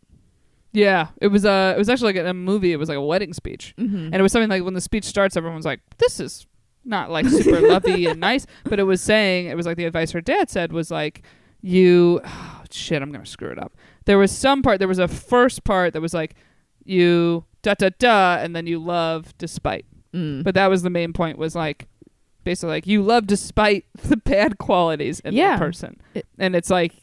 Yeah, 0.72 1.08
it 1.20 1.28
was 1.28 1.46
uh, 1.46 1.74
it 1.76 1.80
was 1.80 1.90
actually 1.90 2.14
like 2.14 2.26
a 2.28 2.34
movie. 2.34 2.72
It 2.72 2.78
was 2.78 2.90
like 2.90 2.98
a 2.98 3.02
wedding 3.02 3.34
speech, 3.34 3.74
Mm-hmm. 3.78 3.96
and 3.98 4.16
it 4.16 4.22
was 4.22 4.32
something 4.32 4.50
like 4.50 4.64
when 4.64 4.76
the 4.76 4.82
speech 4.82 5.04
starts, 5.06 5.36
everyone's 5.36 5.66
like, 5.66 5.80
"This 5.98 6.20
is 6.20 6.46
not 6.86 7.10
like 7.10 7.26
super 7.28 7.60
lovey 7.68 8.06
and 8.06 8.20
nice," 8.20 8.46
but 8.66 8.80
it 8.80 8.84
was 8.84 9.02
saying 9.02 9.48
it 9.48 9.56
was 9.58 9.66
like 9.66 9.78
the 9.78 9.86
advice 9.86 10.12
her 10.12 10.22
dad 10.22 10.50
said 10.50 10.72
was 10.72 10.92
like, 10.92 11.24
"You, 11.62 12.22
oh, 12.24 12.64
shit, 12.72 13.02
I'm 13.02 13.12
gonna 13.12 13.26
screw 13.26 13.50
it 13.52 13.58
up." 13.58 13.74
There 14.06 14.18
was 14.20 14.32
some 14.32 14.62
part. 14.62 14.78
There 14.80 14.88
was 14.88 15.00
a 15.00 15.08
first 15.08 15.64
part 15.64 15.94
that 15.94 16.02
was 16.02 16.14
like, 16.14 16.36
"You 16.86 17.46
da 17.64 17.74
da 17.74 17.90
da," 17.98 18.38
and 18.38 18.56
then 18.56 18.68
you 18.68 18.78
love 18.80 19.36
despite. 19.40 19.86
mm. 20.14 20.44
But 20.44 20.54
that 20.56 20.68
was 20.68 20.84
the 20.84 20.90
main 20.92 21.14
point. 21.14 21.38
Was 21.40 21.56
like 21.56 21.88
basically 22.44 22.70
like 22.76 22.88
you 22.88 23.02
love 23.02 23.26
despite 23.28 23.86
the 24.04 24.18
bad 24.18 24.60
qualities 24.60 25.20
in 25.22 25.34
Yeah. 25.34 25.56
the 25.56 25.66
person, 25.66 26.00
It- 26.14 26.28
and 26.38 26.56
it's 26.56 26.70
like, 26.70 26.94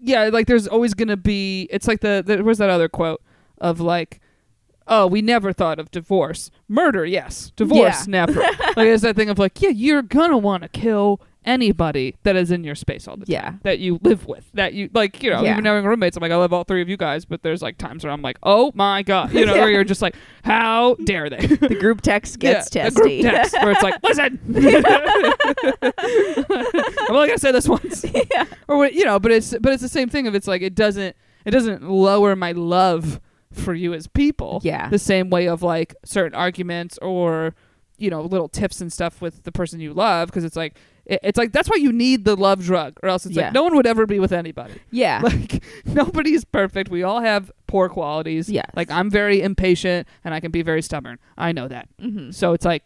yeah, 0.00 0.24
like 0.32 0.46
there's 0.46 0.66
always 0.68 0.94
gonna 0.94 1.16
be. 1.16 1.68
It's 1.70 1.88
like 1.88 2.00
the, 2.00 2.22
the 2.24 2.42
where's 2.42 2.58
that 2.58 2.70
other 2.70 2.88
quote 2.88 3.22
of 3.58 3.80
like. 3.80 4.20
Oh, 4.90 5.06
we 5.06 5.20
never 5.20 5.52
thought 5.52 5.78
of 5.78 5.90
divorce. 5.90 6.50
Murder, 6.66 7.04
yes. 7.04 7.52
Divorce, 7.56 8.06
Yeah. 8.08 8.24
never. 8.24 8.40
like 8.76 8.88
it's 8.88 9.02
that 9.02 9.16
thing 9.16 9.28
of 9.28 9.38
like, 9.38 9.60
yeah, 9.60 9.68
you're 9.68 10.00
gonna 10.00 10.38
want 10.38 10.62
to 10.62 10.68
kill 10.70 11.20
anybody 11.44 12.14
that 12.24 12.36
is 12.36 12.50
in 12.50 12.64
your 12.64 12.74
space 12.74 13.08
all 13.08 13.16
the 13.16 13.24
time. 13.26 13.32
Yeah. 13.32 13.52
That 13.62 13.78
you 13.78 13.98
live 14.02 14.26
with. 14.26 14.50
That 14.54 14.74
you 14.74 14.90
like, 14.92 15.22
you 15.22 15.30
know, 15.30 15.42
Yeah. 15.42 15.52
even 15.52 15.64
having 15.64 15.84
roommates, 15.84 16.16
I'm 16.16 16.20
like, 16.20 16.32
I 16.32 16.36
love 16.36 16.52
all 16.52 16.64
three 16.64 16.82
of 16.82 16.88
you 16.88 16.96
guys, 16.96 17.24
but 17.24 17.42
there's 17.42 17.62
like 17.62 17.78
times 17.78 18.04
where 18.04 18.12
I'm 18.12 18.22
like, 18.22 18.38
oh 18.42 18.72
my 18.74 19.02
god, 19.02 19.32
you 19.32 19.46
know, 19.46 19.54
Yeah. 19.56 19.64
or 19.64 19.70
you're 19.70 19.84
just 19.84 20.02
like, 20.02 20.14
how 20.44 20.94
dare 21.04 21.30
they? 21.30 21.38
the 21.46 21.76
group 21.78 22.00
text 22.02 22.38
gets 22.38 22.74
yeah, 22.74 22.84
testy. 22.84 23.22
group 23.22 23.32
text 23.34 23.54
where 23.54 23.70
it's 23.72 23.82
like, 23.82 23.94
listen, 24.02 24.38
I'm 27.08 27.14
only 27.14 27.28
gonna 27.28 27.38
say 27.38 27.52
this 27.52 27.68
once, 27.68 28.04
yeah. 28.04 28.44
or 28.66 28.78
what, 28.78 28.94
you 28.94 29.04
know. 29.04 29.18
But 29.18 29.32
it's 29.32 29.54
but 29.60 29.72
it's 29.72 29.82
the 29.82 29.88
same 29.88 30.08
thing. 30.08 30.26
Of 30.26 30.34
it's 30.34 30.46
like 30.48 30.62
it 30.62 30.74
doesn't 30.74 31.16
it 31.44 31.50
doesn't 31.50 31.82
lower 31.88 32.36
my 32.36 32.52
love 32.52 33.20
for 33.52 33.74
you 33.74 33.94
as 33.94 34.06
people. 34.06 34.60
Yeah. 34.62 34.88
the 34.88 34.98
same 34.98 35.30
way 35.30 35.48
of 35.48 35.62
like 35.62 35.94
certain 36.04 36.34
arguments 36.34 36.98
or 37.00 37.54
you 37.96 38.10
know 38.10 38.22
little 38.22 38.48
tips 38.48 38.80
and 38.80 38.92
stuff 38.92 39.20
with 39.20 39.42
the 39.44 39.52
person 39.52 39.80
you 39.80 39.92
love 39.94 40.28
because 40.28 40.44
it's 40.44 40.56
like 40.56 40.76
it's 41.08 41.38
like 41.38 41.52
that's 41.52 41.68
why 41.68 41.76
you 41.76 41.92
need 41.92 42.24
the 42.24 42.36
love 42.36 42.62
drug 42.62 42.98
or 43.02 43.08
else 43.08 43.24
it's 43.26 43.34
Yeah. 43.34 43.44
like 43.44 43.52
no 43.54 43.62
one 43.62 43.74
would 43.76 43.86
ever 43.86 44.06
be 44.06 44.18
with 44.20 44.32
anybody 44.32 44.74
Yeah. 44.90 45.20
like 45.22 45.62
nobody's 45.84 46.44
perfect 46.44 46.90
we 46.90 47.02
all 47.02 47.20
have 47.20 47.50
poor 47.66 47.88
qualities 47.88 48.48
yeah 48.48 48.64
like 48.76 48.90
i'm 48.90 49.10
very 49.10 49.40
impatient 49.42 50.06
and 50.24 50.34
i 50.34 50.40
can 50.40 50.50
be 50.50 50.62
very 50.62 50.82
stubborn 50.82 51.18
i 51.36 51.52
know 51.52 51.66
that 51.68 51.88
mm-hmm. 52.00 52.30
so 52.30 52.52
it's 52.52 52.64
like 52.64 52.84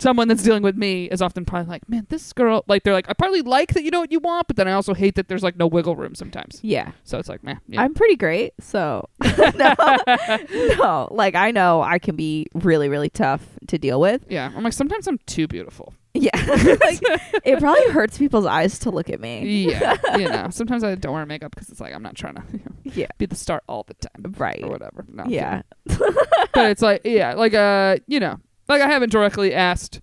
someone 0.00 0.26
that's 0.28 0.42
dealing 0.42 0.62
with 0.62 0.76
me 0.76 1.04
is 1.06 1.22
often 1.22 1.44
probably 1.44 1.68
like, 1.70 1.88
man, 1.88 2.06
this 2.08 2.32
girl, 2.32 2.64
like 2.66 2.82
they're 2.82 2.92
like, 2.94 3.08
I 3.08 3.12
probably 3.12 3.42
like 3.42 3.74
that 3.74 3.84
you 3.84 3.90
know 3.90 4.00
what 4.00 4.10
you 4.10 4.18
want, 4.20 4.46
but 4.48 4.56
then 4.56 4.66
I 4.66 4.72
also 4.72 4.94
hate 4.94 5.14
that 5.16 5.28
there's 5.28 5.42
like 5.42 5.56
no 5.56 5.66
wiggle 5.66 5.94
room 5.96 6.14
sometimes. 6.14 6.58
Yeah. 6.62 6.92
So 7.04 7.18
it's 7.18 7.28
like, 7.28 7.44
man, 7.44 7.60
yeah. 7.68 7.82
I'm 7.82 7.94
pretty 7.94 8.16
great, 8.16 8.54
so 8.60 9.08
no, 9.38 9.74
no, 10.78 11.08
like 11.10 11.34
I 11.34 11.50
know 11.50 11.82
I 11.82 11.98
can 11.98 12.16
be 12.16 12.46
really, 12.54 12.88
really 12.88 13.10
tough 13.10 13.42
to 13.68 13.78
deal 13.78 14.00
with. 14.00 14.24
yeah. 14.28 14.50
I'm 14.56 14.64
like, 14.64 14.72
sometimes 14.72 15.06
I'm 15.06 15.18
too 15.26 15.46
beautiful. 15.46 15.94
Yeah, 16.12 16.30
like 16.34 16.98
it 17.44 17.60
probably 17.60 17.88
hurts 17.92 18.18
people's 18.18 18.44
eyes 18.46 18.80
to 18.80 18.90
look 18.90 19.08
at 19.10 19.20
me. 19.20 19.68
Yeah. 19.70 19.96
you 20.18 20.28
know, 20.28 20.48
sometimes 20.50 20.82
I 20.82 20.96
don't 20.96 21.12
wear 21.12 21.24
makeup 21.24 21.52
because 21.54 21.68
it's 21.68 21.80
like, 21.80 21.94
I'm 21.94 22.02
not 22.02 22.16
trying 22.16 22.34
to 22.34 22.42
you 22.52 22.58
know, 22.58 22.72
Yeah, 22.82 23.06
be 23.18 23.26
the 23.26 23.36
star 23.36 23.62
all 23.68 23.84
the 23.84 23.94
time 23.94 24.34
right. 24.36 24.60
or 24.60 24.70
whatever. 24.70 25.04
No, 25.08 25.24
Yeah, 25.28 25.62
but 25.86 26.70
it's 26.72 26.82
like, 26.82 27.02
yeah, 27.04 27.34
like, 27.34 27.54
uh, 27.54 27.98
you 28.08 28.18
know, 28.18 28.40
like 28.70 28.82
I 28.82 28.88
haven't 28.88 29.10
directly 29.12 29.52
asked 29.54 30.00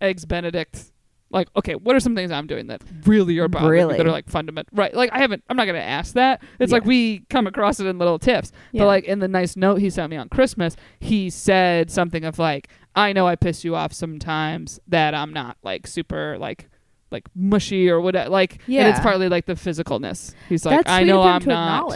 Eggs 0.00 0.24
Benedict. 0.24 0.92
Like, 1.30 1.48
okay, 1.54 1.74
what 1.74 1.94
are 1.94 2.00
some 2.00 2.14
things 2.14 2.30
I'm 2.30 2.46
doing 2.46 2.68
that 2.68 2.80
really 3.04 3.38
are 3.38 3.48
bothering 3.48 3.70
me 3.70 3.78
Really? 3.80 3.96
that 3.98 4.06
are 4.06 4.10
like 4.10 4.30
fundamental? 4.30 4.70
Right. 4.74 4.94
Like, 4.94 5.12
I 5.12 5.18
haven't, 5.18 5.44
I'm 5.50 5.58
not 5.58 5.66
going 5.66 5.74
to 5.78 5.86
ask 5.86 6.14
that. 6.14 6.42
It's 6.58 6.72
like 6.72 6.86
we 6.86 7.18
come 7.28 7.46
across 7.46 7.80
it 7.80 7.86
in 7.86 7.98
little 7.98 8.18
tips. 8.18 8.50
yeah. 8.72 8.80
But 8.80 8.86
like 8.86 9.04
in 9.04 9.18
the 9.18 9.28
nice 9.28 9.54
note 9.54 9.76
he 9.76 9.90
sent 9.90 10.10
me 10.10 10.16
on 10.16 10.30
Christmas, 10.30 10.74
he 11.00 11.28
said 11.28 11.90
something 11.90 12.24
of 12.24 12.38
like, 12.38 12.68
I 12.96 13.12
know 13.12 13.26
I 13.26 13.36
piss 13.36 13.62
you 13.62 13.76
off 13.76 13.92
sometimes 13.92 14.80
that 14.88 15.14
I'm 15.14 15.34
not 15.34 15.58
like 15.62 15.86
super 15.86 16.38
like 16.38 16.70
like 17.10 17.24
mushy 17.34 17.90
or 17.90 18.00
whatever. 18.00 18.30
Like 18.30 18.60
and 18.66 18.88
it's 18.88 19.00
partly 19.00 19.28
like 19.28 19.44
the 19.44 19.52
physicalness. 19.52 20.34
He's 20.48 20.64
like, 20.64 20.78
that's 20.78 20.90
I 20.90 21.04
know 21.04 21.22
I'm 21.22 21.42
to 21.42 21.48
not 21.48 21.92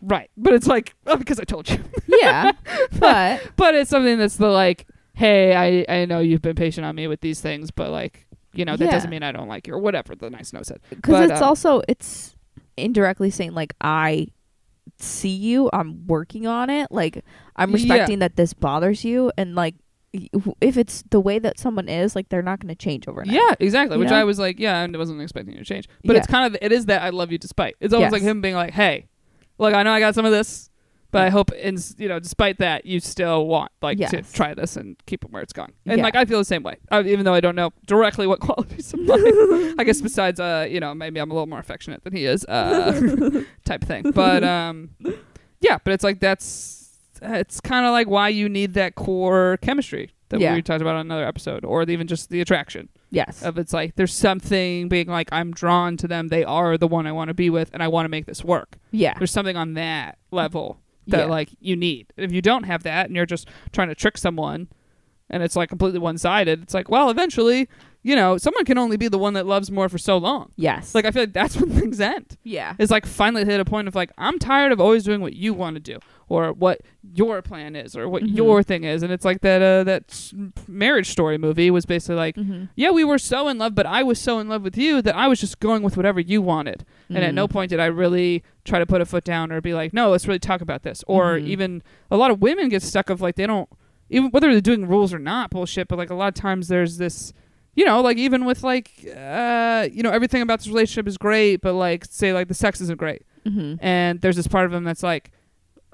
right. 0.00 0.30
But 0.38 0.54
it's 0.54 0.66
like 0.66 0.94
oh, 1.06 1.16
because 1.16 1.38
I 1.38 1.44
told 1.44 1.68
you. 1.68 1.84
yeah, 2.08 2.52
but 2.98 3.42
but 3.56 3.74
it's 3.74 3.90
something 3.90 4.18
that's 4.18 4.36
the 4.38 4.48
like, 4.48 4.86
hey, 5.14 5.54
I 5.54 6.00
I 6.02 6.04
know 6.04 6.20
you've 6.20 6.42
been 6.42 6.56
patient 6.56 6.84
on 6.84 6.94
me 6.94 7.06
with 7.06 7.20
these 7.20 7.40
things, 7.40 7.70
but 7.70 7.90
like 7.90 8.26
you 8.52 8.64
know 8.64 8.76
that 8.76 8.84
Yeah. 8.84 8.90
doesn't 8.92 9.10
mean 9.10 9.22
I 9.22 9.32
don't 9.32 9.48
like 9.48 9.66
you 9.66 9.74
or 9.74 9.78
whatever 9.78 10.14
the 10.14 10.30
nice 10.30 10.52
note 10.52 10.66
said. 10.66 10.80
because 10.90 11.30
it's 11.30 11.40
um, 11.40 11.48
also 11.48 11.82
it's 11.88 12.36
indirectly 12.76 13.30
saying 13.30 13.52
like 13.54 13.74
I 13.80 14.28
see 14.98 15.28
you, 15.30 15.70
I'm 15.72 16.06
working 16.06 16.46
on 16.46 16.70
it. 16.70 16.88
Like 16.90 17.24
I'm 17.56 17.70
Yeah. 17.70 17.74
respecting 17.74 18.18
that 18.20 18.36
this 18.36 18.54
bothers 18.54 19.04
you, 19.04 19.32
and 19.36 19.54
like 19.54 19.74
if 20.60 20.76
it's 20.76 21.02
the 21.10 21.18
way 21.18 21.40
that 21.40 21.58
someone 21.58 21.88
is, 21.88 22.14
like 22.14 22.28
they're 22.28 22.42
not 22.42 22.60
going 22.60 22.68
to 22.68 22.76
change 22.76 23.08
overnight. 23.08 23.34
Yeah, 23.34 23.54
exactly. 23.58 23.96
You 23.96 24.00
Which 24.00 24.10
know? 24.10 24.16
I 24.16 24.22
was 24.22 24.38
like, 24.38 24.60
yeah, 24.60 24.78
I 24.80 24.86
wasn't 24.96 25.20
expecting 25.20 25.54
you 25.54 25.58
to 25.58 25.64
change. 25.64 25.88
But 26.04 26.14
it's 26.14 26.28
kind 26.28 26.46
of 26.54 26.60
it 26.62 26.70
is 26.70 26.86
that 26.86 27.02
I 27.02 27.10
love 27.10 27.32
you 27.32 27.38
despite. 27.38 27.74
It's 27.80 27.92
almost 27.92 28.12
Yes. 28.12 28.12
like 28.12 28.22
him 28.22 28.40
being 28.40 28.54
like, 28.54 28.72
hey, 28.72 29.08
look, 29.58 29.74
I 29.74 29.82
know 29.82 29.90
I 29.92 29.98
got 29.98 30.14
some 30.14 30.24
of 30.24 30.30
this, 30.30 30.70
but 31.14 31.22
I 31.22 31.30
hope, 31.30 31.50
in 31.52 31.78
you 31.96 32.08
know, 32.08 32.18
despite 32.18 32.58
that, 32.58 32.84
you 32.84 33.00
still 33.00 33.46
want 33.46 33.72
like 33.80 33.98
to 33.98 34.22
try 34.32 34.52
this 34.52 34.76
and 34.76 34.96
keep 35.06 35.24
it 35.24 35.30
where 35.30 35.42
it's 35.42 35.52
going. 35.52 35.72
And 35.86 35.98
Yeah. 35.98 36.04
like 36.04 36.14
I 36.16 36.24
feel 36.26 36.38
the 36.38 36.44
same 36.44 36.62
way, 36.62 36.76
I, 36.90 37.00
even 37.02 37.24
though 37.24 37.34
I 37.34 37.40
don't 37.40 37.56
know 37.56 37.70
directly 37.86 38.26
what 38.26 38.40
qualities 38.48 38.92
of 38.92 39.00
mine. 39.00 39.74
I 39.78 39.84
guess 39.84 40.00
besides, 40.10 40.38
uh, 40.40 40.66
you 40.70 40.80
know, 40.80 40.94
maybe 40.94 41.20
I'm 41.20 41.30
a 41.30 41.34
little 41.34 41.46
more 41.46 41.58
affectionate 41.60 42.04
than 42.04 42.12
he 42.14 42.26
is, 42.26 42.44
uh, 42.46 43.42
type 43.64 43.82
thing. 43.84 44.10
But 44.10 44.44
um, 44.56 44.90
yeah, 45.60 45.78
but 45.82 45.92
it's 45.94 46.04
like 46.04 46.20
that's 46.20 46.80
it's 47.22 47.60
kind 47.60 47.86
of 47.86 47.92
like 47.92 48.08
why 48.08 48.28
you 48.28 48.48
need 48.48 48.74
that 48.74 48.96
core 48.96 49.58
chemistry 49.62 50.10
that 50.28 50.40
Yeah. 50.40 50.54
we 50.54 50.62
talked 50.62 50.82
about 50.82 50.96
on 50.96 51.02
another 51.06 51.24
episode, 51.24 51.64
or 51.64 51.82
even 51.84 52.06
just 52.06 52.28
the 52.30 52.40
attraction 52.40 52.88
Yes. 53.10 53.42
of 53.42 53.56
it's 53.58 53.72
like 53.72 53.94
there's 53.94 54.12
something 54.12 54.88
being 54.88 55.06
like 55.06 55.28
I'm 55.32 55.52
drawn 55.52 55.96
to 55.98 56.08
them. 56.08 56.28
They 56.28 56.42
are 56.44 56.76
the 56.76 56.88
one 56.88 57.06
I 57.06 57.12
want 57.12 57.28
to 57.28 57.34
be 57.34 57.48
with, 57.50 57.70
and 57.72 57.82
I 57.82 57.88
want 57.88 58.04
to 58.06 58.08
make 58.08 58.26
this 58.26 58.42
work. 58.44 58.78
yeah. 58.90 59.14
There's 59.16 59.30
something 59.30 59.56
on 59.56 59.74
that 59.74 60.18
level 60.32 60.80
that 61.08 61.20
Yeah. 61.20 61.24
like 61.26 61.50
you 61.60 61.76
need. 61.76 62.06
If 62.16 62.32
you 62.32 62.42
don't 62.42 62.64
have 62.64 62.82
that, 62.84 63.06
and 63.06 63.16
you're 63.16 63.26
just 63.26 63.48
trying 63.72 63.88
to 63.88 63.94
trick 63.94 64.16
someone, 64.18 64.68
and 65.30 65.42
it's 65.42 65.56
like 65.56 65.68
completely 65.68 65.98
one 65.98 66.18
sided, 66.18 66.62
it's 66.62 66.74
like 66.74 66.88
well, 66.88 67.10
eventually, 67.10 67.68
you 68.06 68.14
know, 68.14 68.36
someone 68.36 68.64
can 68.66 68.78
only 68.78 68.96
be 68.96 69.08
the 69.08 69.18
one 69.18 69.32
that 69.32 69.46
loves 69.46 69.70
more 69.70 69.88
for 69.88 69.98
so 69.98 70.16
long. 70.18 70.52
Yes. 70.56 70.94
Like 70.94 71.04
I 71.06 71.10
feel 71.10 71.22
like 71.22 71.32
that's 71.32 71.56
when 71.60 71.70
things 71.70 72.00
end. 72.00 72.36
yeah. 72.44 72.74
It's 72.78 72.90
like 72.92 73.06
finally 73.06 73.44
hit 73.44 73.58
a 73.58 73.64
point 73.64 73.88
of 73.88 73.94
like 73.96 74.12
I'm 74.18 74.38
tired 74.38 74.70
of 74.72 74.80
always 74.80 75.02
doing 75.04 75.20
what 75.22 75.32
you 75.34 75.54
want 75.54 75.74
to 75.76 75.80
do 75.80 75.98
or 76.28 76.52
what 76.52 76.80
your 77.14 77.42
plan 77.42 77.74
is 77.76 77.96
or 77.96 78.08
what 78.08 78.22
Mhm. 78.22 78.36
your 78.36 78.62
thing 78.62 78.84
is, 78.84 79.02
and 79.02 79.10
it's 79.12 79.24
like 79.24 79.40
that 79.42 79.60
uh, 79.62 79.84
that 79.84 80.32
marriage 80.68 81.10
story 81.10 81.38
movie 81.38 81.70
was 81.70 81.86
basically 81.86 82.16
like 82.16 82.36
Mm-hmm. 82.36 82.64
yeah, 82.76 82.90
we 82.90 83.04
were 83.04 83.18
so 83.18 83.48
in 83.48 83.58
love, 83.58 83.74
but 83.74 83.86
I 83.86 84.02
was 84.02 84.18
so 84.20 84.38
in 84.38 84.48
love 84.48 84.62
with 84.62 84.76
you 84.76 85.00
that 85.02 85.14
I 85.16 85.26
was 85.28 85.40
just 85.40 85.58
going 85.60 85.82
with 85.82 85.96
whatever 85.96 86.20
you 86.20 86.40
wanted. 86.42 86.84
And 87.08 87.18
at 87.18 87.30
Mm. 87.32 87.34
no 87.34 87.48
point 87.48 87.70
did 87.70 87.80
I 87.80 87.86
really 87.86 88.42
try 88.64 88.78
to 88.78 88.86
put 88.86 89.00
a 89.00 89.04
foot 89.06 89.24
down 89.24 89.52
or 89.52 89.60
be 89.60 89.74
like, 89.74 89.92
no, 89.94 90.10
let's 90.10 90.26
really 90.26 90.38
talk 90.38 90.60
about 90.60 90.82
this. 90.82 91.04
Or 91.06 91.36
Mhm. 91.38 91.46
even 91.46 91.82
a 92.10 92.16
lot 92.16 92.30
of 92.30 92.40
women 92.42 92.68
get 92.68 92.82
stuck 92.82 93.08
of 93.10 93.20
like 93.20 93.36
they 93.36 93.46
don't 93.46 93.68
even 94.10 94.30
whether 94.30 94.50
they're 94.52 94.60
doing 94.60 94.86
rules 94.86 95.12
or 95.14 95.18
not 95.18 95.50
bullshit, 95.50 95.88
but 95.88 95.96
like 95.98 96.10
a 96.10 96.14
lot 96.14 96.28
of 96.28 96.34
times 96.34 96.68
there's 96.68 96.98
this 96.98 97.32
you 97.76 97.84
know, 97.84 98.00
like 98.00 98.16
even 98.18 98.44
with 98.44 98.62
like, 98.62 98.90
uh, 99.16 99.88
you 99.92 100.02
know, 100.02 100.10
everything 100.10 100.42
about 100.42 100.60
this 100.60 100.68
relationship 100.68 101.06
is 101.08 101.16
great, 101.18 101.60
but 101.60 101.74
like, 101.74 102.04
say 102.04 102.32
like 102.32 102.48
the 102.48 102.54
sex 102.54 102.80
isn't 102.80 102.98
great, 102.98 103.22
hmm 103.46 103.74
and 103.80 104.20
there's 104.20 104.36
this 104.36 104.46
part 104.46 104.66
of 104.66 104.72
him 104.72 104.84
that's 104.84 105.02
like, 105.02 105.30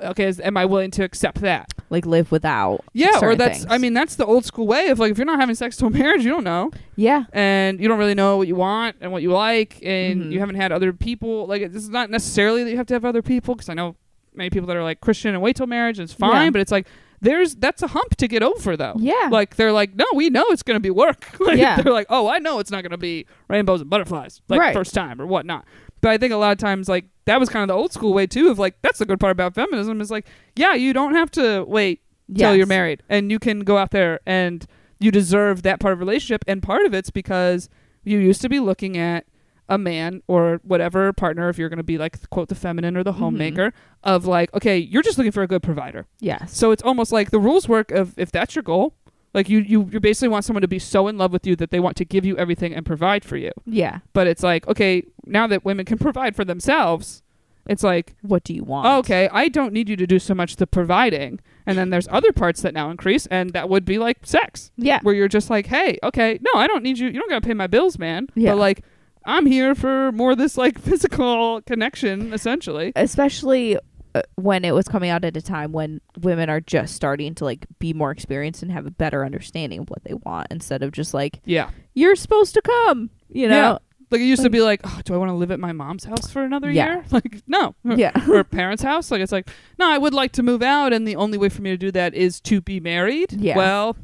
okay, 0.01 0.25
is, 0.25 0.41
am 0.41 0.57
I 0.57 0.65
willing 0.65 0.91
to 0.93 1.05
accept 1.05 1.41
that? 1.43 1.73
Like 1.91 2.07
live 2.07 2.31
without. 2.33 2.81
Yeah, 2.95 3.19
or 3.21 3.35
that's, 3.35 3.67
I 3.69 3.77
mean, 3.79 3.93
that's 3.93 4.15
the 4.17 4.25
old 4.25 4.45
school 4.47 4.67
way 4.67 4.89
of 4.89 4.99
like, 4.99 5.11
if 5.13 5.19
you're 5.19 5.27
not 5.27 5.41
having 5.41 5.55
sex 5.55 5.77
till 5.77 5.91
marriage, 6.01 6.25
you 6.25 6.31
don't 6.31 6.45
know, 6.45 6.71
Yeah. 6.97 7.25
and 7.33 7.81
you 7.81 7.89
don't 7.89 7.99
really 7.99 8.15
know 8.15 8.37
what 8.39 8.49
you 8.49 8.55
want 8.57 8.97
and 9.01 9.13
what 9.13 9.23
you 9.23 9.31
like, 9.33 9.79
and 9.83 10.23
Mhm. 10.25 10.33
you 10.33 10.39
haven't 10.41 10.55
had 10.57 10.73
other 10.73 10.93
people. 10.93 11.47
Like, 11.47 11.63
it's 11.63 11.89
not 11.89 12.09
necessarily 12.11 12.65
that 12.65 12.71
you 12.71 12.77
have 12.79 12.87
to 12.87 12.95
have 12.95 13.05
other 13.05 13.23
people, 13.23 13.55
because 13.55 13.69
I 13.69 13.75
know 13.75 13.97
many 14.35 14.49
people 14.49 14.67
that 14.69 14.77
are 14.77 14.83
like 14.85 15.01
Christian 15.01 15.35
and 15.35 15.43
wait 15.43 15.57
till 15.57 15.67
marriage, 15.67 15.99
and 15.99 16.05
it's 16.05 16.15
fine, 16.15 16.45
Yeah. 16.47 16.51
but 16.51 16.61
it's 16.61 16.73
like. 16.73 16.87
There's 17.21 17.55
that's 17.55 17.83
a 17.83 17.89
hump 17.89 18.17
to 18.17 18.29
get 18.29 18.43
over 18.43 18.77
though. 18.77 18.95
Yeah. 18.99 19.29
Like 19.31 19.57
they're 19.57 19.73
like, 19.73 19.95
no, 19.95 20.07
we 20.15 20.31
know 20.31 20.45
it's 20.49 20.63
gonna 20.63 20.81
be 20.81 20.91
work. 20.91 21.27
like, 21.41 21.59
Yeah. 21.59 21.81
They're 21.83 21.93
like, 21.93 22.07
oh, 22.09 22.29
I 22.29 22.39
know 22.39 22.59
it's 22.59 22.71
not 22.71 22.83
gonna 22.83 22.97
be 22.99 23.27
rainbows 23.49 23.81
and 23.81 23.91
butterflies 23.91 24.41
like 24.49 24.61
Right. 24.61 24.75
first 24.75 24.95
time 24.95 25.21
or 25.21 25.27
whatnot. 25.27 25.65
But 26.01 26.13
I 26.13 26.19
think 26.19 26.33
a 26.33 26.37
lot 26.37 26.53
of 26.53 26.59
times 26.59 26.89
like 26.89 27.05
that 27.27 27.39
was 27.39 27.49
kind 27.51 27.63
of 27.63 27.69
the 27.69 27.75
old 27.81 27.93
school 27.93 28.15
way 28.15 28.27
too 28.27 28.51
of 28.51 28.59
like 28.59 28.81
that's 28.83 28.99
the 29.01 29.05
good 29.07 29.21
part 29.21 29.33
about 29.33 29.55
feminism 29.55 30.01
is 30.01 30.11
like, 30.11 30.27
yeah, 30.57 30.75
you 30.75 30.93
don't 30.93 31.15
have 31.15 31.31
to 31.33 31.65
wait 31.69 32.01
till 32.35 32.57
you're 32.57 32.67
married 32.67 33.03
and 33.09 33.31
you 33.31 33.39
can 33.39 33.61
go 33.61 33.77
out 33.77 33.91
there 33.91 34.21
and 34.25 34.67
you 34.99 35.11
deserve 35.11 35.63
that 35.63 35.79
part 35.81 35.93
of 35.93 35.99
relationship 35.99 36.43
and 36.47 36.63
part 36.63 36.87
of 36.87 36.95
it's 36.95 37.11
because 37.11 37.69
you 38.05 38.19
used 38.19 38.41
to 38.41 38.49
be 38.49 38.61
looking 38.61 38.97
at 38.97 39.27
a 39.71 39.79
man 39.79 40.21
or 40.27 40.61
whatever 40.65 41.13
partner 41.15 41.49
if 41.49 41.57
you're 41.57 41.69
going 41.71 41.77
to 41.79 41.83
be 41.83 41.97
like 41.97 42.29
quote 42.29 42.49
the 42.49 42.55
feminine 42.55 42.97
or 42.97 43.03
the 43.05 43.13
Mhm. 43.13 43.19
homemaker 43.19 43.73
of 44.05 44.27
like 44.27 44.53
okay 44.53 44.77
you're 44.77 45.03
just 45.03 45.17
looking 45.17 45.33
for 45.33 45.43
a 45.43 45.47
good 45.47 45.63
provider 45.63 46.07
Yes. 46.19 46.55
so 46.55 46.73
it's 46.73 46.83
almost 46.83 47.13
like 47.13 47.31
the 47.31 47.39
rules 47.39 47.69
work 47.69 47.91
of 47.93 48.13
if 48.19 48.31
that's 48.33 48.55
your 48.57 48.63
goal, 48.65 48.95
like 49.33 49.49
you 49.49 49.61
you 49.61 49.89
you 49.93 50.01
basically 50.01 50.29
want 50.29 50.45
someone 50.45 50.63
to 50.63 50.69
be 50.69 50.81
so 50.81 51.07
in 51.09 51.17
love 51.17 51.33
with 51.33 51.47
you 51.47 51.55
that 51.57 51.71
they 51.71 51.79
want 51.81 51.97
to 51.99 52.05
give 52.05 52.25
you 52.27 52.37
everything 52.37 52.75
and 52.75 52.85
provide 52.85 53.25
for 53.25 53.37
you. 53.37 53.53
yeah. 53.65 54.01
But 54.13 54.27
it's 54.27 54.43
like, 54.43 54.67
okay, 54.69 55.05
now 55.25 55.47
that 55.47 55.65
women 55.65 55.85
can 55.87 55.99
provide 55.99 56.35
for 56.35 56.45
themselves, 56.45 57.23
it's 57.69 57.85
like, 57.85 58.17
What 58.23 58.43
do 58.43 58.53
you 58.53 58.65
want? 58.65 58.87
okay, 59.01 59.29
I 59.33 59.47
don't 59.49 59.73
need 59.73 59.89
you 59.89 59.95
to 59.97 60.07
do 60.07 60.19
so 60.19 60.35
much 60.35 60.57
the 60.57 60.67
providing. 60.67 61.39
And 61.67 61.79
then 61.79 61.91
there's 61.91 62.09
other 62.11 62.33
parts 62.33 62.63
that 62.63 62.75
now 62.75 62.91
increase 62.91 63.27
and 63.27 63.51
that 63.53 63.69
would 63.69 63.85
be 63.85 63.99
like 63.99 64.19
sex, 64.27 64.73
Yeah. 64.77 64.99
where 65.03 65.15
you're 65.15 65.29
just 65.29 65.49
like, 65.51 65.67
hey, 65.67 65.99
okay, 66.03 66.39
no, 66.43 66.59
I 66.59 66.67
don't 66.67 66.83
need 66.83 66.99
you. 66.99 67.07
You 67.07 67.21
don't 67.21 67.29
got 67.31 67.43
to 67.43 67.47
pay 67.47 67.55
my 67.55 67.69
bills, 67.69 67.97
man. 68.01 68.27
Yeah. 68.35 68.53
But 68.53 68.59
like 68.59 68.83
I'm 69.25 69.47
here 69.47 69.75
for 69.75 70.13
more 70.13 70.33
of 70.33 70.39
this 70.39 70.57
like 70.57 70.79
physical 70.81 71.61
connection 71.63 72.33
essentially. 72.33 72.93
Especially 72.97 73.77
uh, 74.15 74.23
when 74.37 74.65
it 74.65 74.73
was 74.75 74.89
coming 74.89 75.11
out 75.11 75.25
at 75.25 75.37
a 75.37 75.43
time 75.43 75.73
when 75.73 76.01
women 76.21 76.51
are 76.51 76.61
just 76.61 76.95
starting 76.97 77.35
to 77.37 77.45
like 77.45 77.67
be 77.79 77.93
more 77.93 78.11
experienced 78.11 78.63
and 78.63 78.73
have 78.73 78.87
a 78.87 78.91
better 78.91 79.25
understanding 79.25 79.81
of 79.81 79.91
what 79.91 80.03
they 80.05 80.15
want 80.15 80.49
instead 80.51 80.83
of 80.83 80.91
just 80.93 81.15
like 81.15 81.41
Yeah. 81.45 81.71
you're 81.95 82.17
supposed 82.17 82.55
to 82.55 82.63
come, 82.63 83.11
you 83.29 83.49
know. 83.49 83.55
Yeah. 83.73 83.79
Like 84.11 84.23
it 84.23 84.25
used 84.25 84.43
to 84.43 84.51
be 84.51 84.61
like, 84.61 84.81
oh, 84.83 85.01
do 85.05 85.15
I 85.15 85.17
want 85.19 85.29
to 85.29 85.35
live 85.35 85.53
at 85.53 85.61
my 85.61 85.71
mom's 85.71 86.03
house 86.05 86.29
for 86.33 86.43
another 86.43 86.69
Yeah. 86.69 86.95
year? 86.95 87.05
Like, 87.13 87.43
no. 87.47 87.77
Yeah. 87.85 88.11
or 88.29 88.43
parents' 88.43 88.83
house. 88.83 89.13
Like 89.13 89.21
it's 89.21 89.31
like, 89.31 89.49
no, 89.79 89.89
I 89.89 89.99
would 89.99 90.13
like 90.15 90.33
to 90.33 90.43
move 90.43 90.63
out, 90.63 90.93
and 90.93 91.07
the 91.07 91.15
only 91.15 91.39
way 91.39 91.49
for 91.49 91.63
me 91.63 91.71
to 91.71 91.77
do 91.77 91.93
that 91.93 92.13
is 92.15 92.41
to 92.41 92.61
be 92.61 92.81
married. 92.81 93.33
Yeah. 93.35 93.57
Well, 93.57 93.97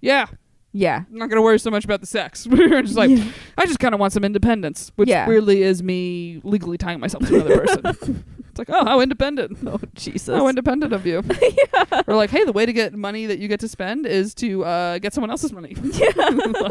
yeah, 0.00 0.26
Yeah. 0.72 1.02
I'm 1.10 1.18
not 1.18 1.28
gonna 1.30 1.42
worry 1.42 1.58
so 1.58 1.70
much 1.70 1.84
about 1.84 2.00
the 2.00 2.06
sex. 2.06 2.46
We're 2.50 2.82
just 2.82 2.96
like, 2.96 3.10
Yeah. 3.10 3.24
I 3.58 3.66
just 3.66 3.80
kind 3.80 3.92
of 3.94 4.00
want 4.00 4.12
some 4.12 4.24
independence, 4.24 4.92
which 4.96 5.08
Yeah. 5.08 5.26
weirdly 5.26 5.62
is 5.62 5.82
me 5.82 6.40
legally 6.44 6.78
tying 6.78 7.00
myself 7.00 7.26
to 7.26 7.34
another 7.34 7.58
person. 7.66 8.24
it's 8.48 8.58
like, 8.58 8.70
oh, 8.70 8.84
how 8.84 9.00
independent. 9.00 9.58
Oh 9.66 9.80
Jesus. 9.94 10.34
How 10.34 10.46
independent 10.48 10.92
of 10.92 11.04
you. 11.06 11.22
Yeah. 11.40 12.02
Or 12.06 12.14
like, 12.14 12.30
hey, 12.30 12.44
the 12.44 12.52
way 12.52 12.66
to 12.66 12.72
get 12.72 12.94
money 12.94 13.26
that 13.26 13.38
you 13.40 13.48
get 13.48 13.60
to 13.60 13.68
spend 13.68 14.06
is 14.06 14.34
to 14.36 14.64
uh, 14.64 14.98
get 14.98 15.12
someone 15.12 15.30
else's 15.30 15.52
money. 15.52 15.74
Yeah. 15.80 16.10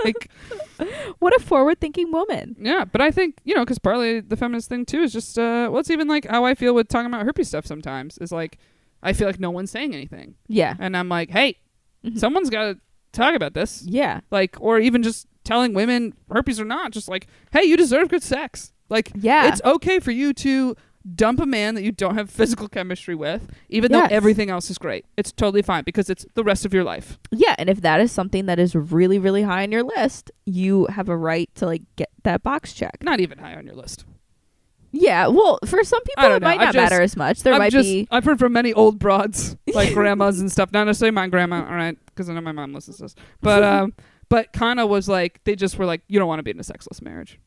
like, 0.04 0.30
what 1.20 1.36
a 1.36 1.39
forward-thinking 1.39 2.12
woman. 2.12 2.56
Yeah, 2.60 2.86
but 2.86 3.02
I 3.02 3.12
think 3.12 3.38
you 3.43 3.54
know 3.56 3.64
because 3.66 3.80
partly 3.80 4.22
the 4.22 4.38
feminist 4.38 4.70
thing 4.70 4.86
too 4.86 5.02
is 5.02 5.12
just 5.12 5.38
uh, 5.38 5.68
well, 5.70 5.80
it's 5.80 5.89
even 5.89 6.08
like 6.08 6.26
how 6.26 6.45
I 6.45 6.56
feel 6.56 6.74
with 6.74 6.88
talking 6.88 7.08
about 7.08 7.26
herpes 7.26 7.47
stuff. 7.50 7.66
Sometimes 7.66 8.18
is 8.20 8.32
like 8.32 8.58
I 9.04 9.12
feel 9.14 9.28
like 9.28 9.39
no 9.39 9.52
one's 9.52 9.72
saying 9.72 9.93
anything, 9.93 10.36
Yeah. 10.47 10.76
and 10.80 10.95
I'm 10.95 11.10
like, 11.10 11.30
hey, 11.32 11.58
Mhm. 12.06 12.18
someone's 12.18 12.50
got 12.50 12.64
to 12.64 12.78
talk 13.12 13.36
about 13.36 13.53
this, 13.53 13.84
Yeah. 13.86 14.22
like, 14.32 14.55
or 14.60 14.80
even 14.80 15.03
just 15.03 15.28
telling 15.43 15.74
women 15.74 16.14
herpes 16.32 16.60
or 16.60 16.66
not, 16.66 16.91
just 16.91 17.07
like, 17.07 17.28
hey, 17.51 17.64
you 17.64 17.76
deserve 17.78 18.10
good 18.10 18.24
sex. 18.24 18.72
Like, 18.89 19.12
Yeah. 19.16 19.47
it's 19.47 19.62
okay 19.66 19.99
for 19.99 20.12
you 20.12 20.34
to 20.34 20.76
dump 21.16 21.39
a 21.39 21.45
man 21.45 21.76
that 21.76 21.84
you 21.84 21.91
don't 21.91 22.16
have 22.16 22.30
physical 22.30 22.68
chemistry 22.68 23.16
with, 23.16 23.49
even 23.70 23.91
Yes. 23.91 24.10
though 24.10 24.16
everything 24.16 24.49
else 24.49 24.70
is 24.70 24.78
great. 24.78 25.05
It's 25.18 25.32
totally 25.32 25.62
fine 25.62 25.84
because 25.86 26.10
it's 26.10 26.26
the 26.36 26.43
rest 26.43 26.66
of 26.66 26.74
your 26.74 26.84
life. 26.84 27.18
Yeah, 27.32 27.55
and 27.57 27.70
if 27.70 27.82
that 27.82 28.01
is 28.01 28.12
something 28.12 28.45
that 28.47 28.60
is 28.60 28.76
really, 28.76 29.18
really 29.18 29.43
high 29.43 29.64
on 29.64 29.72
your 29.72 29.84
list, 29.84 30.30
you 30.45 30.86
have 30.88 31.07
a 31.10 31.16
right 31.18 31.49
to 31.55 31.66
like 31.66 31.84
get 31.95 32.10
that 32.24 32.43
box 32.43 32.74
check. 32.74 32.97
Not 33.01 33.20
even 33.22 33.38
high 33.39 33.55
on 33.55 33.66
your 33.66 33.76
list. 33.76 34.05
Yeah, 34.91 35.27
well, 35.27 35.59
for 35.65 35.83
some 35.83 36.01
people 36.03 36.23
it 36.25 36.39
know. 36.39 36.47
might 36.47 36.59
not 36.59 36.73
just- 36.73 36.91
matter 36.91 37.01
as 37.01 37.15
much. 37.15 37.43
There 37.43 37.53
I've 37.53 37.59
might 37.59 37.71
just, 37.71 37.87
be 37.87 38.07
I've 38.09 38.25
heard 38.25 38.39
from 38.39 38.53
many 38.53 38.73
old 38.73 38.97
broads, 38.99 39.55
like 39.73 39.93
grandmas 39.93 40.39
and 40.39 40.51
stuff. 40.51 40.71
Not 40.71 40.85
necessarily 40.85 41.13
my 41.13 41.27
grandma, 41.27 41.57
all 41.67 41.75
right, 41.75 41.97
because 42.07 42.29
I 42.29 42.33
know 42.33 42.41
my 42.41 42.51
mom 42.51 42.73
listens 42.73 42.97
to 42.97 43.03
this. 43.03 43.15
But 43.41 43.63
um, 43.63 43.93
but 44.29 44.51
kind 44.53 44.79
of 44.79 44.89
was 44.89 45.07
like 45.07 45.41
they 45.43 45.55
just 45.55 45.77
were 45.77 45.85
like, 45.85 46.01
you 46.07 46.17
don't 46.19 46.27
want 46.27 46.39
to 46.39 46.43
be 46.43 46.51
in 46.51 46.59
a 46.59 46.63
sexless 46.63 47.01
marriage, 47.01 47.39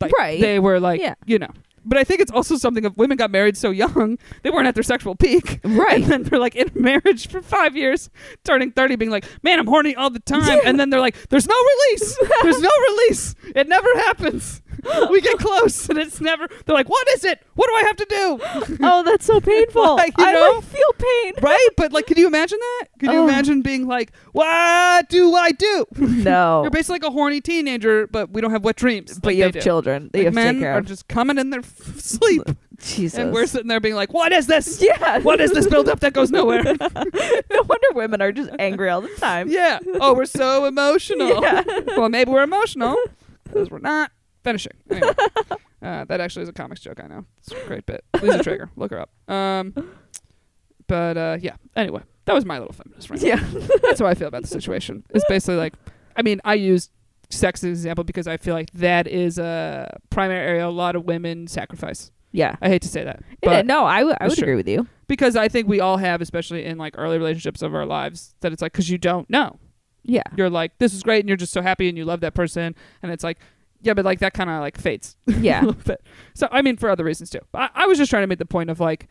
like, 0.00 0.12
Right. 0.18 0.40
They 0.40 0.58
were 0.58 0.80
like, 0.80 1.00
Yeah. 1.00 1.14
you 1.26 1.38
know. 1.38 1.50
But 1.88 1.98
I 1.98 2.02
think 2.04 2.20
it's 2.20 2.32
also 2.32 2.56
something 2.56 2.84
of 2.84 2.96
women 2.96 3.16
got 3.16 3.30
married 3.30 3.56
so 3.56 3.70
young, 3.70 4.18
they 4.42 4.50
weren't 4.50 4.66
at 4.66 4.74
their 4.74 4.82
sexual 4.82 5.14
peak. 5.14 5.60
Right. 5.62 6.02
And 6.02 6.10
then 6.10 6.22
they're 6.24 6.40
like 6.40 6.56
in 6.56 6.68
marriage 6.74 7.28
for 7.28 7.40
five 7.40 7.76
years, 7.76 8.10
turning 8.44 8.72
30, 8.72 8.96
being 8.96 9.10
like, 9.12 9.24
man, 9.44 9.60
I'm 9.60 9.68
horny 9.68 9.94
all 9.94 10.10
the 10.10 10.18
time. 10.18 10.58
And 10.64 10.80
then 10.80 10.90
they're 10.90 10.98
like, 11.00 11.14
there's 11.28 11.46
no 11.46 11.54
release. 11.54 12.18
There's 12.42 12.60
no 12.60 12.70
release. 12.90 13.34
It 13.54 13.68
never 13.68 13.88
happens. 13.98 14.62
We 15.10 15.20
get 15.20 15.38
close 15.38 15.88
and 15.88 15.98
it's 15.98 16.20
never, 16.20 16.48
they're 16.64 16.74
like, 16.76 16.88
what 16.88 17.06
is 17.10 17.24
it? 17.24 17.42
What 17.54 17.68
do 17.68 17.74
I 17.74 17.82
have 17.82 17.96
to 17.96 18.06
do? 18.08 18.76
Oh, 18.88 19.02
that's 19.02 19.24
so 19.26 19.40
painful. 19.52 19.96
Like, 19.96 20.16
you 20.18 20.24
I 20.24 20.32
know? 20.32 20.52
like, 20.56 20.64
feel 20.64 20.92
pain. 20.98 21.32
right? 21.42 21.68
But 21.76 21.92
like, 21.92 22.06
can 22.06 22.18
you 22.18 22.26
imagine 22.26 22.58
that? 22.58 22.88
Can 22.98 23.10
you 23.12 23.18
Oh. 23.20 23.24
imagine 23.24 23.62
being 23.62 23.86
like, 23.86 24.12
what 24.32 25.08
do 25.08 25.34
I 25.34 25.52
do? 25.52 25.86
No. 25.96 26.62
You're 26.62 26.70
basically 26.70 26.94
like 27.00 27.04
a 27.04 27.10
horny 27.10 27.40
teenager, 27.40 28.06
but 28.06 28.30
we 28.30 28.40
don't 28.40 28.50
have 28.50 28.64
wet 28.64 28.76
dreams. 28.76 29.14
but 29.18 29.26
like 29.28 29.36
you 29.36 29.42
have 29.44 29.52
do. 29.52 29.60
children. 29.60 30.10
That 30.12 30.18
you 30.18 30.24
Like, 30.26 30.34
men 30.34 30.64
are 30.64 30.80
just 30.82 31.08
coming 31.08 31.38
in 31.38 31.50
their 31.50 31.60
f- 31.60 31.98
sleep, 32.00 32.42
Jesus. 32.78 33.18
and 33.18 33.32
we're 33.32 33.46
sitting 33.46 33.68
there 33.68 33.80
being 33.80 33.94
like, 33.94 34.12
"What 34.12 34.32
is 34.32 34.46
this? 34.46 34.82
yeah. 34.82 35.18
What 35.20 35.40
is 35.40 35.52
this 35.52 35.66
buildup 35.66 36.00
that 36.00 36.12
goes 36.12 36.30
nowhere?" 36.30 36.62
no 36.62 37.62
wonder 37.62 37.86
women 37.94 38.20
are 38.22 38.32
just 38.32 38.50
angry 38.58 38.88
all 38.90 39.00
the 39.00 39.08
time. 39.16 39.48
yeah. 39.48 39.78
Oh, 40.00 40.14
we're 40.14 40.26
so 40.26 40.64
emotional. 40.66 41.42
Yeah. 41.42 41.62
well, 41.96 42.08
maybe 42.08 42.30
we're 42.30 42.42
emotional 42.42 42.96
because 43.44 43.70
we're 43.70 43.78
not 43.78 44.10
finishing. 44.46 44.72
Anyway, 44.90 45.12
uh, 45.82 46.04
that 46.04 46.20
actually 46.20 46.44
is 46.44 46.48
a 46.48 46.52
comics 46.52 46.80
joke. 46.80 47.00
I 47.02 47.08
know. 47.08 47.24
It's 47.38 47.50
a 47.52 47.66
great 47.66 47.84
bit. 47.84 48.04
Liza 48.22 48.38
Treyger, 48.38 48.70
look 48.76 48.92
her 48.92 49.00
up. 49.00 49.10
Um, 49.30 49.74
but 50.86 51.16
uh, 51.16 51.38
yeah. 51.40 51.56
Anyway, 51.74 52.02
that 52.26 52.34
was 52.34 52.44
my 52.44 52.58
little 52.58 52.72
feminist 52.72 53.10
rant. 53.10 53.22
Yeah. 53.22 53.44
That's 53.82 54.00
how 54.00 54.06
I 54.06 54.14
feel 54.14 54.28
about 54.28 54.42
the 54.42 54.48
situation. 54.48 55.04
It's 55.10 55.24
basically 55.28 55.56
like, 55.56 55.74
I 56.16 56.22
mean, 56.22 56.40
I 56.44 56.54
use 56.54 56.90
sex 57.30 57.60
as 57.60 57.64
an 57.64 57.70
example 57.72 58.04
because 58.04 58.28
I 58.28 58.36
feel 58.36 58.54
like 58.54 58.70
that 58.74 59.08
is 59.08 59.38
a 59.38 59.98
primary 60.10 60.46
area 60.46 60.66
a 60.66 60.70
lot 60.70 60.94
of 60.96 61.04
women 61.04 61.48
sacrifice. 61.48 62.12
Yeah. 62.32 62.56
I 62.62 62.68
hate 62.68 62.82
to 62.82 62.88
say 62.88 63.02
that, 63.02 63.22
Yeah, 63.42 63.48
but 63.50 63.66
no, 63.66 63.84
I 63.84 64.04
would 64.04 64.16
would 64.20 64.34
true. 64.36 64.42
agree 64.44 64.54
with 64.56 64.68
you. 64.68 64.86
because 65.08 65.34
I 65.36 65.48
think 65.48 65.66
we 65.68 65.80
all 65.80 65.96
have, 65.96 66.20
especially 66.20 66.64
in 66.64 66.78
like 66.78 66.94
early 66.96 67.18
relationships 67.18 67.62
of 67.62 67.74
our 67.74 67.86
lives, 67.86 68.34
that 68.42 68.52
it's 68.52 68.62
like 68.62 68.72
because 68.72 68.88
you 68.90 68.98
don't 68.98 69.28
know. 69.28 69.58
Yeah. 70.04 70.22
You're 70.36 70.50
like, 70.50 70.78
this 70.78 70.94
is 70.94 71.02
great, 71.02 71.20
and 71.20 71.28
you're 71.28 71.36
just 71.36 71.52
so 71.52 71.62
happy, 71.62 71.88
and 71.88 71.98
you 71.98 72.04
love 72.04 72.20
that 72.20 72.34
person, 72.34 72.76
and 73.02 73.10
it's 73.10 73.24
like, 73.24 73.38
yeah, 73.82 73.94
but 73.94 74.04
like 74.04 74.18
that 74.20 74.34
kind 74.34 74.50
of 74.50 74.60
like 74.60 74.78
fades 74.78 75.16
a 75.28 75.32
Yeah. 75.32 75.60
little 75.60 75.80
bit. 75.82 76.02
So 76.34 76.48
I 76.50 76.62
mean, 76.62 76.76
for 76.76 76.88
other 76.88 77.04
reasons 77.04 77.30
too. 77.30 77.40
But 77.52 77.70
I, 77.74 77.84
I 77.84 77.86
was 77.86 77.98
just 77.98 78.10
trying 78.10 78.22
to 78.22 78.26
make 78.26 78.38
the 78.38 78.46
point 78.46 78.70
of 78.70 78.80
like, 78.80 79.08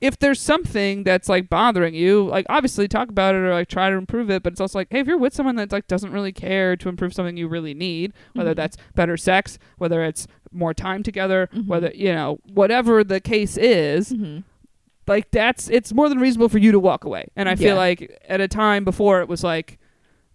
if 0.00 0.18
there's 0.18 0.40
something 0.40 1.04
that's 1.04 1.28
like 1.28 1.50
bothering 1.50 1.94
you, 1.94 2.26
like 2.26 2.46
obviously 2.48 2.88
talk 2.88 3.10
about 3.10 3.34
it 3.34 3.38
or 3.38 3.52
like 3.52 3.68
try 3.68 3.90
to 3.90 3.96
improve 3.96 4.30
it. 4.30 4.42
But 4.42 4.54
it's 4.54 4.60
also 4.60 4.78
like, 4.78 4.88
hey, 4.90 5.00
if 5.00 5.06
you're 5.06 5.18
with 5.18 5.34
someone 5.34 5.56
that 5.56 5.72
like 5.72 5.86
doesn't 5.88 6.10
really 6.12 6.32
care 6.32 6.74
to 6.76 6.88
improve 6.88 7.12
something 7.12 7.36
you 7.36 7.48
really 7.48 7.74
need, 7.74 8.14
whether 8.32 8.52
Mhm. 8.52 8.56
that's 8.56 8.76
better 8.94 9.18
sex, 9.18 9.58
whether 9.76 10.02
it's 10.02 10.26
more 10.52 10.72
time 10.72 11.02
together, 11.02 11.48
Mhm. 11.54 11.66
whether 11.66 11.90
you 11.94 12.12
know 12.14 12.38
whatever 12.52 13.04
the 13.04 13.20
case 13.20 13.58
is, 13.58 14.10
Mhm. 14.12 14.44
like 15.06 15.30
that's 15.32 15.68
it's 15.68 15.92
more 15.92 16.08
than 16.08 16.18
reasonable 16.18 16.48
for 16.48 16.58
you 16.58 16.72
to 16.72 16.80
walk 16.80 17.04
away. 17.04 17.26
And 17.36 17.46
I 17.48 17.54
feel 17.54 17.74
Yeah. 17.74 17.74
like 17.74 18.20
at 18.26 18.40
a 18.40 18.48
time 18.48 18.84
before 18.84 19.20
it 19.20 19.28
was 19.28 19.44
like 19.44 19.78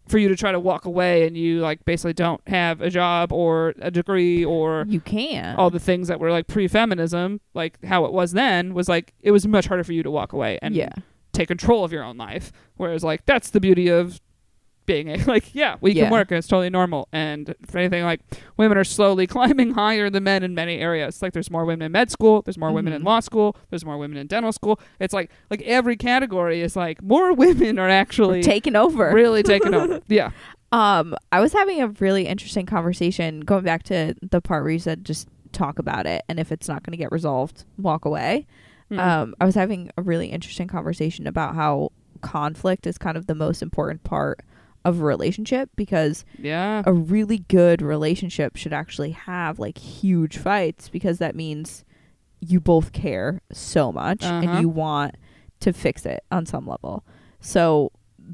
for 0.07 0.17
you 0.17 0.27
to 0.29 0.35
try 0.35 0.51
to 0.51 0.59
walk 0.59 0.85
away 0.85 1.25
and 1.25 1.35
you 1.35 1.59
like 1.61 1.83
basically 1.85 2.13
don't 2.13 2.39
have 2.47 2.79
a 2.81 2.89
job 2.89 3.31
or 3.33 3.73
a 3.81 3.89
degree 3.89 4.45
or 4.45 4.85
You 4.87 4.99
can. 4.99 5.55
all 5.55 5.69
the 5.69 5.79
things 5.79 6.07
that 6.09 6.19
were 6.19 6.31
like 6.31 6.47
pre-feminism, 6.47 7.41
like 7.53 7.83
how 7.85 8.05
it 8.05 8.13
was 8.13 8.33
then 8.33 8.73
was 8.73 8.87
like 8.87 9.13
it 9.21 9.31
was 9.31 9.47
much 9.47 9.65
harder 9.67 9.83
for 9.83 9.93
you 9.93 10.03
to 10.03 10.11
walk 10.11 10.33
away 10.33 10.59
and 10.61 10.75
yeah. 10.75 10.89
take 11.33 11.47
control 11.47 11.83
of 11.83 11.91
your 11.91 12.03
own 12.03 12.17
life. 12.17 12.51
Whereas 12.77 13.03
like 13.03 13.25
that's 13.25 13.49
the 13.49 13.59
beauty 13.59 13.87
of 13.87 14.21
being 14.86 15.09
a 15.09 15.17
like 15.27 15.53
yeah 15.55 15.75
we 15.81 15.91
Yeah. 15.93 16.03
can 16.03 16.11
work 16.11 16.31
and 16.31 16.38
it's 16.38 16.47
totally 16.47 16.69
normal 16.69 17.07
and 17.11 17.53
if 17.61 17.75
anything 17.75 18.03
like 18.03 18.21
women 18.57 18.77
are 18.77 18.83
slowly 18.83 19.27
climbing 19.36 19.71
higher 19.71 20.09
than 20.09 20.23
men 20.23 20.43
in 20.43 20.53
many 20.55 20.77
areas 20.79 21.21
like 21.21 21.33
there's 21.33 21.49
more 21.51 21.65
women 21.65 21.86
in 21.88 21.91
med 21.91 22.11
school 22.11 22.41
there's 22.43 22.57
more 22.57 22.71
women 22.71 22.93
in 22.93 23.01
Mhm. 23.01 23.05
law 23.05 23.19
school 23.19 23.55
there's 23.69 23.83
more 23.86 23.97
women 23.97 24.17
in 24.17 24.27
dental 24.27 24.51
school 24.51 24.79
it's 24.99 25.13
like 25.13 25.31
like 25.49 25.61
every 25.63 25.95
category 25.97 26.61
is 26.61 26.75
like 26.75 27.01
more 27.01 27.33
women 27.45 27.79
are 27.79 27.89
actually 27.89 28.41
Taking 28.43 28.75
over. 28.75 29.11
really 29.13 29.43
taking 29.43 29.73
over 29.73 30.01
yeah 30.07 30.31
Um, 30.71 31.15
I 31.31 31.39
was 31.39 31.53
having 31.53 31.81
a 31.81 31.88
really 31.88 32.27
interesting 32.27 32.65
conversation 32.65 33.39
going 33.41 33.63
back 33.63 33.83
to 33.83 34.13
the 34.21 34.41
part 34.41 34.63
where 34.63 34.71
you 34.71 34.79
said 34.79 35.05
just 35.05 35.27
talk 35.53 35.79
about 35.79 36.05
it, 36.05 36.23
and 36.27 36.38
if 36.38 36.51
it's 36.51 36.67
not 36.67 36.83
going 36.83 36.91
to 36.91 36.97
get 36.97 37.13
resolved, 37.13 37.63
walk 37.77 38.03
away. 38.03 38.45
Mhm. 38.91 38.99
Um, 38.99 39.36
I 39.39 39.45
was 39.45 39.55
having 39.55 39.89
a 39.97 40.01
really 40.01 40.27
interesting 40.27 40.67
conversation 40.67 41.27
about 41.27 41.55
how 41.55 41.91
conflict 42.21 42.88
is 42.88 42.97
kind 42.97 43.15
of 43.15 43.27
the 43.27 43.36
most 43.36 43.61
important 43.61 44.03
part 44.03 44.41
of 44.86 45.01
a 45.01 45.03
relationship 45.03 45.69
because 45.75 46.23
yeah. 46.39 46.81
a 46.86 46.93
really 46.93 47.39
good 47.39 47.81
relationship 47.81 48.55
should 48.55 48.71
actually 48.71 49.11
have 49.11 49.59
like 49.59 49.77
huge 49.77 50.38
fights 50.38 50.88
because 50.88 51.17
that 51.17 51.36
means 51.36 51.83
you 52.39 52.59
both 52.61 52.91
care 52.93 53.41
so 53.51 53.91
much 53.91 54.23
Uh-huh. 54.23 54.47
and 54.47 54.61
you 54.61 54.69
want 54.69 55.15
to 55.61 55.73
fix 55.73 56.05
it 56.05 56.23
on 56.31 56.45
some 56.45 56.65
level. 56.67 57.03
So 57.39 57.91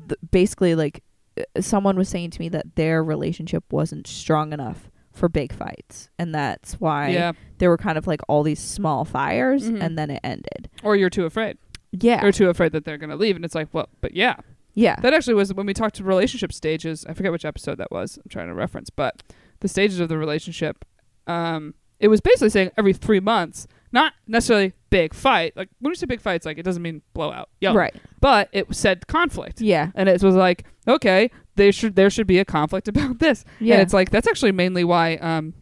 th- 0.09 0.19
basically 0.31 0.75
like 0.75 1.03
uh, 1.39 1.61
someone 1.61 1.95
was 1.97 2.09
saying 2.09 2.31
to 2.31 2.39
me 2.41 2.49
that 2.49 2.75
their 2.75 3.03
relationship 3.03 3.63
wasn't 3.71 4.05
strong 4.05 4.51
enough 4.53 4.91
for 5.13 5.27
big 5.29 5.51
fights 5.53 6.09
and 6.19 6.33
that's 6.35 6.73
why 6.79 7.09
yeah. 7.09 7.31
there 7.57 7.69
were 7.69 7.77
kind 7.77 7.97
of 7.97 8.07
like 8.07 8.21
all 8.27 8.43
these 8.43 8.59
small 8.59 9.05
fires 9.05 9.69
Mhm. 9.69 9.81
and 9.81 9.97
then 9.97 10.09
it 10.09 10.19
ended. 10.23 10.69
Or 10.83 10.95
you're 10.95 11.09
too 11.09 11.25
afraid. 11.25 11.57
Yeah. 11.93 12.21
You're 12.23 12.31
too 12.31 12.49
afraid 12.49 12.71
that 12.73 12.85
they're 12.85 12.97
going 12.97 13.09
to 13.09 13.17
leave. 13.17 13.35
And 13.35 13.43
it's 13.43 13.55
like, 13.55 13.67
well, 13.73 13.89
but 13.99 14.15
yeah. 14.15 14.35
Yeah. 14.73 14.95
That 15.01 15.13
actually 15.13 15.33
was 15.35 15.53
when 15.53 15.65
we 15.65 15.73
talked 15.73 15.95
to 15.95 16.03
relationship 16.03 16.53
stages. 16.53 17.05
I 17.07 17.13
forget 17.13 17.31
which 17.31 17.45
episode 17.45 17.77
that 17.77 17.91
was. 17.91 18.17
I'm 18.17 18.29
trying 18.29 18.47
to 18.47 18.53
reference, 18.53 18.89
but 18.89 19.21
the 19.59 19.67
stages 19.67 19.99
of 19.99 20.09
the 20.09 20.17
relationship. 20.17 20.83
Um, 21.27 21.75
it 21.99 22.07
was 22.07 22.19
basically 22.21 22.49
saying 22.49 22.71
every 22.77 22.93
three 22.93 23.19
months, 23.19 23.67
not 23.91 24.13
necessarily 24.27 24.73
big 24.89 25.13
fight. 25.13 25.55
Like 25.55 25.69
when 25.79 25.91
you 25.91 25.95
say 25.95 26.07
big 26.07 26.19
fights, 26.21 26.45
like 26.45 26.57
it 26.57 26.63
doesn't 26.63 26.81
mean 26.81 27.01
blowout, 27.13 27.49
yeah. 27.59 27.73
Right. 27.73 27.95
But 28.19 28.49
it 28.53 28.73
said 28.75 29.05
conflict, 29.07 29.61
Yeah. 29.61 29.91
and 29.93 30.09
it 30.09 30.23
was 30.23 30.35
like, 30.35 30.65
okay, 30.87 31.29
they 31.57 31.71
should 31.71 31.95
there 31.95 32.09
should 32.09 32.25
be 32.27 32.39
a 32.39 32.45
conflict 32.45 32.87
about 32.87 33.19
this. 33.19 33.45
Yeah. 33.59 33.75
And 33.75 33.83
it's 33.83 33.93
like 33.93 34.09
that's 34.09 34.27
actually 34.27 34.51
mainly 34.53 34.83
why, 34.83 35.15
um, 35.17 35.53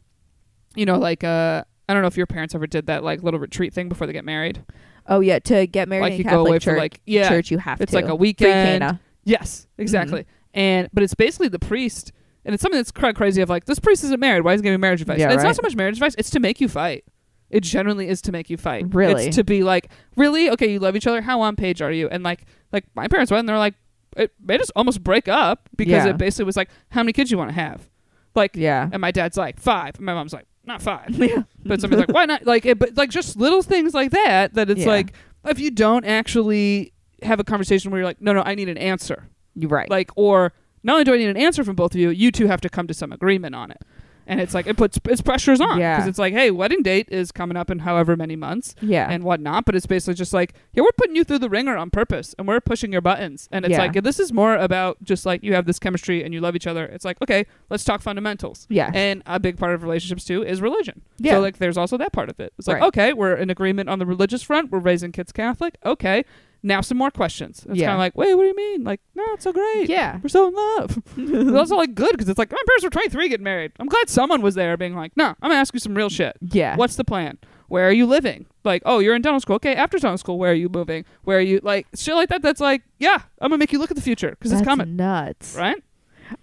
you 0.76 0.86
know, 0.86 0.97
like 0.97 1.24
uh, 1.24 1.64
I 1.89 1.93
don't 1.93 2.01
know 2.03 2.07
if 2.07 2.16
your 2.18 2.28
parents 2.28 2.55
ever 2.55 2.68
did 2.68 2.86
that 2.86 3.03
like 3.03 3.22
little 3.24 3.39
retreat 3.39 3.74
thing 3.74 3.89
before 3.89 4.07
they 4.07 4.14
get 4.14 4.24
married. 4.26 4.64
Oh 5.10 5.20
yeah, 5.20 5.39
to 5.39 5.68
get 5.68 5.89
married 5.89 6.01
like 6.03 6.12
in 6.14 6.18
you 6.20 6.24
Catholic 6.24 6.38
go 6.38 6.47
away 6.47 6.60
church, 6.60 6.64
for 6.76 6.78
like 6.78 7.01
yeah, 7.05 7.28
church 7.28 7.51
you 7.51 7.57
have 7.57 7.82
it's 7.82 7.91
to. 7.91 7.97
It's 7.97 8.03
like 8.03 8.12
a 8.14 8.18
Free 8.18 8.18
weekend. 8.18 8.82
Cana. 8.82 9.01
Yes, 9.26 9.68
exactly. 9.78 10.22
Mm-hmm. 10.22 10.30
And 10.60 10.89
but 10.93 11.03
it's 11.03 11.14
basically 11.14 11.49
the 11.49 11.60
priest, 11.60 12.12
and 12.45 12.53
it's 12.53 12.62
something 12.62 12.80
that's 12.80 12.91
quite 12.91 13.16
crazy. 13.16 13.41
Of 13.41 13.49
like, 13.49 13.66
this 13.66 13.80
priest 13.80 14.03
isn't 14.05 14.20
married. 14.20 14.43
Why 14.43 14.53
is 14.53 14.62
he 14.62 14.64
giving 14.64 14.80
marriage 14.80 15.01
advice? 15.01 15.20
Yeah, 15.20 15.32
it's 15.34 15.43
not 15.43 15.55
so 15.55 15.62
much 15.62 15.76
marriage 15.76 15.95
advice; 15.97 16.16
it's 16.18 16.30
to 16.32 16.39
make 16.39 16.62
you 16.62 16.68
fight. 16.68 17.03
It 17.49 17.62
generally 17.62 18.07
is 18.07 18.22
to 18.24 18.32
make 18.32 18.49
you 18.49 18.57
fight. 18.57 18.93
Really? 18.93 19.26
it's 19.26 19.36
to 19.38 19.43
be 19.43 19.64
like, 19.64 19.89
really, 20.16 20.51
okay, 20.51 20.72
you 20.72 20.80
love 20.80 20.95
each 20.95 21.07
other. 21.07 21.22
How 21.22 21.41
on 21.41 21.55
page 21.55 21.82
are 21.82 21.91
you? 21.91 22.07
And 22.07 22.24
like, 22.24 22.45
like 22.72 22.86
my 22.95 23.07
parents 23.07 23.32
went, 23.32 23.39
and 23.39 23.49
they're 23.49 23.57
like, 23.57 23.74
it 24.18 24.32
made 24.39 24.62
us 24.62 24.70
almost 24.76 25.03
break 25.03 25.28
up 25.28 25.68
because 25.76 26.05
Yeah. 26.05 26.10
it 26.12 26.18
basically 26.18 26.45
was 26.45 26.55
like, 26.57 26.70
how 26.89 27.01
many 27.01 27.12
kids 27.14 27.32
you 27.32 27.38
want 27.38 27.49
to 27.49 27.55
have? 27.55 27.89
Like, 28.36 28.55
Yeah. 28.55 28.88
and 28.91 29.01
my 29.01 29.10
dad's 29.12 29.36
like 29.38 29.60
five, 29.60 29.95
and 29.95 30.05
my 30.05 30.14
mom's 30.14 30.34
like, 30.34 30.45
not 30.66 30.82
five. 30.82 31.10
Yeah. 31.18 31.43
But 31.66 31.82
somebody's 31.82 32.07
like, 32.07 32.16
why 32.16 32.26
not? 32.26 32.45
Like, 32.45 32.66
it, 32.66 32.80
but 32.80 32.95
like 32.97 33.10
just 33.10 33.38
little 33.38 33.62
things 33.62 33.93
like 33.93 34.12
that. 34.12 34.53
That 34.53 34.70
it's 34.70 34.82
Yeah. 34.82 34.88
like 34.88 35.14
if 35.45 35.60
you 35.60 35.72
don't 35.72 36.05
actually 36.05 36.93
have 37.24 37.39
a 37.39 37.43
conversation 37.43 37.91
where 37.91 37.99
you're 37.99 38.07
like, 38.07 38.22
no, 38.22 38.34
no, 38.34 38.41
I 38.45 38.55
need 38.55 38.70
an 38.70 38.78
answer 38.78 39.28
You're 39.55 39.70
right. 39.70 39.89
like 39.89 40.12
or 40.16 40.53
not 40.84 40.93
only 40.93 41.03
do 41.03 41.14
I 41.14 41.18
need 41.18 41.30
an 41.30 41.38
answer 41.38 41.64
from 41.64 41.76
both 41.76 41.93
of 41.93 41.99
you, 41.99 42.10
you 42.10 42.32
two 42.32 42.47
have 42.47 42.62
to 42.62 42.70
come 42.70 42.88
to 42.88 42.93
some 42.93 43.12
agreement 43.12 43.55
on 43.55 43.72
it. 43.72 43.82
And 44.30 44.40
it's 44.40 44.54
like 44.54 44.68
it 44.68 44.78
puts 44.78 44.98
it's 45.06 45.22
pressures 45.22 45.60
on 45.60 45.80
Yeah. 45.80 45.98
because 45.98 46.08
it's 46.08 46.20
like, 46.20 46.34
hey, 46.34 46.52
wedding 46.52 46.82
date 46.84 47.08
is 47.10 47.32
coming 47.34 47.58
up 47.58 47.70
in 47.70 47.80
however 47.80 48.16
many 48.16 48.36
months 48.38 48.76
yeah. 48.82 49.10
and 49.10 49.24
whatnot. 49.24 49.66
But 49.66 49.76
it's 49.76 49.86
basically 49.88 50.14
just 50.14 50.34
like, 50.34 50.54
yeah, 50.74 50.84
we're 50.84 50.92
putting 50.96 51.16
you 51.16 51.24
through 51.24 51.40
the 51.40 51.50
ringer 51.50 51.76
on 51.76 51.90
purpose 51.90 52.36
and 52.38 52.48
we're 52.48 52.62
pushing 52.62 52.92
your 52.92 53.02
buttons. 53.02 53.50
And 53.52 53.66
it's 53.66 53.72
Yeah. 53.74 53.80
like 53.80 54.04
this 54.04 54.20
is 54.20 54.32
more 54.32 54.56
about 54.56 55.04
just 55.04 55.26
like 55.26 55.44
you 55.44 55.54
have 55.56 55.66
this 55.66 55.80
chemistry 55.80 56.24
and 56.24 56.34
you 56.34 56.40
love 56.42 56.56
each 56.56 56.68
other. 56.68 56.86
It's 56.86 57.04
like 57.04 57.18
okay, 57.22 57.46
let's 57.70 57.84
talk 57.84 58.02
fundamentals. 58.02 58.68
yeah. 58.70 58.92
And 58.94 59.24
a 59.26 59.40
big 59.40 59.58
part 59.58 59.74
of 59.74 59.84
relationships 59.84 60.24
too 60.24 60.44
is 60.44 60.62
religion. 60.62 61.02
Yeah. 61.18 61.34
So 61.34 61.40
like 61.42 61.58
there's 61.58 61.78
also 61.78 61.98
that 61.98 62.14
part 62.14 62.30
of 62.30 62.40
it. 62.40 62.54
It's 62.60 62.68
like, 62.68 62.76
Right. 62.82 62.88
okay, 62.88 63.14
we're 63.14 63.34
in 63.36 63.50
agreement 63.50 63.90
on 63.90 64.00
the 64.00 64.06
religious 64.06 64.44
front. 64.44 64.72
We're 64.72 64.80
raising 64.80 65.12
kids 65.12 65.32
Catholic. 65.32 65.76
Okay. 65.84 66.24
Now 66.62 66.82
some 66.82 66.97
more 66.97 67.12
questions. 67.12 67.66
It's 67.70 67.80
Yeah. 67.80 67.88
kind 67.88 67.93
of 67.95 67.99
like, 67.99 68.18
wait, 68.18 68.36
what 68.36 68.43
do 68.43 68.47
you 68.49 68.55
mean? 68.55 68.84
Like, 68.84 68.99
no, 69.16 69.24
it's 69.34 69.43
so 69.43 69.53
great. 69.53 69.89
yeah. 69.89 70.20
We're 70.22 70.30
so 70.30 70.47
in 70.49 70.53
love. 70.55 71.01
it's 71.18 71.57
also 71.57 71.76
like 71.78 71.95
good 71.95 72.12
because 72.12 72.28
it's 72.28 72.38
like 72.39 72.51
my 72.51 72.57
parents 72.68 72.84
were 72.84 72.89
23 72.89 73.30
getting 73.30 73.43
married. 73.43 73.72
I'm 73.80 73.88
glad 73.88 74.10
someone 74.10 74.41
was 74.41 74.55
there 74.55 74.76
being 74.78 74.95
like, 74.95 75.16
no, 75.16 75.28
I'm 75.28 75.36
gonna 75.49 75.55
ask 75.55 75.74
you 75.74 75.80
some 75.80 75.95
real 75.95 76.10
shit. 76.10 76.36
Yeah. 76.41 76.76
What's 76.76 76.95
the 76.97 77.03
plan? 77.05 77.38
Where 77.70 77.88
are 77.88 77.91
you 77.91 78.05
living? 78.07 78.47
Like, 78.64 78.82
oh, 78.86 78.99
you're 78.99 79.16
in 79.16 79.22
dental 79.22 79.39
school. 79.39 79.55
Okay, 79.57 79.76
after 79.76 79.97
dental 79.99 80.18
school, 80.18 80.39
where 80.39 80.51
are 80.51 80.55
you 80.55 80.70
moving? 80.70 81.05
Where 81.24 81.38
are 81.38 81.41
you 81.41 81.60
like 81.64 81.88
shit 81.95 82.16
like 82.16 82.30
that? 82.30 82.41
That's 82.41 82.60
like, 82.60 82.82
yeah, 82.97 83.22
I'm 83.41 83.49
gonna 83.49 83.57
make 83.60 83.72
you 83.72 83.80
look 83.80 83.91
at 83.91 83.95
the 83.95 84.01
future 84.03 84.32
because 84.32 84.51
it's 84.51 84.62
coming, 84.64 84.95
nuts. 84.95 85.55
right? 85.55 85.82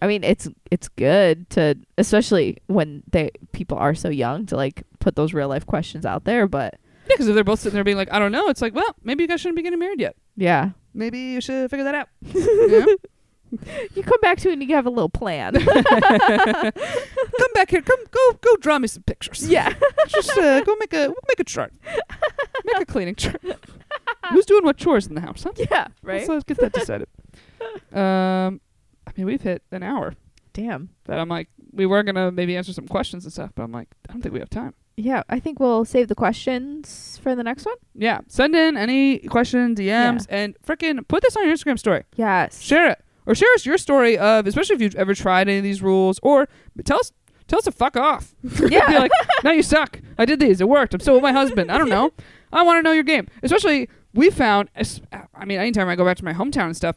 I 0.00 0.06
mean, 0.06 0.24
it's 0.24 0.48
it's 0.70 0.88
good 0.88 1.48
to, 1.50 1.76
especially 1.98 2.56
when 2.68 3.02
they 3.10 3.30
people 3.52 3.76
are 3.78 3.94
so 3.94 4.08
young, 4.08 4.46
to 4.46 4.56
like 4.56 4.82
put 4.98 5.14
those 5.16 5.34
real 5.34 5.48
life 5.48 5.66
questions 5.66 6.06
out 6.06 6.24
there. 6.24 6.46
But 6.46 6.76
Yeah, 7.09 7.14
because 7.14 7.28
if 7.28 7.34
they're 7.34 7.44
both 7.44 7.61
sitting 7.61 7.74
there 7.74 7.84
being 7.84 7.96
like, 7.96 8.12
I 8.12 8.18
don't 8.18 8.32
know, 8.32 8.48
it's 8.48 8.61
like, 8.62 8.74
well, 8.74 8.94
maybe 9.02 9.22
you 9.22 9.28
guys 9.28 9.40
shouldn't 9.40 9.57
be 9.57 9.62
getting 9.62 9.78
married 9.78 10.00
yet. 10.00 10.16
yeah, 10.36 10.70
Maybe 10.94 11.18
you 11.18 11.40
should 11.40 11.70
figure 11.70 11.84
that 11.84 11.94
out. 11.94 12.09
Yeah? 13.52 13.61
you 13.94 14.02
come 14.02 14.20
back 14.20 14.38
to 14.38 14.48
it 14.48 14.54
and 14.54 14.62
you 14.68 14.74
have 14.74 14.86
a 14.86 14.90
little 14.90 15.09
plan. 15.09 15.52
Come 15.64 17.52
back 17.54 17.70
here. 17.70 17.80
Come 17.80 17.98
go 18.11 18.32
go 18.42 18.57
draw 18.57 18.78
me 18.80 18.88
some 18.88 19.04
pictures. 19.04 19.48
yeah. 19.48 19.72
Just 20.09 20.36
uh, 20.36 20.61
go 20.62 20.74
make 20.80 20.92
a 20.92 21.12
make 21.28 21.38
a 21.38 21.44
chart. 21.44 21.72
Make 22.64 22.80
a 22.80 22.84
cleaning 22.84 23.14
chart. 23.14 23.40
Who's 24.30 24.46
doing 24.46 24.64
what 24.64 24.76
chores 24.78 25.07
in 25.07 25.14
the 25.14 25.20
house? 25.20 25.44
Huh? 25.44 25.52
Yeah. 25.70 25.86
Right. 26.02 26.26
So 26.26 26.32
let's 26.32 26.44
get 26.44 26.59
that 26.59 26.72
decided. 26.72 27.09
um, 27.92 28.61
I 29.07 29.12
mean, 29.16 29.26
we've 29.26 29.40
hit 29.42 29.62
an 29.70 29.82
hour. 29.84 30.14
Damn. 30.52 30.90
That 31.04 31.18
I'm 31.20 31.28
like, 31.28 31.48
we 31.72 31.86
were 31.86 32.02
gonna 32.02 32.32
maybe 32.32 32.57
answer 32.57 32.72
some 32.72 32.88
questions 32.88 33.24
and 33.24 33.32
stuff, 33.32 33.52
but 33.54 33.62
I'm 33.62 33.72
like, 33.72 33.88
I 34.09 34.12
don't 34.12 34.22
think 34.22 34.32
we 34.32 34.40
have 34.40 34.50
time. 34.50 34.74
Yeah. 34.97 35.22
I 35.28 35.40
think 35.40 35.61
we'll 35.61 35.84
save 35.84 36.09
the 36.09 36.14
questions 36.14 37.18
for 37.22 37.34
the 37.34 37.42
next 37.42 37.66
one. 37.66 37.76
Yeah, 37.94 38.20
send 38.28 38.55
in 38.55 38.76
any 38.76 39.18
questions, 39.18 39.78
DMs, 39.78 40.26
and 40.28 40.57
frickin' 40.66 41.07
put 41.09 41.22
this 41.22 41.36
on 41.36 41.44
your 41.47 41.55
Instagram 41.55 41.78
story. 41.78 42.05
Yes. 42.16 42.61
Share 42.61 42.90
it, 42.90 43.05
or 43.26 43.34
share 43.34 43.53
us 43.55 43.66
your 43.66 43.78
story 43.78 44.16
of, 44.16 44.47
especially 44.47 44.76
if 44.76 44.82
you've 44.82 44.94
ever 44.94 45.14
tried 45.14 45.49
any 45.49 45.59
of 45.59 45.64
these 45.64 45.82
rules, 45.82 46.18
or 46.22 46.49
tell 46.84 46.99
us 47.01 47.12
tell 47.49 47.59
us 47.59 47.64
to 47.64 47.72
fuck 47.72 47.97
off. 47.97 48.34
Yeah. 48.70 48.86
Be 48.88 48.99
like, 48.99 49.11
no, 49.44 49.53
you 49.53 49.62
suck. 49.62 50.01
I 50.18 50.24
did 50.24 50.40
these. 50.40 50.61
It 50.61 50.68
worked. 50.68 50.94
I'm 50.94 51.01
still 51.01 51.14
with 51.14 51.22
my 51.22 51.32
husband. 51.32 51.70
I 51.70 51.78
don't 51.78 51.88
know. 51.88 52.12
I 52.53 52.62
want 52.62 52.78
to 52.78 52.82
know 52.82 52.92
your 52.92 53.05
game. 53.05 53.26
Especially, 53.42 53.88
we 54.14 54.30
found, 54.30 54.70
I 55.34 55.44
mean, 55.44 55.59
anytime 55.59 55.88
I 55.88 55.97
go 55.97 56.05
back 56.05 56.16
to 56.18 56.24
my 56.24 56.32
hometown 56.32 56.66
and 56.66 56.76
stuff, 56.76 56.97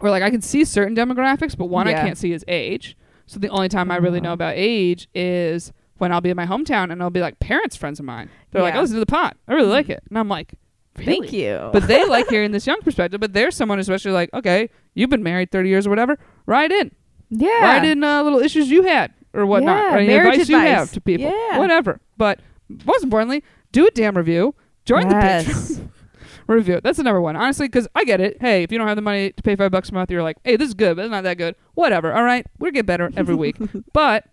where 0.00 0.10
like 0.10 0.22
I 0.22 0.30
can 0.30 0.42
see 0.42 0.64
certain 0.64 0.94
demographics, 0.96 1.56
but 1.56 1.66
one 1.66 1.86
I 1.88 1.92
can't 1.94 2.18
see 2.18 2.32
is 2.32 2.44
age. 2.48 2.96
So 3.26 3.38
the 3.38 3.48
only 3.48 3.68
time 3.68 3.90
I 3.90 3.96
really 3.96 4.20
know 4.20 4.32
about 4.32 4.54
age 4.56 5.08
is 5.14 5.72
when 6.00 6.12
I'll 6.12 6.20
be 6.20 6.30
in 6.30 6.36
my 6.36 6.46
hometown 6.46 6.90
and 6.90 7.02
I'll 7.02 7.10
be 7.10 7.20
like 7.20 7.38
parents 7.40 7.76
friends 7.76 7.98
of 8.00 8.04
mine. 8.06 8.28
They're 8.50 8.62
like, 8.62 8.74
Yeah. 8.74 8.78
oh, 8.78 8.82
listen 8.82 8.96
to 8.96 9.00
the 9.00 9.06
pot. 9.06 9.36
I 9.48 9.54
really 9.54 9.68
like 9.68 9.88
it. 9.88 10.02
And 10.08 10.18
I'm 10.18 10.28
like, 10.28 10.54
really? 10.98 11.06
Thank 11.20 11.32
you. 11.32 11.70
But 11.72 11.86
they 11.86 12.04
like 12.04 12.28
hearing 12.28 12.52
this 12.52 12.66
young 12.66 12.80
perspective. 12.82 13.20
But 13.20 13.32
there's 13.32 13.54
someone 13.56 13.78
especially 13.78 14.12
like, 14.12 14.30
okay, 14.34 14.70
you've 14.94 15.10
been 15.10 15.22
married 15.22 15.50
30 15.50 15.68
years 15.68 15.86
or 15.86 15.90
whatever. 15.90 16.18
Write 16.46 16.72
in. 16.72 16.90
yeah. 17.30 17.62
Write 17.62 17.84
in 17.84 18.02
uh, 18.02 18.22
little 18.22 18.40
issues 18.40 18.70
you 18.70 18.82
had 18.82 19.12
or 19.32 19.46
whatnot. 19.46 19.76
Yeah, 19.92 19.96
any 19.98 20.06
marriage 20.08 20.34
advice, 20.34 20.48
you 20.48 20.58
have 20.58 20.92
to 20.92 21.00
people. 21.00 21.30
Yeah. 21.30 21.58
Whatever. 21.58 22.00
But 22.16 22.40
most 22.84 23.04
importantly, 23.04 23.44
do 23.72 23.86
a 23.86 23.90
damn 23.90 24.16
review. 24.16 24.54
Join 24.84 25.08
the 25.08 25.14
Yes. 25.14 25.46
Patreon. 25.46 25.86
review 26.48 26.74
it. 26.74 26.82
That's 26.82 26.96
the 26.96 27.04
number 27.04 27.20
one. 27.20 27.36
Honestly, 27.36 27.68
because 27.68 27.86
I 27.94 28.02
get 28.04 28.20
it. 28.20 28.38
Hey, 28.40 28.64
if 28.64 28.72
you 28.72 28.78
don't 28.78 28.88
have 28.88 28.96
the 28.96 29.02
money 29.02 29.30
to 29.30 29.42
pay 29.42 29.54
five 29.54 29.70
bucks 29.70 29.90
a 29.90 29.94
month, 29.94 30.10
you're 30.10 30.22
like, 30.24 30.36
hey, 30.42 30.56
this 30.56 30.66
is 30.68 30.74
good, 30.74 30.96
but 30.96 31.04
it's 31.04 31.10
not 31.12 31.22
that 31.22 31.38
good. 31.38 31.54
Whatever. 31.74 32.12
All 32.12 32.24
right. 32.24 32.44
We'll 32.58 32.72
get 32.72 32.86
better 32.86 33.10
every 33.16 33.36
week. 33.36 33.56
but 33.92 34.24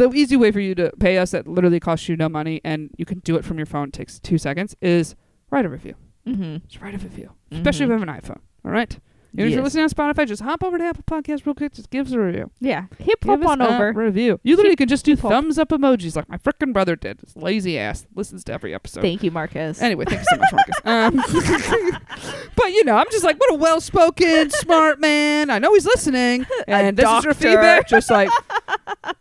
the 0.00 0.16
easy 0.16 0.36
way 0.36 0.50
for 0.50 0.60
you 0.60 0.74
to 0.74 0.90
pay 0.98 1.18
us 1.18 1.32
that 1.32 1.46
literally 1.46 1.78
costs 1.78 2.08
you 2.08 2.16
no 2.16 2.28
money 2.28 2.60
and 2.64 2.90
you 2.96 3.04
can 3.04 3.18
do 3.20 3.36
it 3.36 3.44
from 3.44 3.58
your 3.58 3.66
phone, 3.66 3.90
takes 3.90 4.18
two 4.18 4.38
seconds, 4.38 4.74
is 4.80 5.14
write 5.50 5.66
a 5.66 5.68
review. 5.68 5.94
Mm-hmm. 6.26 6.66
Just 6.68 6.82
write 6.82 6.94
a 6.94 6.98
review. 6.98 7.30
Especially 7.50 7.84
if 7.84 7.88
you 7.88 7.98
have 7.98 8.02
an 8.02 8.08
iPhone. 8.08 8.40
All 8.64 8.70
right. 8.70 8.98
And 9.32 9.40
if 9.40 9.50
you're 9.52 9.58
Yes. 9.60 9.64
listening 9.74 9.84
on 9.84 9.90
Spotify, 9.90 10.26
just 10.26 10.42
hop 10.42 10.64
over 10.64 10.76
to 10.78 10.84
Apple 10.84 11.04
Podcasts 11.06 11.46
real 11.46 11.54
quick. 11.54 11.72
Just 11.74 11.90
give 11.90 12.06
us 12.06 12.12
a 12.12 12.18
review. 12.18 12.50
Yeah. 12.60 12.84
Hip 12.98 13.24
hop 13.24 13.44
on 13.46 13.62
over. 13.62 13.92
review. 13.92 14.40
You 14.42 14.56
literally 14.56 14.76
can 14.76 14.88
just 14.88 15.04
do 15.04 15.12
hip 15.12 15.20
hop. 15.20 15.30
thumbs 15.32 15.58
up 15.58 15.68
emojis 15.68 16.16
like 16.16 16.28
my 16.28 16.36
frickin' 16.36 16.72
brother 16.72 16.96
did. 16.96 17.20
Lazy 17.36 17.78
ass 17.78 18.06
listens 18.14 18.42
to 18.44 18.52
every 18.52 18.74
episode. 18.74 19.00
Thank 19.02 19.22
you, 19.22 19.30
Marcus. 19.30 19.80
Anyway, 19.80 20.04
thank 20.06 20.20
you 20.20 20.26
so 20.30 20.36
much, 20.36 20.52
Marcus. 20.52 20.76
Um, 20.84 22.00
but 22.56 22.66
you 22.72 22.84
know, 22.84 22.96
I'm 22.96 23.06
just 23.10 23.24
like, 23.24 23.38
what 23.38 23.52
a 23.52 23.54
well-spoken, 23.56 24.50
smart 24.50 25.00
man. 25.00 25.50
I 25.50 25.58
know 25.58 25.72
he's 25.74 25.86
listening, 25.86 26.46
and 26.66 26.96
this 26.96 27.08
is 27.08 27.24
your 27.24 27.34
feedback. 27.34 27.88
Just 27.88 28.10
like, 28.10 28.30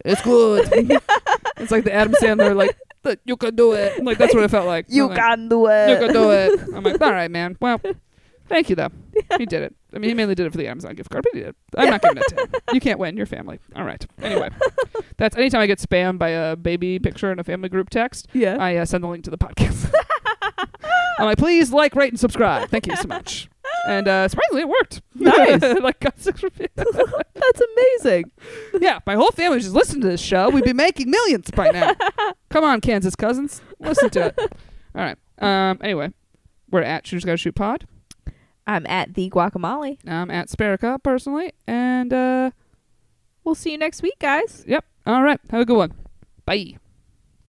it's 0.05 0.21
good. 0.21 0.67
it's 1.57 1.71
like 1.71 1.83
the 1.83 1.93
Adam 1.93 2.13
Sandler, 2.21 2.55
like, 2.55 2.75
you 3.25 3.37
can 3.37 3.55
do 3.55 3.73
it. 3.73 4.03
Like 4.03 4.17
that's 4.17 4.33
what 4.33 4.43
it 4.43 4.51
felt 4.51 4.67
like. 4.67 4.85
you 4.89 5.03
I'm 5.03 5.09
like, 5.09 5.17
can 5.17 5.49
do 5.49 5.67
it. 5.67 5.89
You 5.89 5.97
can 6.05 6.13
do 6.13 6.31
it. 6.31 6.59
I'm 6.75 6.83
like, 6.83 7.01
all 7.01 7.11
right, 7.11 7.31
man. 7.31 7.57
Well, 7.59 7.79
thank 8.49 8.69
you 8.69 8.75
though. 8.75 8.89
He 9.37 9.45
did 9.45 9.61
it. 9.63 9.75
I 9.93 9.99
mean, 9.99 10.09
he 10.09 10.13
mainly 10.15 10.33
did 10.33 10.45
it 10.47 10.51
for 10.51 10.57
the 10.57 10.67
Amazon 10.67 10.95
gift 10.95 11.09
card, 11.09 11.23
but 11.23 11.33
he 11.37 11.41
did. 11.41 11.55
I'm 11.77 11.89
not 11.89 12.01
giving 12.01 12.17
it 12.17 12.23
to 12.29 12.35
him. 12.41 12.49
You 12.73 12.79
can't 12.79 12.97
win. 12.99 13.15
Your 13.15 13.25
family. 13.25 13.59
All 13.75 13.83
right. 13.83 14.03
Anyway, 14.21 14.49
that's 15.17 15.35
anytime 15.37 15.61
I 15.61 15.67
get 15.67 15.77
spammed 15.79 16.17
by 16.17 16.29
a 16.29 16.55
baby 16.55 16.99
picture 16.99 17.31
in 17.31 17.37
a 17.39 17.43
family 17.43 17.69
group 17.69 17.89
text. 17.89 18.27
Yeah. 18.33 18.57
I 18.59 18.77
uh, 18.77 18.85
send 18.85 19.03
the 19.03 19.07
link 19.07 19.23
to 19.25 19.29
the 19.29 19.37
podcast. 19.37 19.93
I'm 21.19 21.25
like, 21.25 21.37
please 21.37 21.71
like, 21.71 21.95
rate, 21.95 22.11
and 22.11 22.19
subscribe. 22.19 22.69
Thank 22.69 22.87
you 22.87 22.95
so 22.95 23.07
much. 23.07 23.49
and 23.87 24.07
uh, 24.07 24.27
surprisingly, 24.27 24.61
it 24.61 24.69
worked. 24.69 25.01
Nice. 25.15 25.61
like 25.81 25.99
got 25.99 26.19
six 26.19 26.41
reviews. 26.41 26.69
That's 26.75 27.61
amazing. 27.75 28.31
yeah, 28.79 28.99
my 29.05 29.15
whole 29.15 29.31
family 29.31 29.59
just 29.59 29.75
listened 29.75 30.01
to 30.03 30.07
this 30.07 30.21
show. 30.21 30.49
We'd 30.49 30.63
be 30.63 30.73
making 30.73 31.11
millions 31.11 31.51
by 31.51 31.69
now. 31.71 31.93
Come 32.49 32.63
on, 32.63 32.79
Kansas 32.81 33.15
cousins, 33.15 33.61
listen 33.79 34.09
to 34.11 34.27
it. 34.27 34.39
All 34.39 34.47
right. 34.95 35.17
Um. 35.39 35.77
Anyway, 35.81 36.11
we're 36.71 36.81
at 36.83 37.05
Shooters 37.05 37.25
Gotta 37.25 37.37
Shoot 37.37 37.55
Pod. 37.55 37.85
I'm 38.69 38.85
at 38.85 39.15
the 39.15 39.29
guacamole. 39.31 39.97
I'm 40.05 40.29
at 40.29 40.47
Sparica 40.47 41.01
personally, 41.01 41.53
and 41.65 42.13
uh, 42.13 42.51
We'll 43.43 43.55
see 43.55 43.71
you 43.71 43.77
next 43.79 44.03
week, 44.03 44.19
guys. 44.19 44.63
yep. 44.67 44.85
All 45.07 45.23
right. 45.23 45.39
Have 45.49 45.61
a 45.61 45.65
good 45.65 45.77
one. 45.77 45.93
Bye. 46.45 46.77